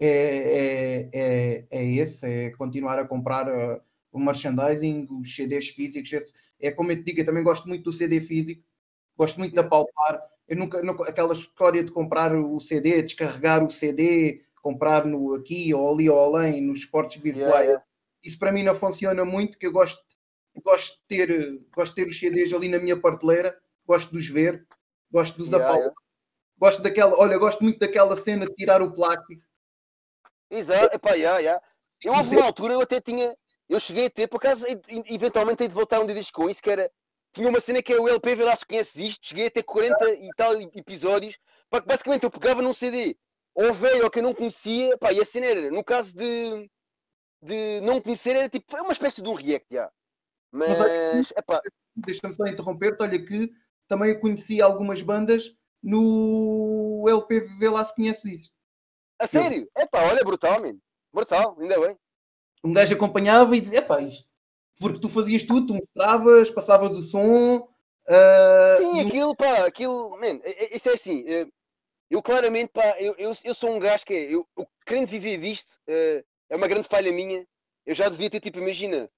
é, 0.00 0.08
é, 0.08 1.10
é, 1.12 1.66
é 1.70 1.84
esse, 1.94 2.26
é 2.26 2.50
continuar 2.50 2.98
a 2.98 3.06
comprar 3.06 3.46
uh, 3.46 3.80
o 4.10 4.18
merchandising, 4.18 5.06
os 5.10 5.34
CDs 5.34 5.68
físicos, 5.68 6.32
é 6.60 6.70
como 6.72 6.90
eu 6.90 6.96
te 6.96 7.04
digo, 7.04 7.20
eu 7.20 7.26
também 7.26 7.44
gosto 7.44 7.68
muito 7.68 7.84
do 7.84 7.92
CD 7.92 8.20
físico, 8.20 8.62
gosto 9.16 9.38
muito 9.38 9.52
de 9.52 9.60
apalpar, 9.60 10.20
eu 10.48 10.56
nunca, 10.56 10.82
nunca, 10.82 11.08
aquela 11.08 11.32
história 11.32 11.82
de 11.82 11.92
comprar 11.92 12.34
o 12.34 12.60
CD, 12.60 13.02
descarregar 13.02 13.64
o 13.64 13.70
CD, 13.70 14.42
comprar 14.62 15.04
no 15.04 15.34
aqui 15.34 15.74
ou 15.74 15.92
ali 15.92 16.08
ou 16.08 16.18
além, 16.18 16.62
nos 16.62 16.78
esportes 16.80 17.20
virtuais, 17.20 17.50
yeah, 17.50 17.64
yeah. 17.64 17.84
isso 18.24 18.38
para 18.38 18.52
mim 18.52 18.62
não 18.62 18.74
funciona 18.74 19.24
muito, 19.24 19.58
que 19.58 19.66
eu 19.66 19.72
gosto, 19.72 20.00
gosto, 20.64 21.00
de 21.00 21.06
ter, 21.08 21.60
gosto 21.74 21.94
de 21.94 22.02
ter 22.02 22.08
os 22.08 22.18
CDs 22.18 22.52
ali 22.52 22.68
na 22.68 22.78
minha 22.78 22.98
prateleira, 22.98 23.60
gosto 23.84 24.12
de 24.12 24.18
os 24.18 24.28
ver, 24.28 24.64
gosto 25.10 25.36
de 25.36 25.42
os 25.42 25.48
yeah, 25.48 25.68
apalpar. 25.68 25.92
Gosto 26.56 26.80
daquela, 26.80 27.18
olha, 27.18 27.36
gosto 27.38 27.64
muito 27.64 27.80
daquela 27.80 28.16
cena 28.16 28.46
de 28.46 28.54
tirar 28.54 28.80
o 28.80 28.94
plástico. 28.94 29.42
Exato, 30.48 30.94
epá, 30.94 31.14
yeah, 31.14 31.38
yeah. 31.40 31.60
Eu 32.04 32.14
houve 32.14 32.36
uma 32.36 32.46
altura, 32.46 32.74
eu 32.74 32.80
até 32.80 33.00
tinha, 33.00 33.36
eu 33.68 33.80
cheguei 33.80 34.06
a 34.06 34.10
ter, 34.10 34.28
por 34.28 34.36
acaso, 34.36 34.64
eventualmente 35.06 35.62
hei 35.62 35.68
de 35.68 35.74
voltar 35.74 35.98
um 35.98 36.06
dia 36.06 36.22
com 36.32 36.48
isso, 36.48 36.62
que 36.62 36.70
era, 36.70 36.88
tinha 37.32 37.48
uma 37.48 37.60
cena 37.60 37.82
que 37.82 37.92
é 37.92 37.98
o 37.98 38.08
LP, 38.08 38.36
vê 38.36 38.44
lá 38.44 38.54
se 38.54 38.66
conheces 38.66 38.96
isto, 38.96 39.26
cheguei 39.26 39.46
a 39.46 39.50
ter 39.50 39.64
40 39.64 40.10
e 40.12 40.28
tal 40.36 40.54
episódios, 40.60 41.36
pá, 41.68 41.80
que 41.80 41.88
basicamente 41.88 42.24
eu 42.24 42.30
pegava 42.30 42.62
num 42.62 42.72
CD, 42.72 43.16
ou 43.54 43.72
veio 43.72 44.04
ou 44.04 44.10
que 44.10 44.18
eu 44.18 44.22
não 44.22 44.34
conhecia, 44.34 44.96
pá, 44.98 45.12
e 45.12 45.20
a 45.20 45.24
cena 45.24 45.46
era, 45.46 45.70
no 45.70 45.84
caso 45.84 46.16
de, 46.16 46.70
de 47.42 47.80
não 47.82 48.00
conhecer, 48.00 48.36
era 48.36 48.48
tipo, 48.48 48.76
é 48.76 48.82
uma 48.82 48.92
espécie 48.92 49.22
de 49.22 49.28
um 49.28 49.34
react, 49.34 49.66
já. 49.70 49.90
Mas, 50.50 50.78
Mas 50.78 51.30
epá... 51.36 51.60
Deixa-me 51.94 52.34
só 52.34 52.46
interromper-te, 52.46 53.02
olha 53.02 53.24
que 53.24 53.50
também 53.88 54.10
eu 54.10 54.20
conheci 54.20 54.62
algumas 54.62 55.02
bandas 55.02 55.54
no 55.82 57.04
LP 57.08 57.40
Vê 57.58 57.68
lá 57.68 57.84
se 57.84 57.94
conheces 57.94 58.24
isto. 58.24 58.54
A 59.18 59.26
sério? 59.26 59.68
É 59.76 59.86
pá, 59.86 60.02
olha, 60.04 60.24
brutal, 60.24 60.60
mano. 60.60 60.78
Brutal, 61.12 61.56
ainda 61.60 61.78
bem. 61.78 61.96
Um 62.64 62.72
gajo 62.72 62.94
acompanhava 62.94 63.56
e 63.56 63.60
dizia, 63.60 63.78
é 63.78 63.82
pá, 63.82 64.00
isto. 64.00 64.24
Porque 64.80 65.00
tu 65.00 65.08
fazias 65.08 65.42
tudo, 65.42 65.66
tu 65.66 65.74
mostravas, 65.74 66.50
passavas 66.50 66.90
o 66.90 67.02
som. 67.02 67.56
Uh, 68.08 68.76
Sim, 68.78 69.00
aquilo, 69.00 69.36
pá, 69.36 69.66
aquilo, 69.66 70.10
man, 70.18 70.40
é, 70.42 70.64
é, 70.64 70.76
isso 70.76 70.88
é 70.88 70.94
assim. 70.94 71.24
Eh, 71.26 71.46
eu 72.12 72.22
claramente, 72.22 72.68
pá, 72.68 72.94
eu, 73.00 73.14
eu, 73.16 73.34
eu 73.42 73.54
sou 73.54 73.70
um 73.70 73.78
gajo 73.78 74.04
que 74.04 74.12
é, 74.12 74.34
eu, 74.34 74.46
eu 74.54 74.68
querendo 74.84 75.06
viver 75.06 75.38
disto, 75.38 75.80
uh, 75.88 76.22
é 76.50 76.56
uma 76.56 76.68
grande 76.68 76.86
falha 76.86 77.10
minha. 77.10 77.46
Eu 77.86 77.94
já 77.94 78.06
devia 78.10 78.28
ter, 78.28 78.38
tipo, 78.38 78.58
imagina, 78.58 79.10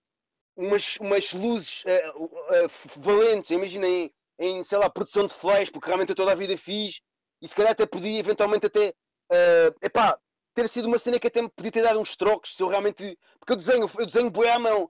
umas, 0.57 0.97
umas 0.99 1.32
luzes 1.32 1.82
uh, 1.84 2.22
uh, 2.22 2.70
valentes, 2.99 3.51
imagina 3.51 3.88
em, 3.88 4.12
em, 4.38 4.62
sei 4.62 4.78
lá, 4.78 4.88
produção 4.88 5.26
de 5.26 5.34
flash, 5.34 5.70
porque 5.70 5.88
realmente 5.88 6.11
eu 6.11 6.14
toda 6.14 6.30
a 6.30 6.36
vida 6.36 6.57
fiz, 6.57 7.01
e 7.42 7.49
se 7.49 7.55
calhar 7.57 7.72
até 7.72 7.84
podia 7.84 8.20
eventualmente 8.20 8.66
até 8.66 8.90
uh, 8.90 9.76
epá, 9.82 10.16
ter 10.55 10.68
sido 10.68 10.86
uma 10.86 10.97
cena 10.97 11.18
que 11.18 11.26
até 11.26 11.42
me 11.42 11.49
podia 11.49 11.72
ter 11.72 11.82
dado 11.82 11.99
uns 11.99 12.14
trocos 12.14 12.55
se 12.55 12.62
eu 12.62 12.68
realmente. 12.68 13.18
Porque 13.40 13.55
eu 13.55 13.57
desenho, 13.57 13.90
eu 13.99 14.07
desenho 14.07 14.30
boi 14.30 14.49
à 14.49 14.57
mão. 14.57 14.88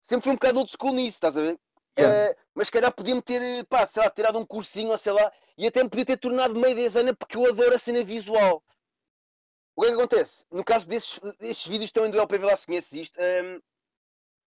Sempre 0.00 0.24
fui 0.24 0.32
um 0.32 0.36
bocado 0.36 0.60
old 0.60 0.72
school 0.72 0.94
nisso, 0.94 1.16
estás 1.16 1.36
a 1.36 1.42
ver? 1.42 1.60
Yeah. 1.98 2.30
Uh, 2.30 2.36
mas 2.54 2.68
se 2.68 2.72
calhar 2.72 2.92
podia-me 2.92 3.22
ter, 3.22 3.64
pá, 3.66 3.86
sei 3.86 4.02
lá, 4.02 4.10
tirado 4.10 4.38
um 4.38 4.46
cursinho 4.46 4.90
ou 4.90 4.98
sei 4.98 5.12
lá, 5.12 5.32
e 5.56 5.66
até 5.66 5.82
me 5.82 5.88
podia 5.88 6.06
ter 6.06 6.16
tornado 6.16 6.54
meio 6.54 6.74
designer 6.74 7.14
porque 7.16 7.36
eu 7.36 7.46
adoro 7.46 7.74
a 7.74 7.78
cena 7.78 8.02
visual. 8.04 8.62
O 9.76 9.82
que 9.82 9.86
é 9.86 9.90
que 9.90 9.96
acontece? 9.96 10.44
No 10.50 10.64
caso 10.64 10.88
desses, 10.88 11.20
desses 11.38 11.66
vídeos 11.66 11.92
também 11.92 12.10
do 12.10 12.18
LPV 12.18 12.46
lá 12.46 12.56
se 12.56 12.66
conhece 12.66 13.00
isto, 13.00 13.20
um, 13.20 13.22
ehm, 13.22 13.60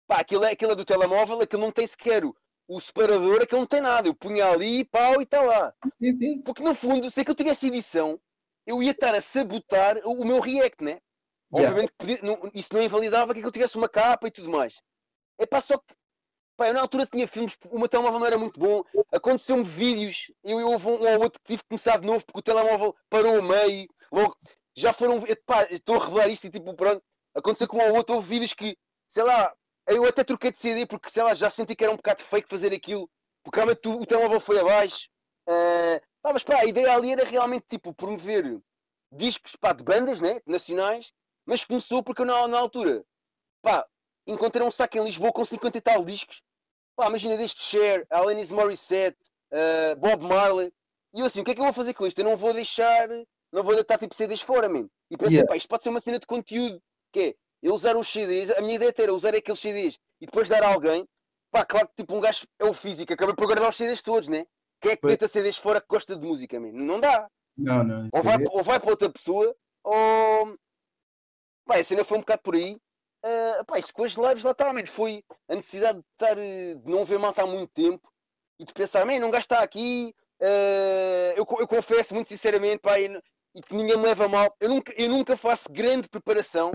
pá, 0.08 0.20
aquilo 0.22 0.44
é, 0.44 0.52
aquilo 0.52 0.72
é 0.72 0.76
do 0.76 0.86
telemóvel, 0.86 1.42
aquilo 1.42 1.62
não 1.62 1.72
tem 1.72 1.86
sequer 1.86 2.26
o, 2.26 2.36
o 2.68 2.80
separador, 2.80 3.42
aquilo 3.42 3.62
não 3.62 3.68
tem 3.68 3.82
nada. 3.82 4.08
Eu 4.08 4.16
punha 4.16 4.48
ali, 4.48 4.86
pau, 4.86 5.20
e 5.20 5.24
está 5.24 5.42
lá. 5.42 5.74
Sim, 6.02 6.18
sim. 6.18 6.42
Porque 6.42 6.64
no 6.64 6.74
fundo, 6.74 7.10
se 7.12 7.22
aquilo 7.22 7.36
tivesse 7.36 7.68
edição, 7.68 8.20
eu 8.66 8.82
ia 8.82 8.92
estar 8.92 9.14
a 9.14 9.22
sabotar 9.22 9.98
o 10.04 10.26
meu 10.26 10.40
react, 10.40 10.84
né? 10.84 11.00
Yeah. 11.52 11.70
Obviamente 11.70 11.94
podia, 11.98 12.20
não, 12.22 12.52
isso 12.54 12.74
não 12.74 12.82
invalidava 12.82 13.34
que 13.34 13.42
eu 13.42 13.52
tivesse 13.52 13.76
uma 13.78 13.90
capa 13.90 14.28
e 14.28 14.32
tudo 14.32 14.50
mais. 14.50 14.82
É 15.40 15.46
pá, 15.46 15.60
só 15.62 15.78
que 15.78 15.96
pá, 16.60 16.68
eu 16.68 16.74
na 16.74 16.82
altura 16.82 17.06
tinha 17.06 17.26
filmes, 17.26 17.58
o 17.72 17.80
meu 17.80 17.88
telemóvel 17.88 18.20
não 18.20 18.28
era 18.28 18.38
muito 18.38 18.60
bom, 18.60 18.84
aconteceu-me 19.14 19.64
vídeos, 19.64 20.30
eu, 20.44 20.60
eu 20.60 20.68
houve 20.72 20.88
um 20.88 21.08
ou 21.08 21.22
outro 21.22 21.40
que 21.40 21.54
tive 21.54 21.64
que 21.64 21.70
começar 21.70 21.98
de 21.98 22.06
novo 22.06 22.26
porque 22.26 22.40
o 22.40 22.44
telemóvel 22.44 22.94
parou 23.10 23.40
a 23.40 23.42
meio, 23.42 23.88
logo 24.12 24.38
já 24.76 24.92
foram, 24.92 25.24
pá, 25.46 25.66
estou 25.72 25.96
a 25.96 26.06
revelar 26.06 26.28
isto 26.28 26.48
e 26.48 26.50
tipo, 26.50 26.74
pronto, 26.74 27.02
aconteceu 27.34 27.66
com 27.66 27.78
um 27.78 27.90
ou 27.90 27.96
outro, 27.96 28.16
houve 28.16 28.28
vídeos 28.28 28.54
que, 28.54 28.78
sei 29.08 29.24
lá, 29.24 29.54
eu 29.88 30.06
até 30.06 30.22
troquei 30.24 30.52
de 30.52 30.60
CD 30.60 30.86
porque, 30.86 31.10
sei 31.10 31.24
lá, 31.24 31.34
já 31.34 31.50
senti 31.50 31.76
que 31.76 31.84
era 31.84 31.94
um 31.94 31.98
bocado 31.98 32.24
fake 32.24 32.50
fazer 32.50 32.74
aquilo, 32.74 33.10
porque 33.42 33.58
realmente 33.58 33.88
o, 33.88 34.02
o 34.02 34.06
telemóvel 34.06 34.42
foi 34.42 34.60
abaixo. 34.60 35.08
Uh, 35.48 36.00
ah, 36.24 36.34
mas 36.34 36.44
pá, 36.44 36.60
a 36.60 36.66
ideia 36.66 36.94
ali 36.94 37.14
era 37.14 37.24
realmente 37.24 37.66
tipo 37.70 37.94
promover 37.94 38.60
discos 39.12 39.56
pá, 39.56 39.72
de 39.72 39.84
bandas 39.84 40.20
né, 40.22 40.42
nacionais, 40.46 41.12
mas 41.46 41.64
começou 41.64 42.04
porque 42.04 42.22
eu 42.22 42.26
na, 42.26 42.48
na 42.48 42.60
altura 42.60 43.04
pá, 43.62 43.88
encontrei 44.28 44.66
um 44.66 44.72
saco 44.72 44.98
em 44.98 45.04
Lisboa 45.04 45.32
com 45.32 45.44
50 45.44 45.78
e 45.78 45.82
tal 45.82 46.06
discos. 46.06 46.42
Pá, 47.00 47.08
imagina 47.08 47.38
desde 47.38 47.62
Cher, 47.62 48.06
Alanis 48.10 48.52
Morissette, 48.52 49.18
uh, 49.54 49.96
Bob 50.02 50.22
Marley. 50.28 50.70
E 51.14 51.22
eu 51.22 51.28
assim, 51.28 51.40
o 51.40 51.46
que 51.46 51.52
é 51.52 51.54
que 51.56 51.62
eu 51.62 51.64
vou 51.64 51.72
fazer 51.72 51.94
com 51.94 52.06
isto? 52.06 52.20
Eu 52.20 52.26
não 52.26 52.36
vou 52.36 52.54
deixar, 52.54 53.08
não 53.54 53.64
vou 53.64 53.74
deitar 53.74 53.98
tipo 53.98 54.14
CDs 54.14 54.42
fora, 54.42 54.68
man. 54.68 54.86
E 55.10 55.16
pensei, 55.16 55.38
yeah. 55.38 55.50
pá, 55.50 55.56
isto 55.56 55.70
pode 55.70 55.82
ser 55.82 55.92
uma 55.92 56.02
cena 56.02 56.20
de 56.20 56.28
conteúdo, 56.28 56.78
que 57.14 57.20
é 57.22 57.36
eu 57.64 57.74
usar 57.74 57.96
os 57.96 58.06
CDs, 58.06 58.50
a 58.50 58.60
minha 58.60 58.76
ideia 58.76 58.94
era 58.98 59.14
usar 59.14 59.34
aqueles 59.34 59.62
CDs 59.62 59.98
e 60.20 60.26
depois 60.26 60.50
dar 60.50 60.62
a 60.62 60.74
alguém. 60.74 61.08
Pá, 61.50 61.64
claro 61.64 61.88
que 61.88 62.04
tipo 62.04 62.14
um 62.14 62.20
gajo 62.20 62.46
é 62.60 62.66
o 62.66 62.74
físico, 62.74 63.14
acaba 63.14 63.34
por 63.34 63.46
guardar 63.46 63.70
os 63.70 63.78
CDs 63.78 64.02
todos, 64.02 64.28
né? 64.28 64.46
Quem 64.82 64.92
é 64.92 64.96
que 64.98 65.08
deita 65.08 65.30
CDs 65.30 65.56
fora 65.56 65.80
que 65.80 65.88
gosta 65.88 66.18
de 66.18 66.28
música, 66.28 66.60
man? 66.60 66.74
Não 66.74 67.00
dá. 67.00 67.30
Não, 67.58 67.82
não. 67.82 68.10
Ou 68.12 68.22
vai, 68.22 68.38
ou 68.52 68.62
vai 68.62 68.78
para 68.78 68.90
outra 68.92 69.10
pessoa, 69.10 69.56
ou. 69.86 70.54
Pá, 71.66 71.78
a 71.78 71.84
cena 71.84 72.04
foi 72.04 72.18
um 72.18 72.22
bocado 72.22 72.42
por 72.42 72.56
aí. 72.56 72.78
Uh, 73.26 73.66
pá, 73.66 73.78
isso 73.78 73.94
com 73.94 74.04
as 74.04 74.14
lives 74.14 74.46
está, 74.46 74.72
foi 74.88 75.24
a 75.50 75.56
necessidade 75.56 76.00
de, 76.00 76.06
estar, 76.14 76.38
eh, 76.38 76.76
de 76.76 76.90
não 76.90 77.04
ver 77.04 77.20
malta 77.20 77.44
há 77.44 77.46
muito 77.46 77.70
tempo 77.74 78.10
e 78.58 78.64
de 78.64 78.74
pensar, 78.74 79.06
man, 79.06 79.20
não 79.20 79.30
gasta 79.30 79.60
aqui. 79.60 80.16
Uh, 80.42 81.36
eu, 81.36 81.46
eu 81.60 81.68
confesso 81.68 82.14
muito 82.14 82.30
sinceramente, 82.30 82.80
pá, 82.80 82.98
e, 82.98 83.08
e 83.56 83.62
que 83.62 83.76
ninguém 83.76 83.98
me 83.98 84.04
leva 84.04 84.28
mal. 84.30 84.56
Eu 84.60 84.70
nunca, 84.70 84.94
eu 84.98 85.10
nunca 85.10 85.36
faço 85.36 85.70
grande 85.70 86.08
preparação, 86.08 86.72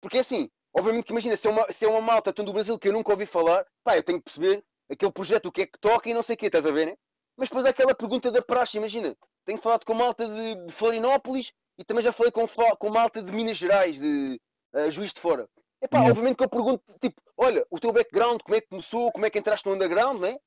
porque 0.00 0.18
assim, 0.18 0.48
obviamente 0.72 1.06
que 1.06 1.12
imagina, 1.12 1.36
se 1.36 1.48
é 1.48 1.50
uma, 1.50 1.72
se 1.72 1.84
é 1.84 1.88
uma 1.88 2.00
malta 2.00 2.32
tanto 2.32 2.46
do 2.46 2.52
Brasil 2.52 2.78
que 2.78 2.88
eu 2.88 2.92
nunca 2.92 3.10
ouvi 3.10 3.26
falar, 3.26 3.66
pá, 3.82 3.96
eu 3.96 4.02
tenho 4.02 4.18
que 4.18 4.24
perceber 4.24 4.64
aquele 4.88 5.12
projeto, 5.12 5.46
o 5.46 5.52
que 5.52 5.62
é 5.62 5.66
que 5.66 5.78
toca 5.80 6.08
e 6.08 6.14
não 6.14 6.22
sei 6.22 6.34
o 6.34 6.36
que, 6.36 6.46
estás 6.46 6.66
a 6.66 6.70
ver, 6.70 6.86
né? 6.86 6.94
Mas 7.36 7.48
depois 7.48 7.64
há 7.64 7.70
aquela 7.70 7.94
pergunta 7.94 8.30
da 8.30 8.42
praxe, 8.42 8.76
imagina, 8.76 9.16
tenho 9.44 9.58
falado 9.58 9.84
com 9.84 9.94
malta 9.94 10.28
de 10.28 10.72
Florinópolis 10.72 11.52
e 11.78 11.84
também 11.84 12.04
já 12.04 12.12
falei 12.12 12.30
com, 12.30 12.46
com 12.46 12.90
malta 12.90 13.22
de 13.22 13.32
Minas 13.32 13.56
Gerais, 13.56 13.98
de 13.98 14.40
uh, 14.74 14.90
Juiz 14.90 15.12
de 15.12 15.20
Fora. 15.20 15.48
Epá, 15.82 15.98
yeah. 15.98 16.10
obviamente 16.10 16.36
que 16.36 16.44
eu 16.44 16.48
pergunto, 16.48 16.82
tipo, 17.00 17.20
olha, 17.36 17.66
o 17.70 17.78
teu 17.78 17.92
background, 17.92 18.40
como 18.42 18.54
é 18.54 18.60
que 18.60 18.68
começou, 18.68 19.10
como 19.12 19.24
é 19.24 19.30
que 19.30 19.38
entraste 19.38 19.66
no 19.66 19.74
underground, 19.74 20.20
né? 20.20 20.38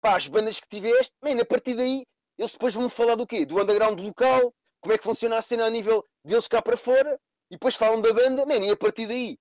Pá, 0.00 0.16
as 0.16 0.26
bandas 0.26 0.58
que 0.58 0.68
tiveste, 0.68 1.14
man, 1.22 1.40
a 1.40 1.44
partir 1.44 1.74
daí, 1.74 2.04
eles 2.38 2.52
depois 2.52 2.74
vão-me 2.74 2.90
falar 2.90 3.14
do 3.14 3.26
quê? 3.26 3.46
Do 3.46 3.60
underground 3.60 4.00
local, 4.00 4.52
como 4.80 4.92
é 4.94 4.98
que 4.98 5.04
funciona 5.04 5.38
a 5.38 5.42
cena 5.42 5.66
a 5.66 5.70
nível 5.70 6.04
deles 6.24 6.48
cá 6.48 6.60
para 6.60 6.76
fora, 6.76 7.18
e 7.50 7.54
depois 7.54 7.76
falam 7.76 8.00
da 8.00 8.12
banda, 8.12 8.44
man, 8.46 8.64
e 8.64 8.70
a 8.70 8.76
partir 8.76 9.06
daí, 9.06 9.38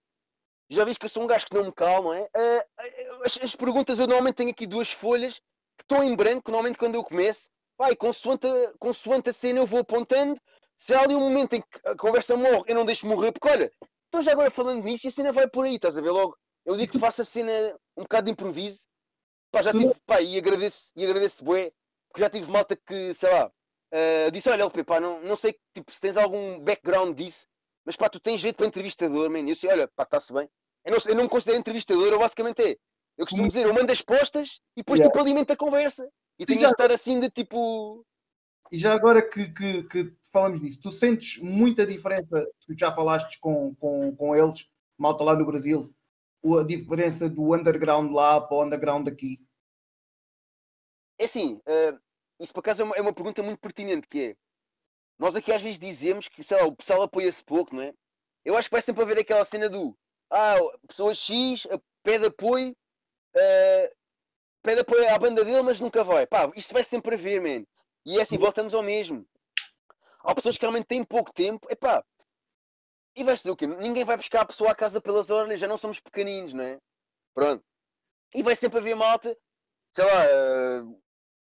já 0.70 0.86
viste 0.86 1.00
que 1.00 1.06
eu 1.06 1.10
sou 1.10 1.24
um 1.24 1.28
gajo 1.28 1.45
que 1.45 1.54
não 1.54 1.64
me 1.64 1.72
calma, 1.72 2.18
é? 2.18 2.24
Uh, 2.24 3.24
as, 3.26 3.39
as 3.41 3.56
perguntas, 3.56 3.97
eu 3.97 4.06
normalmente 4.06 4.36
tenho 4.36 4.52
aqui 4.52 4.68
duas 4.68 4.91
folhas 4.91 5.39
que 5.78 5.84
estão 5.84 6.04
em 6.04 6.16
branco, 6.16 6.52
normalmente 6.52 6.78
quando 6.78 6.95
eu 6.95 7.04
começo, 7.04 7.50
vai, 7.78 7.95
consoante 7.95 8.45
a, 8.45 8.74
consoante 8.78 9.30
a 9.30 9.34
cena 9.34 9.60
eu 9.60 9.66
vou 9.66 9.80
apontando. 9.80 10.39
Se 10.78 10.93
há 10.93 11.02
ali 11.02 11.16
um 11.16 11.22
momento 11.22 11.54
em 11.54 11.62
que 11.62 11.68
a 11.86 11.95
conversa 11.95 12.38
morre, 12.38 12.64
eu 12.68 12.76
não 12.76 12.86
deixo 12.86 13.08
morrer, 13.08 13.32
porque 13.32 13.50
olha, 13.50 13.72
então 14.10 14.22
já 14.22 14.34
agora 14.34 14.51
falando 14.51 14.84
nisso, 14.84 15.07
a 15.07 15.12
cena 15.12 15.32
vai 15.32 15.47
por 15.47 15.66
aí, 15.66 15.76
estás 15.76 15.97
a 15.97 16.01
ver 16.01 16.12
logo? 16.12 16.38
Eu 16.66 16.76
digo 16.76 16.91
que 16.91 16.99
faço 16.99 17.22
a 17.22 17.26
cena 17.26 17.51
um 17.95 18.03
bocado 18.03 18.26
de 18.26 18.32
improviso, 18.32 18.82
pá, 19.51 19.62
já 19.62 19.72
tive, 19.72 19.93
pá, 20.05 20.22
e 20.22 20.38
agradeço, 20.38 20.91
e 20.95 21.05
agradeço 21.05 21.43
bué, 21.43 21.72
porque 22.10 22.22
já 22.22 22.30
tive 22.30 22.51
malta 22.51 22.76
que, 22.76 23.14
sei 23.14 23.32
lá, 23.32 23.47
uh, 23.47 24.32
disse, 24.32 24.49
olha 24.49 24.64
LP, 24.64 24.84
pá, 24.84 24.99
não, 24.99 25.22
não 25.22 25.36
sei 25.36 25.57
tipo, 25.74 25.91
se 25.91 26.01
tens 26.01 26.18
algum 26.18 26.60
background 26.60 27.16
disso, 27.16 27.45
mas 27.86 27.95
pá, 27.95 28.10
tu 28.10 28.20
tens 28.20 28.41
jeito 28.41 28.57
para 28.57 28.68
entrevistador, 28.68 29.30
man. 29.30 29.47
Eu 29.47 29.55
sei, 29.55 29.72
olha, 29.72 29.88
pá, 29.88 30.03
está-se 30.03 30.34
bem. 30.34 30.49
Eu 30.86 30.91
não, 30.91 30.99
eu 31.07 31.16
não 31.16 31.24
me 31.24 31.30
considero 31.30 31.57
entrevistador, 31.57 32.12
eu 32.12 32.20
basicamente 32.20 32.62
é, 32.62 32.78
eu 33.18 33.26
costumo 33.26 33.47
dizer, 33.47 33.66
eu 33.66 33.74
mando 33.74 33.91
as 33.91 34.01
postas 34.01 34.62
e 34.78 34.82
depois 34.82 34.99
yeah. 34.99 35.12
tipo 35.12 35.22
alimento 35.22 35.51
a 35.51 35.57
conversa. 35.57 36.10
E 36.39 36.45
tenho 36.45 36.60
yeah. 36.60 36.70
de 36.70 36.82
estar 36.82 36.93
assim 36.93 37.20
de 37.20 37.30
tipo. 37.30 38.05
E 38.72 38.78
já 38.78 38.93
agora 38.93 39.22
que, 39.22 39.51
que, 39.51 39.84
que, 39.84 40.15
falamos 40.32 40.59
nisso, 40.59 40.80
tu 40.82 40.91
sentes 40.91 41.41
muita 41.41 41.86
diferença, 41.86 42.47
tu 42.65 42.78
já 42.78 42.93
falaste 42.93 43.39
com, 43.39 43.74
com, 43.76 44.15
com 44.15 44.36
eles, 44.36 44.67
malta 44.97 45.24
lá 45.24 45.36
no 45.36 45.45
Brasil, 45.45 45.93
a 46.59 46.63
diferença 46.63 47.30
do 47.30 47.53
underground 47.53 48.11
lá 48.11 48.39
para 48.39 48.57
o 48.57 48.63
underground 48.63 49.07
aqui? 49.07 49.39
É 51.17 51.26
assim, 51.26 51.55
uh, 51.55 51.99
isso 52.39 52.53
por 52.53 52.61
acaso 52.61 52.84
é 52.84 52.86
uma, 52.86 52.95
é 52.95 53.01
uma, 53.01 53.13
pergunta 53.13 53.43
muito 53.43 53.59
pertinente, 53.59 54.07
que 54.07 54.30
é, 54.32 54.36
nós 55.17 55.36
aqui 55.36 55.51
às 55.51 55.61
vezes 55.61 55.80
dizemos 55.80 56.30
que, 56.30 56.43
sei 56.43 56.57
lá, 56.57 56.65
o 56.65 56.76
pessoal 56.76 57.01
apoia-se 57.01 57.43
pouco, 57.43 57.76
não 57.76 57.84
é? 57.84 57.93
Eu 58.45 58.55
acho 58.55 58.70
que 58.70 58.76
vai 58.76 58.82
sempre 58.82 59.03
haver 59.03 59.20
aquela 59.20 59.43
cena 59.43 59.67
do, 59.70 59.97
ah, 60.32 60.57
pessoa 60.88 61.13
X 61.13 61.67
pede 62.03 62.28
apoio, 62.28 62.72
uh, 62.72 63.95
pede 64.61 64.82
apoio 64.82 65.13
à 65.13 65.17
banda 65.17 65.43
dele, 65.43 65.61
mas 65.63 65.80
nunca 65.80 66.03
vai. 66.03 66.26
Pá, 66.28 66.49
isto 66.55 66.74
vai 66.74 66.84
sempre 66.84 67.15
haver, 67.15 67.41
man. 67.41 67.65
E 68.10 68.18
é 68.18 68.24
assim, 68.24 68.39
voltamos 68.39 68.74
ao 68.74 68.82
mesmo. 68.82 69.24
Há 70.22 70.34
pessoas 70.34 70.57
que 70.57 70.64
realmente 70.64 70.88
têm 70.88 71.03
pouco 71.03 71.32
tempo, 71.32 71.68
epá, 71.70 72.03
e 73.16 73.24
vai 73.24 73.38
ser 73.38 73.51
o 73.51 73.55
quê? 73.55 73.68
Ninguém 73.68 74.03
vai 74.03 74.18
buscar 74.18 74.41
a 74.41 74.45
pessoa 74.45 74.72
à 74.72 74.76
casa 74.76 74.99
pelas 74.99 75.30
orelhas, 75.30 75.60
já 75.60 75.68
não 75.68 75.78
somos 75.78 75.99
pequeninos, 75.99 76.51
não 76.51 76.64
é? 76.64 76.80
Pronto. 77.36 77.64
E 78.34 78.41
vai 78.41 78.55
sempre 78.55 78.80
haver 78.80 78.95
malta, 78.95 79.38
sei 79.93 80.05
lá, 80.05 80.26
uh, 80.82 81.01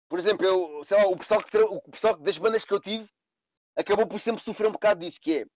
por 0.09 0.19
exemplo, 0.19 0.45
eu, 0.45 0.83
sei 0.83 0.97
lá, 0.97 1.07
o 1.07 1.17
pessoal, 1.17 1.41
que, 1.41 1.57
o 1.57 1.81
pessoal 1.83 2.17
das 2.17 2.37
bandas 2.37 2.65
que 2.65 2.75
eu 2.75 2.81
tive 2.81 3.09
acabou 3.77 4.05
por 4.05 4.19
sempre 4.19 4.43
sofrer 4.43 4.67
um 4.67 4.73
bocado 4.73 4.99
disso, 4.99 5.21
que 5.21 5.39
é 5.39 5.47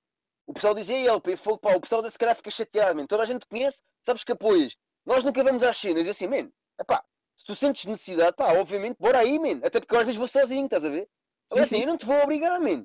o 0.46 0.52
pessoal 0.52 0.74
dizia, 0.74 0.96
ei 0.96 1.08
LP, 1.08 1.36
fogo, 1.36 1.58
pá, 1.58 1.74
o 1.74 1.80
pessoal 1.80 2.02
desse 2.02 2.18
cara 2.18 2.36
fica 2.36 2.52
chateado, 2.52 2.94
man. 2.94 3.06
toda 3.06 3.24
a 3.24 3.26
gente 3.26 3.46
conhece, 3.48 3.82
sabes 4.04 4.22
que 4.22 4.30
apoias. 4.30 4.76
Nós 5.04 5.24
nunca 5.24 5.42
vamos 5.42 5.64
às 5.64 5.76
cenas, 5.76 6.06
e 6.06 6.10
assim, 6.10 6.28
man, 6.28 6.48
epá, 6.78 7.04
se 7.40 7.44
tu 7.46 7.54
sentes 7.54 7.86
necessidade, 7.86 8.36
pá, 8.36 8.52
obviamente, 8.52 8.98
bora 9.00 9.18
aí, 9.18 9.38
man. 9.38 9.64
Até 9.64 9.80
porque 9.80 9.94
eu 9.94 9.98
às 9.98 10.04
vezes 10.04 10.18
vou 10.18 10.28
sozinho, 10.28 10.66
estás 10.66 10.84
a 10.84 10.90
ver? 10.90 11.08
Agora 11.50 11.64
assim, 11.64 11.80
eu 11.80 11.86
não 11.86 11.96
te 11.96 12.04
vou 12.04 12.22
obrigar, 12.22 12.60
man. 12.60 12.84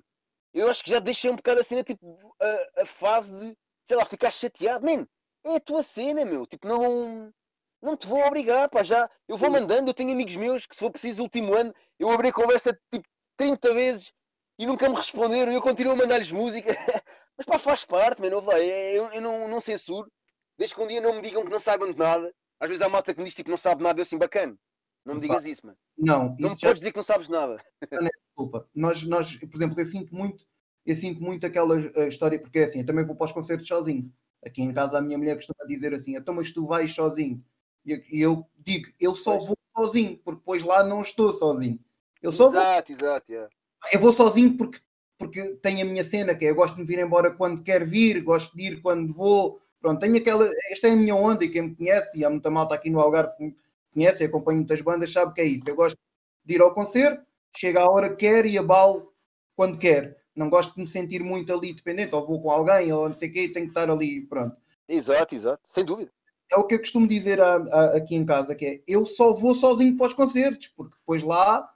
Eu 0.53 0.70
acho 0.70 0.82
que 0.82 0.91
já 0.91 0.99
deixei 0.99 1.30
um 1.30 1.36
bocado 1.36 1.60
a 1.60 1.64
cena, 1.64 1.84
tipo, 1.84 2.18
a, 2.41 2.84
a 2.84 2.86
fase 2.86 3.38
de, 3.38 3.58
sei 3.84 3.97
lá, 3.97 4.06
ficar 4.06 4.32
chateado, 4.32 4.86
man. 4.86 5.06
É 5.43 5.58
a 5.58 5.60
tua 5.60 5.84
cena, 5.84 6.24
meu. 6.24 6.45
Tipo, 6.45 6.70
não. 6.70 7.34
Não 7.82 7.97
te 7.97 8.08
vou 8.08 8.26
obrigar, 8.26 8.70
pá, 8.70 8.82
já. 8.82 9.10
Eu 9.28 9.38
vou 9.38 9.51
mandando, 9.51 9.89
eu 9.89 9.93
tenho 9.93 10.14
amigos 10.14 10.38
meus 10.38 10.66
que, 10.66 10.74
se 10.74 10.80
for 10.80 10.89
preciso, 10.89 11.22
último 11.22 11.53
ano, 11.53 11.74
eu 11.99 12.10
abri 12.10 12.30
a 12.30 12.34
conversa 12.34 12.72
tipo 12.89 13.06
30 13.36 13.74
vezes 13.74 14.14
e 14.58 14.66
nunca 14.66 14.88
me 14.88 14.95
responderam 14.95 15.51
e 15.51 15.56
eu 15.56 15.62
continuo 15.62 15.93
a 15.93 15.97
mandar-lhes 15.97 16.32
música. 16.32 16.72
Mas 17.38 17.45
pá, 17.45 17.60
faz 17.60 17.84
parte, 17.84 18.22
mano. 18.22 18.41
Eu, 18.53 19.12
eu 19.12 19.22
não, 19.22 19.49
não 19.49 19.60
censuro. 19.60 20.10
Desde 20.58 20.74
que 20.74 20.82
um 20.82 20.88
dia 20.88 21.01
não 21.01 21.14
me 21.14 21.22
digam 21.22 21.43
que 21.43 21.51
não 21.51 21.60
saibam 21.60 21.91
de 21.91 21.99
nada. 21.99 22.34
Às 22.60 22.70
vezes 22.70 22.82
há 22.82 22.89
malta 22.89 23.14
que 23.14 23.20
me 23.20 23.26
diz 23.26 23.34
tipo, 23.34 23.45
que 23.45 23.51
não 23.51 23.58
sabe 23.58 23.84
nada, 23.84 23.99
eu 23.99 24.03
assim, 24.03 24.18
bacana. 24.18 24.58
Não 25.06 25.16
me 25.16 25.22
digas 25.22 25.45
isso, 25.45 25.66
mano. 25.66 25.78
Não, 25.97 26.36
não 26.39 26.49
me 26.49 26.56
já... 26.56 26.68
podes 26.68 26.82
dizer 26.82 26.91
que 26.91 26.97
não 26.97 27.03
sabes 27.03 27.30
nada. 27.30 27.58
Não, 27.91 28.10
desculpa. 28.28 28.68
Nós, 28.74 29.03
nós, 29.03 29.36
por 29.38 29.56
exemplo, 29.56 29.80
eu 29.80 29.86
sinto 29.86 30.16
muito, 30.16 30.45
eu 30.86 30.95
sinto 30.95 31.22
muito 31.22 31.45
aquela 31.45 31.78
uh, 31.78 32.08
história, 32.08 32.39
porque 32.39 32.60
é 32.60 32.64
assim, 32.64 32.80
eu 32.80 32.86
também 32.86 33.06
vou 33.06 33.16
para 33.16 33.26
os 33.26 33.32
concertos 33.32 33.68
sozinho. 33.68 34.12
Aqui 34.43 34.62
em 34.62 34.74
casa 34.74 34.97
a 34.97 35.01
minha 35.01 35.18
mulher 35.18 35.36
costuma 35.36 35.66
dizer 35.68 35.93
assim, 35.93 36.16
então 36.16 36.34
mas 36.34 36.51
tu 36.51 36.66
vais 36.66 36.93
sozinho. 36.93 37.43
E, 37.86 38.03
e 38.12 38.22
eu 38.22 38.45
digo, 38.58 38.91
eu 38.99 39.16
só 39.16 39.38
pois. 39.38 39.47
vou 39.47 39.58
sozinho, 39.78 40.18
porque 40.18 40.39
depois 40.39 40.64
lá 40.64 40.84
não 40.84 41.01
estou 41.01 41.34
sozinho. 41.34 41.80
Eu 42.22 42.32
só 42.32 42.49
exato, 42.49 42.93
vou... 42.93 42.99
exato, 42.99 43.32
yeah. 43.32 43.49
Eu 43.93 43.99
vou 43.99 44.12
sozinho 44.12 44.58
porque, 44.58 44.80
porque 45.18 45.56
tenho 45.62 45.86
a 45.86 45.89
minha 45.89 46.03
cena, 46.03 46.34
que 46.34 46.45
é 46.45 46.49
eu 46.49 46.56
gosto 46.56 46.76
de 46.76 46.82
me 46.82 46.88
vir 46.88 46.99
embora 46.99 47.36
quando 47.36 47.64
quero 47.64 47.86
vir, 47.86 48.24
gosto 48.24 48.56
de 48.56 48.64
ir 48.64 48.82
quando 48.82 49.14
vou. 49.14 49.62
Pronto, 49.86 49.99
tenho 49.99 50.17
aquela. 50.17 50.51
Esta 50.71 50.88
é 50.88 50.93
a 50.93 50.95
minha 50.95 51.13
onda 51.13 51.45
e 51.45 51.47
quem 51.47 51.61
me 51.61 51.75
conhece, 51.75 52.17
e 52.17 52.25
há 52.25 52.29
muita 52.29 52.49
malta 52.49 52.73
aqui 52.73 52.89
no 52.89 52.99
Algarve 52.99 53.38
que 53.38 53.43
me 53.43 53.55
conhece 53.93 54.23
e 54.23 54.25
acompanha 54.25 54.57
muitas 54.57 54.81
bandas, 54.81 55.11
sabe 55.11 55.31
que 55.31 55.41
é 55.41 55.45
isso. 55.45 55.69
Eu 55.69 55.75
gosto 55.75 55.95
de 56.43 56.55
ir 56.55 56.61
ao 56.61 56.73
concerto, 56.73 57.23
chega 57.55 57.81
a 57.81 57.91
hora 57.91 58.09
que 58.09 58.15
quer 58.15 58.47
e 58.47 58.57
abalo 58.57 59.13
quando 59.55 59.77
quer. 59.77 60.17
Não 60.36 60.49
gosto 60.49 60.73
de 60.73 60.81
me 60.81 60.88
sentir 60.88 61.21
muito 61.21 61.53
ali 61.53 61.71
dependente, 61.71 62.15
ou 62.15 62.25
vou 62.25 62.41
com 62.41 62.49
alguém, 62.49 62.91
ou 62.91 63.07
não 63.07 63.13
sei 63.13 63.29
o 63.29 63.31
quê, 63.31 63.51
tenho 63.53 63.67
que 63.67 63.79
estar 63.79 63.88
ali, 63.88 64.21
pronto. 64.21 64.57
Exato, 64.89 65.36
exato, 65.36 65.61
sem 65.63 65.86
dúvida. 65.86 66.11
É 66.51 66.57
o 66.57 66.63
que 66.63 66.73
eu 66.73 66.79
costumo 66.79 67.07
dizer 67.07 67.39
a, 67.39 67.53
a, 67.53 67.97
aqui 67.97 68.15
em 68.15 68.25
casa, 68.25 68.55
que 68.55 68.65
é 68.65 68.81
eu 68.88 69.05
só 69.05 69.33
vou 69.33 69.53
sozinho 69.53 69.95
para 69.95 70.07
os 70.07 70.15
concertos, 70.15 70.67
porque 70.69 70.95
depois 70.97 71.21
lá 71.21 71.71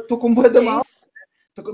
estou 0.00 0.18
uh, 0.18 0.20
com 0.20 0.34
boa 0.34 0.50
da 0.50 0.60
é 0.60 0.64
mal. 0.64 0.84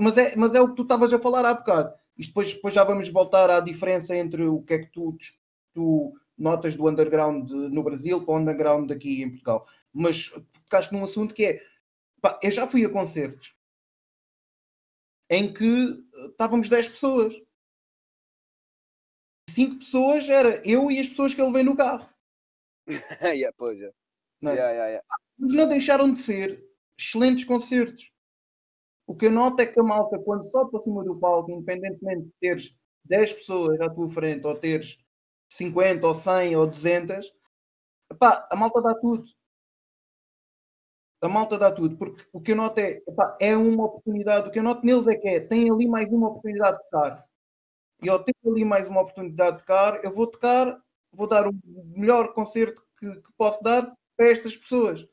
Mas 0.00 0.18
é, 0.18 0.36
mas 0.36 0.54
é 0.54 0.61
o 0.61 0.68
que 0.68 0.76
tu 0.76 0.82
estavas 0.82 1.14
a 1.14 1.18
falar 1.18 1.46
há 1.46 1.54
bocado. 1.54 1.94
Isto 2.18 2.28
depois, 2.28 2.52
depois 2.52 2.74
já 2.74 2.84
vamos 2.84 3.09
voltar 3.09 3.48
à 3.48 3.61
diferença 3.61 4.14
entre 4.14 4.44
o 4.44 4.61
que 4.61 4.74
é 4.74 4.78
que 4.80 4.92
tu 4.92 5.16
tu 5.77 6.18
notas 6.39 6.74
do 6.74 6.89
underground 6.89 7.51
no 7.51 7.83
Brasil 7.83 8.24
para 8.24 8.35
o 8.35 8.39
underground 8.39 8.91
aqui 8.91 9.22
em 9.22 9.29
Portugal. 9.29 9.68
Mas 9.93 10.31
tocaste 10.64 10.93
num 10.95 11.05
assunto 11.05 11.35
que 11.35 11.45
é 11.45 11.62
pá, 12.20 12.41
eu 12.43 12.51
já 12.51 12.66
fui 12.66 12.85
a 12.85 12.91
concertos 12.91 13.55
em 15.31 15.53
que 15.53 15.64
eh, 15.64 16.27
estávamos 16.29 16.70
10 16.70 16.89
pessoas. 16.89 17.35
5 19.51 19.79
pessoas 19.79 20.29
era 20.29 20.62
eu 20.68 20.91
e 20.91 20.99
as 20.99 21.09
pessoas 21.09 21.35
que 21.35 21.43
ele 21.43 21.53
veio 21.53 21.66
no 21.66 21.77
carro. 21.77 22.09
yeah, 23.22 23.55
pois 23.59 23.81
é. 23.81 23.93
Não, 24.41 24.53
é? 24.53 24.55
Yeah, 24.55 24.87
yeah. 24.87 25.07
Mas 25.39 25.53
não 25.53 25.68
deixaram 25.68 26.12
de 26.12 26.20
ser 26.20 26.64
excelentes 26.99 27.45
concertos. 27.45 28.12
O 29.07 29.14
que 29.14 29.27
eu 29.27 29.31
noto 29.31 29.61
é 29.61 29.66
que 29.66 29.79
a 29.79 29.83
malta, 29.83 30.18
quando 30.18 30.45
só 30.51 30.64
para 30.64 30.81
cima 30.81 31.05
do 31.05 31.18
palco, 31.18 31.51
independentemente 31.51 32.24
de 32.24 32.33
teres 32.41 32.77
10 33.05 33.33
pessoas 33.35 33.81
à 33.81 33.89
tua 33.89 34.09
frente 34.09 34.47
ou 34.47 34.57
teres 34.57 34.99
50 35.57 36.07
ou 36.07 36.14
100 36.14 36.57
ou 36.57 36.66
200, 36.66 37.32
epá, 38.11 38.48
a 38.50 38.57
malta 38.57 38.82
dá 38.82 38.94
tudo. 38.94 39.24
A 41.22 41.28
malta 41.28 41.59
dá 41.59 41.72
tudo, 41.74 41.96
porque 41.96 42.24
o 42.32 42.40
que 42.40 42.52
eu 42.52 42.57
noto 42.57 42.78
é, 42.78 43.02
epá, 43.09 43.36
é 43.40 43.57
uma 43.57 43.86
oportunidade. 43.86 44.48
O 44.48 44.52
que 44.52 44.59
eu 44.59 44.62
noto 44.62 44.84
neles 44.84 45.07
é 45.07 45.16
que 45.16 45.28
é, 45.28 45.40
tem 45.40 45.70
ali 45.70 45.88
mais 45.88 46.12
uma 46.12 46.28
oportunidade 46.28 46.76
de 46.76 46.84
tocar. 46.84 47.26
E 48.02 48.09
ao 48.09 48.22
ter 48.22 48.34
ali 48.46 48.64
mais 48.64 48.88
uma 48.88 49.00
oportunidade 49.00 49.57
de 49.57 49.62
tocar, 49.62 50.04
eu 50.04 50.12
vou 50.12 50.26
tocar, 50.26 50.78
vou 51.12 51.26
dar 51.26 51.48
o 51.48 51.52
melhor 51.96 52.34
concerto 52.34 52.84
que, 52.98 53.16
que 53.22 53.32
posso 53.36 53.62
dar 53.62 53.92
para 54.16 54.26
estas 54.26 54.57
pessoas. 54.57 55.09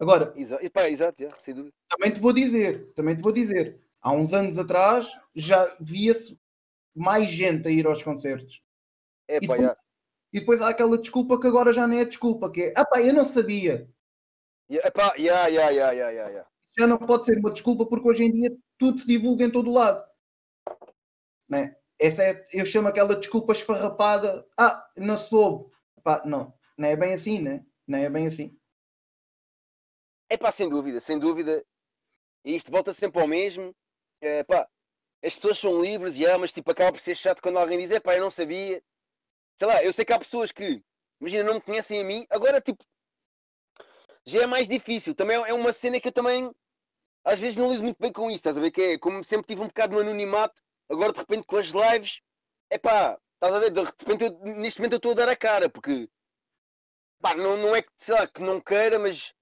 Agora, 0.00 0.32
exato, 0.36 0.64
epá, 0.64 0.88
exato 0.88 1.22
sem 1.42 1.54
dúvida. 1.54 1.74
Também 1.88 2.12
te 2.12 2.20
vou 2.20 2.32
dizer, 2.32 2.92
também 2.94 3.14
te 3.14 3.22
vou 3.22 3.32
dizer, 3.32 3.80
há 4.00 4.12
uns 4.12 4.32
anos 4.32 4.58
atrás 4.58 5.08
já 5.34 5.76
via-se 5.78 6.40
mais 6.94 7.30
gente 7.30 7.68
a 7.68 7.70
ir 7.70 7.86
aos 7.86 8.02
concertos. 8.02 8.63
É, 9.28 9.38
e, 9.42 9.46
pá, 9.46 9.56
depois, 9.56 9.76
e 10.32 10.40
depois 10.40 10.60
há 10.60 10.68
aquela 10.68 10.98
desculpa 10.98 11.40
que 11.40 11.46
agora 11.46 11.72
já 11.72 11.86
nem 11.86 12.00
é 12.00 12.04
desculpa, 12.04 12.50
que 12.50 12.62
é 12.62 12.74
ah 12.76 12.84
pá, 12.84 13.00
eu 13.00 13.14
não 13.14 13.24
sabia. 13.24 13.88
Epá, 14.68 15.14
yeah, 15.16 15.46
yeah, 15.46 15.70
yeah, 15.70 15.92
yeah, 15.92 16.28
yeah. 16.30 16.50
Já 16.76 16.86
não 16.86 16.98
pode 16.98 17.26
ser 17.26 17.38
uma 17.38 17.52
desculpa 17.52 17.86
porque 17.86 18.08
hoje 18.08 18.24
em 18.24 18.32
dia 18.32 18.56
tudo 18.78 18.98
se 18.98 19.06
divulga 19.06 19.44
em 19.44 19.50
todo 19.50 19.70
lado. 19.70 20.04
Né? 21.48 21.76
Essa 21.98 22.22
é, 22.22 22.46
eu 22.52 22.66
chamo 22.66 22.88
aquela 22.88 23.14
desculpa 23.14 23.52
esfarrapada. 23.52 24.46
Ah, 24.58 24.88
não 24.96 25.16
soube. 25.16 25.72
Epá, 25.96 26.22
não, 26.24 26.52
não 26.76 26.88
é 26.88 26.96
bem 26.96 27.14
assim, 27.14 27.40
né? 27.40 27.64
Não 27.86 27.98
é 27.98 28.08
bem 28.10 28.26
assim. 28.26 28.58
É 30.28 30.36
pá, 30.36 30.50
sem 30.50 30.68
dúvida, 30.68 31.00
sem 31.00 31.18
dúvida. 31.18 31.64
E 32.44 32.56
isto 32.56 32.72
volta 32.72 32.92
sempre 32.92 33.20
ao 33.20 33.28
mesmo. 33.28 33.74
É, 34.20 34.42
pá, 34.42 34.68
as 35.22 35.34
pessoas 35.36 35.58
são 35.58 35.80
livres, 35.80 36.16
e 36.16 36.20
yeah, 36.20 36.38
mas 36.38 36.52
tipo, 36.52 36.70
acaba 36.70 36.92
por 36.92 37.00
ser 37.00 37.14
chato 37.16 37.40
quando 37.40 37.58
alguém 37.58 37.78
diz, 37.78 37.90
é 37.90 38.00
pá, 38.00 38.16
eu 38.16 38.22
não 38.22 38.30
sabia. 38.30 38.82
Sei 39.56 39.68
lá, 39.68 39.82
eu 39.82 39.92
sei 39.92 40.04
que 40.04 40.12
há 40.12 40.18
pessoas 40.18 40.50
que, 40.50 40.82
imagina, 41.20 41.44
não 41.44 41.54
me 41.54 41.60
conhecem 41.60 42.00
a 42.00 42.04
mim, 42.04 42.26
agora 42.30 42.60
tipo, 42.60 42.84
já 44.26 44.42
é 44.42 44.46
mais 44.46 44.68
difícil. 44.68 45.14
Também 45.14 45.36
é 45.36 45.52
uma 45.52 45.72
cena 45.72 46.00
que 46.00 46.08
eu 46.08 46.12
também, 46.12 46.50
às 47.24 47.38
vezes, 47.38 47.56
não 47.56 47.70
lido 47.70 47.82
muito 47.82 47.98
bem 48.00 48.12
com 48.12 48.28
isso, 48.28 48.36
estás 48.36 48.56
a 48.56 48.60
ver? 48.60 48.70
Que 48.70 48.82
é, 48.82 48.98
como 48.98 49.22
sempre 49.22 49.46
tive 49.46 49.62
um 49.62 49.68
bocado 49.68 49.94
no 49.94 50.00
anonimato, 50.00 50.60
agora 50.88 51.12
de 51.12 51.18
repente 51.18 51.46
com 51.46 51.56
as 51.56 51.68
lives, 51.68 52.20
é 52.70 52.78
pá, 52.78 53.18
estás 53.34 53.54
a 53.54 53.58
ver? 53.58 53.70
De 53.70 53.80
repente, 53.80 54.24
eu, 54.24 54.38
neste 54.56 54.80
momento 54.80 54.94
eu 54.94 54.96
estou 54.98 55.12
a 55.12 55.14
dar 55.14 55.28
a 55.28 55.36
cara, 55.36 55.68
porque, 55.68 56.08
pá, 57.20 57.34
não, 57.34 57.56
não 57.56 57.76
é 57.76 57.82
que, 57.82 57.90
sei 57.96 58.14
lá, 58.14 58.26
que 58.26 58.42
não 58.42 58.60
queira, 58.60 58.98
mas 58.98 59.32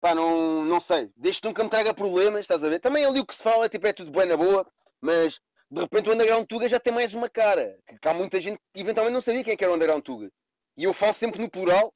pá, 0.00 0.14
não, 0.14 0.64
não 0.64 0.80
sei, 0.80 1.12
desde 1.16 1.40
que 1.42 1.48
nunca 1.48 1.64
me 1.64 1.70
traga 1.70 1.94
problemas, 1.94 2.40
estás 2.40 2.64
a 2.64 2.68
ver? 2.68 2.80
Também 2.80 3.04
ali 3.04 3.20
o 3.20 3.26
que 3.26 3.34
se 3.34 3.42
fala 3.42 3.68
tipo, 3.68 3.86
é 3.86 3.92
tudo 3.92 4.10
bem 4.10 4.26
na 4.26 4.36
boa, 4.36 4.66
mas 5.00 5.40
de 5.72 5.80
repente 5.80 6.10
o 6.10 6.12
Underground 6.12 6.46
Tuga 6.46 6.68
já 6.68 6.78
tem 6.78 6.92
mais 6.92 7.14
uma 7.14 7.30
cara. 7.30 7.78
Que 8.00 8.06
há 8.06 8.12
muita 8.12 8.38
gente 8.38 8.60
que 8.74 8.82
eventualmente 8.82 9.14
não 9.14 9.22
sabia 9.22 9.42
quem 9.42 9.54
é 9.54 9.56
que 9.56 9.64
era 9.64 9.72
o 9.72 9.76
Underground 9.76 10.04
Tuga. 10.04 10.30
E 10.76 10.84
eu 10.84 10.92
falo 10.92 11.14
sempre 11.14 11.40
no 11.40 11.50
plural, 11.50 11.92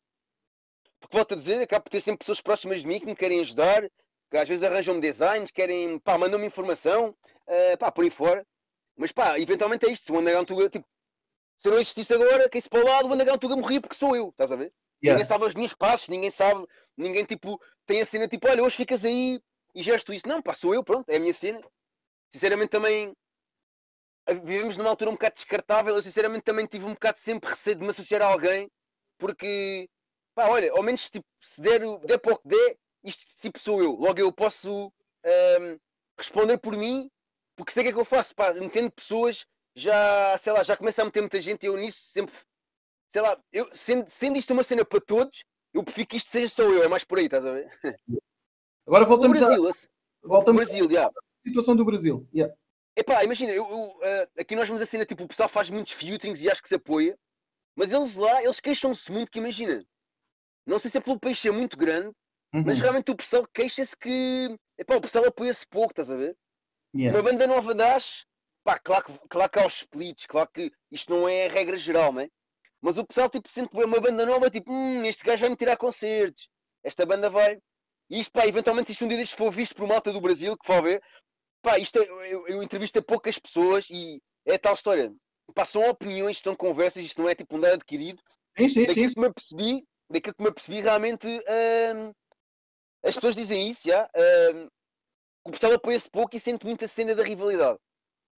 porque 0.99 1.15
volto 1.15 1.35
a 1.35 1.37
dizer, 1.37 1.61
acabo 1.61 1.85
por 1.85 1.91
ter 1.91 2.01
sempre 2.01 2.21
pessoas 2.21 2.41
próximas 2.41 2.81
de 2.81 2.87
mim 2.87 2.99
que 2.99 3.05
me 3.05 3.15
querem 3.15 3.39
ajudar, 3.41 3.87
que 4.31 4.37
às 4.39 4.49
vezes 4.49 4.63
arranjam-me 4.63 5.01
designs, 5.01 5.51
querem, 5.51 5.99
pá, 5.99 6.17
mandam-me 6.17 6.47
informação, 6.47 7.11
uh, 7.11 7.79
pá, 7.79 7.93
por 7.93 8.05
aí 8.05 8.11
fora. 8.11 8.47
Mas 8.97 9.13
pá, 9.13 9.39
eventualmente 9.39 9.85
é 9.85 9.93
isto. 9.93 10.07
Se 10.07 10.13
o 10.13 10.19
Underground 10.19 10.49
Tuga, 10.49 10.71
tipo, 10.71 10.87
se 11.59 11.69
eu 11.69 11.73
não 11.73 11.79
existisse 11.79 12.15
agora, 12.15 12.49
quem 12.49 12.61
se 12.61 12.71
para 12.71 12.83
o 12.83 12.89
lado, 12.89 13.09
o 13.09 13.13
Underground 13.13 13.41
Tuga 13.41 13.57
morria 13.57 13.81
porque 13.81 13.97
sou 13.97 14.17
eu, 14.17 14.31
estás 14.31 14.51
a 14.51 14.57
ver? 14.57 14.73
Yeah. 15.05 15.19
Ninguém 15.19 15.25
sabe 15.25 15.45
os 15.45 15.55
meus 15.55 15.75
passos, 15.75 16.09
ninguém 16.09 16.31
sabe, 16.31 16.67
ninguém 16.97 17.27
tipo, 17.27 17.61
tem 17.85 18.01
a 18.01 18.07
cena 18.07 18.27
tipo, 18.27 18.49
olha, 18.49 18.63
hoje 18.63 18.77
ficas 18.77 19.05
aí 19.05 19.39
e 19.75 19.83
gesto 19.83 20.15
isso. 20.15 20.27
Não, 20.27 20.41
pá, 20.41 20.55
sou 20.55 20.75
eu, 20.75 20.83
pronto, 20.83 21.11
é 21.11 21.17
a 21.17 21.21
minha 21.21 21.35
cena 21.35 21.61
sinceramente 22.31 22.71
também 22.71 23.15
vivemos 24.35 24.77
numa 24.77 24.91
altura 24.91 25.11
um 25.11 25.15
bocado 25.15 25.35
descartável. 25.35 25.95
Eu 25.95 26.03
sinceramente 26.03 26.43
também 26.43 26.67
tive 26.67 26.85
um 26.85 26.95
bocado 26.95 27.19
sempre 27.19 27.51
receio 27.51 27.77
de 27.77 27.83
me 27.83 27.91
associar 27.91 28.23
a 28.23 28.27
alguém, 28.27 28.71
porque 29.19 29.89
pá, 30.35 30.49
olha, 30.49 30.73
ao 30.73 30.83
menos 30.83 31.09
tipo, 31.09 31.27
se 31.41 31.61
der, 31.61 31.81
der 32.01 32.19
para 32.19 32.35
o 32.35 32.39
que 32.39 32.49
der, 32.49 32.77
isto 33.05 33.25
tipo 33.41 33.59
sou 33.59 33.83
eu. 33.83 33.93
Logo 33.93 34.19
eu 34.19 34.33
posso 34.33 34.93
um, 35.25 35.79
responder 36.19 36.59
por 36.59 36.77
mim, 36.77 37.11
porque 37.57 37.73
sei 37.73 37.83
o 37.83 37.85
que 37.85 37.91
é 37.91 37.93
que 37.93 38.01
eu 38.01 38.05
faço, 38.05 38.35
pá, 38.35 38.53
metendo 38.53 38.91
pessoas, 38.91 39.47
já, 39.75 40.37
sei 40.39 40.53
lá, 40.53 40.63
já 40.63 40.77
começa 40.77 41.03
a 41.03 41.05
meter 41.05 41.21
muita 41.21 41.41
gente 41.41 41.65
eu 41.65 41.77
nisso 41.77 42.01
sempre, 42.03 42.35
sei 43.11 43.23
lá, 43.23 43.39
eu, 43.53 43.69
sendo, 43.73 44.11
sendo 44.11 44.39
isto 44.39 44.53
uma 44.53 44.65
cena 44.65 44.85
para 44.85 45.01
todos, 45.01 45.45
eu 45.73 45.85
prefiro 45.85 46.09
que 46.09 46.17
isto 46.17 46.31
seja 46.31 46.49
só 46.49 46.63
eu, 46.63 46.83
é 46.83 46.89
mais 46.89 47.05
por 47.05 47.19
aí, 47.19 47.27
estás 47.27 47.45
a 47.45 47.53
ver? 47.53 47.71
Agora 48.87 49.05
voltamos 49.05 49.41
o 49.41 49.45
Brasil, 49.45 49.69
a... 49.69 49.73
voltamos 50.29 50.65
Brasil, 50.65 50.91
já. 50.91 51.11
situação 51.45 51.77
do 51.77 51.85
Brasil. 51.85 52.27
Yeah. 52.35 52.55
Epá, 52.97 53.23
imagina, 53.23 53.53
eu, 53.53 53.69
eu, 53.69 53.79
uh, 53.79 54.41
aqui 54.41 54.57
nós 54.57 54.67
vemos 54.67 54.81
a 54.81 54.87
cena, 54.87 55.05
tipo, 55.05 55.25
o 55.25 55.29
pessoal 55.29 55.49
faz 55.49 55.69
muitos 55.69 55.93
filtrings 55.93 56.41
e 56.41 56.51
acho 56.51 56.63
que 56.63 56.69
se 56.69 56.77
apoia, 56.77 57.19
mas 57.77 57.93
eles 57.93 58.15
lá, 58.15 58.43
eles 58.43 58.59
queixam-se 58.59 59.13
muito 59.13 59.31
que 59.31 59.39
imagina, 59.39 59.85
não 60.67 60.79
sei 60.79 60.91
se 60.91 60.97
é 60.97 61.01
pelo 61.01 61.21
país 61.21 61.39
ser 61.39 61.53
muito 61.53 61.77
grande, 61.77 62.09
uhum. 62.55 62.63
mas 62.65 62.81
realmente 62.81 63.11
o 63.11 63.17
pessoal 63.17 63.47
queixa-se 63.53 63.95
que, 63.97 64.59
epá, 64.79 64.97
o 64.97 65.01
pessoal 65.01 65.27
apoia-se 65.27 65.67
pouco, 65.67 65.93
estás 65.93 66.11
a 66.11 66.17
ver? 66.17 66.35
Yeah. 66.95 67.17
Uma 67.17 67.31
banda 67.31 67.47
nova 67.47 67.75
das, 67.75 68.25
pá, 68.65 68.79
claro 68.79 69.05
que, 69.05 69.29
claro 69.29 69.51
que 69.51 69.59
há 69.59 69.67
os 69.67 69.77
splits, 69.77 70.25
claro 70.27 70.49
que 70.53 70.73
isto 70.91 71.15
não 71.15 71.29
é 71.29 71.47
a 71.47 71.51
regra 71.51 71.77
geral, 71.77 72.13
né? 72.15 72.31
Mas 72.81 72.97
o 72.97 73.05
pessoal, 73.05 73.29
tipo, 73.29 73.49
sente 73.49 73.71
uma 73.75 74.01
banda 74.01 74.25
nova, 74.25 74.51
tipo, 74.51 74.73
hum, 74.73 75.05
este 75.05 75.25
gajo 75.25 75.43
vai 75.43 75.51
me 75.51 75.57
tirar 75.57 75.77
concertos, 75.77 76.49
esta 76.83 77.05
banda 77.05 77.29
vai. 77.29 77.59
E 78.09 78.21
isto, 78.21 78.33
pá, 78.33 78.47
eventualmente, 78.47 78.87
se 78.87 78.93
isto 78.93 79.05
um 79.05 79.09
dia 79.09 79.27
for 79.27 79.51
visto 79.51 79.75
por 79.75 79.87
malta 79.87 80.13
do 80.13 80.21
Brasil, 80.21 80.57
que 80.57 80.67
for 80.67 80.83
ver, 80.83 81.03
pá, 81.67 81.81
isto 81.81 81.99
é, 81.99 82.05
eu, 82.33 82.47
eu 82.47 82.63
entrevisto 82.63 83.01
a 83.01 83.03
poucas 83.03 83.41
pessoas 83.41 83.91
e 83.91 84.23
é 84.45 84.57
tal 84.57 84.75
história. 84.75 85.13
Pá, 85.53 85.67
são 85.67 85.83
opiniões, 85.91 86.37
estão 86.37 86.55
conversas, 86.55 87.05
isto 87.05 87.21
não 87.21 87.29
é 87.29 87.35
tipo 87.35 87.57
um 87.57 87.61
dado 87.61 87.75
adquirido. 87.75 88.23
Sim, 88.57 88.69
sim, 88.69 88.87
daquilo 88.87 89.09
sim. 89.09 89.15
que 89.15 89.21
me 89.21 89.27
apercebi, 89.27 89.85
daquilo 90.09 90.35
que 90.37 90.43
me 90.45 90.49
apercebi, 90.49 90.81
realmente 90.81 91.27
hum, 91.27 92.13
as 93.05 93.17
pessoas 93.17 93.35
dizem 93.35 93.69
isso, 93.69 93.89
já. 93.89 94.09
Hum, 94.55 94.69
o 95.45 95.51
pessoal 95.51 95.73
apoia-se 95.73 96.09
pouco 96.09 96.37
e 96.37 96.41
sente 96.41 96.65
muita 96.65 96.87
cena 96.87 97.17
da 97.17 97.25
rivalidade. 97.25 97.79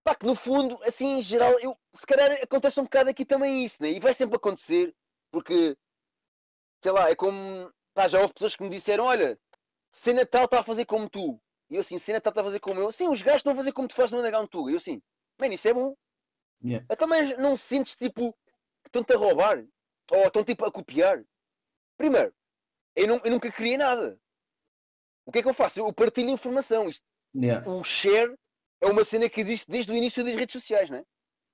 Pá, 0.02 0.14
que 0.14 0.24
no 0.24 0.34
fundo, 0.34 0.82
assim 0.84 1.18
em 1.18 1.22
geral, 1.22 1.52
eu, 1.60 1.76
se 1.96 2.06
calhar 2.06 2.32
acontece 2.42 2.80
um 2.80 2.84
bocado 2.84 3.10
aqui 3.10 3.26
também 3.26 3.62
isso, 3.62 3.82
né? 3.82 3.90
E 3.90 4.00
vai 4.00 4.14
sempre 4.14 4.36
acontecer, 4.36 4.94
porque 5.30 5.76
sei 6.82 6.92
lá, 6.92 7.10
é 7.10 7.14
como 7.14 7.70
pá, 7.92 8.08
já 8.08 8.20
houve 8.20 8.32
pessoas 8.32 8.56
que 8.56 8.62
me 8.62 8.70
disseram: 8.70 9.04
olha, 9.04 9.38
se 9.92 10.14
Natal 10.14 10.46
está 10.46 10.60
a 10.60 10.64
fazer 10.64 10.86
como 10.86 11.10
tu, 11.10 11.38
e 11.70 11.76
eu 11.76 11.80
assim, 11.80 11.96
Natal 12.12 12.30
está 12.30 12.40
a 12.40 12.44
fazer 12.44 12.60
como 12.60 12.80
eu, 12.80 12.90
sim, 12.90 13.08
os 13.08 13.22
gajos 13.22 13.40
estão 13.40 13.52
a 13.52 13.56
fazer 13.56 13.72
como 13.72 13.88
tu 13.88 13.94
fazes 13.94 14.12
no 14.12 14.18
Underground 14.18 14.48
Tuga, 14.48 14.70
e 14.70 14.74
eu 14.74 14.78
assim, 14.78 15.02
mano, 15.40 15.54
isso 15.54 15.68
é 15.68 15.74
bom. 15.74 15.94
Yeah. 16.64 16.86
Então, 16.90 17.06
mas 17.06 17.36
não 17.38 17.56
sentes 17.56 17.94
tipo 17.94 18.32
que 18.82 18.88
estão-te 18.88 19.12
a 19.12 19.16
roubar 19.16 19.64
ou 20.10 20.26
estão 20.26 20.44
tipo 20.44 20.64
a 20.64 20.72
copiar? 20.72 21.22
Primeiro, 21.96 22.34
eu, 22.96 23.06
não, 23.06 23.20
eu 23.24 23.30
nunca 23.30 23.52
criei 23.52 23.76
nada. 23.76 24.18
O 25.26 25.32
que 25.32 25.40
é 25.40 25.42
que 25.42 25.48
eu 25.48 25.54
faço? 25.54 25.78
Eu 25.78 25.92
partilho 25.92 26.30
informação. 26.30 26.88
Isto, 26.88 27.04
yeah. 27.34 27.68
O 27.68 27.84
share 27.84 28.34
é 28.80 28.86
uma 28.86 29.04
cena 29.04 29.28
que 29.28 29.40
existe 29.40 29.70
desde 29.70 29.92
o 29.92 29.94
início 29.94 30.24
das 30.24 30.34
redes 30.34 30.54
sociais, 30.54 30.88
não 30.88 30.98
é? 30.98 31.04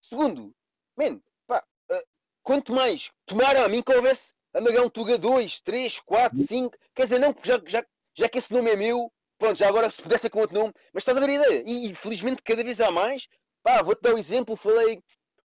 Segundo, 0.00 0.54
man, 0.96 1.20
pá, 1.46 1.64
uh, 1.90 2.02
quanto 2.42 2.72
mais 2.72 3.10
tomara 3.26 3.64
a 3.64 3.68
mim 3.68 3.82
que 3.82 3.92
houvesse 3.92 4.32
Amagão 4.54 4.88
Tuga 4.88 5.18
2, 5.18 5.60
3, 5.62 6.00
4, 6.00 6.38
5, 6.38 6.78
quer 6.94 7.02
dizer, 7.02 7.18
não, 7.18 7.34
já, 7.42 7.60
já, 7.66 7.84
já 8.16 8.28
que 8.28 8.38
esse 8.38 8.52
nome 8.52 8.70
é 8.70 8.76
meu, 8.76 9.12
pronto, 9.38 9.58
já 9.58 9.68
agora 9.68 9.90
se 9.90 10.02
pudesse 10.02 10.22
ser 10.22 10.30
com 10.30 10.40
outro 10.40 10.58
nome, 10.58 10.72
mas 10.92 11.02
estás 11.02 11.16
a 11.16 11.20
ver 11.20 11.30
a 11.30 11.34
ideia? 11.34 11.62
E, 11.66 11.90
e 11.90 11.94
felizmente 11.94 12.42
cada 12.42 12.62
vez 12.62 12.80
há 12.80 12.90
mais. 12.90 13.26
Pá, 13.62 13.82
vou-te 13.82 14.02
dar 14.02 14.14
um 14.14 14.18
exemplo, 14.18 14.56
falei 14.56 15.02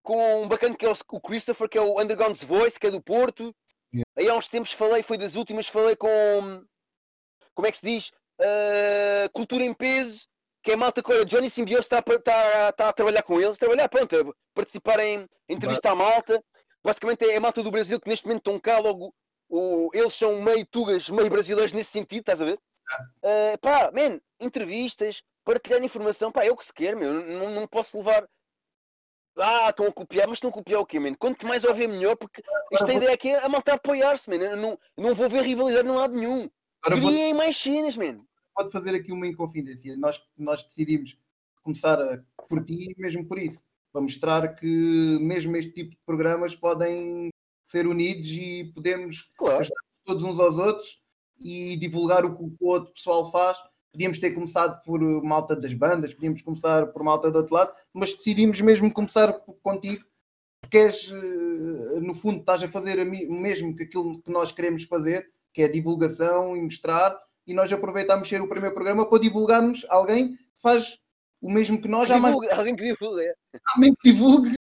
com 0.04 0.44
um 0.44 0.48
bacana 0.48 0.76
que 0.76 0.86
é 0.86 0.90
o, 0.90 1.22
Christopher, 1.22 1.70
que 1.70 1.78
é 1.78 1.82
o 1.82 2.00
Underground's 2.00 2.44
Voice, 2.44 2.80
que 2.80 2.88
é 2.88 2.92
do 2.92 3.02
Porto. 3.02 3.56
Yeah. 3.94 4.06
Aí 4.18 4.30
há 4.30 4.36
uns 4.36 4.48
tempos 4.48 4.74
falei, 4.74 5.02
foi 5.02 5.18
das 5.18 5.36
últimas, 5.36 5.68
falei 5.68 5.96
com. 5.96 6.64
Como 7.56 7.68
é 7.68 7.72
que 7.72 7.78
se 7.78 7.86
diz? 7.86 8.12
Uh, 8.40 9.30
cultura 9.32 9.64
em 9.64 9.74
peso, 9.74 10.28
que 10.62 10.72
é 10.72 10.76
malta 10.76 11.02
que 11.02 11.12
olha, 11.12 11.26
Johnny 11.26 11.50
Simbiose 11.50 11.84
está, 11.84 12.00
está, 12.00 12.70
está 12.70 12.90
a 12.90 12.94
trabalhar 12.94 13.24
com 13.24 13.40
eles, 13.40 13.58
trabalhar, 13.58 13.88
pronto, 13.88 14.16
a 14.16 14.34
participar 14.54 15.00
em 15.00 15.28
entrevista 15.48 15.92
à 15.92 15.96
malta. 15.96 16.44
Basicamente 16.84 17.26
é 17.26 17.38
a 17.38 17.42
malta 17.42 17.64
do 17.64 17.72
Brasil 17.72 18.00
que 18.00 18.10
neste 18.10 18.26
momento 18.26 18.40
estão 18.40 18.60
cá 18.60 18.80
logo. 18.80 19.14
O, 19.50 19.90
eles 19.94 20.14
são 20.14 20.42
meio 20.42 20.66
tugas, 20.66 21.10
meio 21.10 21.30
brasileiros 21.30 21.74
nesse 21.74 21.92
sentido, 21.92 22.22
estás 22.22 22.42
a 22.42 22.46
ver? 22.46 22.60
Uh, 23.24 23.58
pá, 23.62 23.92
man, 23.92 24.20
entrevistas, 24.40 25.24
partilhar 25.44 25.84
informação, 25.84 26.32
pá, 26.32 26.46
é 26.46 26.52
o 26.52 26.58
que 26.58 26.66
se 26.66 26.74
quer, 26.74 26.96
meu. 26.96 27.14
Não, 27.14 27.52
não 27.52 27.68
posso 27.68 27.98
levar. 27.98 28.28
Ah, 29.38 29.70
estão 29.70 29.88
a 29.88 29.92
copiar, 29.92 30.28
mas 30.28 30.38
estão 30.38 30.50
a 30.50 30.54
copiar 30.54 30.80
o 30.80 30.86
quê, 30.86 31.00
man? 31.00 31.16
Quanto 31.16 31.48
mais 31.48 31.64
ouvir, 31.64 31.88
melhor, 31.88 32.16
porque 32.16 32.44
esta 32.72 32.94
ideia 32.94 33.14
aqui 33.14 33.30
é 33.30 33.44
a 33.44 33.50
malta 33.50 33.74
apoiar-se, 33.74 34.30
man. 34.30 34.36
Eu 34.36 34.58
não, 34.58 34.80
não 34.98 35.16
vou 35.16 35.30
ver 35.30 35.44
rivalidade 35.44 35.88
de 35.88 35.94
lado 35.94 36.14
nenhum. 36.14 36.50
Criem 36.84 37.34
vou... 37.34 37.36
mais 37.36 37.58
cenas, 37.58 37.98
man 37.98 38.24
pode 38.54 38.72
fazer 38.72 38.96
aqui 38.96 39.12
uma 39.12 39.28
inconfidência. 39.28 39.98
Nós, 39.98 40.24
nós 40.38 40.64
decidimos 40.64 41.18
começar 41.62 42.00
a, 42.00 42.24
por 42.48 42.64
ti 42.64 42.94
mesmo 42.98 43.28
por 43.28 43.38
isso. 43.38 43.64
Para 43.92 44.02
mostrar 44.02 44.56
que 44.56 45.18
mesmo 45.22 45.56
este 45.56 45.72
tipo 45.72 45.92
de 45.92 46.00
programas 46.06 46.56
podem 46.56 47.30
ser 47.62 47.88
unidos 47.88 48.30
e 48.30 48.72
podemos 48.74 49.32
claro. 49.38 49.66
todos 50.04 50.24
uns 50.24 50.40
aos 50.40 50.58
outros 50.58 51.03
e 51.40 51.78
divulgar 51.78 52.26
o 52.26 52.36
que 52.36 52.44
o 52.60 52.68
outro 52.68 52.94
pessoal 52.94 53.32
faz. 53.32 53.58
Podíamos 53.92 54.18
ter 54.18 54.32
começado 54.32 54.84
por 54.84 55.00
malta 55.24 55.56
das 55.56 55.74
bandas, 55.74 56.14
podíamos 56.14 56.42
começar 56.42 56.88
por 56.88 57.04
malta 57.04 57.30
do 57.30 57.38
outro 57.38 57.54
lado, 57.54 57.72
mas 57.94 58.14
decidimos 58.14 58.60
mesmo 58.60 58.92
começar 58.92 59.32
contigo, 59.62 60.04
porque 60.60 60.78
és, 60.78 61.12
eh, 61.12 62.00
no 62.00 62.16
fundo, 62.16 62.40
estás 62.40 62.64
a 62.64 62.68
fazer 62.68 63.00
o 63.00 63.34
mesmo 63.34 63.76
que 63.76 63.84
aquilo 63.84 64.20
que 64.22 64.32
nós 64.32 64.52
queremos 64.52 64.84
fazer, 64.86 65.30
que 65.54 65.62
é 65.62 65.68
divulgação 65.68 66.58
e 66.58 66.62
mostrar, 66.62 67.16
e 67.46 67.54
nós 67.54 67.72
aproveitamos 67.72 68.28
ser 68.28 68.42
o 68.42 68.50
primeiro 68.50 68.74
programa 68.74 69.08
para 69.08 69.22
divulgarmos 69.22 69.86
alguém 69.90 70.30
que 70.30 70.62
faz 70.62 70.98
o 71.42 71.52
mesmo 71.52 71.80
que 71.80 71.88
nós. 71.88 72.08
Que 72.08 72.16
divulga, 72.16 72.48
mais... 72.48 72.60
Alguém 72.60 72.76
que 72.76 72.84
divulga. 72.84 73.22
É. 73.22 73.34
Alguém 73.76 73.94
que 73.94 74.12
divulgue. 74.12 74.54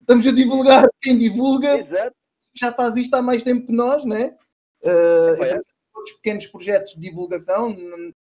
Estamos 0.00 0.26
a 0.26 0.32
divulgar 0.32 0.88
quem 1.00 1.18
divulga. 1.18 1.76
Exato. 1.76 2.16
Já 2.56 2.72
faz 2.72 2.96
isto 2.96 3.14
há 3.14 3.22
mais 3.22 3.42
tempo 3.42 3.66
que 3.66 3.72
nós, 3.72 4.04
né? 4.04 4.36
Uh, 4.82 5.44
é. 5.44 5.60
Outros 6.02 6.16
pequenos 6.16 6.46
projetos 6.46 6.94
de 6.94 7.00
divulgação, 7.00 7.74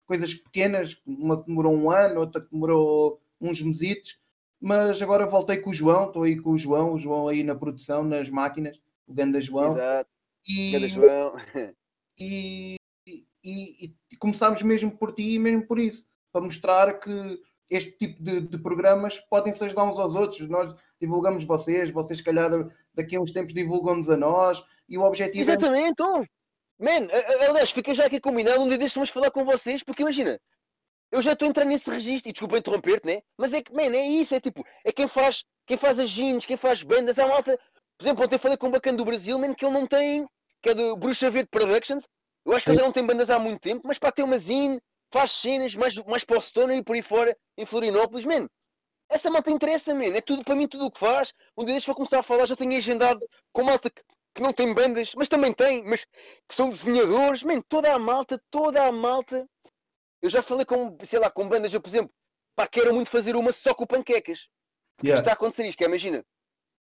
coisas 0.05 0.34
pequenas, 0.36 1.01
uma 1.05 1.39
que 1.39 1.47
demorou 1.47 1.74
um 1.74 1.89
ano, 1.89 2.20
outra 2.20 2.41
que 2.41 2.51
demorou 2.51 3.22
uns 3.39 3.61
mesitos, 3.61 4.20
mas 4.59 5.01
agora 5.01 5.26
voltei 5.26 5.57
com 5.57 5.70
o 5.70 5.74
João, 5.74 6.07
estou 6.07 6.24
aí 6.24 6.39
com 6.39 6.51
o 6.51 6.57
João, 6.57 6.93
o 6.93 6.99
João 6.99 7.28
aí 7.28 7.43
na 7.43 7.55
produção, 7.55 8.03
nas 8.03 8.30
máquinas, 8.30 8.80
o 9.07 9.14
Ganda 9.14 9.39
João. 9.39 9.74
Exato. 9.74 10.09
E, 10.47 10.72
Ganda 10.72 10.89
João. 10.89 11.34
E, 12.20 12.76
e, 13.43 13.95
e 14.11 14.16
começámos 14.20 14.61
mesmo 14.61 14.95
por 14.95 15.16
ti 15.16 15.34
e 15.34 15.39
mesmo 15.39 15.66
por 15.66 15.80
isso, 15.80 16.05
para 16.32 16.43
mostrar 16.43 16.99
que 16.99 17.41
este 17.68 17.97
tipo 17.97 18.22
de, 18.22 18.41
de 18.41 18.57
programas 18.59 19.19
podem-se 19.19 19.64
ajudar 19.64 19.85
uns 19.85 19.98
aos 19.98 20.14
outros. 20.14 20.48
Nós 20.48 20.76
divulgamos 21.02 21.44
vocês, 21.44 21.90
vocês, 21.90 22.19
se 22.19 22.23
calhar, 22.23 22.52
daqui 22.94 23.15
a 23.15 23.19
uns 23.19 23.31
tempos 23.31 23.52
divulgam-nos 23.52 24.11
a 24.11 24.15
nós, 24.15 24.64
e 24.88 24.95
o 24.95 25.02
objetivo 25.02 25.49
é 25.49 25.53
Exatamente, 25.53 25.85
é... 25.85 25.90
então. 25.90 26.23
Man, 26.84 27.07
aliás, 27.47 27.72
fica 27.72 27.95
já 27.95 28.07
aqui 28.07 28.19
combinado 28.19 28.61
um 28.61 28.68
dia 28.68 28.77
destes 28.77 28.95
vamos 28.95 29.10
falar 29.10 29.31
com 29.31 29.45
vocês, 29.45 29.81
porque 29.81 30.01
imagina, 30.01 30.38
eu 31.14 31.22
já 31.22 31.31
estou 31.31 31.47
entrando 31.47 31.69
nesse 31.69 31.89
registro, 31.89 32.30
e 32.30 32.34
desculpa 32.34 32.57
interromper-te, 32.57 33.07
né? 33.07 33.22
Mas 33.38 33.53
é 33.53 33.61
que, 33.61 33.73
man, 33.73 33.95
é 33.95 34.05
isso, 34.05 34.35
é 34.35 34.41
tipo, 34.41 34.65
é 34.84 34.91
quem 34.91 35.07
faz, 35.07 35.45
quem 35.65 35.77
faz 35.77 35.97
as 35.97 36.10
jeans, 36.10 36.45
quem 36.45 36.57
faz 36.57 36.84
bandas, 36.84 37.18
há 37.18 37.26
malta. 37.26 37.57
Por 37.97 38.03
exemplo, 38.03 38.26
ontem 38.26 38.38
falei 38.38 38.57
com 38.57 38.68
um 38.68 38.72
bacana 38.72 38.97
do 38.97 39.05
Brasil, 39.05 39.39
man, 39.39 39.53
que 39.53 39.64
ele 39.64 39.73
não 39.73 39.88
tem, 39.88 40.27
que 40.61 40.72
é 40.72 40.73
do 40.73 40.97
Bruxa 40.97 41.31
Verde 41.31 41.47
Productions, 41.49 42.05
eu 42.45 42.51
acho 42.51 42.65
que 42.65 42.72
ele 42.72 42.80
já 42.80 42.84
não 42.84 42.91
tem 42.91 43.05
bandas 43.05 43.30
há 43.30 43.39
muito 43.39 43.61
tempo, 43.61 43.88
mas 43.88 43.97
para 43.97 44.11
ter 44.11 44.23
uma 44.23 44.38
zine, 44.38 44.81
faz 45.10 45.31
cenas 45.31 45.73
mais, 45.76 45.95
mais 45.95 46.26
para 46.26 46.38
o 46.38 46.41
Stoner 46.41 46.76
e 46.76 46.84
por 46.84 46.97
aí 46.97 47.01
fora, 47.01 47.34
em 47.57 47.65
Florianópolis, 47.65 48.26
man. 48.26 48.49
Essa 49.10 49.31
malta 49.31 49.49
interessa, 49.49 49.95
man. 49.95 50.14
É 50.14 50.19
tudo, 50.19 50.43
para 50.43 50.53
mim, 50.53 50.68
tudo 50.68 50.88
o 50.88 50.91
que 50.91 50.99
faz. 50.99 51.34
Um 51.55 51.64
dia 51.64 51.76
deixa 51.76 51.91
eu 51.91 51.95
começar 51.95 52.19
a 52.19 52.23
falar, 52.23 52.45
já 52.45 52.57
tenho 52.57 52.76
agendado 52.76 53.26
com 53.53 53.64
malta 53.64 53.89
que, 54.34 54.41
não 54.41 54.53
tem 54.53 54.73
bandas, 54.73 55.14
mas 55.15 55.27
também 55.27 55.53
tem, 55.53 55.84
mas 55.84 56.05
que 56.47 56.55
são 56.55 56.69
desenhadores, 56.69 57.43
man. 57.43 57.61
Toda 57.61 57.93
a 57.93 57.99
malta, 57.99 58.41
toda 58.49 58.84
a 58.85 58.91
malta. 58.91 59.47
Eu 60.22 60.30
já 60.30 60.41
falei 60.41 60.65
com, 60.65 60.97
sei 61.03 61.19
lá, 61.19 61.30
com 61.30 61.47
bandas, 61.47 61.73
eu, 61.73 61.81
por 61.81 61.89
exemplo, 61.89 62.14
pá, 62.55 62.68
quero 62.68 62.93
muito 62.93 63.10
fazer 63.10 63.35
uma 63.35 63.51
só 63.51 63.73
com 63.73 63.85
panquecas. 63.85 64.47
Yeah. 65.03 65.19
Está 65.19 65.31
a 65.31 65.34
acontecer 65.34 65.65
isto, 65.65 65.77
que 65.77 65.84
é, 65.84 65.88
imagina. 65.88 66.26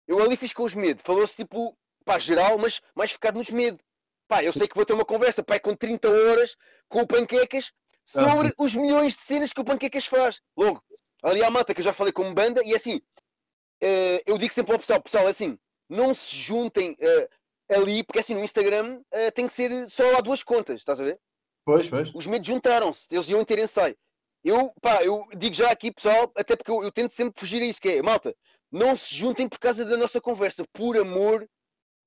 Eu 0.07 0.21
ali 0.21 0.35
fiz 0.35 0.53
com 0.53 0.63
os 0.63 0.75
medo, 0.75 1.01
falou-se 1.01 1.35
tipo, 1.35 1.77
pá, 2.05 2.19
geral, 2.19 2.57
mas 2.57 2.81
mais 2.95 3.11
focado 3.11 3.37
nos 3.37 3.49
medo. 3.49 3.79
Pá, 4.27 4.43
eu 4.43 4.53
sei 4.53 4.67
que 4.67 4.75
vou 4.75 4.85
ter 4.85 4.93
uma 4.93 5.05
conversa 5.05 5.43
pá, 5.43 5.59
com 5.59 5.75
30 5.75 6.09
horas 6.09 6.55
com 6.87 7.01
o 7.01 7.07
Panquecas 7.07 7.71
sobre 8.03 8.49
ah, 8.49 8.53
os 8.57 8.75
milhões 8.75 9.15
de 9.15 9.21
cenas 9.21 9.53
que 9.53 9.61
o 9.61 9.65
Panquecas 9.65 10.05
faz. 10.05 10.41
Logo, 10.55 10.83
ali 11.23 11.43
há 11.43 11.47
a 11.47 11.51
mata 11.51 11.73
que 11.73 11.81
eu 11.81 11.85
já 11.85 11.93
falei 11.93 12.13
como 12.13 12.33
banda 12.33 12.63
e 12.63 12.73
é 12.73 12.75
assim, 12.75 12.97
uh, 12.97 14.21
eu 14.25 14.37
digo 14.37 14.53
sempre 14.53 14.73
ao 14.73 14.79
pessoal, 14.79 15.01
pessoal, 15.01 15.27
é 15.27 15.31
assim, 15.31 15.57
não 15.89 16.13
se 16.13 16.35
juntem 16.35 16.91
uh, 16.91 17.29
ali, 17.73 18.03
porque 18.03 18.19
assim 18.19 18.33
no 18.35 18.43
Instagram 18.43 18.99
uh, 18.99 19.31
tem 19.33 19.47
que 19.47 19.53
ser 19.53 19.89
só 19.89 20.17
há 20.17 20.21
duas 20.21 20.43
contas, 20.43 20.77
estás 20.77 20.99
a 20.99 21.03
ver? 21.03 21.19
Pois, 21.65 21.87
pois. 21.87 22.13
Os 22.13 22.25
medos 22.27 22.47
juntaram-se, 22.47 23.07
eles 23.11 23.29
iam 23.29 23.45
ter 23.45 23.59
ensaio. 23.59 23.95
Eu, 24.43 24.73
pá, 24.81 25.03
eu 25.03 25.27
digo 25.37 25.53
já 25.53 25.71
aqui, 25.71 25.91
pessoal, 25.91 26.31
até 26.35 26.55
porque 26.55 26.71
eu, 26.71 26.83
eu 26.83 26.91
tento 26.91 27.13
sempre 27.13 27.39
fugir 27.39 27.61
a 27.61 27.65
isso, 27.65 27.79
que 27.79 27.89
é, 27.89 28.01
malta, 28.01 28.35
não 28.71 28.95
se 28.95 29.13
juntem 29.13 29.47
por 29.47 29.59
causa 29.59 29.85
da 29.85 29.97
nossa 29.97 30.19
conversa, 30.19 30.63
por 30.73 30.97
amor 30.97 31.47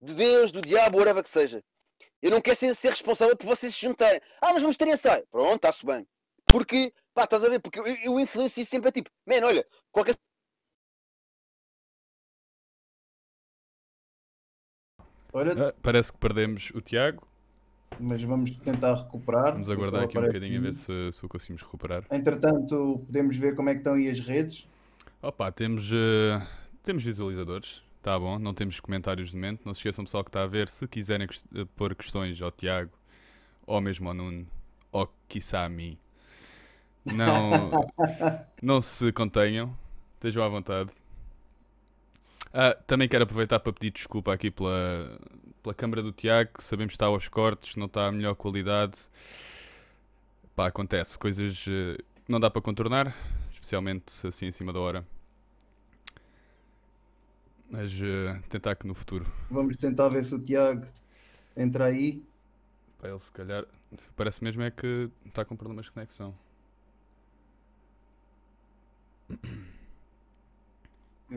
de 0.00 0.14
Deus, 0.14 0.50
do 0.50 0.60
diabo, 0.60 0.98
whatever 0.98 1.22
que 1.22 1.30
seja. 1.30 1.62
Eu 2.20 2.30
não 2.30 2.40
quero 2.40 2.56
ser, 2.56 2.74
ser 2.74 2.90
responsável 2.90 3.36
por 3.36 3.46
vocês 3.46 3.74
se 3.74 3.82
juntarem. 3.82 4.20
Ah, 4.40 4.52
mas 4.52 4.62
vamos 4.62 4.76
ter 4.76 4.88
ensaio. 4.88 5.26
Pronto, 5.30 5.56
está-se 5.56 5.84
bem. 5.84 6.06
Porque, 6.46 6.92
pá, 7.12 7.24
estás 7.24 7.44
a 7.44 7.48
ver? 7.48 7.60
Porque 7.60 7.78
eu, 7.78 7.86
eu 7.86 8.18
influencio 8.18 8.64
sempre 8.64 8.88
a 8.88 8.92
tipo, 8.92 9.10
man, 9.26 9.44
olha, 9.44 9.66
qualquer. 9.92 10.16
Olha, 15.34 15.70
ah, 15.70 15.74
parece 15.82 16.12
que 16.12 16.18
perdemos 16.18 16.70
o 16.76 16.80
Tiago. 16.80 17.26
Mas 17.98 18.22
vamos 18.22 18.56
tentar 18.56 18.94
recuperar. 18.94 19.52
Vamos 19.52 19.68
aguardar 19.68 20.04
aqui 20.04 20.16
um 20.16 20.22
bocadinho 20.22 20.58
a 20.58 20.62
ver 20.62 20.74
se, 20.76 21.12
se 21.12 21.26
o 21.26 21.28
conseguimos 21.28 21.60
recuperar. 21.60 22.04
Entretanto, 22.10 23.02
podemos 23.04 23.36
ver 23.36 23.56
como 23.56 23.68
é 23.68 23.72
que 23.72 23.78
estão 23.78 23.94
aí 23.94 24.08
as 24.08 24.20
redes. 24.20 24.68
Opa, 25.20 25.50
temos, 25.50 25.90
uh, 25.90 26.40
temos 26.84 27.02
visualizadores. 27.02 27.82
Tá 28.00 28.16
bom, 28.16 28.38
não 28.38 28.54
temos 28.54 28.78
comentários 28.78 29.30
de 29.30 29.36
momento. 29.36 29.62
Não 29.64 29.74
se 29.74 29.80
esqueçam, 29.80 30.04
pessoal, 30.04 30.22
que 30.22 30.28
está 30.28 30.44
a 30.44 30.46
ver. 30.46 30.68
Se 30.68 30.86
quiserem 30.86 31.26
eh, 31.26 31.64
pôr 31.74 31.94
questões 31.94 32.40
ao 32.40 32.52
Tiago, 32.52 32.92
ou 33.66 33.80
mesmo 33.80 34.08
ao 34.08 34.14
Nuno, 34.14 34.46
ou 34.92 35.12
quiçá 35.26 35.64
a 35.64 35.68
mim, 35.68 35.96
não, 37.04 37.70
não 38.62 38.80
se 38.80 39.10
contenham. 39.10 39.74
Estejam 40.14 40.44
à 40.44 40.48
vontade. 40.48 40.90
Ah, 42.56 42.72
também 42.86 43.08
quero 43.08 43.24
aproveitar 43.24 43.58
para 43.58 43.72
pedir 43.72 43.90
desculpa 43.90 44.32
aqui 44.32 44.48
pela, 44.48 45.18
pela 45.60 45.74
câmara 45.74 46.00
do 46.00 46.12
Tiago, 46.12 46.52
que 46.54 46.62
sabemos 46.62 46.92
que 46.92 46.94
está 46.94 47.06
aos 47.06 47.26
cortes, 47.26 47.74
não 47.74 47.86
está 47.86 48.06
a 48.06 48.12
melhor 48.12 48.36
qualidade. 48.36 48.96
Pá, 50.54 50.68
acontece, 50.68 51.18
coisas 51.18 51.66
uh, 51.66 52.00
não 52.28 52.38
dá 52.38 52.48
para 52.48 52.62
contornar, 52.62 53.12
especialmente 53.52 54.24
assim 54.24 54.46
em 54.46 54.52
cima 54.52 54.72
da 54.72 54.78
hora. 54.78 55.04
Mas 57.68 57.92
uh, 57.94 58.40
tentar 58.48 58.76
que 58.76 58.86
no 58.86 58.94
futuro. 58.94 59.26
Vamos 59.50 59.76
tentar 59.76 60.08
ver 60.10 60.24
se 60.24 60.32
o 60.32 60.38
Tiago 60.38 60.86
entra 61.56 61.86
aí. 61.86 62.22
Para 63.00 63.10
ele 63.10 63.18
se 63.18 63.32
calhar. 63.32 63.64
Parece 64.14 64.44
mesmo 64.44 64.62
é 64.62 64.70
que 64.70 65.10
está 65.26 65.44
com 65.44 65.56
problemas 65.56 65.86
de 65.86 65.90
conexão. 65.90 66.32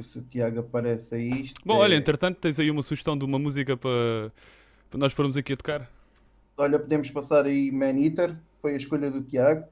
Se 0.02 0.20
o 0.20 0.22
Tiago 0.24 0.60
aparece 0.60 1.16
aí. 1.16 1.44
Isto 1.44 1.62
Bom, 1.66 1.76
é... 1.76 1.80
olha, 1.80 1.96
entretanto, 1.96 2.38
tens 2.38 2.60
aí 2.60 2.70
uma 2.70 2.84
sugestão 2.84 3.18
de 3.18 3.26
uma 3.26 3.40
música 3.40 3.76
para, 3.76 4.32
para 4.90 5.00
nós 5.00 5.14
formos 5.14 5.38
aqui 5.38 5.54
a 5.54 5.58
tocar. 5.58 5.92
Olha, 6.58 6.80
podemos 6.80 7.10
passar 7.12 7.46
aí 7.46 7.72
Man 7.72 8.00
Eater, 8.00 8.36
foi 8.60 8.74
a 8.74 8.78
escolha 8.78 9.12
do 9.12 9.22
Tiago. 9.22 9.66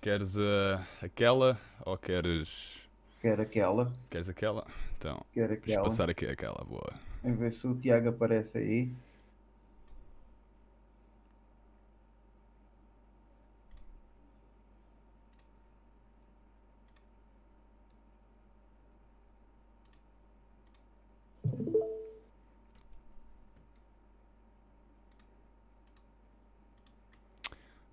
Queres 0.00 0.36
uh, 0.36 0.78
aquela 1.00 1.58
ou 1.82 1.96
queres 1.96 2.84
Quer 3.24 3.40
aquela. 3.40 3.90
Queres 4.10 4.28
aquela? 4.28 4.66
Então, 4.98 5.24
Quer 5.32 5.52
aquela. 5.52 5.78
vamos 5.78 5.96
passar 5.96 6.10
aqui 6.10 6.26
aquela, 6.26 6.62
boa. 6.68 6.92
Vamos 7.22 7.38
ver 7.38 7.52
se 7.52 7.66
o 7.66 7.74
Tiago 7.74 8.10
aparece 8.10 8.58
aí. 8.58 8.92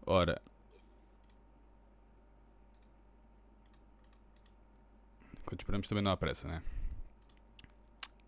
Ora, 0.05 0.41
Quando 5.51 5.59
esperamos 5.59 5.89
também 5.89 6.01
não 6.01 6.11
há 6.11 6.15
pressa, 6.15 6.47
né? 6.47 6.63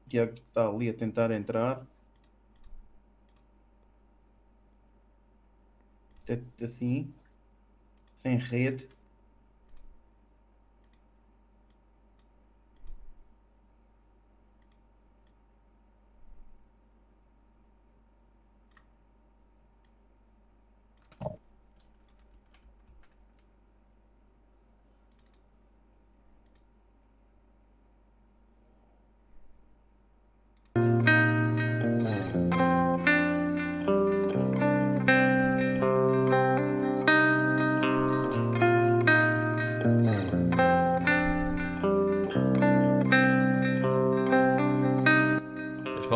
Tiago 0.09 0.33
está 0.33 0.67
ali 0.67 0.89
a 0.89 0.93
tentar 0.93 1.31
entrar. 1.31 1.87
Assim, 6.61 7.13
sem 8.13 8.35
rede. 8.35 8.89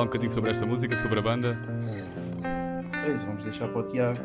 Um 0.02 0.06
bocadinho 0.06 0.32
sobre 0.32 0.52
esta 0.52 0.66
música, 0.66 0.96
sobre 0.98 1.20
a 1.20 1.22
banda? 1.22 1.58
vamos 3.26 3.44
deixar 3.44 3.68
para 3.70 3.80
o 3.80 3.92
Tiago. 3.92 4.20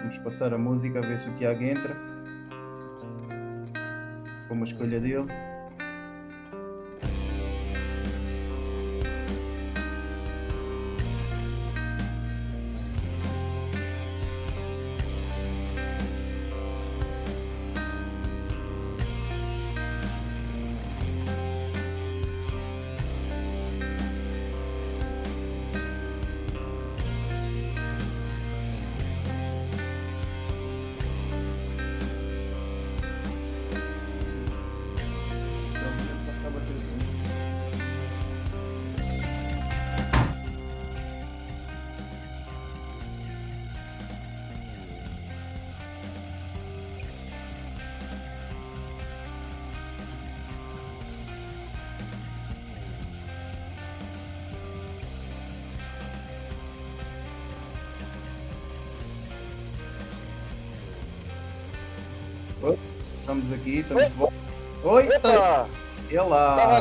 Vamos 0.00 0.18
passar 0.18 0.52
a 0.52 0.58
música 0.58 0.98
a 0.98 1.02
ver 1.02 1.18
se 1.18 1.28
o 1.28 1.34
Tiago 1.36 1.62
entra. 1.62 1.96
Foi 4.46 4.56
uma 4.56 4.64
escolha 4.64 5.00
dele. 5.00 5.26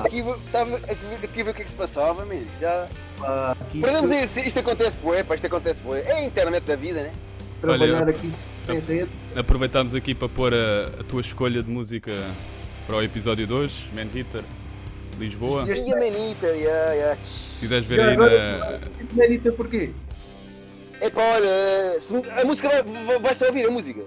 Aqui, 0.08 0.20
estava 0.46 0.78
aqui, 0.78 1.26
aqui 1.26 1.42
a 1.42 1.44
ver 1.44 1.52
o 1.52 1.54
que 1.54 1.62
é 1.62 1.66
que 1.66 1.72
se 1.72 1.78
passava, 1.78 2.24
amigo. 2.24 2.46
Já. 2.60 2.88
Ah, 3.24 3.56
Podemos 3.80 4.12
isto... 4.12 4.40
isso, 4.40 4.48
isto 4.48 4.60
acontece 4.60 5.02
bué, 5.02 5.24
pá, 5.24 5.36
isto 5.36 5.48
acontece 5.48 5.82
bué. 5.84 6.02
É 6.02 6.14
a 6.14 6.24
internet 6.24 6.64
da 6.64 6.76
vida, 6.76 7.04
né? 7.04 7.12
Trabalhar 7.60 8.02
Olha, 8.02 8.10
aqui. 8.10 8.32
Aproveitámos 9.36 9.96
aqui 9.96 10.16
para 10.16 10.30
pôr 10.30 10.54
a, 10.54 11.00
a, 11.00 11.04
tua 11.04 11.22
escolha 11.22 11.62
de 11.62 11.70
música 11.70 12.16
para 12.88 12.98
o 12.98 13.02
episódio 13.02 13.46
2, 13.48 13.90
Man 13.94 14.08
Hitter, 14.14 14.44
Lisboa. 15.20 15.66
E 15.68 15.92
a 15.92 15.96
Man 15.96 16.08
Hitter, 16.08 16.56
yeah, 16.56 16.94
yeah. 16.94 17.22
Se 17.22 17.60
quiseres 17.62 17.86
ver 17.86 18.00
aí 18.02 18.18
na. 18.18 18.26
Man 19.14 19.26
Hitter 19.26 19.54
porquê? 19.54 19.92
É 21.00 21.10
pá, 21.10 21.22
olha, 21.22 22.42
a 22.42 22.46
música 22.46 22.70
vai, 22.70 23.20
vai, 23.20 23.36
se 23.36 23.46
ouvir, 23.46 23.66
a 23.66 23.72
música. 23.72 24.06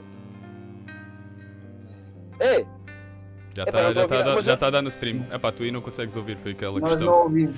Já 3.55 3.62
está 3.62 3.93
já 3.93 4.09
tá, 4.09 4.40
já 4.40 4.56
tá 4.56 4.70
dando 4.70 4.89
stream. 4.89 5.24
É 5.31 5.39
pá, 5.39 5.52
tu 5.52 5.62
aí 5.62 5.70
não 5.70 5.81
consegues 5.81 6.16
ouvir, 6.16 6.36
foi 6.36 6.52
aquela 6.52 6.81
Nós 6.81 6.90
questão. 6.90 7.06
não 7.06 7.22
ouvimos. 7.22 7.56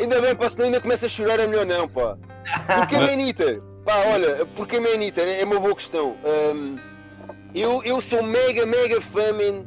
Ainda 0.00 0.20
bem, 0.20 0.34
pá, 0.34 0.48
senão 0.48 0.64
ainda 0.64 0.80
começa 0.80 1.06
a 1.06 1.08
chorar 1.08 1.38
é 1.38 1.46
melhor 1.46 1.66
não, 1.66 1.86
pá. 1.86 2.16
Porque 2.78 2.96
a 2.96 3.00
Maniter, 3.06 3.60
pá, 3.84 3.96
olha, 4.06 4.46
porque 4.56 4.76
a 4.76 4.80
Maniter 4.80 5.28
é 5.28 5.44
uma 5.44 5.60
boa 5.60 5.74
questão. 5.74 6.16
Um, 6.24 6.76
eu, 7.54 7.82
eu 7.84 8.00
sou 8.00 8.22
mega, 8.22 8.64
mega 8.64 9.00
fã, 9.00 9.32
man, 9.32 9.64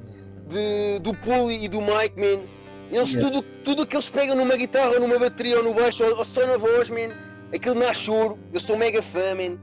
de, 0.47 0.99
do 0.99 1.13
Puli 1.13 1.63
e 1.63 1.67
do 1.67 1.79
Mike, 1.79 2.19
man. 2.19 2.43
Eles, 2.91 3.11
yeah. 3.11 3.29
tudo, 3.29 3.41
tudo 3.63 3.85
que 3.85 3.95
eles 3.95 4.09
pegam 4.09 4.35
numa 4.35 4.55
guitarra, 4.55 4.99
numa 4.99 5.19
bateria 5.19 5.57
ou 5.57 5.63
no 5.63 5.73
baixo, 5.73 6.03
ou, 6.03 6.17
ou 6.17 6.25
só 6.25 6.45
na 6.47 6.57
voz, 6.57 6.89
man, 6.89 7.13
aquilo 7.53 7.75
nasce 7.75 8.05
choro. 8.05 8.39
Eu 8.51 8.59
sou 8.59 8.77
mega 8.77 9.01
fã, 9.01 9.35
man. 9.35 9.57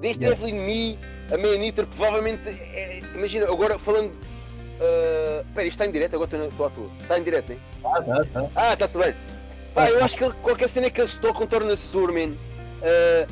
Desde 0.00 0.24
yeah. 0.24 0.44
Evelyn 0.44 0.60
Me, 0.64 0.98
a 1.32 1.38
Maniter, 1.38 1.86
provavelmente, 1.86 2.48
é, 2.48 3.00
imagina, 3.14 3.46
agora 3.46 3.78
falando 3.78 4.12
Uh, 4.80 5.44
pera, 5.54 5.68
isto 5.68 5.74
está 5.74 5.86
em 5.86 5.92
direto? 5.92 6.14
Agora 6.14 6.46
estou 6.46 6.66
à 6.66 6.70
toa. 6.70 6.90
Está 7.02 7.18
em 7.18 7.22
direto, 7.22 7.50
né? 7.50 7.58
Ah, 7.84 8.02
tá, 8.02 8.24
tá. 8.32 8.46
Ah, 8.56 8.72
está-se 8.72 8.96
bem. 8.96 9.14
Pá, 9.74 9.90
eu 9.90 10.02
acho 10.02 10.16
que 10.16 10.30
qualquer 10.42 10.68
cena 10.68 10.90
que 10.90 11.00
eles 11.00 11.18
tocam 11.18 11.46
torna-se 11.46 11.88
duro, 11.88 12.12
man. 12.12 12.34
Uh, 12.80 13.30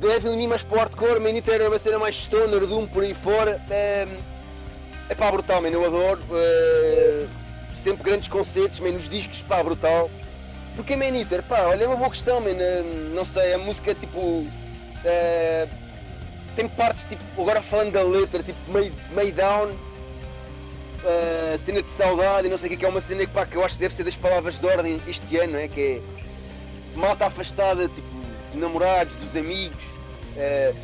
deve 0.00 0.28
mim 0.30 0.46
mais 0.46 0.62
para 0.62 0.76
o 0.76 0.78
hardcore, 0.78 1.20
Manita 1.20 1.52
era 1.52 1.68
uma 1.68 1.78
cena 1.78 1.98
mais 1.98 2.14
stoner, 2.14 2.66
Doom 2.66 2.86
por 2.86 3.02
aí 3.02 3.14
fora. 3.14 3.60
É, 3.70 4.06
é 5.08 5.14
pá, 5.14 5.30
brutal, 5.30 5.62
man, 5.62 5.68
eu 5.68 5.84
adoro. 5.84 6.20
É, 6.32 7.26
sempre 7.74 8.04
grandes 8.04 8.28
concertos, 8.28 8.78
man, 8.80 8.90
os 8.90 9.08
discos, 9.08 9.42
pá, 9.42 9.62
brutal. 9.62 10.10
Porque 10.76 10.92
Eater, 10.92 11.42
pá, 11.44 11.62
olha, 11.62 11.84
é 11.84 11.86
uma 11.86 11.96
boa 11.96 12.10
questão, 12.10 12.38
man, 12.40 12.52
não 13.14 13.24
sei, 13.24 13.54
a 13.54 13.58
música 13.58 13.94
tipo. 13.94 14.46
É, 15.04 15.66
tem 16.54 16.68
partes 16.68 17.04
tipo, 17.04 17.22
agora 17.40 17.62
falando 17.62 17.92
da 17.92 18.02
letra, 18.02 18.42
tipo 18.42 18.58
meio, 18.70 18.92
meio 19.10 19.32
down, 19.32 19.74
uh, 21.04 21.58
cena 21.58 21.82
de 21.82 21.90
saudade 21.90 22.46
e 22.46 22.50
não 22.50 22.58
sei 22.58 22.68
o 22.68 22.70
que, 22.70 22.76
que 22.76 22.84
é 22.84 22.88
uma 22.88 23.00
cena 23.00 23.26
que, 23.26 23.32
pá, 23.32 23.46
que 23.46 23.56
eu 23.56 23.64
acho 23.64 23.74
que 23.74 23.80
deve 23.80 23.94
ser 23.94 24.04
das 24.04 24.16
palavras 24.16 24.58
de 24.58 24.66
ordem 24.66 25.00
este 25.06 25.36
ano, 25.38 25.54
não 25.54 25.58
é? 25.58 25.68
Que 25.68 26.02
é 26.96 26.98
malta 26.98 27.26
afastada, 27.26 27.88
tipo, 27.88 28.08
de 28.52 28.58
namorados, 28.58 29.16
dos 29.16 29.36
amigos. 29.36 29.82
Uh, 30.36 30.76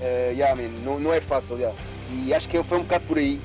uh, 0.00 0.32
yeah, 0.32 0.54
man, 0.54 0.68
não, 0.84 0.98
não 0.98 1.12
é 1.12 1.20
fácil, 1.20 1.56
yeah. 1.56 1.76
E 2.10 2.32
acho 2.34 2.48
que 2.48 2.62
foi 2.62 2.78
um 2.78 2.82
bocado 2.82 3.04
por 3.06 3.18
aí. 3.18 3.40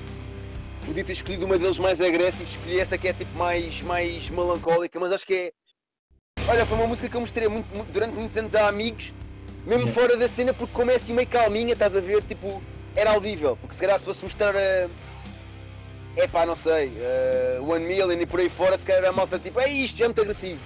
Podia 0.86 1.04
ter 1.04 1.14
escolhido 1.14 1.46
uma 1.46 1.58
deles 1.58 1.80
mais 1.80 2.00
agressivos, 2.00 2.52
escolhi 2.52 2.80
essa 2.80 2.98
que 2.98 3.08
é 3.10 3.14
tipo 3.14 3.36
mais, 3.38 3.82
mais 3.82 4.30
melancólica, 4.30 5.00
mas 5.00 5.12
acho 5.12 5.26
que 5.26 5.34
é. 5.34 5.52
Olha, 6.48 6.66
foi 6.66 6.78
uma 6.78 6.88
música 6.88 7.10
que 7.10 7.16
eu 7.16 7.22
mostrei 7.22 7.48
muito, 7.48 7.68
muito, 7.76 7.92
durante 7.92 8.18
muitos 8.18 8.38
anos 8.38 8.56
a 8.56 8.70
amigos, 8.70 9.14
mesmo 9.66 9.88
fora 9.90 10.16
da 10.16 10.30
cena, 10.30 10.54
porque 10.54 10.74
como 10.74 10.92
é 10.92 10.96
assim 10.96 11.14
meio 11.14 11.28
calminha, 11.28 11.74
estás 11.74 11.94
a 11.94 12.00
ver, 12.00 12.24
tipo, 12.24 12.62
era 12.98 13.12
audível, 13.12 13.56
porque 13.56 13.76
se 13.76 13.82
calhar 13.82 14.00
se 14.00 14.06
fosse 14.06 14.24
mostrar 14.24 14.56
a. 14.56 14.90
É 16.16 16.28
pá, 16.28 16.48
não 16.48 16.56
sei, 16.56 16.88
uh, 16.88 17.72
One 17.72 17.86
Million 17.86 18.12
e 18.20 18.26
por 18.26 18.40
aí 18.40 18.50
fora, 18.50 18.76
se 18.76 18.84
calhar 18.84 19.06
a 19.06 19.12
malta 19.12 19.38
tipo, 19.38 19.60
é 19.60 19.72
isto, 19.72 20.00
já 20.00 20.06
é 20.06 20.08
muito 20.08 20.22
agressivo. 20.22 20.60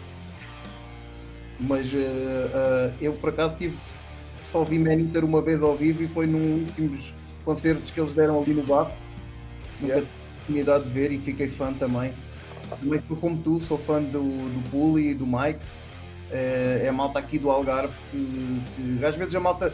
Mas 1.59 1.91
uh, 1.93 1.97
uh, 1.97 2.93
eu 3.01 3.13
por 3.13 3.29
acaso 3.29 3.57
tive. 3.57 3.77
Só 4.45 4.63
vi 4.63 4.79
Maniter 4.79 5.23
uma 5.23 5.41
vez 5.41 5.61
ao 5.61 5.75
vivo 5.75 6.03
e 6.03 6.07
foi 6.07 6.25
num 6.25 6.65
últimos 6.65 7.13
concertos 7.45 7.91
que 7.91 7.99
eles 7.99 8.13
deram 8.13 8.41
ali 8.41 8.53
no 8.53 8.63
bar. 8.63 8.91
Nunca 9.79 9.93
yeah. 9.93 10.01
tive 10.01 10.21
oportunidade 10.35 10.83
de 10.85 10.89
ver 10.89 11.11
e 11.11 11.17
fiquei 11.19 11.49
fã 11.49 11.73
também. 11.73 12.13
Também 12.79 13.01
como 13.19 13.37
tu, 13.37 13.61
sou 13.61 13.77
fã 13.77 14.01
do, 14.01 14.19
do 14.19 14.69
Bully 14.69 15.09
e 15.09 15.13
do 15.13 15.25
Mike. 15.25 15.59
É, 16.31 16.83
é 16.85 16.87
a 16.87 16.93
malta 16.93 17.19
aqui 17.19 17.37
do 17.37 17.51
Algarve 17.51 17.93
que, 18.09 18.61
que 18.75 19.05
às 19.05 19.15
vezes 19.15 19.35
a 19.35 19.39
malta, 19.39 19.73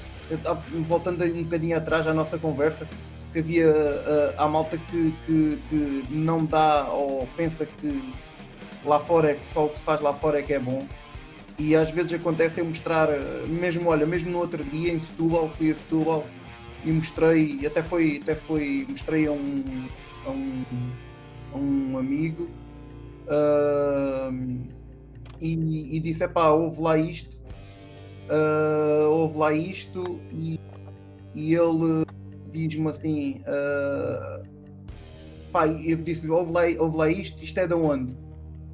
voltando 0.85 1.23
um 1.23 1.43
bocadinho 1.43 1.77
atrás 1.77 2.07
à 2.07 2.13
nossa 2.13 2.37
conversa, 2.39 2.87
que 3.31 3.39
havia 3.39 3.69
a, 4.37 4.45
a 4.45 4.47
malta 4.47 4.77
que, 4.77 5.13
que, 5.25 5.59
que, 5.69 6.03
não 6.09 6.45
dá 6.45 6.89
ou 6.89 7.27
pensa 7.37 7.65
que 7.65 8.13
lá 8.83 8.99
fora 8.99 9.31
é 9.31 9.35
que 9.35 9.45
só 9.45 9.65
o 9.65 9.69
que 9.69 9.77
se 9.77 9.85
faz 9.85 10.01
lá 10.01 10.13
fora 10.13 10.39
é 10.39 10.41
que 10.41 10.53
é 10.53 10.59
bom. 10.59 10.85
E 11.59 11.75
às 11.75 11.91
vezes 11.91 12.13
acontece 12.13 12.59
eu 12.59 12.65
mostrar, 12.65 13.09
mesmo 13.47 13.89
olha, 13.89 14.05
mesmo 14.05 14.31
no 14.31 14.39
outro 14.39 14.63
dia 14.63 14.93
em 14.93 14.99
Setúbal, 14.99 15.49
fui 15.57 15.71
a 15.71 15.75
Setúbal 15.75 16.25
e 16.85 16.91
mostrei, 16.91 17.65
até 17.65 17.81
foi, 17.81 18.19
até 18.21 18.35
foi, 18.35 18.85
mostrei 18.89 19.27
a 19.27 19.31
um, 19.31 19.87
a 20.25 20.29
um, 20.29 20.65
a 21.53 21.57
um 21.57 21.97
amigo 21.97 22.47
uh, 23.27 24.76
e, 25.41 25.95
e 25.95 25.99
disse, 25.99 26.23
epá, 26.23 26.49
houve 26.49 26.81
lá 26.81 26.97
isto, 26.97 27.37
uh, 28.29 29.09
houve 29.09 29.37
lá 29.37 29.53
isto 29.53 30.19
e, 30.31 30.59
e 31.33 31.53
ele 31.53 32.05
diz-me 32.51 32.89
assim, 32.89 33.41
uh, 33.41 34.45
pá, 35.51 35.67
eu 35.67 35.97
disse-lhe, 35.97 36.31
houve 36.31 36.51
lá, 36.51 36.61
houve 36.79 36.97
lá 36.97 37.09
isto, 37.09 37.43
isto 37.43 37.59
é 37.59 37.67
de 37.67 37.73
onde? 37.73 38.15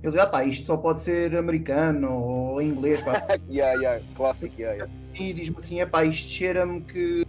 Ele 0.01 0.11
diz, 0.11 0.21
ah 0.21 0.27
pá, 0.27 0.43
isto 0.43 0.67
só 0.67 0.75
pode 0.75 1.01
ser 1.01 1.35
americano 1.35 2.11
ou 2.11 2.61
inglês, 2.61 3.01
pá. 3.01 3.25
yeah, 3.49 3.73
yeah, 3.79 4.03
clássico, 4.15 4.53
yeah, 4.59 4.75
yeah. 4.75 4.93
E 5.15 5.33
diz-me 5.33 5.57
assim, 5.59 5.79
é 5.79 5.85
pá, 5.85 6.03
isto 6.03 6.29
cheira-me 6.29 6.81
que 6.81 7.25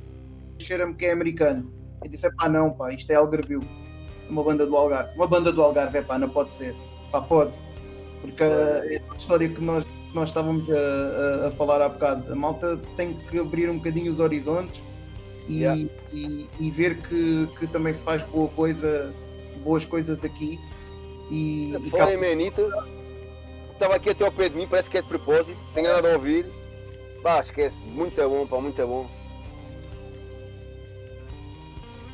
cheira-me 0.58 0.94
que 0.94 1.06
é 1.06 1.12
americano. 1.12 1.72
Eu 2.02 2.10
disse, 2.10 2.28
pá, 2.34 2.48
não, 2.48 2.72
pá, 2.72 2.92
isto 2.92 3.10
é 3.10 3.14
Algarvio. 3.14 3.60
Uma 4.28 4.42
banda 4.42 4.66
do 4.66 4.76
Algarve. 4.76 5.14
Uma 5.14 5.26
banda 5.26 5.52
do 5.52 5.62
Algarve, 5.62 5.98
é 5.98 6.02
pá, 6.02 6.18
não 6.18 6.28
pode 6.28 6.52
ser. 6.52 6.74
Pá, 7.12 7.20
pode. 7.20 7.52
Porque 8.24 8.42
é 8.42 9.02
a 9.10 9.16
história 9.16 9.48
que 9.48 9.60
nós, 9.60 9.84
nós 10.14 10.30
estávamos 10.30 10.68
a, 10.70 10.74
a, 10.74 11.48
a, 11.48 11.50
falar 11.52 11.82
há 11.82 11.88
bocado. 11.90 12.32
A 12.32 12.34
malta 12.34 12.80
tem 12.96 13.14
que 13.14 13.38
abrir 13.38 13.68
um 13.68 13.76
bocadinho 13.76 14.10
os 14.10 14.18
horizontes 14.18 14.82
e, 15.46 15.60
yeah. 15.60 15.80
e, 16.12 16.48
e, 16.58 16.70
ver 16.70 16.96
que, 17.02 17.46
que 17.58 17.66
também 17.66 17.92
se 17.92 18.02
faz 18.02 18.22
boa 18.22 18.48
coisa, 18.48 19.12
boas 19.62 19.84
coisas 19.84 20.24
aqui. 20.24 20.58
E, 21.30 21.74
e 21.74 21.90
cá... 21.90 22.06
Anitta, 22.06 22.62
estava 23.72 23.96
aqui 23.96 24.10
até 24.10 24.24
ao 24.24 24.32
pé 24.32 24.48
de 24.48 24.56
mim, 24.56 24.66
parece 24.66 24.88
que 24.88 24.96
é 24.96 25.02
de 25.02 25.08
propósito, 25.08 25.58
tenho 25.74 25.92
nada 25.92 26.10
a 26.10 26.14
ouvir. 26.14 26.46
Pá, 27.22 27.40
esquece, 27.40 27.84
muito 27.84 28.16
bom, 28.28 28.46
pá, 28.46 28.58
muito 28.58 28.86
bom. 28.86 29.06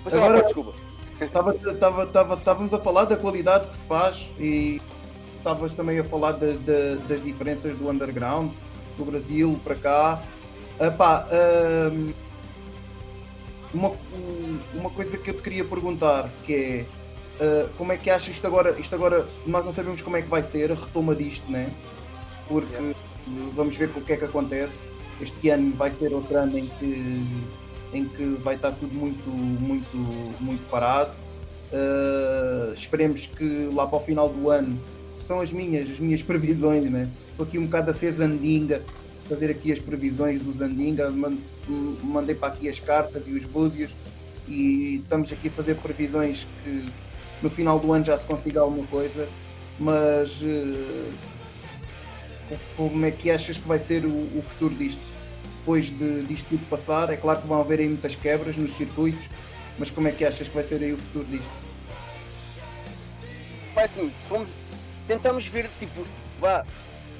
Agora, 0.06 0.42
desculpa. 0.42 0.74
Estávamos 1.20 2.72
a 2.72 2.80
falar 2.80 3.04
da 3.04 3.16
qualidade 3.16 3.68
que 3.68 3.76
se 3.76 3.86
faz 3.86 4.32
e 4.38 4.80
estavas 5.40 5.72
também 5.72 5.98
a 5.98 6.04
falar 6.04 6.32
de, 6.32 6.56
de, 6.58 6.96
das 7.08 7.22
diferenças 7.22 7.76
do 7.76 7.90
underground, 7.90 8.52
do 8.96 9.04
Brasil 9.04 9.58
para 9.64 9.74
cá. 9.74 10.22
Epá, 10.78 11.26
um, 11.92 12.12
uma, 13.74 13.92
uma 14.74 14.90
coisa 14.90 15.18
que 15.18 15.30
eu 15.30 15.34
te 15.34 15.42
queria 15.42 15.64
perguntar 15.64 16.30
que 16.44 16.54
é 16.54 16.86
uh, 17.44 17.68
como 17.76 17.92
é 17.92 17.96
que 17.96 18.10
achas 18.10 18.28
isto 18.28 18.46
agora? 18.46 18.78
Isto 18.78 18.94
agora 18.94 19.26
nós 19.46 19.64
não 19.64 19.72
sabemos 19.72 20.02
como 20.02 20.16
é 20.16 20.22
que 20.22 20.28
vai 20.28 20.42
ser 20.42 20.70
a 20.70 20.74
retoma 20.74 21.14
disto, 21.14 21.50
né? 21.50 21.70
Porque 22.48 22.74
yeah. 22.74 22.96
vamos 23.54 23.76
ver 23.76 23.90
o 23.96 24.00
que 24.00 24.12
é 24.12 24.16
que 24.16 24.24
acontece. 24.24 24.84
Este 25.20 25.50
ano 25.50 25.74
vai 25.76 25.90
ser 25.90 26.12
outro 26.12 26.38
ano 26.38 26.58
em 26.58 26.66
que 26.66 27.26
em 27.92 28.04
que 28.04 28.24
vai 28.36 28.54
estar 28.54 28.70
tudo 28.72 28.94
muito, 28.94 29.28
muito, 29.28 29.96
muito 30.40 30.62
parado. 30.70 31.16
Uh, 31.72 32.72
esperemos 32.72 33.26
que 33.26 33.68
lá 33.74 33.86
para 33.86 33.98
o 33.98 34.00
final 34.00 34.28
do 34.28 34.48
ano 34.48 34.78
são 35.30 35.40
as 35.40 35.52
minhas, 35.52 35.88
as 35.88 36.00
minhas 36.00 36.24
previsões, 36.24 36.90
né? 36.90 37.08
Estou 37.30 37.46
aqui 37.46 37.56
um 37.56 37.66
bocado 37.66 37.88
a 37.92 37.94
ser 37.94 38.10
Zandinga, 38.10 38.82
fazer 39.28 39.48
aqui 39.48 39.70
as 39.70 39.78
previsões 39.78 40.42
do 40.42 40.52
Zandinga, 40.52 41.08
mandei 42.02 42.34
para 42.34 42.48
aqui 42.48 42.68
as 42.68 42.80
cartas 42.80 43.28
e 43.28 43.30
os 43.34 43.44
búzios 43.44 43.94
e 44.48 44.96
estamos 44.96 45.32
aqui 45.32 45.46
a 45.46 45.50
fazer 45.52 45.76
previsões 45.76 46.48
que 46.64 46.84
no 47.40 47.48
final 47.48 47.78
do 47.78 47.92
ano 47.92 48.04
já 48.04 48.18
se 48.18 48.26
consiga 48.26 48.60
alguma 48.60 48.84
coisa, 48.88 49.28
mas 49.78 50.42
uh, 50.42 51.12
como 52.76 53.06
é 53.06 53.12
que 53.12 53.30
achas 53.30 53.56
que 53.56 53.68
vai 53.68 53.78
ser 53.78 54.04
o, 54.04 54.42
futuro 54.42 54.74
disto? 54.74 55.00
depois 55.60 55.90
de, 55.90 56.24
disto 56.24 56.48
tudo 56.48 56.68
passar? 56.68 57.08
É 57.08 57.16
claro 57.16 57.40
que 57.40 57.46
vão 57.46 57.60
haver 57.60 57.78
aí 57.78 57.88
muitas 57.88 58.16
quebras 58.16 58.56
nos 58.56 58.72
circuitos, 58.72 59.30
mas 59.78 59.92
como 59.92 60.08
é 60.08 60.10
que 60.10 60.24
achas 60.24 60.48
que 60.48 60.54
vai 60.56 60.64
ser 60.64 60.82
aí 60.82 60.92
o 60.92 60.98
futuro 60.98 61.26
disto? 61.26 61.52
Vai 63.76 63.84
assim, 63.84 64.10
se, 64.12 64.26
formos, 64.26 64.70
tentamos 65.06 65.46
ver 65.46 65.68
tipo, 65.78 66.06
vá, 66.38 66.64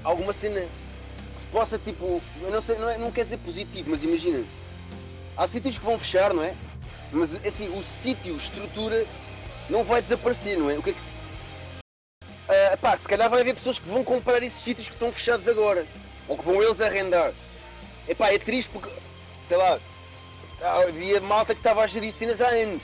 alguma 0.02 0.32
cena 0.32 0.60
que 0.60 1.40
se 1.40 1.46
possa 1.52 1.78
tipo, 1.78 2.22
eu 2.40 2.50
não 2.50 2.62
sei, 2.62 2.78
não, 2.78 2.88
é, 2.88 2.98
não 2.98 3.12
quer 3.12 3.24
dizer 3.24 3.38
positivo, 3.38 3.90
mas 3.90 4.02
imagina, 4.02 4.44
há 5.36 5.46
sítios 5.48 5.78
que 5.78 5.84
vão 5.84 5.98
fechar, 5.98 6.32
não 6.32 6.42
é? 6.42 6.54
Mas 7.12 7.34
assim, 7.44 7.68
o 7.76 7.82
sítio, 7.82 8.36
estrutura, 8.36 9.04
não 9.68 9.84
vai 9.84 10.00
desaparecer, 10.00 10.58
não 10.58 10.70
é? 10.70 10.78
O 10.78 10.82
que 10.82 10.90
é 10.90 10.92
que. 10.92 11.00
Uh, 11.00 12.78
pá, 12.80 12.96
se 12.96 13.06
calhar 13.06 13.28
vai 13.28 13.40
haver 13.40 13.54
pessoas 13.54 13.78
que 13.78 13.88
vão 13.88 14.02
comprar 14.02 14.42
esses 14.42 14.60
sítios 14.60 14.88
que 14.88 14.94
estão 14.94 15.12
fechados 15.12 15.46
agora, 15.46 15.86
ou 16.28 16.36
que 16.36 16.44
vão 16.44 16.62
eles 16.62 16.80
arrendar. 16.80 17.32
Epá, 18.08 18.32
é 18.32 18.38
triste 18.38 18.70
porque, 18.70 18.90
sei 19.48 19.56
lá, 19.56 19.78
havia 20.86 21.20
malta 21.20 21.54
que 21.54 21.60
estava 21.60 21.82
a 21.82 21.86
gerir 21.86 22.12
cenas 22.12 22.40
há 22.40 22.48
anos. 22.48 22.82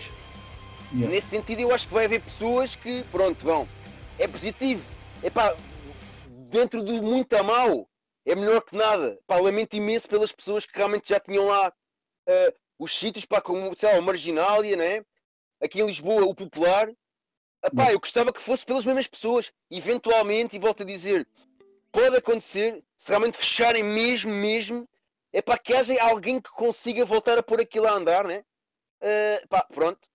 Yeah. 0.92 1.12
Nesse 1.12 1.28
sentido, 1.28 1.60
eu 1.60 1.74
acho 1.74 1.88
que 1.88 1.94
vai 1.94 2.04
haver 2.04 2.20
pessoas 2.20 2.76
que, 2.76 3.04
pronto, 3.10 3.44
vão. 3.44 3.68
É 4.18 4.26
positivo. 4.26 4.82
Epá, 5.22 5.56
dentro 6.48 6.82
do 6.82 7.02
muito 7.02 7.34
a 7.34 7.42
mal, 7.42 7.88
é 8.24 8.34
melhor 8.34 8.62
que 8.62 8.74
nada. 8.74 9.18
Pá, 9.26 9.36
lamento 9.36 9.76
imenso 9.76 10.08
pelas 10.08 10.32
pessoas 10.32 10.64
que 10.64 10.76
realmente 10.76 11.10
já 11.10 11.20
tinham 11.20 11.46
lá 11.46 11.68
uh, 11.68 12.58
os 12.78 12.96
sítios, 12.96 13.24
pá, 13.24 13.40
como, 13.40 13.74
sei 13.76 13.92
lá, 13.92 13.98
o 13.98 14.02
Marginália, 14.02 14.76
né? 14.76 15.04
Aqui 15.60 15.80
em 15.80 15.86
Lisboa, 15.86 16.24
o 16.24 16.34
Popular. 16.34 16.90
Epá, 17.64 17.92
eu 17.92 18.00
gostava 18.00 18.32
que 18.32 18.40
fosse 18.40 18.64
pelas 18.64 18.84
mesmas 18.84 19.06
pessoas. 19.06 19.52
Eventualmente, 19.70 20.56
e 20.56 20.58
volto 20.58 20.82
a 20.82 20.86
dizer, 20.86 21.28
pode 21.92 22.16
acontecer, 22.16 22.82
se 22.96 23.08
realmente 23.08 23.38
fecharem 23.38 23.82
mesmo, 23.82 24.30
mesmo, 24.30 24.88
é 25.32 25.42
para 25.42 25.58
que 25.58 25.74
haja 25.74 25.94
alguém 26.02 26.40
que 26.40 26.50
consiga 26.50 27.04
voltar 27.04 27.36
a 27.38 27.42
pôr 27.42 27.60
aquilo 27.60 27.86
a 27.86 27.92
andar, 27.92 28.24
né? 28.24 28.44
Uh, 29.02 29.48
pá, 29.48 29.62
pronto. 29.64 30.08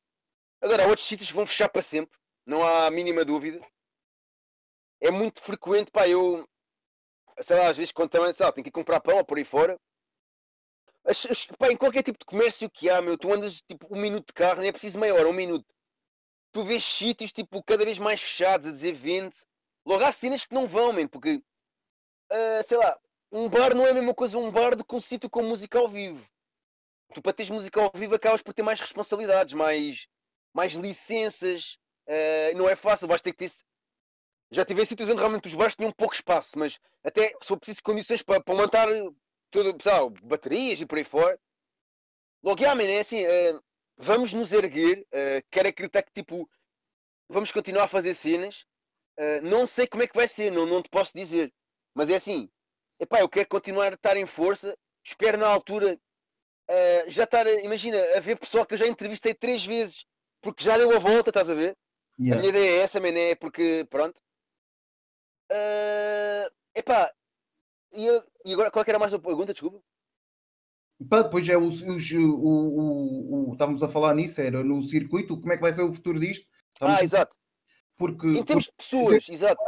Agora, 0.59 0.87
outros 0.87 1.07
sítios 1.07 1.31
vão 1.31 1.45
fechar 1.45 1.69
para 1.69 1.81
sempre, 1.81 2.17
não 2.45 2.63
há 2.63 2.87
a 2.87 2.91
mínima 2.91 3.23
dúvida. 3.23 3.61
É 5.01 5.09
muito 5.09 5.41
frequente, 5.41 5.91
pá, 5.91 6.07
eu, 6.07 6.47
sei 7.39 7.57
lá, 7.57 7.69
às 7.69 7.77
vezes 7.77 7.91
quando 7.91 8.11
também, 8.11 8.33
sei 8.33 8.45
lá, 8.45 8.51
tenho 8.51 8.63
que 8.63 8.69
ir 8.69 8.71
comprar 8.71 9.01
pão 9.01 9.17
ou 9.17 9.25
por 9.25 9.37
aí 9.37 9.43
fora. 9.43 9.79
As, 11.03 11.25
as, 11.25 11.45
pá, 11.57 11.71
em 11.71 11.77
qualquer 11.77 12.03
tipo 12.03 12.19
de 12.19 12.25
comércio 12.25 12.69
que 12.69 12.89
há, 12.89 13.01
meu, 13.01 13.17
tu 13.17 13.33
andas 13.33 13.61
tipo 13.63 13.87
um 13.89 13.99
minuto 13.99 14.27
de 14.27 14.33
carro, 14.33 14.59
nem 14.59 14.69
é 14.69 14.71
preciso 14.71 14.99
meia 14.99 15.15
hora, 15.15 15.27
um 15.27 15.33
minuto. 15.33 15.73
Tu 16.51 16.63
vês 16.63 16.83
sítios 16.83 17.31
tipo 17.31 17.63
cada 17.63 17.83
vez 17.83 17.97
mais 17.97 18.21
fechados, 18.21 18.67
a 18.67 18.71
dizer 18.71 18.93
vende. 18.93 19.37
Logo 19.85 20.03
há 20.03 20.11
cenas 20.11 20.45
que 20.45 20.53
não 20.53 20.67
vão, 20.67 20.93
man, 20.93 21.07
porque, 21.07 21.41
uh, 22.31 22.63
sei 22.63 22.77
lá, 22.77 22.99
um 23.31 23.49
bar 23.49 23.73
não 23.73 23.87
é 23.87 23.91
a 23.91 23.93
mesma 23.93 24.13
coisa 24.13 24.37
um 24.37 24.51
bar 24.51 24.75
do 24.75 24.85
que 24.85 24.95
um 24.95 25.01
sítio 25.01 25.29
com 25.29 25.41
música 25.41 25.79
ao 25.79 25.87
vivo. 25.87 26.23
Tu 27.13 27.21
para 27.21 27.33
teres 27.33 27.49
música 27.49 27.81
ao 27.81 27.91
vivo 27.95 28.15
acabas 28.15 28.41
por 28.41 28.53
ter 28.53 28.61
mais 28.61 28.79
responsabilidades, 28.79 29.53
mais, 29.53 30.07
mais 30.53 30.73
licenças. 30.73 31.77
Uh, 32.07 32.57
não 32.57 32.69
é 32.69 32.75
fácil, 32.75 33.07
vais 33.07 33.21
ter 33.21 33.31
que 33.31 33.49
ter. 33.49 33.51
Já 34.51 34.65
tive 34.65 34.85
sítios 34.85 35.09
onde 35.09 35.19
realmente 35.19 35.47
os 35.47 35.55
bares 35.55 35.75
tinham 35.75 35.91
pouco 35.91 36.13
espaço, 36.13 36.57
mas 36.57 36.77
até 37.03 37.29
se 37.41 37.47
for 37.47 37.57
preciso 37.57 37.81
condições 37.81 38.21
para, 38.21 38.41
para 38.41 38.55
montar 38.55 38.87
tudo, 39.49 39.75
pessoal, 39.75 40.09
baterias 40.23 40.81
e 40.81 40.85
por 40.85 40.97
aí 40.97 41.03
fora. 41.03 41.39
Logo, 42.43 42.59
yeah, 42.59 42.75
man, 42.75 42.89
é 42.89 42.99
assim, 42.99 43.25
uh, 43.25 43.63
vamos 43.97 44.33
nos 44.33 44.51
erguer, 44.51 45.05
uh, 45.13 45.45
quero 45.49 45.69
acreditar 45.69 46.01
que 46.03 46.11
tipo, 46.11 46.49
vamos 47.29 47.51
continuar 47.51 47.83
a 47.83 47.87
fazer 47.87 48.13
cenas. 48.13 48.65
Uh, 49.17 49.41
não 49.43 49.67
sei 49.67 49.87
como 49.87 50.03
é 50.03 50.07
que 50.07 50.15
vai 50.15 50.27
ser, 50.27 50.51
não, 50.51 50.65
não 50.65 50.81
te 50.81 50.89
posso 50.89 51.13
dizer. 51.15 51.53
Mas 51.93 52.09
é 52.09 52.15
assim, 52.15 52.49
epá, 52.99 53.19
eu 53.19 53.29
quero 53.29 53.47
continuar 53.47 53.91
a 53.91 53.95
estar 53.95 54.17
em 54.17 54.25
força, 54.25 54.77
espero 55.03 55.37
na 55.37 55.47
altura 55.47 55.97
uh, 56.69 57.09
já 57.09 57.23
estar, 57.23 57.47
imagina, 57.63 57.97
a 58.15 58.19
ver 58.19 58.37
pessoal 58.37 58.65
que 58.65 58.73
eu 58.73 58.77
já 58.77 58.87
entrevistei 58.87 59.33
três 59.33 59.65
vezes, 59.65 60.05
porque 60.41 60.63
já 60.63 60.77
deu 60.77 60.95
a 60.95 60.99
volta, 60.99 61.29
estás 61.29 61.49
a 61.49 61.53
ver? 61.53 61.77
Yeah. 62.19 62.35
A 62.35 62.39
minha 62.39 62.49
ideia 62.49 62.79
é 62.79 62.83
essa, 62.83 62.99
man, 62.99 63.17
é 63.17 63.35
porque, 63.35 63.85
pronto. 63.89 64.21
Uh, 65.51 66.49
epá, 66.73 67.11
e, 67.93 68.05
eu, 68.05 68.23
e 68.45 68.53
agora 68.53 68.71
qual 68.71 68.85
é 68.85 68.89
era 68.89 68.99
mais 68.99 69.11
uma 69.11 69.19
pergunta, 69.19 69.51
desculpa? 69.51 69.81
Pá, 71.09 71.23
depois 71.23 71.49
é 71.49 71.57
o, 71.57 71.67
o, 71.67 71.97
o, 72.23 73.49
o, 73.49 73.53
estávamos 73.53 73.83
a 73.83 73.89
falar 73.89 74.15
nisso, 74.15 74.39
era 74.39 74.63
no 74.63 74.83
circuito, 74.83 75.37
como 75.39 75.51
é 75.51 75.57
que 75.57 75.61
vai 75.61 75.73
ser 75.73 75.81
o 75.81 75.91
futuro 75.91 76.19
disto? 76.19 76.47
Ah, 76.79 77.03
exato. 77.03 77.35
Porque, 77.97 78.27
em 78.27 78.45
termos 78.45 78.65
de 78.65 78.71
pessoas, 78.77 79.27
em 79.27 79.33
exato. 79.33 79.61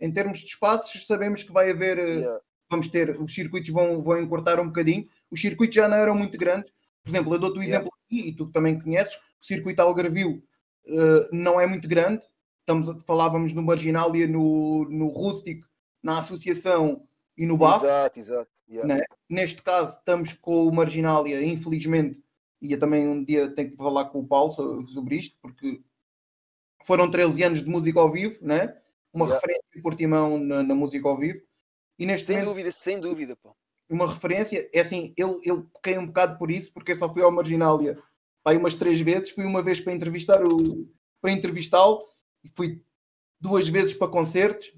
Em 0.00 0.12
termos 0.12 0.38
de 0.38 0.46
espaços, 0.46 1.06
sabemos 1.06 1.42
que 1.42 1.52
vai 1.52 1.70
haver, 1.70 1.98
eh, 1.98 2.14
yeah. 2.16 2.40
vamos 2.68 2.88
ter, 2.88 3.20
os 3.20 3.34
circuitos 3.34 3.70
vão, 3.70 4.02
vão 4.02 4.20
encurtar 4.20 4.60
um 4.60 4.66
bocadinho. 4.66 5.08
Os 5.30 5.40
circuitos 5.40 5.76
já 5.76 5.88
não 5.88 5.96
eram 5.96 6.16
muito 6.16 6.36
grandes. 6.36 6.72
Por 7.02 7.10
exemplo, 7.10 7.34
eu 7.34 7.38
dou-te 7.38 7.58
o 7.58 7.62
exemplo 7.62 7.90
yeah. 8.10 8.24
aqui, 8.24 8.28
e 8.30 8.36
tu 8.36 8.50
também 8.50 8.78
conheces, 8.78 9.16
o 9.16 9.46
circuito 9.46 9.80
Algarvio 9.80 10.42
uh, 10.86 11.28
não 11.32 11.60
é 11.60 11.66
muito 11.66 11.88
grande. 11.88 12.26
Estamos 12.68 13.02
falávamos 13.06 13.54
no 13.54 13.62
Marginália, 13.62 14.26
no, 14.26 14.86
no 14.90 15.08
Rústico, 15.08 15.66
na 16.02 16.18
Associação 16.18 17.08
e 17.34 17.46
no 17.46 17.56
BAF. 17.56 17.82
Exato, 17.82 18.18
exato. 18.18 18.50
Yeah. 18.68 18.94
Né? 18.94 19.04
Neste 19.26 19.62
caso, 19.62 19.96
estamos 19.96 20.34
com 20.34 20.68
o 20.68 20.74
Marginália, 20.74 21.42
infelizmente, 21.42 22.22
e 22.60 22.72
eu 22.72 22.78
também 22.78 23.08
um 23.08 23.24
dia 23.24 23.48
tenho 23.54 23.70
que 23.70 23.76
falar 23.78 24.10
com 24.10 24.18
o 24.18 24.26
Paulo 24.26 24.52
sobre 24.86 25.16
isto, 25.16 25.34
porque 25.40 25.80
foram 26.84 27.10
13 27.10 27.42
anos 27.42 27.64
de 27.64 27.70
música 27.70 28.00
ao 28.00 28.12
vivo, 28.12 28.36
né? 28.42 28.76
uma 29.14 29.24
yeah. 29.24 29.40
referência 29.40 29.64
em 29.74 29.80
Portimão 29.80 30.36
na, 30.36 30.62
na, 30.62 30.74
música 30.74 31.08
ao 31.08 31.16
vivo. 31.16 31.40
E 31.98 32.04
neste 32.04 32.26
sem 32.26 32.36
momento, 32.36 32.50
dúvida, 32.50 32.72
sem 32.72 33.00
dúvida. 33.00 33.34
Pô. 33.36 33.56
Uma 33.88 34.06
referência, 34.06 34.68
é 34.74 34.80
assim, 34.80 35.14
eu, 35.16 35.40
eu 35.42 35.64
pequei 35.80 35.96
um 35.96 36.06
bocado 36.06 36.36
por 36.36 36.50
isso, 36.50 36.70
porque 36.74 36.92
eu 36.92 36.96
só 36.96 37.10
fui 37.10 37.22
ao 37.22 37.32
Marginália 37.32 37.98
aí 38.44 38.58
umas 38.58 38.74
três 38.74 39.00
vezes. 39.00 39.30
Fui 39.30 39.46
uma 39.46 39.62
vez 39.62 39.80
para 39.80 39.94
entrevistar 39.94 40.44
o 40.44 40.86
para 41.20 41.32
entrevistá-lo 41.32 41.98
e 42.44 42.50
fui 42.54 42.82
duas 43.40 43.68
vezes 43.68 43.94
para 43.94 44.08
concertos. 44.08 44.72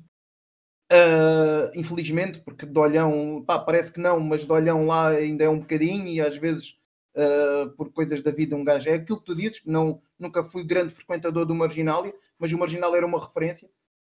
Uh, 0.93 1.71
infelizmente, 1.77 2.41
porque 2.41 2.67
de 2.67 2.79
olhão, 2.79 3.45
pá, 3.47 3.61
parece 3.61 3.93
que 3.93 4.01
não, 4.01 4.19
mas 4.19 4.45
de 4.45 4.51
olhão 4.51 4.87
lá 4.87 5.11
ainda 5.11 5.45
é 5.45 5.49
um 5.49 5.61
bocadinho 5.61 6.09
e 6.09 6.21
às 6.21 6.37
vezes 6.37 6.77
uh, 7.15 7.71
por 7.77 7.93
coisas 7.93 8.21
da 8.23 8.33
vida 8.33 8.57
um 8.57 8.65
gajo 8.65 8.89
é 8.89 8.95
aquilo 8.95 9.21
que 9.21 9.27
tu 9.27 9.37
dizes, 9.37 9.63
não, 9.65 10.03
nunca 10.19 10.43
fui 10.43 10.65
grande 10.65 10.93
frequentador 10.93 11.47
do 11.47 11.55
Marginália, 11.55 12.13
mas 12.37 12.53
o 12.53 12.59
Marginal 12.59 12.95
era 12.97 13.07
uma 13.07 13.25
referência. 13.25 13.71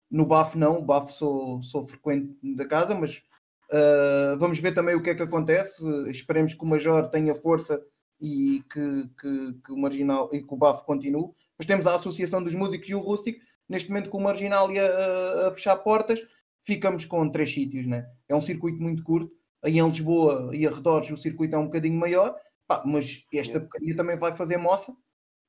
No 0.09 0.25
BAF 0.25 0.55
não, 0.57 0.77
o 0.77 0.85
BAF 0.85 1.11
sou, 1.11 1.61
sou 1.63 1.85
frequente 1.85 2.37
da 2.55 2.65
casa, 2.65 2.93
mas 2.93 3.23
uh, 3.71 4.37
vamos 4.37 4.59
ver 4.59 4.73
também 4.73 4.95
o 4.95 5.01
que 5.01 5.09
é 5.09 5.15
que 5.15 5.23
acontece. 5.23 5.83
Esperemos 6.09 6.53
que 6.53 6.63
o 6.63 6.67
Major 6.67 7.09
tenha 7.09 7.35
força 7.35 7.83
e 8.21 8.63
que, 8.71 9.09
que, 9.19 9.53
que 9.65 9.71
o 9.71 9.77
Marginal 9.77 10.29
e 10.31 10.41
que 10.41 10.53
o 10.53 10.57
BAF 10.57 10.83
continue. 10.85 11.29
Depois 11.57 11.67
temos 11.67 11.87
a 11.87 11.95
Associação 11.95 12.43
dos 12.43 12.53
Músicos 12.53 12.87
e 12.89 12.95
o 12.95 12.99
Rústico, 12.99 13.39
neste 13.67 13.89
momento 13.89 14.09
com 14.09 14.19
o 14.19 14.23
Marginal 14.23 14.67
a, 14.69 15.47
a 15.47 15.55
fechar 15.55 15.75
portas, 15.77 16.21
ficamos 16.63 17.05
com 17.05 17.29
três 17.29 17.53
sítios, 17.53 17.87
né? 17.87 18.05
É 18.29 18.35
um 18.35 18.41
circuito 18.41 18.81
muito 18.81 19.03
curto. 19.03 19.31
Aí 19.63 19.79
em 19.79 19.87
Lisboa 19.87 20.55
e 20.55 20.67
arredores 20.67 21.09
o 21.09 21.17
circuito 21.17 21.55
é 21.55 21.59
um 21.59 21.65
bocadinho 21.65 21.99
maior, 21.99 22.37
Pá, 22.67 22.83
mas 22.85 23.25
esta 23.33 23.61
porcaria 23.61 23.95
também 23.95 24.17
vai 24.17 24.35
fazer 24.35 24.57
moça. 24.57 24.91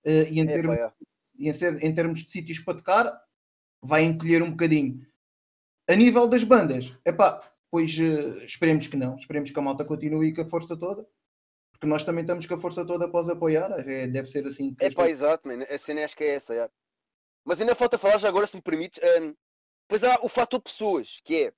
Uh, 0.06 0.24
e, 0.30 0.39
em 0.39 0.44
é, 0.44 0.47
termos, 0.47 0.76
é. 0.76 0.93
e 1.36 1.48
em, 1.48 1.52
ser, 1.52 1.85
em, 1.85 1.93
termos 1.93 2.24
de 2.24 2.30
sítios 2.30 2.60
para 2.60 2.78
tocar, 2.78 3.20
vai 3.82 4.05
encolher 4.05 4.43
um 4.43 4.51
bocadinho. 4.51 5.01
A 5.89 5.97
nível 5.97 6.28
das 6.28 6.44
bandas, 6.44 6.97
é 7.05 7.10
pá, 7.10 7.52
pois 7.70 7.98
uh, 7.98 8.39
esperemos 8.44 8.86
que 8.86 8.97
não. 8.97 9.16
Esperemos 9.16 9.51
que 9.51 9.59
a 9.59 9.62
malta 9.62 9.85
continue 9.85 10.32
com 10.32 10.43
a 10.43 10.48
força 10.48 10.76
toda. 10.76 11.05
Porque 11.78 11.90
nós 11.90 12.05
também 12.05 12.22
estamos 12.22 12.44
com 12.46 12.55
a 12.55 12.59
força 12.59 12.86
toda 12.86 13.06
após 13.06 13.28
apoiar. 13.28 13.70
É, 13.88 14.06
deve 14.06 14.26
ser 14.26 14.46
assim. 14.46 14.74
É 14.80 14.90
pá, 14.90 15.09
exato, 15.09 15.46
man. 15.46 15.62
a 15.62 15.78
cena 15.78 16.05
acho 16.05 16.16
que 16.16 16.24
é 16.24 16.34
essa. 16.34 16.55
É. 16.55 16.68
Mas 17.44 17.60
ainda 17.60 17.74
falta 17.74 17.96
falar 17.96 18.18
já 18.18 18.28
agora, 18.28 18.46
se 18.46 18.56
me 18.56 18.62
permites. 18.62 19.00
Um, 19.20 19.34
pois 19.86 20.02
há 20.02 20.18
o 20.22 20.28
fator 20.28 20.60
pessoas, 20.60 21.20
que 21.24 21.44
é. 21.44 21.52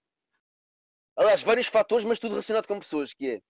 Aliás, 1.17 1.43
vários 1.43 1.67
fatores, 1.67 2.05
mas 2.05 2.19
tudo 2.19 2.33
relacionado 2.33 2.67
com 2.67 2.79
pessoas, 2.79 3.13
que 3.13 3.29
é 3.29 3.43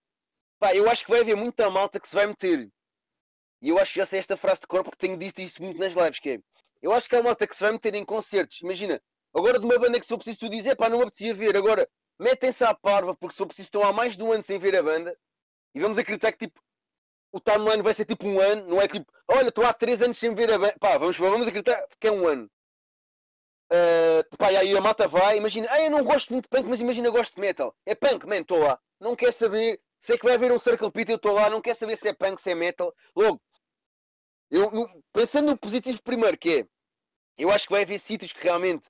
Pá, 0.60 0.74
eu 0.74 0.90
acho 0.90 1.04
que 1.04 1.10
vai 1.10 1.20
haver 1.20 1.36
muita 1.36 1.70
malta 1.70 1.98
que 1.98 2.06
se 2.06 2.14
vai 2.14 2.26
meter. 2.26 2.70
E 3.62 3.70
eu 3.70 3.78
acho 3.78 3.94
que 3.94 4.00
já 4.00 4.04
sei 4.06 4.18
esta 4.18 4.36
frase 4.36 4.60
de 4.60 4.66
cor 4.66 4.84
porque 4.84 4.98
tenho 4.98 5.16
dito 5.16 5.40
isso 5.40 5.62
muito 5.62 5.78
nas 5.78 5.94
lives, 5.94 6.18
que 6.20 6.30
é, 6.30 6.38
eu 6.82 6.92
acho 6.92 7.08
que 7.08 7.16
há 7.16 7.22
malta 7.22 7.46
que 7.46 7.56
se 7.56 7.62
vai 7.62 7.72
meter 7.72 7.94
em 7.94 8.04
concertos. 8.04 8.60
Imagina, 8.60 9.00
agora 9.34 9.58
de 9.58 9.64
uma 9.64 9.78
banda 9.78 9.98
que 9.98 10.06
se 10.06 10.12
eu 10.12 10.18
preciso 10.18 10.40
tu 10.40 10.48
dizer, 10.50 10.76
pá, 10.76 10.90
não 10.90 10.98
me 10.98 11.04
apetecia 11.04 11.34
ver. 11.34 11.56
Agora, 11.56 11.88
metem-se 12.18 12.62
à 12.62 12.74
parva 12.74 13.16
porque 13.16 13.34
se 13.34 13.40
eu 13.40 13.46
preciso 13.46 13.66
estão 13.66 13.82
há 13.82 13.92
mais 13.92 14.18
de 14.18 14.22
um 14.22 14.32
ano 14.32 14.42
sem 14.42 14.58
ver 14.58 14.76
a 14.76 14.82
banda. 14.82 15.16
E 15.74 15.80
vamos 15.80 15.98
acreditar 15.98 16.32
que 16.32 16.46
tipo, 16.46 16.60
o 17.32 17.40
timeline 17.40 17.82
vai 17.82 17.94
ser 17.94 18.04
tipo 18.04 18.26
um 18.26 18.40
ano, 18.40 18.66
não 18.66 18.80
é 18.80 18.88
tipo, 18.88 19.10
olha, 19.28 19.48
estou 19.48 19.64
há 19.64 19.72
três 19.72 20.02
anos 20.02 20.18
sem 20.18 20.34
ver 20.34 20.52
a 20.52 20.58
banda. 20.58 20.76
Pá, 20.80 20.98
vamos, 20.98 21.16
vamos 21.16 21.46
acreditar 21.46 21.86
que 21.98 22.08
é 22.08 22.12
um 22.12 22.26
ano. 22.26 22.50
Uh, 23.72 24.36
pá, 24.36 24.50
e 24.50 24.56
aí 24.56 24.76
a 24.76 24.80
malta 24.80 25.06
vai, 25.06 25.38
imagina, 25.38 25.68
ah, 25.70 25.80
eu 25.80 25.90
não 25.90 26.02
gosto 26.02 26.32
muito 26.32 26.44
de 26.44 26.48
punk, 26.48 26.68
mas 26.68 26.80
imagina, 26.80 27.08
gosto 27.10 27.34
de 27.34 27.40
metal. 27.40 27.74
É 27.86 27.94
punk, 27.94 28.26
man, 28.26 28.38
estou 28.38 28.58
lá. 28.58 28.80
Não 28.98 29.14
quer 29.14 29.32
saber, 29.32 29.80
Sei 30.00 30.16
que 30.16 30.24
vai 30.24 30.34
haver 30.34 30.50
um 30.50 30.58
Circle 30.58 30.90
Pit, 30.90 31.10
eu 31.10 31.16
estou 31.16 31.32
lá, 31.32 31.50
não 31.50 31.60
quero 31.60 31.76
saber 31.76 31.96
se 31.96 32.08
é 32.08 32.14
punk, 32.14 32.40
se 32.40 32.50
é 32.50 32.54
metal. 32.54 32.94
Logo, 33.14 33.40
eu, 34.50 34.70
no, 34.70 34.88
pensando 35.12 35.50
no 35.50 35.58
positivo 35.58 36.02
primeiro, 36.02 36.38
que 36.38 36.60
é, 36.60 36.66
eu 37.36 37.50
acho 37.50 37.66
que 37.66 37.72
vai 37.72 37.82
haver 37.82 37.98
sítios 38.00 38.32
que 38.32 38.42
realmente, 38.42 38.88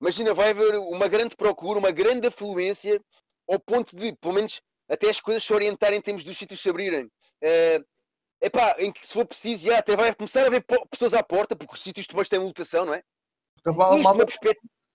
imagina, 0.00 0.34
vai 0.34 0.50
haver 0.50 0.78
uma 0.78 1.08
grande 1.08 1.34
procura, 1.36 1.78
uma 1.78 1.90
grande 1.90 2.28
afluência, 2.28 3.02
ao 3.48 3.58
ponto 3.58 3.96
de, 3.96 4.14
pelo 4.16 4.34
menos, 4.34 4.60
até 4.92 5.08
as 5.08 5.20
coisas 5.20 5.42
se 5.42 5.52
orientarem 5.52 5.98
em 5.98 6.02
termos 6.02 6.22
dos 6.22 6.36
sítios 6.36 6.60
se 6.60 6.68
abrirem. 6.68 7.06
Uh, 7.06 7.84
epá, 8.40 8.76
em 8.78 8.92
que 8.92 9.06
se 9.06 9.14
for 9.14 9.24
preciso, 9.24 9.66
já 9.66 9.78
até 9.78 9.96
vai 9.96 10.14
começar 10.14 10.42
a 10.42 10.46
haver 10.48 10.64
pessoas 10.90 11.14
à 11.14 11.22
porta, 11.22 11.56
porque 11.56 11.74
os 11.74 11.82
sítios 11.82 12.06
depois 12.06 12.28
têm 12.28 12.38
lotação, 12.38 12.84
não 12.84 12.94
é? 12.94 13.02
Porque 13.54 13.70
a, 13.70 13.72
malta, 13.72 13.94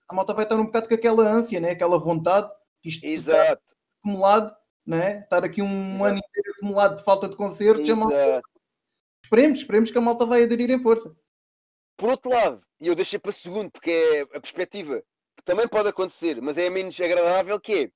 a 0.08 0.14
malta 0.14 0.34
vai 0.34 0.44
estar 0.44 0.56
um 0.56 0.66
bocado 0.66 0.88
com 0.88 0.94
aquela 0.94 1.28
ânsia, 1.28 1.58
né? 1.58 1.70
aquela 1.70 1.98
vontade, 1.98 2.48
isto 2.84 3.04
Exato. 3.04 3.62
acumulado 4.00 4.54
né? 4.86 5.20
estar 5.20 5.44
aqui 5.44 5.60
um 5.60 5.96
Exato. 5.96 6.04
ano 6.04 6.18
inteiro 6.18 6.52
acumulado 6.56 6.96
de 6.96 7.04
falta 7.04 7.28
de 7.28 7.36
concertos. 7.36 7.88
Malta... 7.88 8.42
Esperemos, 9.24 9.58
esperemos 9.58 9.90
que 9.90 9.98
a 9.98 10.00
malta 10.00 10.24
vai 10.24 10.44
aderir 10.44 10.70
em 10.70 10.80
força. 10.80 11.14
Por 11.96 12.10
outro 12.10 12.30
lado, 12.30 12.62
e 12.80 12.86
eu 12.86 12.94
deixei 12.94 13.18
para 13.18 13.32
segundo, 13.32 13.70
porque 13.70 13.90
é 13.90 14.20
a 14.36 14.40
perspectiva 14.40 15.02
que 15.36 15.44
também 15.44 15.66
pode 15.66 15.88
acontecer, 15.88 16.40
mas 16.40 16.56
é 16.56 16.70
menos 16.70 16.98
agradável, 17.00 17.60
que 17.60 17.90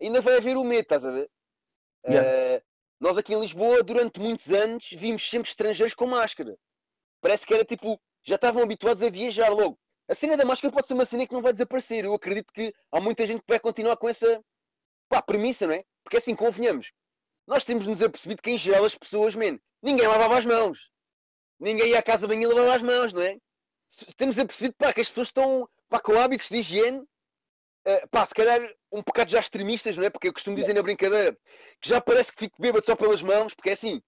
é, 0.00 0.04
ainda 0.04 0.20
vai 0.20 0.36
haver 0.36 0.56
o 0.56 0.64
medo, 0.64 0.82
estás 0.82 1.04
a 1.04 1.10
ver? 1.10 1.30
Yeah. 2.08 2.28
Uh, 2.28 2.62
nós 3.00 3.18
aqui 3.18 3.34
em 3.34 3.40
Lisboa, 3.40 3.82
durante 3.82 4.20
muitos 4.20 4.50
anos, 4.50 4.88
vimos 4.92 5.28
sempre 5.28 5.48
estrangeiros 5.48 5.94
com 5.94 6.06
máscara. 6.06 6.56
Parece 7.20 7.46
que 7.46 7.54
era 7.54 7.64
tipo, 7.64 8.00
já 8.24 8.36
estavam 8.36 8.62
habituados 8.62 9.02
a 9.02 9.10
viajar 9.10 9.48
logo. 9.48 9.78
A 10.08 10.14
cena 10.14 10.36
da 10.36 10.44
máscara 10.44 10.72
pode 10.72 10.86
ser 10.86 10.94
uma 10.94 11.04
cena 11.04 11.26
que 11.26 11.32
não 11.32 11.42
vai 11.42 11.52
desaparecer. 11.52 12.04
Eu 12.04 12.14
acredito 12.14 12.52
que 12.52 12.72
há 12.90 13.00
muita 13.00 13.26
gente 13.26 13.40
que 13.40 13.48
vai 13.48 13.58
continuar 13.58 13.96
com 13.96 14.08
essa 14.08 14.42
pá, 15.08 15.22
premissa, 15.22 15.66
não 15.66 15.74
é? 15.74 15.84
Porque 16.04 16.16
assim, 16.16 16.34
convenhamos, 16.34 16.92
nós 17.46 17.64
temos 17.64 17.86
nos 17.86 18.02
apercebido 18.02 18.42
que 18.42 18.50
em 18.50 18.58
geral 18.58 18.84
as 18.84 18.96
pessoas, 18.96 19.34
man, 19.34 19.58
ninguém 19.82 20.06
lavava 20.06 20.38
as 20.38 20.46
mãos. 20.46 20.90
Ninguém 21.58 21.90
ia 21.90 21.98
à 21.98 22.02
casa 22.02 22.26
bem 22.26 22.42
e 22.42 22.46
lavava 22.46 22.74
as 22.74 22.82
mãos, 22.82 23.12
não 23.12 23.22
é? 23.22 23.36
Temos 24.16 24.38
apercebido 24.38 24.74
pá, 24.76 24.92
que 24.92 25.00
as 25.00 25.08
pessoas 25.08 25.28
estão 25.28 25.68
pá, 25.88 26.00
com 26.00 26.18
hábitos 26.18 26.48
de 26.48 26.58
higiene, 26.58 27.04
uh, 27.86 28.08
pá, 28.10 28.26
se 28.26 28.34
calhar 28.34 28.60
um 28.90 29.02
bocado 29.02 29.30
já 29.30 29.40
extremistas, 29.40 29.96
não 29.96 30.04
é? 30.04 30.10
Porque 30.10 30.28
eu 30.28 30.32
costumo 30.32 30.56
dizer 30.56 30.74
na 30.74 30.82
brincadeira 30.82 31.36
que 31.80 31.88
já 31.88 32.00
parece 32.00 32.32
que 32.32 32.40
fico 32.40 32.60
bêbado 32.60 32.84
só 32.84 32.96
pelas 32.96 33.22
mãos, 33.22 33.54
porque 33.54 33.70
é 33.70 33.72
assim, 33.72 34.02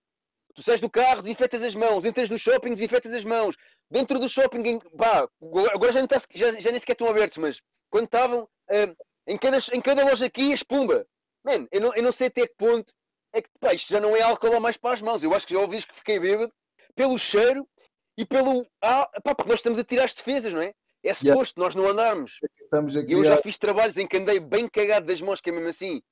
tu 0.55 0.63
sais 0.63 0.81
do 0.81 0.91
carro, 0.91 1.23
desinfetas 1.23 1.63
as 1.63 1.75
mãos, 1.75 2.05
entras 2.05 2.31
no 2.31 2.39
shopping, 2.39 2.75
desinfetas 2.75 3.13
as 3.13 3.25
mãos, 3.25 3.57
dentro 3.91 4.19
do 4.19 4.29
shopping, 4.29 4.79
pá, 4.97 5.29
agora 5.73 5.93
já, 5.93 6.01
não 6.01 6.07
está, 6.07 6.21
já, 6.35 6.53
já 6.61 6.71
nem 6.71 6.81
sequer 6.81 6.93
estão 6.93 7.09
abertos, 7.09 7.39
mas 7.39 7.61
quando 7.91 8.05
estavam, 8.05 8.43
uh, 8.43 8.97
em, 9.27 9.39
cada, 9.39 9.59
em 9.73 9.81
cada 9.81 10.05
loja 10.05 10.27
aqui, 10.27 10.53
espumba, 10.53 11.07
Man, 11.45 11.69
eu 11.71 11.81
não, 11.81 11.95
eu 11.95 12.03
não 12.03 12.11
sei 12.11 12.29
até 12.29 12.47
que 12.47 12.55
ponto 12.57 12.93
é 13.33 13.43
que 13.43 13.51
pá, 13.61 13.75
isto 13.75 13.93
já 13.93 14.01
não 14.01 14.17
é 14.17 14.23
álcool 14.23 14.59
mais 14.61 14.79
para 14.79 14.95
as 14.95 15.03
mãos. 15.03 15.23
Eu 15.23 15.35
acho 15.35 15.47
que 15.47 15.53
já 15.53 15.61
ouvi 15.61 15.83
que 15.83 15.95
fiquei 15.95 16.19
bêbado 16.19 16.53
pelo 16.95 17.19
cheiro 17.19 17.69
e 18.17 18.25
pelo. 18.25 18.67
Ah, 18.81 19.09
pá, 19.23 19.35
porque 19.35 19.51
nós 19.51 19.59
estamos 19.59 19.79
a 19.79 19.85
tirar 19.85 20.05
as 20.05 20.15
defesas, 20.15 20.53
não 20.53 20.63
é? 20.63 20.73
É 21.05 21.13
suposto 21.13 21.61
yeah. 21.61 21.65
nós 21.67 21.75
não 21.75 21.89
andarmos. 21.89 22.39
Estamos 22.63 22.97
aqui 22.97 23.13
eu 23.13 23.23
já 23.23 23.37
fiz 23.37 23.59
trabalhos 23.59 23.97
em 23.99 24.07
que 24.07 24.17
andei 24.17 24.41
bem 24.41 24.67
cagado 24.69 25.07
das 25.07 25.21
mãos, 25.21 25.41
que 25.41 25.51
é 25.51 25.53
mesmo 25.53 25.69
assim. 25.69 26.03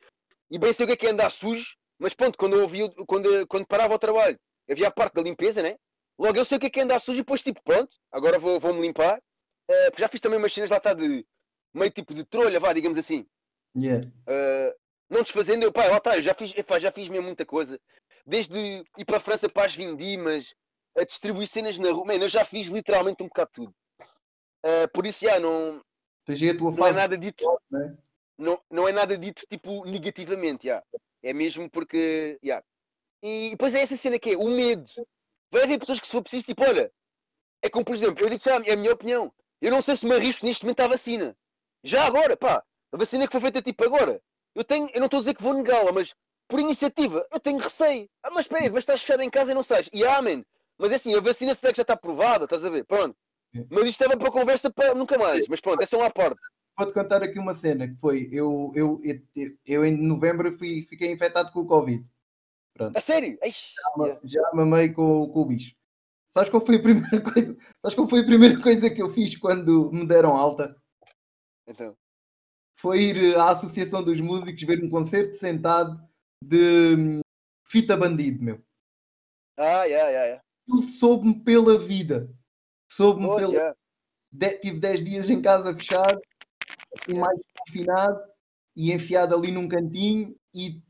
e 0.50 0.58
bem 0.58 0.72
sei 0.72 0.84
o 0.84 0.86
que 0.86 0.92
é 0.92 0.96
que 0.96 1.06
é 1.06 1.10
andar 1.10 1.30
sujo, 1.30 1.74
mas 1.98 2.14
pronto, 2.14 2.36
quando 2.36 2.56
eu 2.56 2.62
ouvia, 2.62 2.88
quando, 3.06 3.46
quando 3.46 3.66
parava 3.66 3.94
o 3.94 3.98
trabalho, 3.98 4.38
havia 4.70 4.88
a 4.88 4.90
parte 4.90 5.14
da 5.14 5.22
limpeza, 5.22 5.62
né? 5.62 5.76
Logo 6.18 6.36
eu 6.36 6.44
sei 6.44 6.58
o 6.58 6.60
que 6.60 6.66
é 6.66 6.70
que 6.70 6.80
é 6.80 6.82
andar 6.82 7.00
sujo 7.00 7.18
e 7.18 7.22
depois 7.22 7.42
tipo, 7.42 7.62
pronto, 7.64 7.90
agora 8.12 8.38
vou, 8.38 8.60
vou-me 8.60 8.82
limpar. 8.82 9.18
Uh, 9.70 9.98
já 9.98 10.08
fiz 10.08 10.20
também 10.20 10.38
umas 10.38 10.52
cenas 10.52 10.68
lá 10.68 10.76
está 10.76 10.92
de 10.92 11.24
meio 11.72 11.90
tipo 11.90 12.12
de 12.12 12.24
trolha, 12.24 12.60
vá, 12.60 12.72
digamos 12.72 12.98
assim. 12.98 13.26
Yeah. 13.74 14.06
Uh, 14.06 14.74
não 15.08 15.22
desfazendo, 15.22 15.64
eu, 15.64 15.72
pá, 15.72 15.86
lá 15.86 15.96
está, 15.96 16.16
eu 16.16 16.22
já 16.22 16.34
fiz, 16.34 16.52
já 16.80 16.92
fiz 16.92 17.08
mesmo 17.08 17.26
muita 17.26 17.46
coisa. 17.46 17.80
Desde 18.26 18.84
ir 18.98 19.04
para 19.04 19.16
a 19.16 19.20
França 19.20 19.48
para 19.48 19.66
as 19.66 19.74
vindimas, 19.74 20.54
a 20.96 21.04
distribuir 21.04 21.46
cenas 21.46 21.78
na 21.78 21.90
rua, 21.90 22.04
Mano, 22.04 22.24
eu 22.24 22.28
já 22.28 22.44
fiz 22.44 22.68
literalmente 22.68 23.22
um 23.22 23.26
bocado 23.26 23.48
de 23.48 23.54
tudo. 23.54 23.74
Uh, 24.64 24.88
por 24.92 25.06
isso, 25.06 25.24
já, 25.24 25.40
não, 25.40 25.82
não 26.76 26.86
é 26.86 26.92
nada 26.92 27.18
dito, 27.18 27.44
né? 27.70 27.96
não, 28.38 28.60
não 28.70 28.88
é 28.88 28.92
nada 28.92 29.18
dito 29.18 29.44
tipo 29.48 29.84
negativamente, 29.84 30.68
já. 30.68 30.82
é 31.22 31.32
mesmo 31.32 31.68
porque, 31.70 32.38
já. 32.42 32.62
E 33.22 33.50
depois 33.50 33.74
é 33.74 33.80
essa 33.80 33.96
cena 33.96 34.18
que 34.18 34.30
é 34.30 34.36
o 34.36 34.48
medo. 34.48 34.90
Vai 35.50 35.64
haver 35.64 35.78
pessoas 35.78 36.00
que 36.00 36.06
se 36.06 36.12
for 36.12 36.22
preciso, 36.22 36.46
tipo, 36.46 36.62
olha, 36.64 36.92
é 37.62 37.68
como 37.68 37.84
por 37.84 37.94
exemplo, 37.94 38.24
eu 38.24 38.30
digo 38.30 38.42
já, 38.42 38.56
é 38.64 38.72
a 38.72 38.76
minha 38.76 38.92
opinião, 38.92 39.32
eu 39.60 39.70
não 39.70 39.82
sei 39.82 39.96
se 39.96 40.06
me 40.06 40.14
arrisco 40.14 40.44
neste 40.44 40.64
momento 40.64 40.80
à 40.80 40.88
vacina. 40.88 41.36
Já 41.84 42.04
agora, 42.04 42.36
pá, 42.36 42.64
a 42.92 42.96
vacina 42.96 43.26
que 43.26 43.32
foi 43.32 43.40
feita 43.40 43.62
tipo 43.62 43.84
agora, 43.84 44.20
eu 44.54 44.64
tenho, 44.64 44.88
eu 44.92 45.00
não 45.00 45.06
estou 45.06 45.18
a 45.18 45.20
dizer 45.20 45.34
que 45.34 45.42
vou 45.42 45.54
negá-la, 45.54 45.92
mas 45.92 46.14
por 46.48 46.60
iniciativa, 46.60 47.26
eu 47.32 47.40
tenho 47.40 47.58
receio. 47.58 48.08
Ah, 48.22 48.30
mas 48.30 48.44
espera 48.44 48.62
aí, 48.62 48.70
mas 48.70 48.80
estás 48.80 49.00
fechado 49.00 49.22
em 49.22 49.30
casa 49.30 49.52
e 49.52 49.54
não 49.54 49.62
sais. 49.62 49.88
E 49.92 50.04
amém. 50.04 50.44
Mas 50.76 50.92
é 50.92 50.96
assim, 50.96 51.14
a 51.14 51.20
vacina 51.20 51.54
será 51.54 51.72
que 51.72 51.78
já 51.78 51.82
está 51.82 51.94
aprovada, 51.94 52.44
estás 52.44 52.64
a 52.64 52.70
ver? 52.70 52.84
Pronto. 52.84 53.16
Mas 53.70 53.86
isto 53.86 54.02
estava 54.02 54.16
para 54.16 54.30
conversa 54.30 54.70
para 54.70 54.94
nunca 54.94 55.18
mais. 55.18 55.46
Mas 55.48 55.60
pronto, 55.60 55.82
é 55.82 55.86
só 55.86 55.98
uma 55.98 56.10
parte. 56.10 56.40
Vou-te 56.78 56.94
contar 56.94 57.22
aqui 57.22 57.38
uma 57.38 57.54
cena 57.54 57.86
que 57.86 57.96
foi: 57.96 58.28
eu, 58.32 58.72
eu, 58.74 58.98
eu, 59.04 59.56
eu 59.66 59.84
em 59.84 59.96
novembro 59.96 60.56
fui, 60.58 60.86
fiquei 60.88 61.12
infectado 61.12 61.52
com 61.52 61.60
o 61.60 61.66
Covid. 61.66 62.04
Pronto. 62.74 62.96
A 62.96 63.00
sério? 63.00 63.38
Já, 63.42 64.20
já 64.24 64.50
mamei 64.54 64.92
com, 64.92 65.28
com 65.28 65.40
o 65.40 65.44
bicho. 65.44 65.74
Sabes 66.32 66.48
qual 66.48 66.64
foi 66.64 66.76
a 66.76 66.82
primeira 66.82 67.20
coisa? 67.20 67.56
Sabes 67.82 67.94
qual 67.94 68.08
foi 68.08 68.20
a 68.20 68.26
primeira 68.26 68.60
coisa 68.60 68.88
que 68.88 69.02
eu 69.02 69.10
fiz 69.10 69.36
quando 69.36 69.92
me 69.92 70.06
deram 70.06 70.32
alta? 70.32 70.74
Então. 71.66 71.94
Foi 72.72 72.98
ir 73.00 73.36
à 73.36 73.50
Associação 73.50 74.02
dos 74.02 74.20
Músicos 74.20 74.62
ver 74.62 74.82
um 74.82 74.88
concerto 74.88 75.34
sentado 75.34 76.02
de 76.42 76.96
hum, 76.96 77.20
fita 77.68 77.96
bandido, 77.96 78.42
meu. 78.42 78.64
Ah, 79.58 79.84
yeah, 79.84 80.08
yeah, 80.08 80.24
yeah. 80.24 80.42
Ele 80.66 80.82
soube-me 80.82 81.44
pela 81.44 81.78
vida. 81.78 82.30
Soube-me 82.96 83.28
pela. 83.36 83.52
Yeah. 83.52 83.76
De... 84.30 84.58
Tive 84.58 84.80
10 84.80 85.04
dias 85.04 85.30
em 85.30 85.42
casa 85.42 85.74
fechado, 85.74 86.20
assim, 86.96 87.18
mais 87.18 87.38
confinado 87.58 88.20
e 88.76 88.92
enfiado 88.92 89.34
ali 89.34 89.50
num 89.50 89.68
cantinho. 89.68 90.34
E 90.54 90.82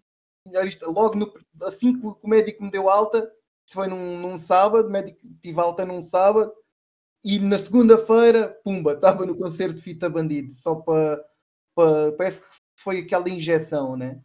logo 0.86 1.16
no... 1.16 1.32
assim 1.62 1.98
que 1.98 2.06
o 2.06 2.28
médico 2.28 2.62
me 2.62 2.70
deu 2.70 2.88
alta, 2.88 3.30
foi 3.70 3.88
num, 3.88 4.18
num 4.18 4.38
sábado, 4.38 4.90
médico 4.90 5.20
tive 5.40 5.60
alta 5.60 5.84
num 5.84 6.02
sábado. 6.02 6.52
E 7.24 7.38
na 7.38 7.58
segunda-feira, 7.58 8.48
pumba, 8.64 8.94
estava 8.94 9.24
no 9.24 9.36
concerto 9.36 9.76
de 9.76 9.82
fita 9.82 10.08
bandido, 10.10 10.52
só 10.52 10.76
para. 10.76 11.24
Parece 12.18 12.40
que 12.40 12.46
foi 12.80 12.98
aquela 12.98 13.28
injeção, 13.30 13.96
né? 13.96 14.20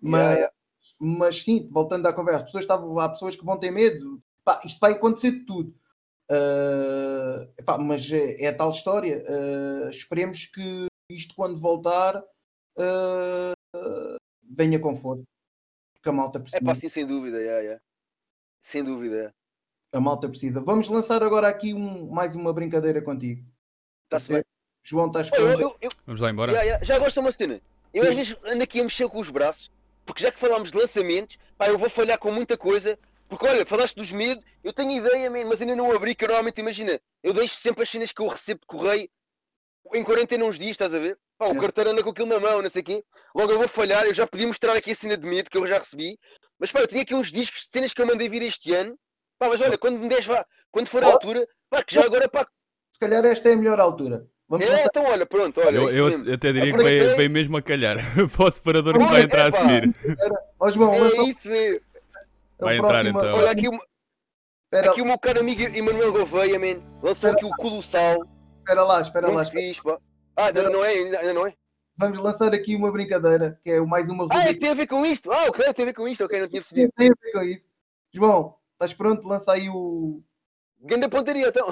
Mas, 0.00 0.36
yeah 0.36 0.52
mas 1.00 1.42
sim, 1.42 1.68
voltando 1.72 2.06
à 2.06 2.12
conversa, 2.12 2.44
pessoas 2.44 2.64
estavam, 2.64 2.98
há 2.98 3.08
pessoas 3.08 3.34
que 3.34 3.44
vão 3.44 3.58
ter 3.58 3.70
medo, 3.70 4.22
pá, 4.44 4.60
isto 4.64 4.78
vai 4.78 4.92
acontecer 4.92 5.32
de 5.32 5.40
tudo. 5.46 5.74
Uh, 6.30 7.42
epá, 7.58 7.76
mas 7.76 8.10
é, 8.12 8.44
é, 8.44 8.48
a 8.48 8.56
tal 8.56 8.70
história. 8.70 9.24
Uh, 9.28 9.90
esperemos 9.90 10.46
que 10.46 10.86
isto, 11.10 11.34
quando 11.34 11.58
voltar, 11.58 12.18
uh, 12.18 14.16
venha 14.42 14.78
com 14.78 14.96
força. 14.96 15.24
Porque 15.94 16.08
a 16.08 16.12
malta 16.12 16.38
precisa. 16.38 16.62
É 16.62 16.64
pá, 16.64 16.74
sim, 16.74 16.88
sem 16.88 17.04
dúvida, 17.04 17.38
yeah, 17.38 17.60
yeah. 17.60 17.82
sem 18.62 18.84
dúvida. 18.84 19.34
A 19.92 20.00
malta 20.00 20.28
precisa. 20.28 20.60
Vamos 20.60 20.88
lançar 20.88 21.22
agora 21.22 21.48
aqui 21.48 21.74
um, 21.74 22.08
mais 22.10 22.36
uma 22.36 22.52
brincadeira 22.52 23.02
contigo. 23.02 23.44
Está 24.04 24.32
bem. 24.32 24.44
João, 24.82 25.08
estás 25.08 25.30
eu, 25.32 25.76
Vamos 26.06 26.20
lá 26.20 26.30
embora. 26.30 26.52
Yeah, 26.52 26.64
yeah. 26.64 26.84
Já 26.84 26.98
gosto 26.98 27.14
de 27.14 27.20
uma 27.20 27.32
cena. 27.32 27.60
Eu 27.92 28.04
sim. 28.04 28.10
às 28.10 28.16
vezes 28.16 28.36
ando 28.44 28.62
aqui 28.62 28.80
a 28.80 28.84
mexer 28.84 29.08
com 29.08 29.18
os 29.18 29.30
braços 29.30 29.70
porque 30.10 30.24
já 30.24 30.32
que 30.32 30.40
falámos 30.40 30.72
de 30.72 30.78
lançamentos, 30.78 31.38
pá, 31.56 31.68
eu 31.68 31.78
vou 31.78 31.88
falhar 31.88 32.18
com 32.18 32.32
muita 32.32 32.56
coisa. 32.56 32.98
Porque 33.30 33.46
olha, 33.46 33.64
falaste 33.64 33.94
dos 33.94 34.10
medos, 34.10 34.44
eu 34.64 34.72
tenho 34.72 34.90
ideia, 34.90 35.30
man, 35.30 35.44
mas 35.44 35.62
ainda 35.62 35.76
não 35.76 35.92
abri, 35.92 36.16
que 36.16 36.24
eu 36.24 36.28
normalmente 36.28 36.60
imagina, 36.60 37.00
eu 37.22 37.32
deixo 37.32 37.54
sempre 37.54 37.84
as 37.84 37.88
cenas 37.88 38.10
que 38.10 38.20
eu 38.20 38.26
recebo 38.26 38.60
de 38.60 38.66
correio 38.66 39.08
em 39.94 40.02
quarentena 40.02 40.44
uns 40.44 40.58
dias, 40.58 40.72
estás 40.72 40.92
a 40.92 40.98
ver? 40.98 41.16
Pá, 41.38 41.46
o 41.46 41.56
é. 41.56 41.60
carteiro 41.60 41.90
anda 41.90 42.02
com 42.02 42.10
aquilo 42.10 42.26
na 42.26 42.40
mão, 42.40 42.60
não 42.60 42.68
sei 42.68 42.82
o 42.82 42.84
quê. 42.84 43.04
Logo 43.34 43.52
eu 43.52 43.58
vou 43.58 43.68
falhar, 43.68 44.04
eu 44.04 44.12
já 44.12 44.26
podia 44.26 44.48
mostrar 44.48 44.76
aqui 44.76 44.90
a 44.90 44.94
cena 44.96 45.16
de 45.16 45.24
medo 45.24 45.48
que 45.48 45.56
eu 45.56 45.64
já 45.64 45.78
recebi. 45.78 46.16
Mas 46.58 46.72
pá, 46.72 46.80
eu 46.80 46.88
tinha 46.88 47.02
aqui 47.02 47.14
uns 47.14 47.30
discos 47.30 47.62
de 47.62 47.68
cenas 47.70 47.94
que 47.94 48.02
eu 48.02 48.06
mandei 48.06 48.28
vir 48.28 48.42
este 48.42 48.74
ano. 48.74 48.98
Pá, 49.38 49.48
mas 49.48 49.60
olha, 49.60 49.78
quando 49.78 50.00
me 50.00 50.08
des, 50.08 50.26
vá, 50.26 50.44
quando 50.72 50.88
for 50.88 51.02
a 51.04 51.06
altura, 51.06 51.46
pá, 51.70 51.84
que 51.84 51.94
já 51.94 52.04
agora, 52.04 52.28
pá. 52.28 52.44
Se 52.92 52.98
calhar 52.98 53.24
esta 53.24 53.48
é 53.48 53.52
a 53.52 53.56
melhor 53.56 53.78
altura. 53.78 54.26
Vamos 54.48 54.66
é, 54.66 54.84
então 54.84 55.04
olha, 55.04 55.24
pronto, 55.24 55.60
olha. 55.60 55.78
Eu, 55.78 56.10
eu 56.10 56.34
até 56.34 56.52
diria 56.52 56.72
que 56.72 56.82
vem, 56.82 57.16
vem 57.16 57.28
mesmo 57.28 57.56
a 57.56 57.62
calhar. 57.62 57.96
para 58.36 58.44
o 58.44 58.50
separador 58.50 58.94
que 58.94 59.04
vai 59.04 59.22
entrar 59.22 59.46
é, 59.46 59.48
a 59.48 59.52
seguir. 59.52 59.96
Ó 60.58 60.66
oh, 60.66 60.70
João, 60.72 60.92
é 60.92 61.22
isso 61.22 61.48
mesmo. 61.48 61.89
Vai 62.60 62.76
entrar 62.76 63.06
então. 63.06 63.32
Olha 63.34 63.50
aqui, 63.50 63.68
uma... 63.68 63.80
aqui 64.72 65.02
o 65.02 65.06
meu 65.06 65.18
caro 65.18 65.40
amigo 65.40 65.62
Emanuel 65.62 66.12
Gouveia, 66.12 66.58
man, 66.58 66.82
lançou 67.02 67.30
aqui 67.30 67.44
o 67.44 67.50
Colossal. 67.50 68.18
Espera 68.58 68.84
lá, 68.84 69.00
espera 69.00 69.26
Muito 69.28 69.38
lá. 69.38 69.50
Fixe, 69.50 69.82
pá. 69.82 69.98
Ah, 70.36 70.46
ainda 70.46 70.70
não 70.70 70.84
é, 70.84 70.90
ainda 70.90 71.32
não 71.32 71.46
é. 71.46 71.54
Vamos 71.96 72.18
lançar 72.18 72.54
aqui 72.54 72.74
uma 72.76 72.90
brincadeira, 72.90 73.60
que 73.62 73.70
é 73.70 73.80
mais 73.80 74.08
uma 74.08 74.24
rubrica. 74.24 74.42
Ah, 74.42 74.48
é 74.48 74.54
que 74.54 74.60
tem 74.60 74.70
a 74.70 74.74
ver 74.74 74.86
com 74.86 75.04
isto? 75.04 75.30
Ah, 75.30 75.44
ok, 75.48 75.74
tem 75.74 75.82
a 75.82 75.86
ver 75.86 75.94
com 75.94 76.08
isto, 76.08 76.24
ok, 76.24 76.40
não 76.40 76.48
tinha 76.48 76.62
percebido. 76.62 76.92
Tem 76.96 77.08
a 77.08 77.14
ver 77.20 77.32
com 77.32 77.42
isso. 77.42 77.68
João, 78.12 78.56
estás 78.72 78.94
pronto? 78.94 79.26
Lança 79.28 79.52
aí 79.52 79.68
o. 79.68 80.22
Ganda 80.80 81.08
pontaria, 81.08 81.48
então. 81.48 81.66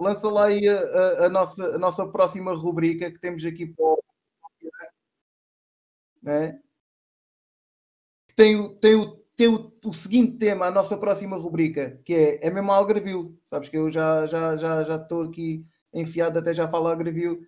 lança 0.00 0.28
lá 0.30 0.46
aí 0.46 0.66
a, 0.66 0.78
a, 0.78 1.26
a, 1.26 1.28
nossa, 1.28 1.62
a 1.74 1.78
nossa 1.78 2.08
próxima 2.08 2.54
rubrica 2.54 3.10
que 3.10 3.18
temos 3.18 3.44
aqui 3.44 3.66
para 3.66 3.84
o. 3.84 4.02
Né? 6.22 6.60
Tem, 8.34 8.56
o, 8.56 8.70
tem, 8.76 8.94
o, 8.94 9.19
tem 9.40 9.48
o, 9.48 9.72
o 9.86 9.94
seguinte 9.94 10.36
tema, 10.36 10.66
a 10.66 10.70
nossa 10.70 10.98
próxima 10.98 11.38
rubrica, 11.38 11.98
que 12.04 12.12
é, 12.12 12.46
é 12.46 12.50
mesmo 12.50 12.70
Algarvio. 12.70 13.40
Sabes 13.46 13.70
que 13.70 13.78
eu 13.78 13.90
já 13.90 14.26
estou 14.26 14.38
já, 14.38 14.56
já, 14.58 14.84
já 14.84 14.96
estou 14.96 15.22
aqui 15.22 15.64
enfiado, 15.94 16.38
até 16.38 16.52
já 16.52 16.68
falo 16.68 16.88
Algarvio, 16.88 17.40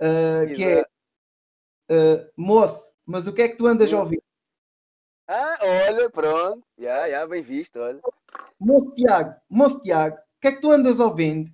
uh, 0.00 0.54
que 0.56 0.64
é 0.64 0.82
uh, 0.82 2.32
moço, 2.36 2.96
mas 3.06 3.28
o 3.28 3.32
que 3.32 3.42
é 3.42 3.48
que 3.48 3.56
tu 3.56 3.68
andas 3.68 3.92
a 3.92 4.00
ouvir? 4.00 4.20
Ah, 5.28 5.58
olha, 5.88 6.10
pronto, 6.10 6.66
já, 6.76 7.08
já, 7.10 7.26
bem 7.28 7.42
visto, 7.42 7.78
olha. 7.78 8.00
Moço 8.58 8.92
Tiago, 8.96 9.36
moço 9.48 9.80
Tiago, 9.80 10.16
o 10.16 10.40
que 10.40 10.48
é 10.48 10.52
que 10.52 10.60
tu 10.60 10.72
andas 10.72 10.98
ouvindo? 10.98 11.48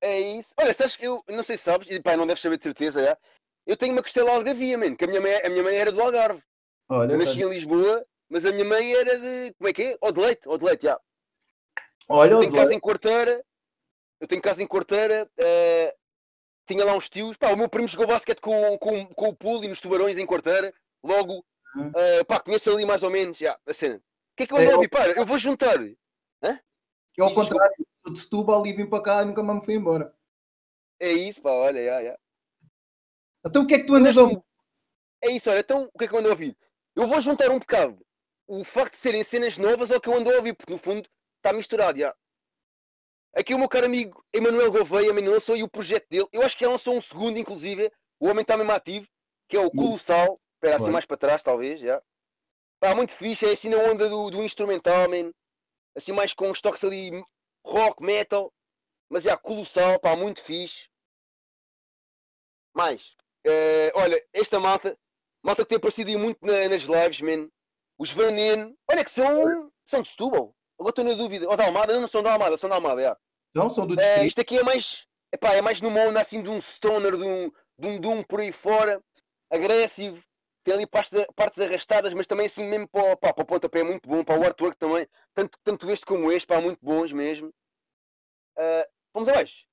É 0.00 0.18
isso. 0.18 0.52
Olha, 0.58 0.74
sabes 0.74 0.96
que 0.96 1.06
eu 1.06 1.22
não 1.28 1.44
sei 1.44 1.56
se 1.56 1.62
sabes, 1.62 1.86
e 1.88 2.02
pá, 2.02 2.16
não 2.16 2.26
deves 2.26 2.42
saber 2.42 2.58
de 2.58 2.64
certeza 2.64 3.04
já. 3.04 3.16
Eu 3.64 3.76
tenho 3.76 3.92
uma 3.92 4.02
costela 4.02 4.32
algarvia, 4.32 4.76
mano, 4.76 4.96
que 4.96 5.04
a 5.04 5.08
minha 5.08 5.20
mãe, 5.20 5.34
a 5.36 5.48
minha 5.48 5.62
mãe 5.62 5.76
era 5.76 5.92
do 5.92 6.02
Algarve. 6.02 6.42
Olha, 6.88 7.12
eu 7.12 7.18
nasci 7.18 7.38
tá. 7.38 7.46
em 7.46 7.48
Lisboa, 7.48 8.04
mas 8.28 8.44
a 8.44 8.52
minha 8.52 8.64
mãe 8.64 8.92
era 8.94 9.18
de. 9.18 9.54
Como 9.54 9.68
é 9.68 9.72
que 9.72 9.82
é? 9.82 9.98
Ou 10.00 10.12
de 10.12 10.20
leite, 10.20 10.48
ou 10.48 10.58
de 10.58 10.64
leite, 10.64 10.82
já. 10.84 11.00
Olha, 12.08 12.32
eu 12.32 12.40
tenho 12.40 12.52
casa 12.52 12.74
em 12.74 12.80
Quarteira, 12.80 13.44
eu 14.20 14.28
tenho 14.28 14.42
casa 14.42 14.62
em 14.62 14.66
Quarteira, 14.66 15.30
uh, 15.38 15.98
tinha 16.66 16.84
lá 16.84 16.94
uns 16.94 17.08
tios, 17.08 17.36
pá, 17.36 17.50
o 17.50 17.56
meu 17.56 17.68
primo 17.68 17.88
jogou 17.88 18.06
basquete 18.06 18.40
com, 18.40 18.76
com, 18.78 19.06
com 19.06 19.28
o 19.28 19.36
pool 19.36 19.64
e 19.64 19.68
nos 19.68 19.80
tubarões 19.80 20.18
em 20.18 20.26
Quarteira, 20.26 20.72
logo, 21.02 21.38
uh, 21.38 22.24
pá, 22.26 22.40
conheço 22.40 22.70
ali 22.70 22.84
mais 22.84 23.02
ou 23.02 23.10
menos, 23.10 23.38
já, 23.38 23.58
a 23.66 23.74
cena. 23.74 23.96
O 23.96 24.36
que 24.36 24.42
é 24.42 24.46
que 24.46 24.52
eu 24.52 24.58
ando 24.58 24.68
é, 24.68 24.72
a 24.72 24.76
ouvir? 24.76 24.88
Para, 24.88 25.12
eu 25.12 25.24
vou 25.24 25.38
juntar. 25.38 25.78
Hã? 25.80 26.60
É 27.18 27.22
ao 27.22 27.32
contrário, 27.32 27.86
sou 28.02 28.12
de 28.12 28.18
Setúbal 28.18 28.66
e 28.66 28.72
vim 28.72 28.86
para 28.86 29.02
cá 29.02 29.22
e 29.22 29.26
nunca 29.26 29.42
mais 29.42 29.60
me 29.60 29.64
fui 29.64 29.74
embora. 29.74 30.14
É 31.00 31.12
isso, 31.12 31.40
pá, 31.40 31.50
olha, 31.50 31.82
já, 31.82 32.02
já. 32.02 32.18
Então 33.46 33.62
o 33.62 33.66
que 33.66 33.74
é 33.74 33.78
que 33.78 33.86
tu 33.86 33.94
andas 33.94 34.18
a 34.18 34.22
ouvir? 34.22 34.42
É 35.22 35.30
isso, 35.30 35.48
olha, 35.48 35.60
então 35.60 35.88
o 35.92 35.98
que 35.98 36.04
é 36.04 36.08
que 36.08 36.14
eu 36.14 36.18
ando 36.18 36.28
a 36.28 36.32
ouvir? 36.32 36.56
Eu 36.94 37.06
vou 37.06 37.20
juntar 37.20 37.50
um 37.50 37.58
bocado 37.58 38.03
o 38.46 38.64
facto 38.64 38.94
de 38.94 39.00
serem 39.00 39.24
cenas 39.24 39.58
novas 39.58 39.90
ao 39.90 40.00
que 40.00 40.08
eu 40.08 40.14
ando 40.14 40.30
a 40.30 40.36
ouvir, 40.36 40.54
porque 40.54 40.72
no 40.72 40.78
fundo 40.78 41.08
está 41.36 41.52
misturado, 41.52 41.98
já. 41.98 42.14
Aqui 43.34 43.54
o 43.54 43.58
meu 43.58 43.68
caro 43.68 43.86
amigo 43.86 44.24
Emanuel 44.32 44.70
Gouveia 44.70 45.12
me 45.12 45.26
lançou 45.26 45.54
aí 45.54 45.62
o 45.62 45.68
projeto 45.68 46.06
dele. 46.08 46.28
Eu 46.32 46.42
acho 46.42 46.56
que 46.56 46.64
já 46.64 46.70
lançou 46.70 46.96
um 46.96 47.00
segundo, 47.00 47.36
inclusive. 47.38 47.90
O 48.20 48.28
homem 48.28 48.42
está 48.42 48.56
mesmo 48.56 48.70
ativo, 48.70 49.08
que 49.48 49.56
é 49.56 49.60
o 49.60 49.70
Colossal. 49.70 50.40
Espera 50.54 50.76
assim 50.76 50.90
mais 50.90 51.04
para 51.04 51.16
trás, 51.16 51.42
talvez, 51.42 51.80
já. 51.80 52.00
Está 52.76 52.94
muito 52.94 53.12
fixe, 53.12 53.46
é 53.46 53.52
assim 53.52 53.70
na 53.70 53.78
onda 53.78 54.08
do, 54.08 54.30
do 54.30 54.42
instrumental, 54.42 55.08
man 55.08 55.32
assim 55.94 56.12
mais 56.12 56.34
com 56.34 56.50
uns 56.50 56.60
toques 56.60 56.82
ali 56.84 57.24
rock, 57.64 58.02
metal, 58.02 58.52
mas 59.08 59.26
é 59.26 59.36
colossal, 59.36 59.98
pá, 60.00 60.16
muito 60.16 60.42
fixe. 60.42 60.88
Mais, 62.74 63.14
uh, 63.46 63.90
olha, 63.94 64.22
esta 64.32 64.58
malta, 64.58 64.98
malta 65.42 65.62
que 65.62 65.68
tem 65.68 65.76
aparecido 65.76 66.18
muito 66.18 66.44
na, 66.44 66.68
nas 66.68 66.82
lives, 66.82 67.20
man, 67.20 67.48
os 68.04 68.12
Veneno, 68.12 68.76
olha 68.90 69.02
que 69.02 69.10
são, 69.10 69.72
são 69.86 70.02
de 70.02 70.10
Setúbal, 70.10 70.54
agora 70.78 70.90
estou 70.90 71.04
na 71.04 71.14
dúvida, 71.14 71.48
ou 71.48 71.56
da 71.56 71.64
Almada, 71.64 71.98
não, 71.98 72.06
são 72.06 72.22
da 72.22 72.32
Almada, 72.32 72.56
são 72.56 72.68
da 72.68 72.76
Almada, 72.76 73.02
já. 73.02 73.16
Não, 73.54 73.70
são 73.70 73.86
do 73.86 73.96
distrito. 73.96 74.20
Uh, 74.20 74.24
isto 74.24 74.40
aqui 74.40 74.58
é 74.58 74.62
mais, 74.62 75.06
epá, 75.32 75.54
é 75.54 75.62
mais 75.62 75.80
numa 75.80 76.00
onda 76.00 76.20
assim 76.20 76.42
de 76.42 76.50
um 76.50 76.60
stoner, 76.60 77.16
de 77.16 77.22
um, 77.22 77.50
de 77.78 77.88
um 77.88 78.00
doom 78.00 78.22
por 78.22 78.40
aí 78.40 78.52
fora, 78.52 79.02
agressivo, 79.50 80.22
tem 80.64 80.74
ali 80.74 80.86
partes, 80.86 81.12
partes 81.34 81.60
arrastadas, 81.60 82.12
mas 82.14 82.26
também 82.26 82.46
assim 82.46 82.64
mesmo 82.64 82.88
para, 82.88 83.16
pá, 83.16 83.32
para 83.32 83.42
o 83.42 83.46
pontapé 83.46 83.80
é 83.80 83.84
muito 83.84 84.08
bom, 84.08 84.22
para 84.22 84.38
o 84.38 84.44
artwork 84.44 84.76
também, 84.76 85.06
tanto, 85.32 85.58
tanto 85.62 85.90
este 85.90 86.04
como 86.04 86.30
este, 86.30 86.46
pá, 86.46 86.60
muito 86.60 86.78
bons 86.82 87.12
mesmo. 87.12 87.48
Uh, 88.58 88.84
vamos 89.14 89.28
abaixo. 89.28 89.64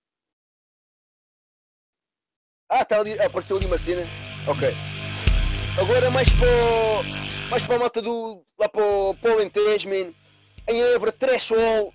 Ah, 2.70 2.86
tá 2.86 3.00
ali, 3.00 3.14
apareceu 3.20 3.58
ali 3.58 3.66
uma 3.66 3.78
cena. 3.78 4.04
Ok. 4.48 4.70
Agora 5.78 6.10
mais 6.10 6.30
para 6.30 6.48
o, 6.48 7.31
mais 7.52 7.64
para 7.64 7.76
a 7.76 7.80
moto 7.80 8.02
do. 8.02 8.46
lá 8.58 8.70
para 8.70 8.82
o, 8.82 9.14
para 9.16 9.32
o 9.32 9.34
Alentejo, 9.34 9.90
man. 9.90 10.14
Em 10.70 10.82
Évora, 10.94 11.12
Trashwall. 11.12 11.94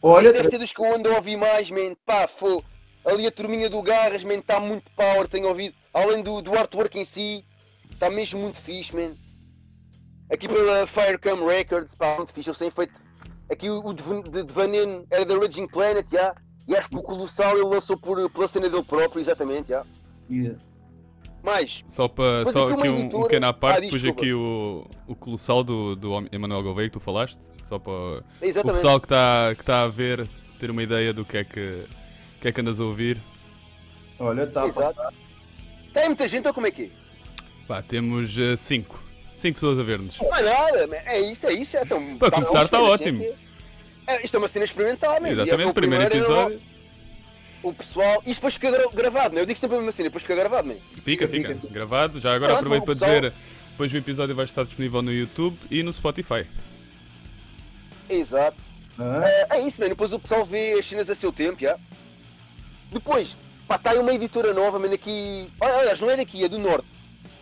Olha, 0.00 0.32
deve 0.32 0.48
ser 0.48 0.58
dos 0.58 0.72
que 0.72 0.80
eu 0.80 0.94
ando 0.94 1.10
a 1.10 1.16
ouvir 1.16 1.36
mais, 1.36 1.70
man. 1.70 1.94
Pá, 2.06 2.26
foi. 2.26 2.62
Ali 3.04 3.26
a 3.26 3.30
turminha 3.30 3.68
do 3.68 3.82
Garras, 3.82 4.24
man, 4.24 4.38
está 4.38 4.58
muito 4.58 4.90
power, 4.92 5.28
tenho 5.28 5.48
ouvido. 5.48 5.76
Além 5.92 6.22
do, 6.22 6.40
do 6.40 6.54
artwork 6.54 6.98
em 6.98 7.04
si, 7.04 7.44
está 7.92 8.10
mesmo 8.10 8.40
muito 8.40 8.58
fixe, 8.58 8.96
man. 8.96 9.14
Aqui 10.30 10.48
pela 10.48 10.86
Firecam 10.86 11.44
Records, 11.44 11.94
pá, 11.94 12.16
muito 12.16 12.32
fixe. 12.32 12.48
Eles 12.48 12.58
têm 12.58 12.70
feito. 12.70 12.98
Aqui 13.50 13.68
o, 13.68 13.84
o 13.84 13.92
de, 13.92 14.02
de 14.02 15.06
era 15.10 15.24
da 15.26 15.38
Raging 15.38 15.68
Planet, 15.68 16.10
já. 16.10 16.18
Yeah. 16.18 16.40
E 16.68 16.74
acho 16.74 16.88
que 16.88 16.96
o 16.96 17.02
Colossal 17.02 17.54
ele 17.54 17.66
lançou 17.66 17.96
por, 17.98 18.28
pela 18.30 18.48
cena 18.48 18.68
dele 18.68 18.82
próprio, 18.82 19.20
exatamente, 19.20 19.68
já. 19.68 19.84
Yeah. 20.28 20.58
Yeah. 20.58 20.75
Mais. 21.46 21.84
Só, 21.86 22.08
para, 22.08 22.44
só 22.46 22.68
aqui, 22.68 22.88
um, 22.88 23.06
um 23.06 23.22
pequeno 23.22 23.46
à 23.46 23.52
parte, 23.52 23.86
ah, 23.86 23.90
pus 23.90 24.04
aqui 24.04 24.32
o, 24.32 24.84
o 25.06 25.14
Colossal 25.14 25.62
do, 25.62 25.94
do 25.94 26.28
Emanuel 26.32 26.62
Gouveia 26.62 26.88
que 26.88 26.94
tu 26.94 27.00
falaste. 27.00 27.38
Só 27.68 27.78
para 27.78 28.22
Exatamente. 28.42 28.58
o 28.58 28.72
pessoal 28.72 29.00
que 29.00 29.06
está 29.06 29.54
que 29.56 29.64
tá 29.64 29.82
a 29.84 29.88
ver 29.88 30.28
ter 30.58 30.70
uma 30.70 30.82
ideia 30.82 31.12
do 31.12 31.24
que 31.24 31.36
é 31.36 31.44
que, 31.44 31.84
que, 32.40 32.48
é 32.48 32.52
que 32.52 32.60
andas 32.60 32.80
a 32.80 32.84
ouvir. 32.84 33.20
Olha, 34.18 34.42
está 34.42 34.64
a 34.64 35.12
Tem 35.92 36.06
muita 36.06 36.28
gente 36.28 36.48
ou 36.48 36.54
como 36.54 36.66
é 36.66 36.70
que 36.70 36.84
é? 36.84 36.90
Pá, 37.66 37.82
temos 37.82 38.36
5. 38.56 38.94
Uh, 38.94 39.06
5 39.38 39.54
pessoas 39.54 39.78
a 39.78 39.82
ver-nos. 39.82 40.18
Não 40.18 40.34
é 40.36 40.42
nada, 40.42 41.02
é 41.04 41.20
isso, 41.20 41.46
é 41.46 41.52
isso. 41.52 41.76
É 41.76 41.84
tão, 41.84 42.16
para 42.16 42.30
tá 42.30 42.36
começar 42.38 42.64
está 42.64 42.80
ótimo. 42.80 43.22
É, 44.06 44.24
isto 44.24 44.34
é 44.34 44.38
uma 44.38 44.48
cena 44.48 44.64
experimental, 44.64 45.20
mesmo. 45.20 45.40
Exatamente, 45.40 45.70
o 45.70 45.74
primeiro, 45.74 46.08
primeiro 46.08 46.26
episódio 46.26 46.75
o 47.68 47.74
pessoal. 47.74 48.22
Isto 48.24 48.34
depois 48.36 48.54
fica 48.54 48.70
gra 48.70 48.88
gravado, 48.92 49.34
né? 49.34 49.40
Eu 49.40 49.46
digo 49.46 49.58
sempre 49.58 49.76
a 49.76 49.80
mesma 49.80 49.92
cena, 49.92 50.08
depois 50.08 50.22
fica 50.22 50.36
gravado, 50.36 50.68
né? 50.68 50.76
Fica, 51.02 51.26
fica, 51.26 51.54
fica. 51.54 51.68
Gravado. 51.68 52.20
Já 52.20 52.34
agora 52.34 52.54
aproveito 52.54 52.84
para 52.84 52.94
pessoal... 52.94 53.20
dizer: 53.20 53.32
depois 53.70 53.92
o 53.92 53.96
episódio 53.96 54.34
vai 54.34 54.44
estar 54.44 54.64
disponível 54.64 55.02
no 55.02 55.12
YouTube 55.12 55.58
e 55.70 55.82
no 55.82 55.92
Spotify. 55.92 56.46
Exato. 58.08 58.56
Ah. 58.98 59.24
Uh, 59.50 59.54
é 59.54 59.60
isso, 59.66 59.80
mano. 59.80 59.90
Depois 59.90 60.12
o 60.12 60.18
pessoal 60.18 60.44
vê 60.44 60.74
as 60.78 60.86
cenas 60.86 61.10
a 61.10 61.14
seu 61.14 61.32
tempo, 61.32 61.60
já. 61.60 61.76
Depois, 62.92 63.36
pá, 63.66 63.76
está 63.76 63.90
aí 63.90 63.98
uma 63.98 64.14
editora 64.14 64.54
nova, 64.54 64.78
mano, 64.78 64.94
aqui. 64.94 65.50
Olha, 65.60 65.74
aliás, 65.74 66.00
não 66.00 66.10
é 66.10 66.16
daqui, 66.16 66.44
é 66.44 66.48
do 66.48 66.58
Norte. 66.58 66.86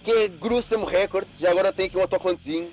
Que 0.02 0.10
é 0.10 0.28
Gruesome 0.28 0.86
Records. 0.86 1.38
Já 1.38 1.50
agora 1.50 1.72
tem 1.72 1.86
aqui 1.86 1.98
um 1.98 2.00
autoclantezinho. 2.00 2.70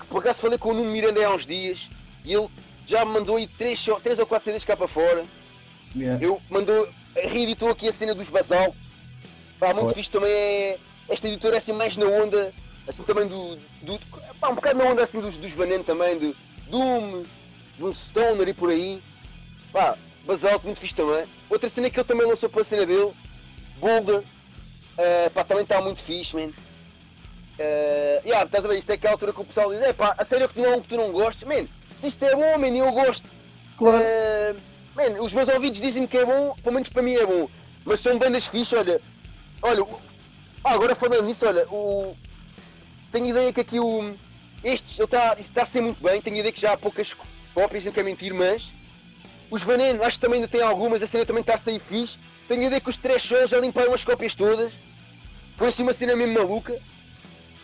Que 0.00 0.06
por 0.06 0.18
acaso 0.20 0.40
falei 0.40 0.58
com 0.58 0.70
o 0.70 0.74
Nuno 0.74 0.90
Miranda 0.90 1.24
há 1.26 1.34
uns 1.34 1.44
dias. 1.44 1.90
E 2.24 2.32
ele 2.32 2.48
já 2.86 3.04
me 3.04 3.12
mandou 3.12 3.36
aí 3.36 3.46
3, 3.46 3.86
3 4.02 4.18
ou 4.18 4.26
4 4.26 4.44
CDs 4.46 4.64
cá 4.64 4.76
para 4.76 4.88
fora. 4.88 5.24
Yeah. 5.94 6.24
Eu 6.24 6.40
mandou, 6.48 6.88
reeditou 7.14 7.70
aqui 7.70 7.88
a 7.88 7.92
cena 7.92 8.14
dos 8.14 8.28
Basal. 8.28 8.74
Pá, 9.58 9.74
muito 9.74 9.94
fixe 9.94 10.10
também 10.10 10.30
é. 10.30 10.78
Esta 11.08 11.28
editora 11.28 11.56
é 11.56 11.58
assim 11.58 11.72
mais 11.72 11.96
na 11.96 12.06
onda, 12.06 12.52
assim 12.86 13.02
também 13.02 13.26
do. 13.26 13.56
do 13.82 13.98
pá, 14.40 14.48
um 14.48 14.54
bocado 14.54 14.78
na 14.78 14.84
onda 14.84 15.02
assim 15.02 15.20
dos, 15.20 15.36
dos 15.36 15.52
Vaneno 15.52 15.84
também, 15.84 16.18
de 16.18 16.36
Doom, 16.70 17.22
de 17.76 17.84
um 17.84 17.92
Stoner 17.92 18.48
e 18.48 18.54
por 18.54 18.70
aí. 18.70 19.02
Pá, 19.72 19.96
Basal 20.24 20.60
muito 20.64 20.80
fixe 20.80 20.94
também. 20.94 21.26
Outra 21.50 21.68
cena 21.68 21.90
que 21.90 21.98
ele 21.98 22.08
também 22.08 22.26
lançou 22.26 22.48
pela 22.48 22.64
cena 22.64 22.86
dele, 22.86 23.12
Boulder. 23.78 24.20
Uh, 24.20 25.30
pá, 25.32 25.44
também 25.44 25.64
está 25.64 25.80
muito 25.80 26.02
fixe, 26.02 26.34
man. 26.34 26.48
Uh, 26.48 28.24
yeah, 28.24 28.44
estás 28.44 28.64
a 28.64 28.68
ver? 28.68 28.78
Isto 28.78 28.90
é 28.90 28.94
aquela 28.94 29.14
altura 29.14 29.32
que 29.32 29.40
o 29.40 29.44
pessoal 29.44 29.70
diz: 29.70 29.82
é 29.82 29.92
pá, 29.92 30.14
a 30.16 30.24
sério 30.24 30.48
que 30.48 30.60
não 30.60 30.72
é 30.72 30.76
um 30.76 30.80
que 30.80 30.88
tu 30.88 30.96
não 30.96 31.12
gostes, 31.12 31.44
man. 31.44 31.66
Se 31.94 32.08
isto 32.08 32.24
é 32.24 32.34
bom, 32.34 32.58
man, 32.58 32.68
eu 32.68 32.90
gosto. 32.92 33.28
Claro. 33.76 34.02
Uh, 34.02 34.71
Man, 34.94 35.20
os 35.22 35.32
meus 35.32 35.48
ouvidos 35.48 35.80
dizem 35.80 36.06
que 36.06 36.18
é 36.18 36.24
bom, 36.24 36.54
pelo 36.62 36.74
menos 36.74 36.88
para 36.88 37.02
mim 37.02 37.14
é 37.14 37.26
bom. 37.26 37.48
Mas 37.84 38.00
são 38.00 38.18
bandas 38.18 38.46
fixas, 38.46 38.78
olha. 38.78 39.00
Olha, 39.62 39.86
ah, 40.64 40.74
agora 40.74 40.94
falando 40.94 41.24
nisso, 41.24 41.46
olha, 41.46 41.66
o. 41.68 42.16
Tenho 43.10 43.26
ideia 43.26 43.52
que 43.52 43.60
aqui 43.60 43.80
o. 43.80 44.14
Este, 44.62 45.02
está 45.02 45.36
tá 45.36 45.62
a 45.62 45.66
ser 45.66 45.80
muito 45.80 46.02
bem, 46.02 46.20
tenho 46.20 46.36
ideia 46.36 46.52
que 46.52 46.60
já 46.60 46.72
há 46.72 46.76
poucas 46.76 47.16
cópias, 47.54 47.84
não 47.84 47.92
quero 47.92 48.06
mentir, 48.06 48.32
mas. 48.34 48.72
Os 49.50 49.62
Veneno, 49.62 50.02
acho 50.02 50.16
que 50.16 50.22
também 50.22 50.36
ainda 50.36 50.48
tem 50.48 50.62
algumas, 50.62 51.02
a 51.02 51.06
cena 51.06 51.26
também 51.26 51.42
está 51.42 51.54
a 51.54 51.58
sair 51.58 51.78
fixe. 51.78 52.18
Tenho 52.48 52.62
ideia 52.62 52.80
que 52.80 52.88
os 52.88 52.96
três 52.96 53.22
shows 53.22 53.50
já 53.50 53.58
limparam 53.58 53.92
as 53.92 54.04
cópias 54.04 54.34
todas. 54.34 54.72
Foi 55.56 55.68
assim 55.68 55.82
uma 55.82 55.92
cena 55.92 56.16
mesmo 56.16 56.34
maluca. 56.34 56.78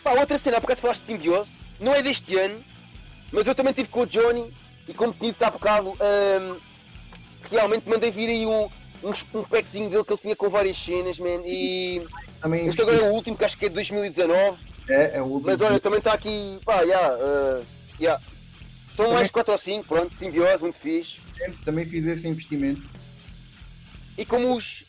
Pá, 0.03 0.11
outra 0.11 0.37
cena, 0.37 0.57
há 0.57 0.59
bocado 0.59 0.81
falaste 0.81 1.01
de 1.01 1.07
simbiose, 1.07 1.51
não 1.79 1.93
é 1.93 2.01
deste 2.01 2.37
ano, 2.37 2.63
mas 3.31 3.47
eu 3.47 3.55
também 3.55 3.71
estive 3.71 3.89
com 3.89 4.01
o 4.01 4.05
Johnny 4.05 4.53
e 4.87 4.93
como 4.93 5.13
tinha 5.13 5.31
dito 5.31 5.43
há 5.43 5.51
bocado, 5.51 5.89
um, 5.91 6.59
realmente 7.51 7.87
mandei 7.87 8.11
vir 8.11 8.29
aí 8.29 8.45
um, 8.45 8.69
um, 9.03 9.39
um 9.39 9.43
packzinho 9.43 9.89
dele 9.89 10.03
que 10.03 10.13
ele 10.13 10.21
tinha 10.21 10.35
com 10.35 10.49
várias 10.49 10.77
cenas, 10.77 11.19
man. 11.19 11.41
E 11.45 12.05
também 12.41 12.67
este 12.67 12.81
agora 12.81 12.97
é 12.97 13.09
o 13.09 13.13
último, 13.13 13.37
que 13.37 13.45
acho 13.45 13.57
que 13.57 13.65
é 13.65 13.69
de 13.69 13.75
2019. 13.75 14.57
É, 14.87 15.17
é 15.17 15.21
o 15.21 15.25
último. 15.25 15.47
Mas 15.47 15.61
olha, 15.61 15.79
também 15.79 15.99
está 15.99 16.13
aqui, 16.13 16.59
pá, 16.65 16.77
já, 16.77 16.83
yeah, 16.83 17.15
uh, 17.15 17.65
yeah. 17.99 18.23
Estão 18.89 19.05
também... 19.05 19.13
mais 19.13 19.31
4 19.31 19.51
ou 19.51 19.57
5, 19.57 19.85
pronto, 19.87 20.15
simbiose, 20.15 20.61
muito 20.61 20.77
fixe. 20.77 21.19
Também 21.63 21.85
fiz 21.85 22.05
esse 22.05 22.27
investimento. 22.27 22.81
E 24.17 24.25
como 24.25 24.55
os. 24.55 24.83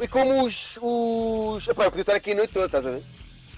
E 0.00 0.06
como 0.06 0.44
os. 0.44 0.78
os... 0.80 1.66
Epá, 1.66 1.84
eu 1.84 1.90
podia 1.90 2.02
estar 2.02 2.14
aqui 2.14 2.32
a 2.32 2.34
noite 2.36 2.52
toda, 2.52 2.66
estás 2.66 2.86
a 2.86 2.90
ver? 2.92 3.02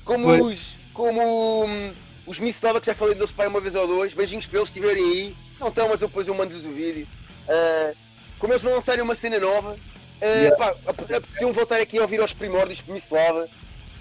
Como 0.05 0.25
Foi. 0.25 0.41
os. 0.41 0.75
Como. 0.95 1.65
Um, 1.67 1.93
os 2.27 2.39
Miss 2.39 2.63
Nova 2.63 2.81
que 2.81 2.87
já 2.87 2.95
falei 2.95 3.15
deles 3.15 3.33
pai 3.33 3.49
uma 3.49 3.61
vez 3.61 3.75
ou 3.75 3.87
dois, 3.87 4.15
beijinhos 4.15 4.47
para 4.47 4.59
eles 4.59 4.69
estiverem 4.69 5.03
aí. 5.03 5.37
Não 5.59 5.69
estão, 5.69 5.89
mas 5.89 6.01
eu 6.01 6.09
depois 6.09 6.29
eu 6.29 6.35
mando-lhes 6.35 6.65
o 6.65 6.71
vídeo. 6.71 7.07
Uh, 7.47 7.97
como 8.41 8.53
eles 8.53 8.62
vão 8.62 8.75
lançarem 8.75 9.03
uma 9.03 9.15
cena 9.15 9.39
nova, 9.39 9.73
uh, 9.73 10.25
yeah. 10.25 10.57
pá, 10.57 10.75
apeteciam 10.87 11.53
voltar 11.53 11.81
aqui 11.81 11.99
a 11.99 12.03
ouvir 12.03 12.21
aos 12.21 12.33
primórdios 12.33 12.83
Mislava, 12.89 13.47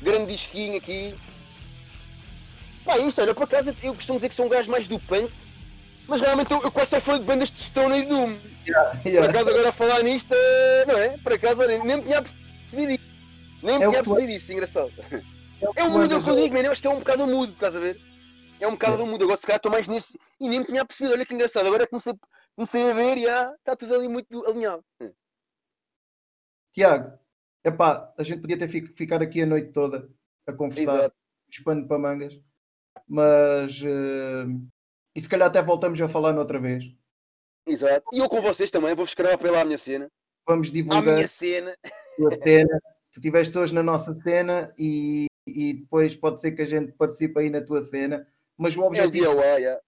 grande 0.02 0.34
disquinho 0.34 0.78
aqui. 0.78 1.14
Pá, 2.86 2.98
isto, 2.98 3.22
olha, 3.22 3.36
por 3.36 3.44
acaso 3.44 3.76
eu 3.84 3.94
costumo 3.94 4.18
dizer 4.18 4.30
que 4.30 4.36
sou 4.36 4.45
um 4.45 4.49
gajo 4.49 4.72
mais 4.72 4.88
do 4.88 4.98
punk, 4.98 5.32
mas 6.07 6.22
realmente 6.22 6.52
eu, 6.52 6.61
eu 6.64 6.72
quase 6.72 6.90
só 6.90 7.02
falei 7.02 7.20
de 7.20 7.28
bandas 7.28 7.52
de 7.52 7.61
Stone 7.61 7.99
e 7.99 8.06
Doom. 8.06 8.38
Yeah, 8.66 9.02
yeah. 9.06 9.28
Por 9.28 9.30
acaso 9.30 9.49
agora 9.49 9.70
a 9.70 9.74
falar 9.74 10.03
nisto, 10.03 10.34
uh, 10.34 10.88
não 10.88 10.98
é? 10.98 11.18
Por 11.18 11.34
acaso, 11.34 11.61
olha, 11.61 11.84
nem 11.84 12.02
tinha 12.02 12.22
percebido 12.22 12.91
isso. 12.91 13.11
Nem 13.61 13.76
é 13.76 13.80
tinha 13.80 14.03
percebido 14.03 14.32
isso, 14.32 14.52
engraçado. 14.53 14.91
É, 15.76 15.84
o 15.84 15.90
mudo 15.90 16.24
que 16.24 16.30
eu 16.30 16.36
digo, 16.38 16.56
man, 16.56 16.61
eu 16.61 16.72
acho 16.72 16.82
que 16.82 16.88
é 16.88 16.91
um 16.91 16.99
bocado 16.99 17.28
mudo, 17.28 17.52
estás 17.52 17.76
a 17.76 17.80
ver? 17.80 17.99
É 18.61 18.68
um 18.68 18.72
bocado 18.72 19.03
é. 19.03 19.06
mudo, 19.06 19.24
agora 19.26 19.38
se 19.38 19.45
calhar 19.45 19.57
estou 19.57 19.72
mais 19.72 19.90
nisso 19.90 20.18
e 20.40 20.48
nem 20.48 20.64
tinha 20.64 20.86
percebido, 20.86 21.14
olha 21.14 21.26
que 21.26 21.34
engraçado, 21.34 21.68
agora 21.68 21.86
comecei 21.86 22.14
comecei 22.60 22.91
a 22.91 22.94
ver 22.94 23.18
e 23.18 23.26
ah, 23.30 23.56
está 23.57 23.73
tudo 23.73 23.95
ali 23.95 24.10
muito 24.10 24.45
alinhado. 24.45 24.84
Tiago, 26.73 27.18
epá, 27.64 28.14
a 28.18 28.23
gente 28.23 28.41
podia 28.41 28.60
ter 28.60 28.68
ficado 28.68 29.22
aqui 29.22 29.41
a 29.41 29.45
noite 29.45 29.72
toda 29.72 30.10
a 30.45 30.52
conversar, 30.52 31.10
espando 31.49 31.88
para 31.88 31.98
mangas, 31.98 32.44
mas 33.07 33.81
uh, 33.81 34.69
e 35.15 35.22
se 35.22 35.30
calhar 35.30 35.48
até 35.48 35.61
voltamos 35.61 36.02
a 36.02 36.10
falar 36.10 36.34
noutra 36.34 36.60
vez. 36.60 36.84
Exato. 37.65 38.06
E 38.11 38.18
eu 38.18 38.27
com 38.27 38.41
vocês 38.41 38.69
também, 38.69 38.94
vou 38.94 39.06
escrever 39.06 39.38
pela 39.38 39.64
minha 39.64 39.77
cena. 39.77 40.11
Vamos 40.45 40.69
divulgar 40.69 41.07
a 41.07 41.15
minha 41.15 41.27
cena. 41.30 41.77
A 41.81 42.44
cena. 42.44 42.81
Tu 43.14 43.19
estiveste 43.19 43.57
hoje 43.57 43.73
na 43.73 43.81
nossa 43.81 44.14
cena 44.15 44.73
e, 44.77 45.27
e 45.48 45.76
depois 45.76 46.14
pode 46.14 46.41
ser 46.41 46.52
que 46.52 46.61
a 46.61 46.65
gente 46.65 46.91
participe 46.91 47.40
aí 47.40 47.49
na 47.49 47.61
tua 47.61 47.81
cena. 47.84 48.27
Mas 48.57 48.76
o 48.76 48.81
objetivo 48.81 49.40
é 49.40 49.56
DIY, 49.56 49.61
yeah. 49.61 49.81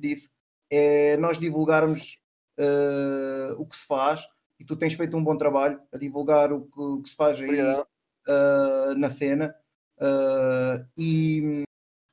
disso 0.00 0.33
é 0.70 1.16
nós 1.16 1.38
divulgarmos 1.38 2.18
uh, 2.58 3.54
o 3.58 3.66
que 3.66 3.76
se 3.76 3.86
faz 3.86 4.26
e 4.58 4.64
tu 4.64 4.76
tens 4.76 4.94
feito 4.94 5.16
um 5.16 5.24
bom 5.24 5.36
trabalho 5.36 5.80
a 5.92 5.98
divulgar 5.98 6.52
o 6.52 6.62
que, 6.62 6.80
o 6.80 7.02
que 7.02 7.10
se 7.10 7.16
faz 7.16 7.40
aí 7.40 7.60
uh, 7.60 8.94
na 8.96 9.10
cena 9.10 9.54
uh, 9.98 10.86
e, 10.96 11.64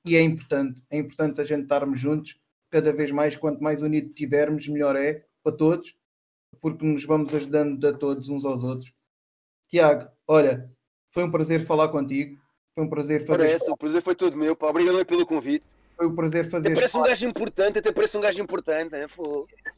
e, 0.05 0.15
é 0.15 0.21
importante, 0.21 0.83
é 0.89 0.97
importante 0.97 1.41
a 1.41 1.43
gente 1.43 1.63
estarmos 1.63 1.99
juntos 1.99 2.39
cada 2.69 2.93
vez 2.93 3.11
mais, 3.11 3.35
quanto 3.35 3.61
mais 3.61 3.81
unido 3.81 4.13
tivermos, 4.13 4.67
melhor 4.67 4.95
é 4.95 5.25
para 5.43 5.55
todos, 5.55 5.95
porque 6.59 6.85
nos 6.85 7.05
vamos 7.05 7.33
ajudando 7.33 7.85
a 7.85 7.93
todos 7.93 8.29
uns 8.29 8.45
aos 8.45 8.63
outros. 8.63 8.93
Tiago, 9.67 10.09
olha, 10.27 10.71
foi 11.09 11.23
um 11.23 11.31
prazer 11.31 11.65
falar 11.65 11.89
contigo, 11.89 12.39
foi 12.73 12.83
um 12.85 12.89
prazer 12.89 13.25
fazer. 13.25 13.41
Ora, 13.41 13.51
essa, 13.51 13.71
o 13.71 13.77
prazer 13.77 14.01
foi 14.01 14.15
todo 14.15 14.37
meu, 14.37 14.55
pá. 14.55 14.67
obrigado 14.67 15.05
pelo 15.05 15.25
convite. 15.25 15.65
Foi 16.01 16.07
um 16.07 16.15
prazer 16.15 16.49
fazer. 16.49 16.69
Até 16.69 16.75
parece 16.77 16.97
um 16.97 17.03
gajo 17.03 17.25
importante, 17.27 17.77
até 17.77 17.91
parece 17.91 18.17
um 18.17 18.21
gajo 18.21 18.41
importante. 18.41 18.95
É? 18.95 19.05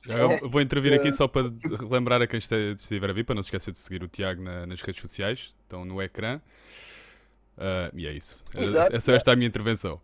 Eu 0.08 0.50
vou 0.50 0.62
intervir 0.62 0.94
aqui 0.94 1.12
só 1.12 1.28
para 1.28 1.52
relembrar 1.78 2.22
a 2.22 2.28
quem 2.28 2.38
estiver 2.38 3.10
a 3.10 3.12
vir, 3.12 3.26
para 3.26 3.36
não 3.36 3.44
se 3.44 3.48
esquecer 3.48 3.72
de 3.72 3.78
seguir 3.78 4.02
o 4.04 4.08
Tiago 4.08 4.42
na, 4.42 4.66
nas 4.66 4.82
redes 4.82 5.02
sociais, 5.02 5.54
estão 5.64 5.84
no 5.84 6.02
ecrã. 6.02 6.40
Uh, 7.58 7.92
e 7.94 8.08
é 8.08 8.14
isso. 8.14 8.42
Exato. 8.56 8.96
É 8.96 9.00
só 9.02 9.12
esta 9.12 9.34
a 9.34 9.36
minha 9.36 9.50
intervenção. 9.50 10.02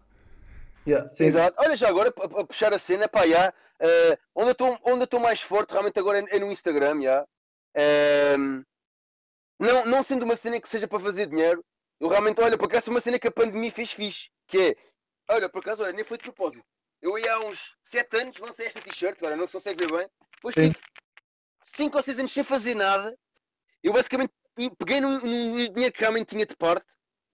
Yeah, 0.85 1.09
Exato. 1.17 1.55
Olha, 1.57 1.77
já 1.77 1.87
agora, 1.87 2.11
para 2.11 2.27
puxar 2.45 2.73
a 2.73 2.79
cena, 2.79 3.07
pá, 3.07 3.25
já, 3.25 3.53
uh, 3.79 4.17
onde, 4.35 4.57
eu 4.59 5.03
estou 5.05 5.21
mais 5.21 5.39
forte 5.39 5.71
realmente 5.71 5.97
agora 5.99 6.19
é, 6.19 6.35
é 6.35 6.39
no 6.39 6.51
Instagram, 6.51 7.01
já. 7.01 7.23
Uh, 7.77 8.65
não, 9.57 9.85
não 9.85 10.03
sendo 10.03 10.23
uma 10.23 10.35
cena 10.35 10.59
que 10.59 10.67
seja 10.67 10.85
para 10.85 10.99
fazer 10.99 11.27
dinheiro, 11.27 11.63
Eu 11.97 12.09
realmente, 12.09 12.41
olha, 12.41 12.57
por 12.57 12.65
acaso 12.65 12.91
uma 12.91 12.99
cena 12.99 13.17
que 13.17 13.27
a 13.27 13.31
pandemia 13.31 13.71
fez 13.71 13.93
fixe, 13.93 14.29
que 14.45 14.57
é, 14.57 14.75
olha, 15.29 15.49
por 15.49 15.59
acaso, 15.59 15.83
olha, 15.83 15.93
nem 15.93 16.03
foi 16.03 16.17
de 16.17 16.23
propósito. 16.23 16.65
Eu 17.01 17.17
ia 17.17 17.33
há 17.33 17.39
uns 17.39 17.75
7 17.83 18.17
anos, 18.17 18.37
lancei 18.39 18.67
esta 18.67 18.81
t-shirt, 18.81 19.17
agora 19.17 19.37
não 19.37 19.47
se 19.47 19.53
consegue 19.53 19.85
ver 19.85 19.97
bem. 19.97 20.09
Depois 20.35 20.55
tive 20.55 20.75
5 21.63 21.97
ou 21.97 22.03
6 22.03 22.19
anos 22.19 22.31
sem 22.31 22.43
fazer 22.43 22.75
nada. 22.75 23.17
Eu 23.81 23.93
basicamente 23.93 24.33
peguei 24.77 24.99
no, 24.99 25.19
no, 25.19 25.69
dinheiro 25.69 25.93
que 25.93 26.01
realmente 26.01 26.27
tinha 26.27 26.45
de 26.45 26.55
parte 26.55 26.85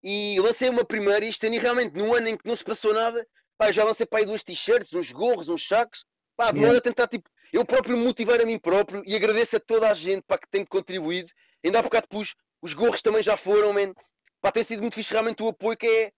e 0.02 0.38
lancei 0.40 0.68
uma 0.68 0.84
primeira. 0.84 1.24
E 1.24 1.28
este 1.28 1.46
ano, 1.46 1.58
realmente, 1.58 1.96
no 1.96 2.14
ano 2.14 2.28
em 2.28 2.36
que 2.36 2.46
não 2.46 2.54
se 2.54 2.64
passou 2.64 2.92
nada, 2.92 3.26
pá, 3.56 3.72
já 3.72 3.84
lancei 3.84 4.04
para 4.04 4.18
aí 4.18 4.26
duas 4.26 4.44
t-shirts, 4.44 4.92
uns 4.92 5.10
gorros, 5.10 5.48
uns 5.48 5.66
sacos. 5.66 6.04
Pá, 6.36 6.50
yeah. 6.50 6.80
tentar, 6.80 7.06
tipo, 7.06 7.30
eu 7.52 7.64
próprio 7.64 7.96
motivar 7.96 8.40
a 8.40 8.44
mim 8.44 8.58
próprio 8.58 9.02
e 9.06 9.14
agradeço 9.14 9.56
a 9.56 9.60
toda 9.60 9.88
a 9.88 9.94
gente 9.94 10.22
para 10.26 10.38
que 10.38 10.48
tem 10.50 10.64
contribuído. 10.64 11.30
Ainda 11.64 11.78
há 11.78 11.82
bocado 11.82 12.08
pus, 12.08 12.34
os 12.60 12.74
gorros 12.74 13.00
também 13.00 13.22
já 13.22 13.36
foram, 13.36 13.72
man. 13.72 13.94
Pá, 14.40 14.52
tem 14.52 14.64
sido 14.64 14.82
muito 14.82 14.94
fixe 14.94 15.12
realmente 15.12 15.42
o 15.42 15.48
apoio 15.48 15.76
que 15.76 15.86
é 15.86 16.12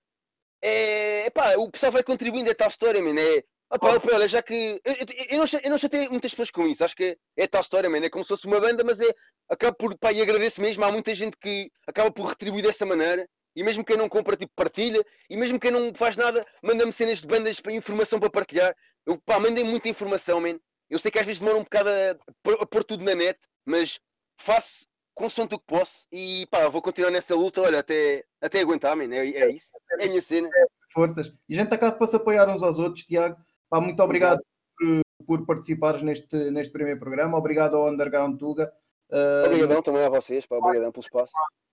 é, 0.62 1.30
pá, 1.30 1.56
o 1.56 1.70
pessoal 1.70 1.92
vai 1.92 2.02
contribuindo 2.02 2.50
a 2.50 2.54
tal 2.54 2.68
história, 2.68 3.02
mano. 3.02 3.18
É, 3.18 3.42
opa, 3.70 3.96
opa, 3.96 4.14
olha, 4.14 4.28
já 4.28 4.42
que. 4.42 4.80
Eu, 4.84 4.94
eu, 4.94 5.06
eu, 5.30 5.38
não, 5.38 5.46
eu 5.64 5.70
não 5.70 5.78
chatei 5.78 6.08
muitas 6.08 6.32
pessoas 6.32 6.50
com 6.50 6.66
isso, 6.66 6.84
acho 6.84 6.96
que 6.96 7.18
é, 7.36 7.46
tal 7.46 7.60
história, 7.60 7.90
mano. 7.90 8.04
É 8.04 8.10
como 8.10 8.24
se 8.24 8.28
fosse 8.28 8.46
uma 8.46 8.60
banda, 8.60 8.82
mas 8.84 9.00
é. 9.00 9.12
Acaba 9.48 9.74
por. 9.74 9.96
Pá, 9.98 10.12
e 10.12 10.20
agradeço 10.20 10.60
mesmo. 10.60 10.84
Há 10.84 10.90
muita 10.90 11.14
gente 11.14 11.36
que 11.36 11.70
acaba 11.86 12.10
por 12.10 12.26
retribuir 12.26 12.62
dessa 12.62 12.86
maneira. 12.86 13.28
E 13.54 13.62
mesmo 13.62 13.84
quem 13.84 13.96
não 13.96 14.08
compra, 14.08 14.36
tipo, 14.36 14.52
partilha. 14.54 15.02
E 15.30 15.36
mesmo 15.36 15.58
quem 15.58 15.70
não 15.70 15.94
faz 15.94 16.16
nada, 16.16 16.44
manda-me 16.62 16.92
cenas 16.92 17.20
de 17.20 17.26
bandas 17.26 17.60
para 17.60 17.72
informação 17.72 18.20
para 18.20 18.30
partilhar. 18.30 18.74
Eu, 19.06 19.18
pá, 19.24 19.38
mandei 19.38 19.64
muita 19.64 19.88
informação, 19.88 20.40
man. 20.40 20.58
Eu 20.90 20.98
sei 20.98 21.10
que 21.10 21.18
às 21.18 21.26
vezes 21.26 21.40
demora 21.40 21.58
um 21.58 21.64
bocado 21.64 21.88
a, 21.88 22.62
a 22.62 22.66
pôr 22.66 22.84
tudo 22.84 23.04
na 23.04 23.14
net, 23.14 23.38
mas 23.64 23.98
faço 24.38 24.86
consoante 25.16 25.54
o 25.54 25.58
que 25.58 25.64
posso 25.66 26.06
e 26.12 26.46
pá, 26.46 26.68
vou 26.68 26.82
continuar 26.82 27.10
nessa 27.10 27.34
luta, 27.34 27.62
olha, 27.62 27.80
até, 27.80 28.24
até 28.40 28.60
aguentar, 28.60 28.94
man. 28.94 29.12
É, 29.12 29.26
é 29.26 29.50
isso, 29.50 29.72
é 29.98 30.04
a 30.04 30.08
minha 30.08 30.20
cena. 30.20 30.48
Forças. 30.92 31.34
E 31.48 31.54
a 31.54 31.62
gente 31.62 31.74
acaba 31.74 31.96
para 31.96 32.06
se 32.06 32.16
apoiar 32.16 32.48
uns 32.48 32.62
aos 32.62 32.78
outros, 32.78 33.04
Tiago. 33.04 33.36
Pá, 33.68 33.80
muito 33.80 34.00
obrigado 34.00 34.40
por, 34.78 35.00
por, 35.26 35.46
participares 35.46 36.02
neste, 36.02 36.50
neste 36.50 36.72
primeiro 36.72 37.00
programa. 37.00 37.38
Obrigado 37.38 37.76
ao 37.76 37.88
Underground 37.88 38.38
Tuga. 38.38 38.70
Uh, 39.10 39.46
Obrigadão 39.46 39.82
também 39.82 40.04
a 40.04 40.10
vocês, 40.10 40.44
pá, 40.46 40.56
obrigadão 40.56 40.92
pelo 40.92 41.04
espaço. 41.04 41.32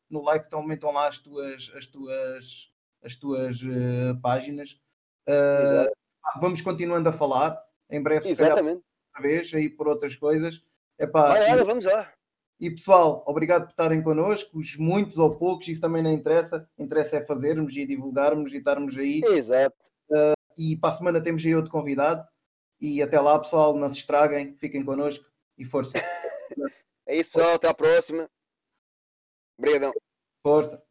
No 0.10 0.24
live 0.24 0.48
também 0.49 0.76
estão 0.76 0.91
lá 0.91 1.07
as 1.07 1.20
tuas, 1.20 1.72
as 1.76 1.86
tuas, 1.88 2.72
as 3.03 3.15
tuas 3.15 3.61
uh, 3.61 4.20
páginas. 4.22 4.80
Uh, 5.28 5.91
vamos 6.40 6.61
continuando 6.61 7.10
a 7.10 7.14
falar. 7.14 7.61
Em 7.91 8.02
breve, 8.02 8.30
Exatamente. 8.30 8.82
outra 9.15 9.22
vez, 9.22 9.53
aí 9.53 9.70
por 9.70 9.88
outras 9.88 10.15
coisas. 10.15 10.64
Epá, 10.98 11.30
Vai, 11.30 11.60
e... 11.60 11.64
vamos 11.64 11.86
lá. 11.86 12.11
E 12.64 12.72
pessoal, 12.72 13.26
obrigado 13.27 13.64
por 13.64 13.72
estarem 13.72 14.02
connosco, 14.02 14.57
os 14.57 14.77
muitos 14.77 15.18
ou 15.18 15.38
poucos, 15.38 15.68
isso 15.68 15.81
também 15.81 16.02
não 16.02 16.10
interessa. 16.10 16.65
Interessa 16.80 17.18
é 17.18 17.26
fazermos 17.26 17.76
e 17.76 17.85
divulgarmos 17.85 18.53
e 18.53 18.57
estarmos 18.60 18.98
aí. 18.98 19.19
Exato. 19.22 19.76
Uh, 20.10 20.31
e 20.57 20.77
para 20.77 20.94
a 20.94 20.95
semana 20.95 21.22
temos 21.22 21.44
aí 21.44 21.53
outro 21.53 21.69
convidado. 21.69 22.26
E 22.80 23.02
até 23.02 23.19
lá, 23.19 23.38
pessoal, 23.38 23.76
não 23.76 23.94
se 23.94 23.99
estraguem, 23.99 24.56
fiquem 24.56 24.81
connosco 24.81 25.30
e 25.57 25.65
força. 25.65 25.91
é 27.06 27.18
isso, 27.18 27.34
pessoal, 27.34 27.56
até 27.56 27.68
a 27.68 27.73
próxima. 27.73 28.30
Obrigadão. 29.57 29.91
Força. 30.41 30.81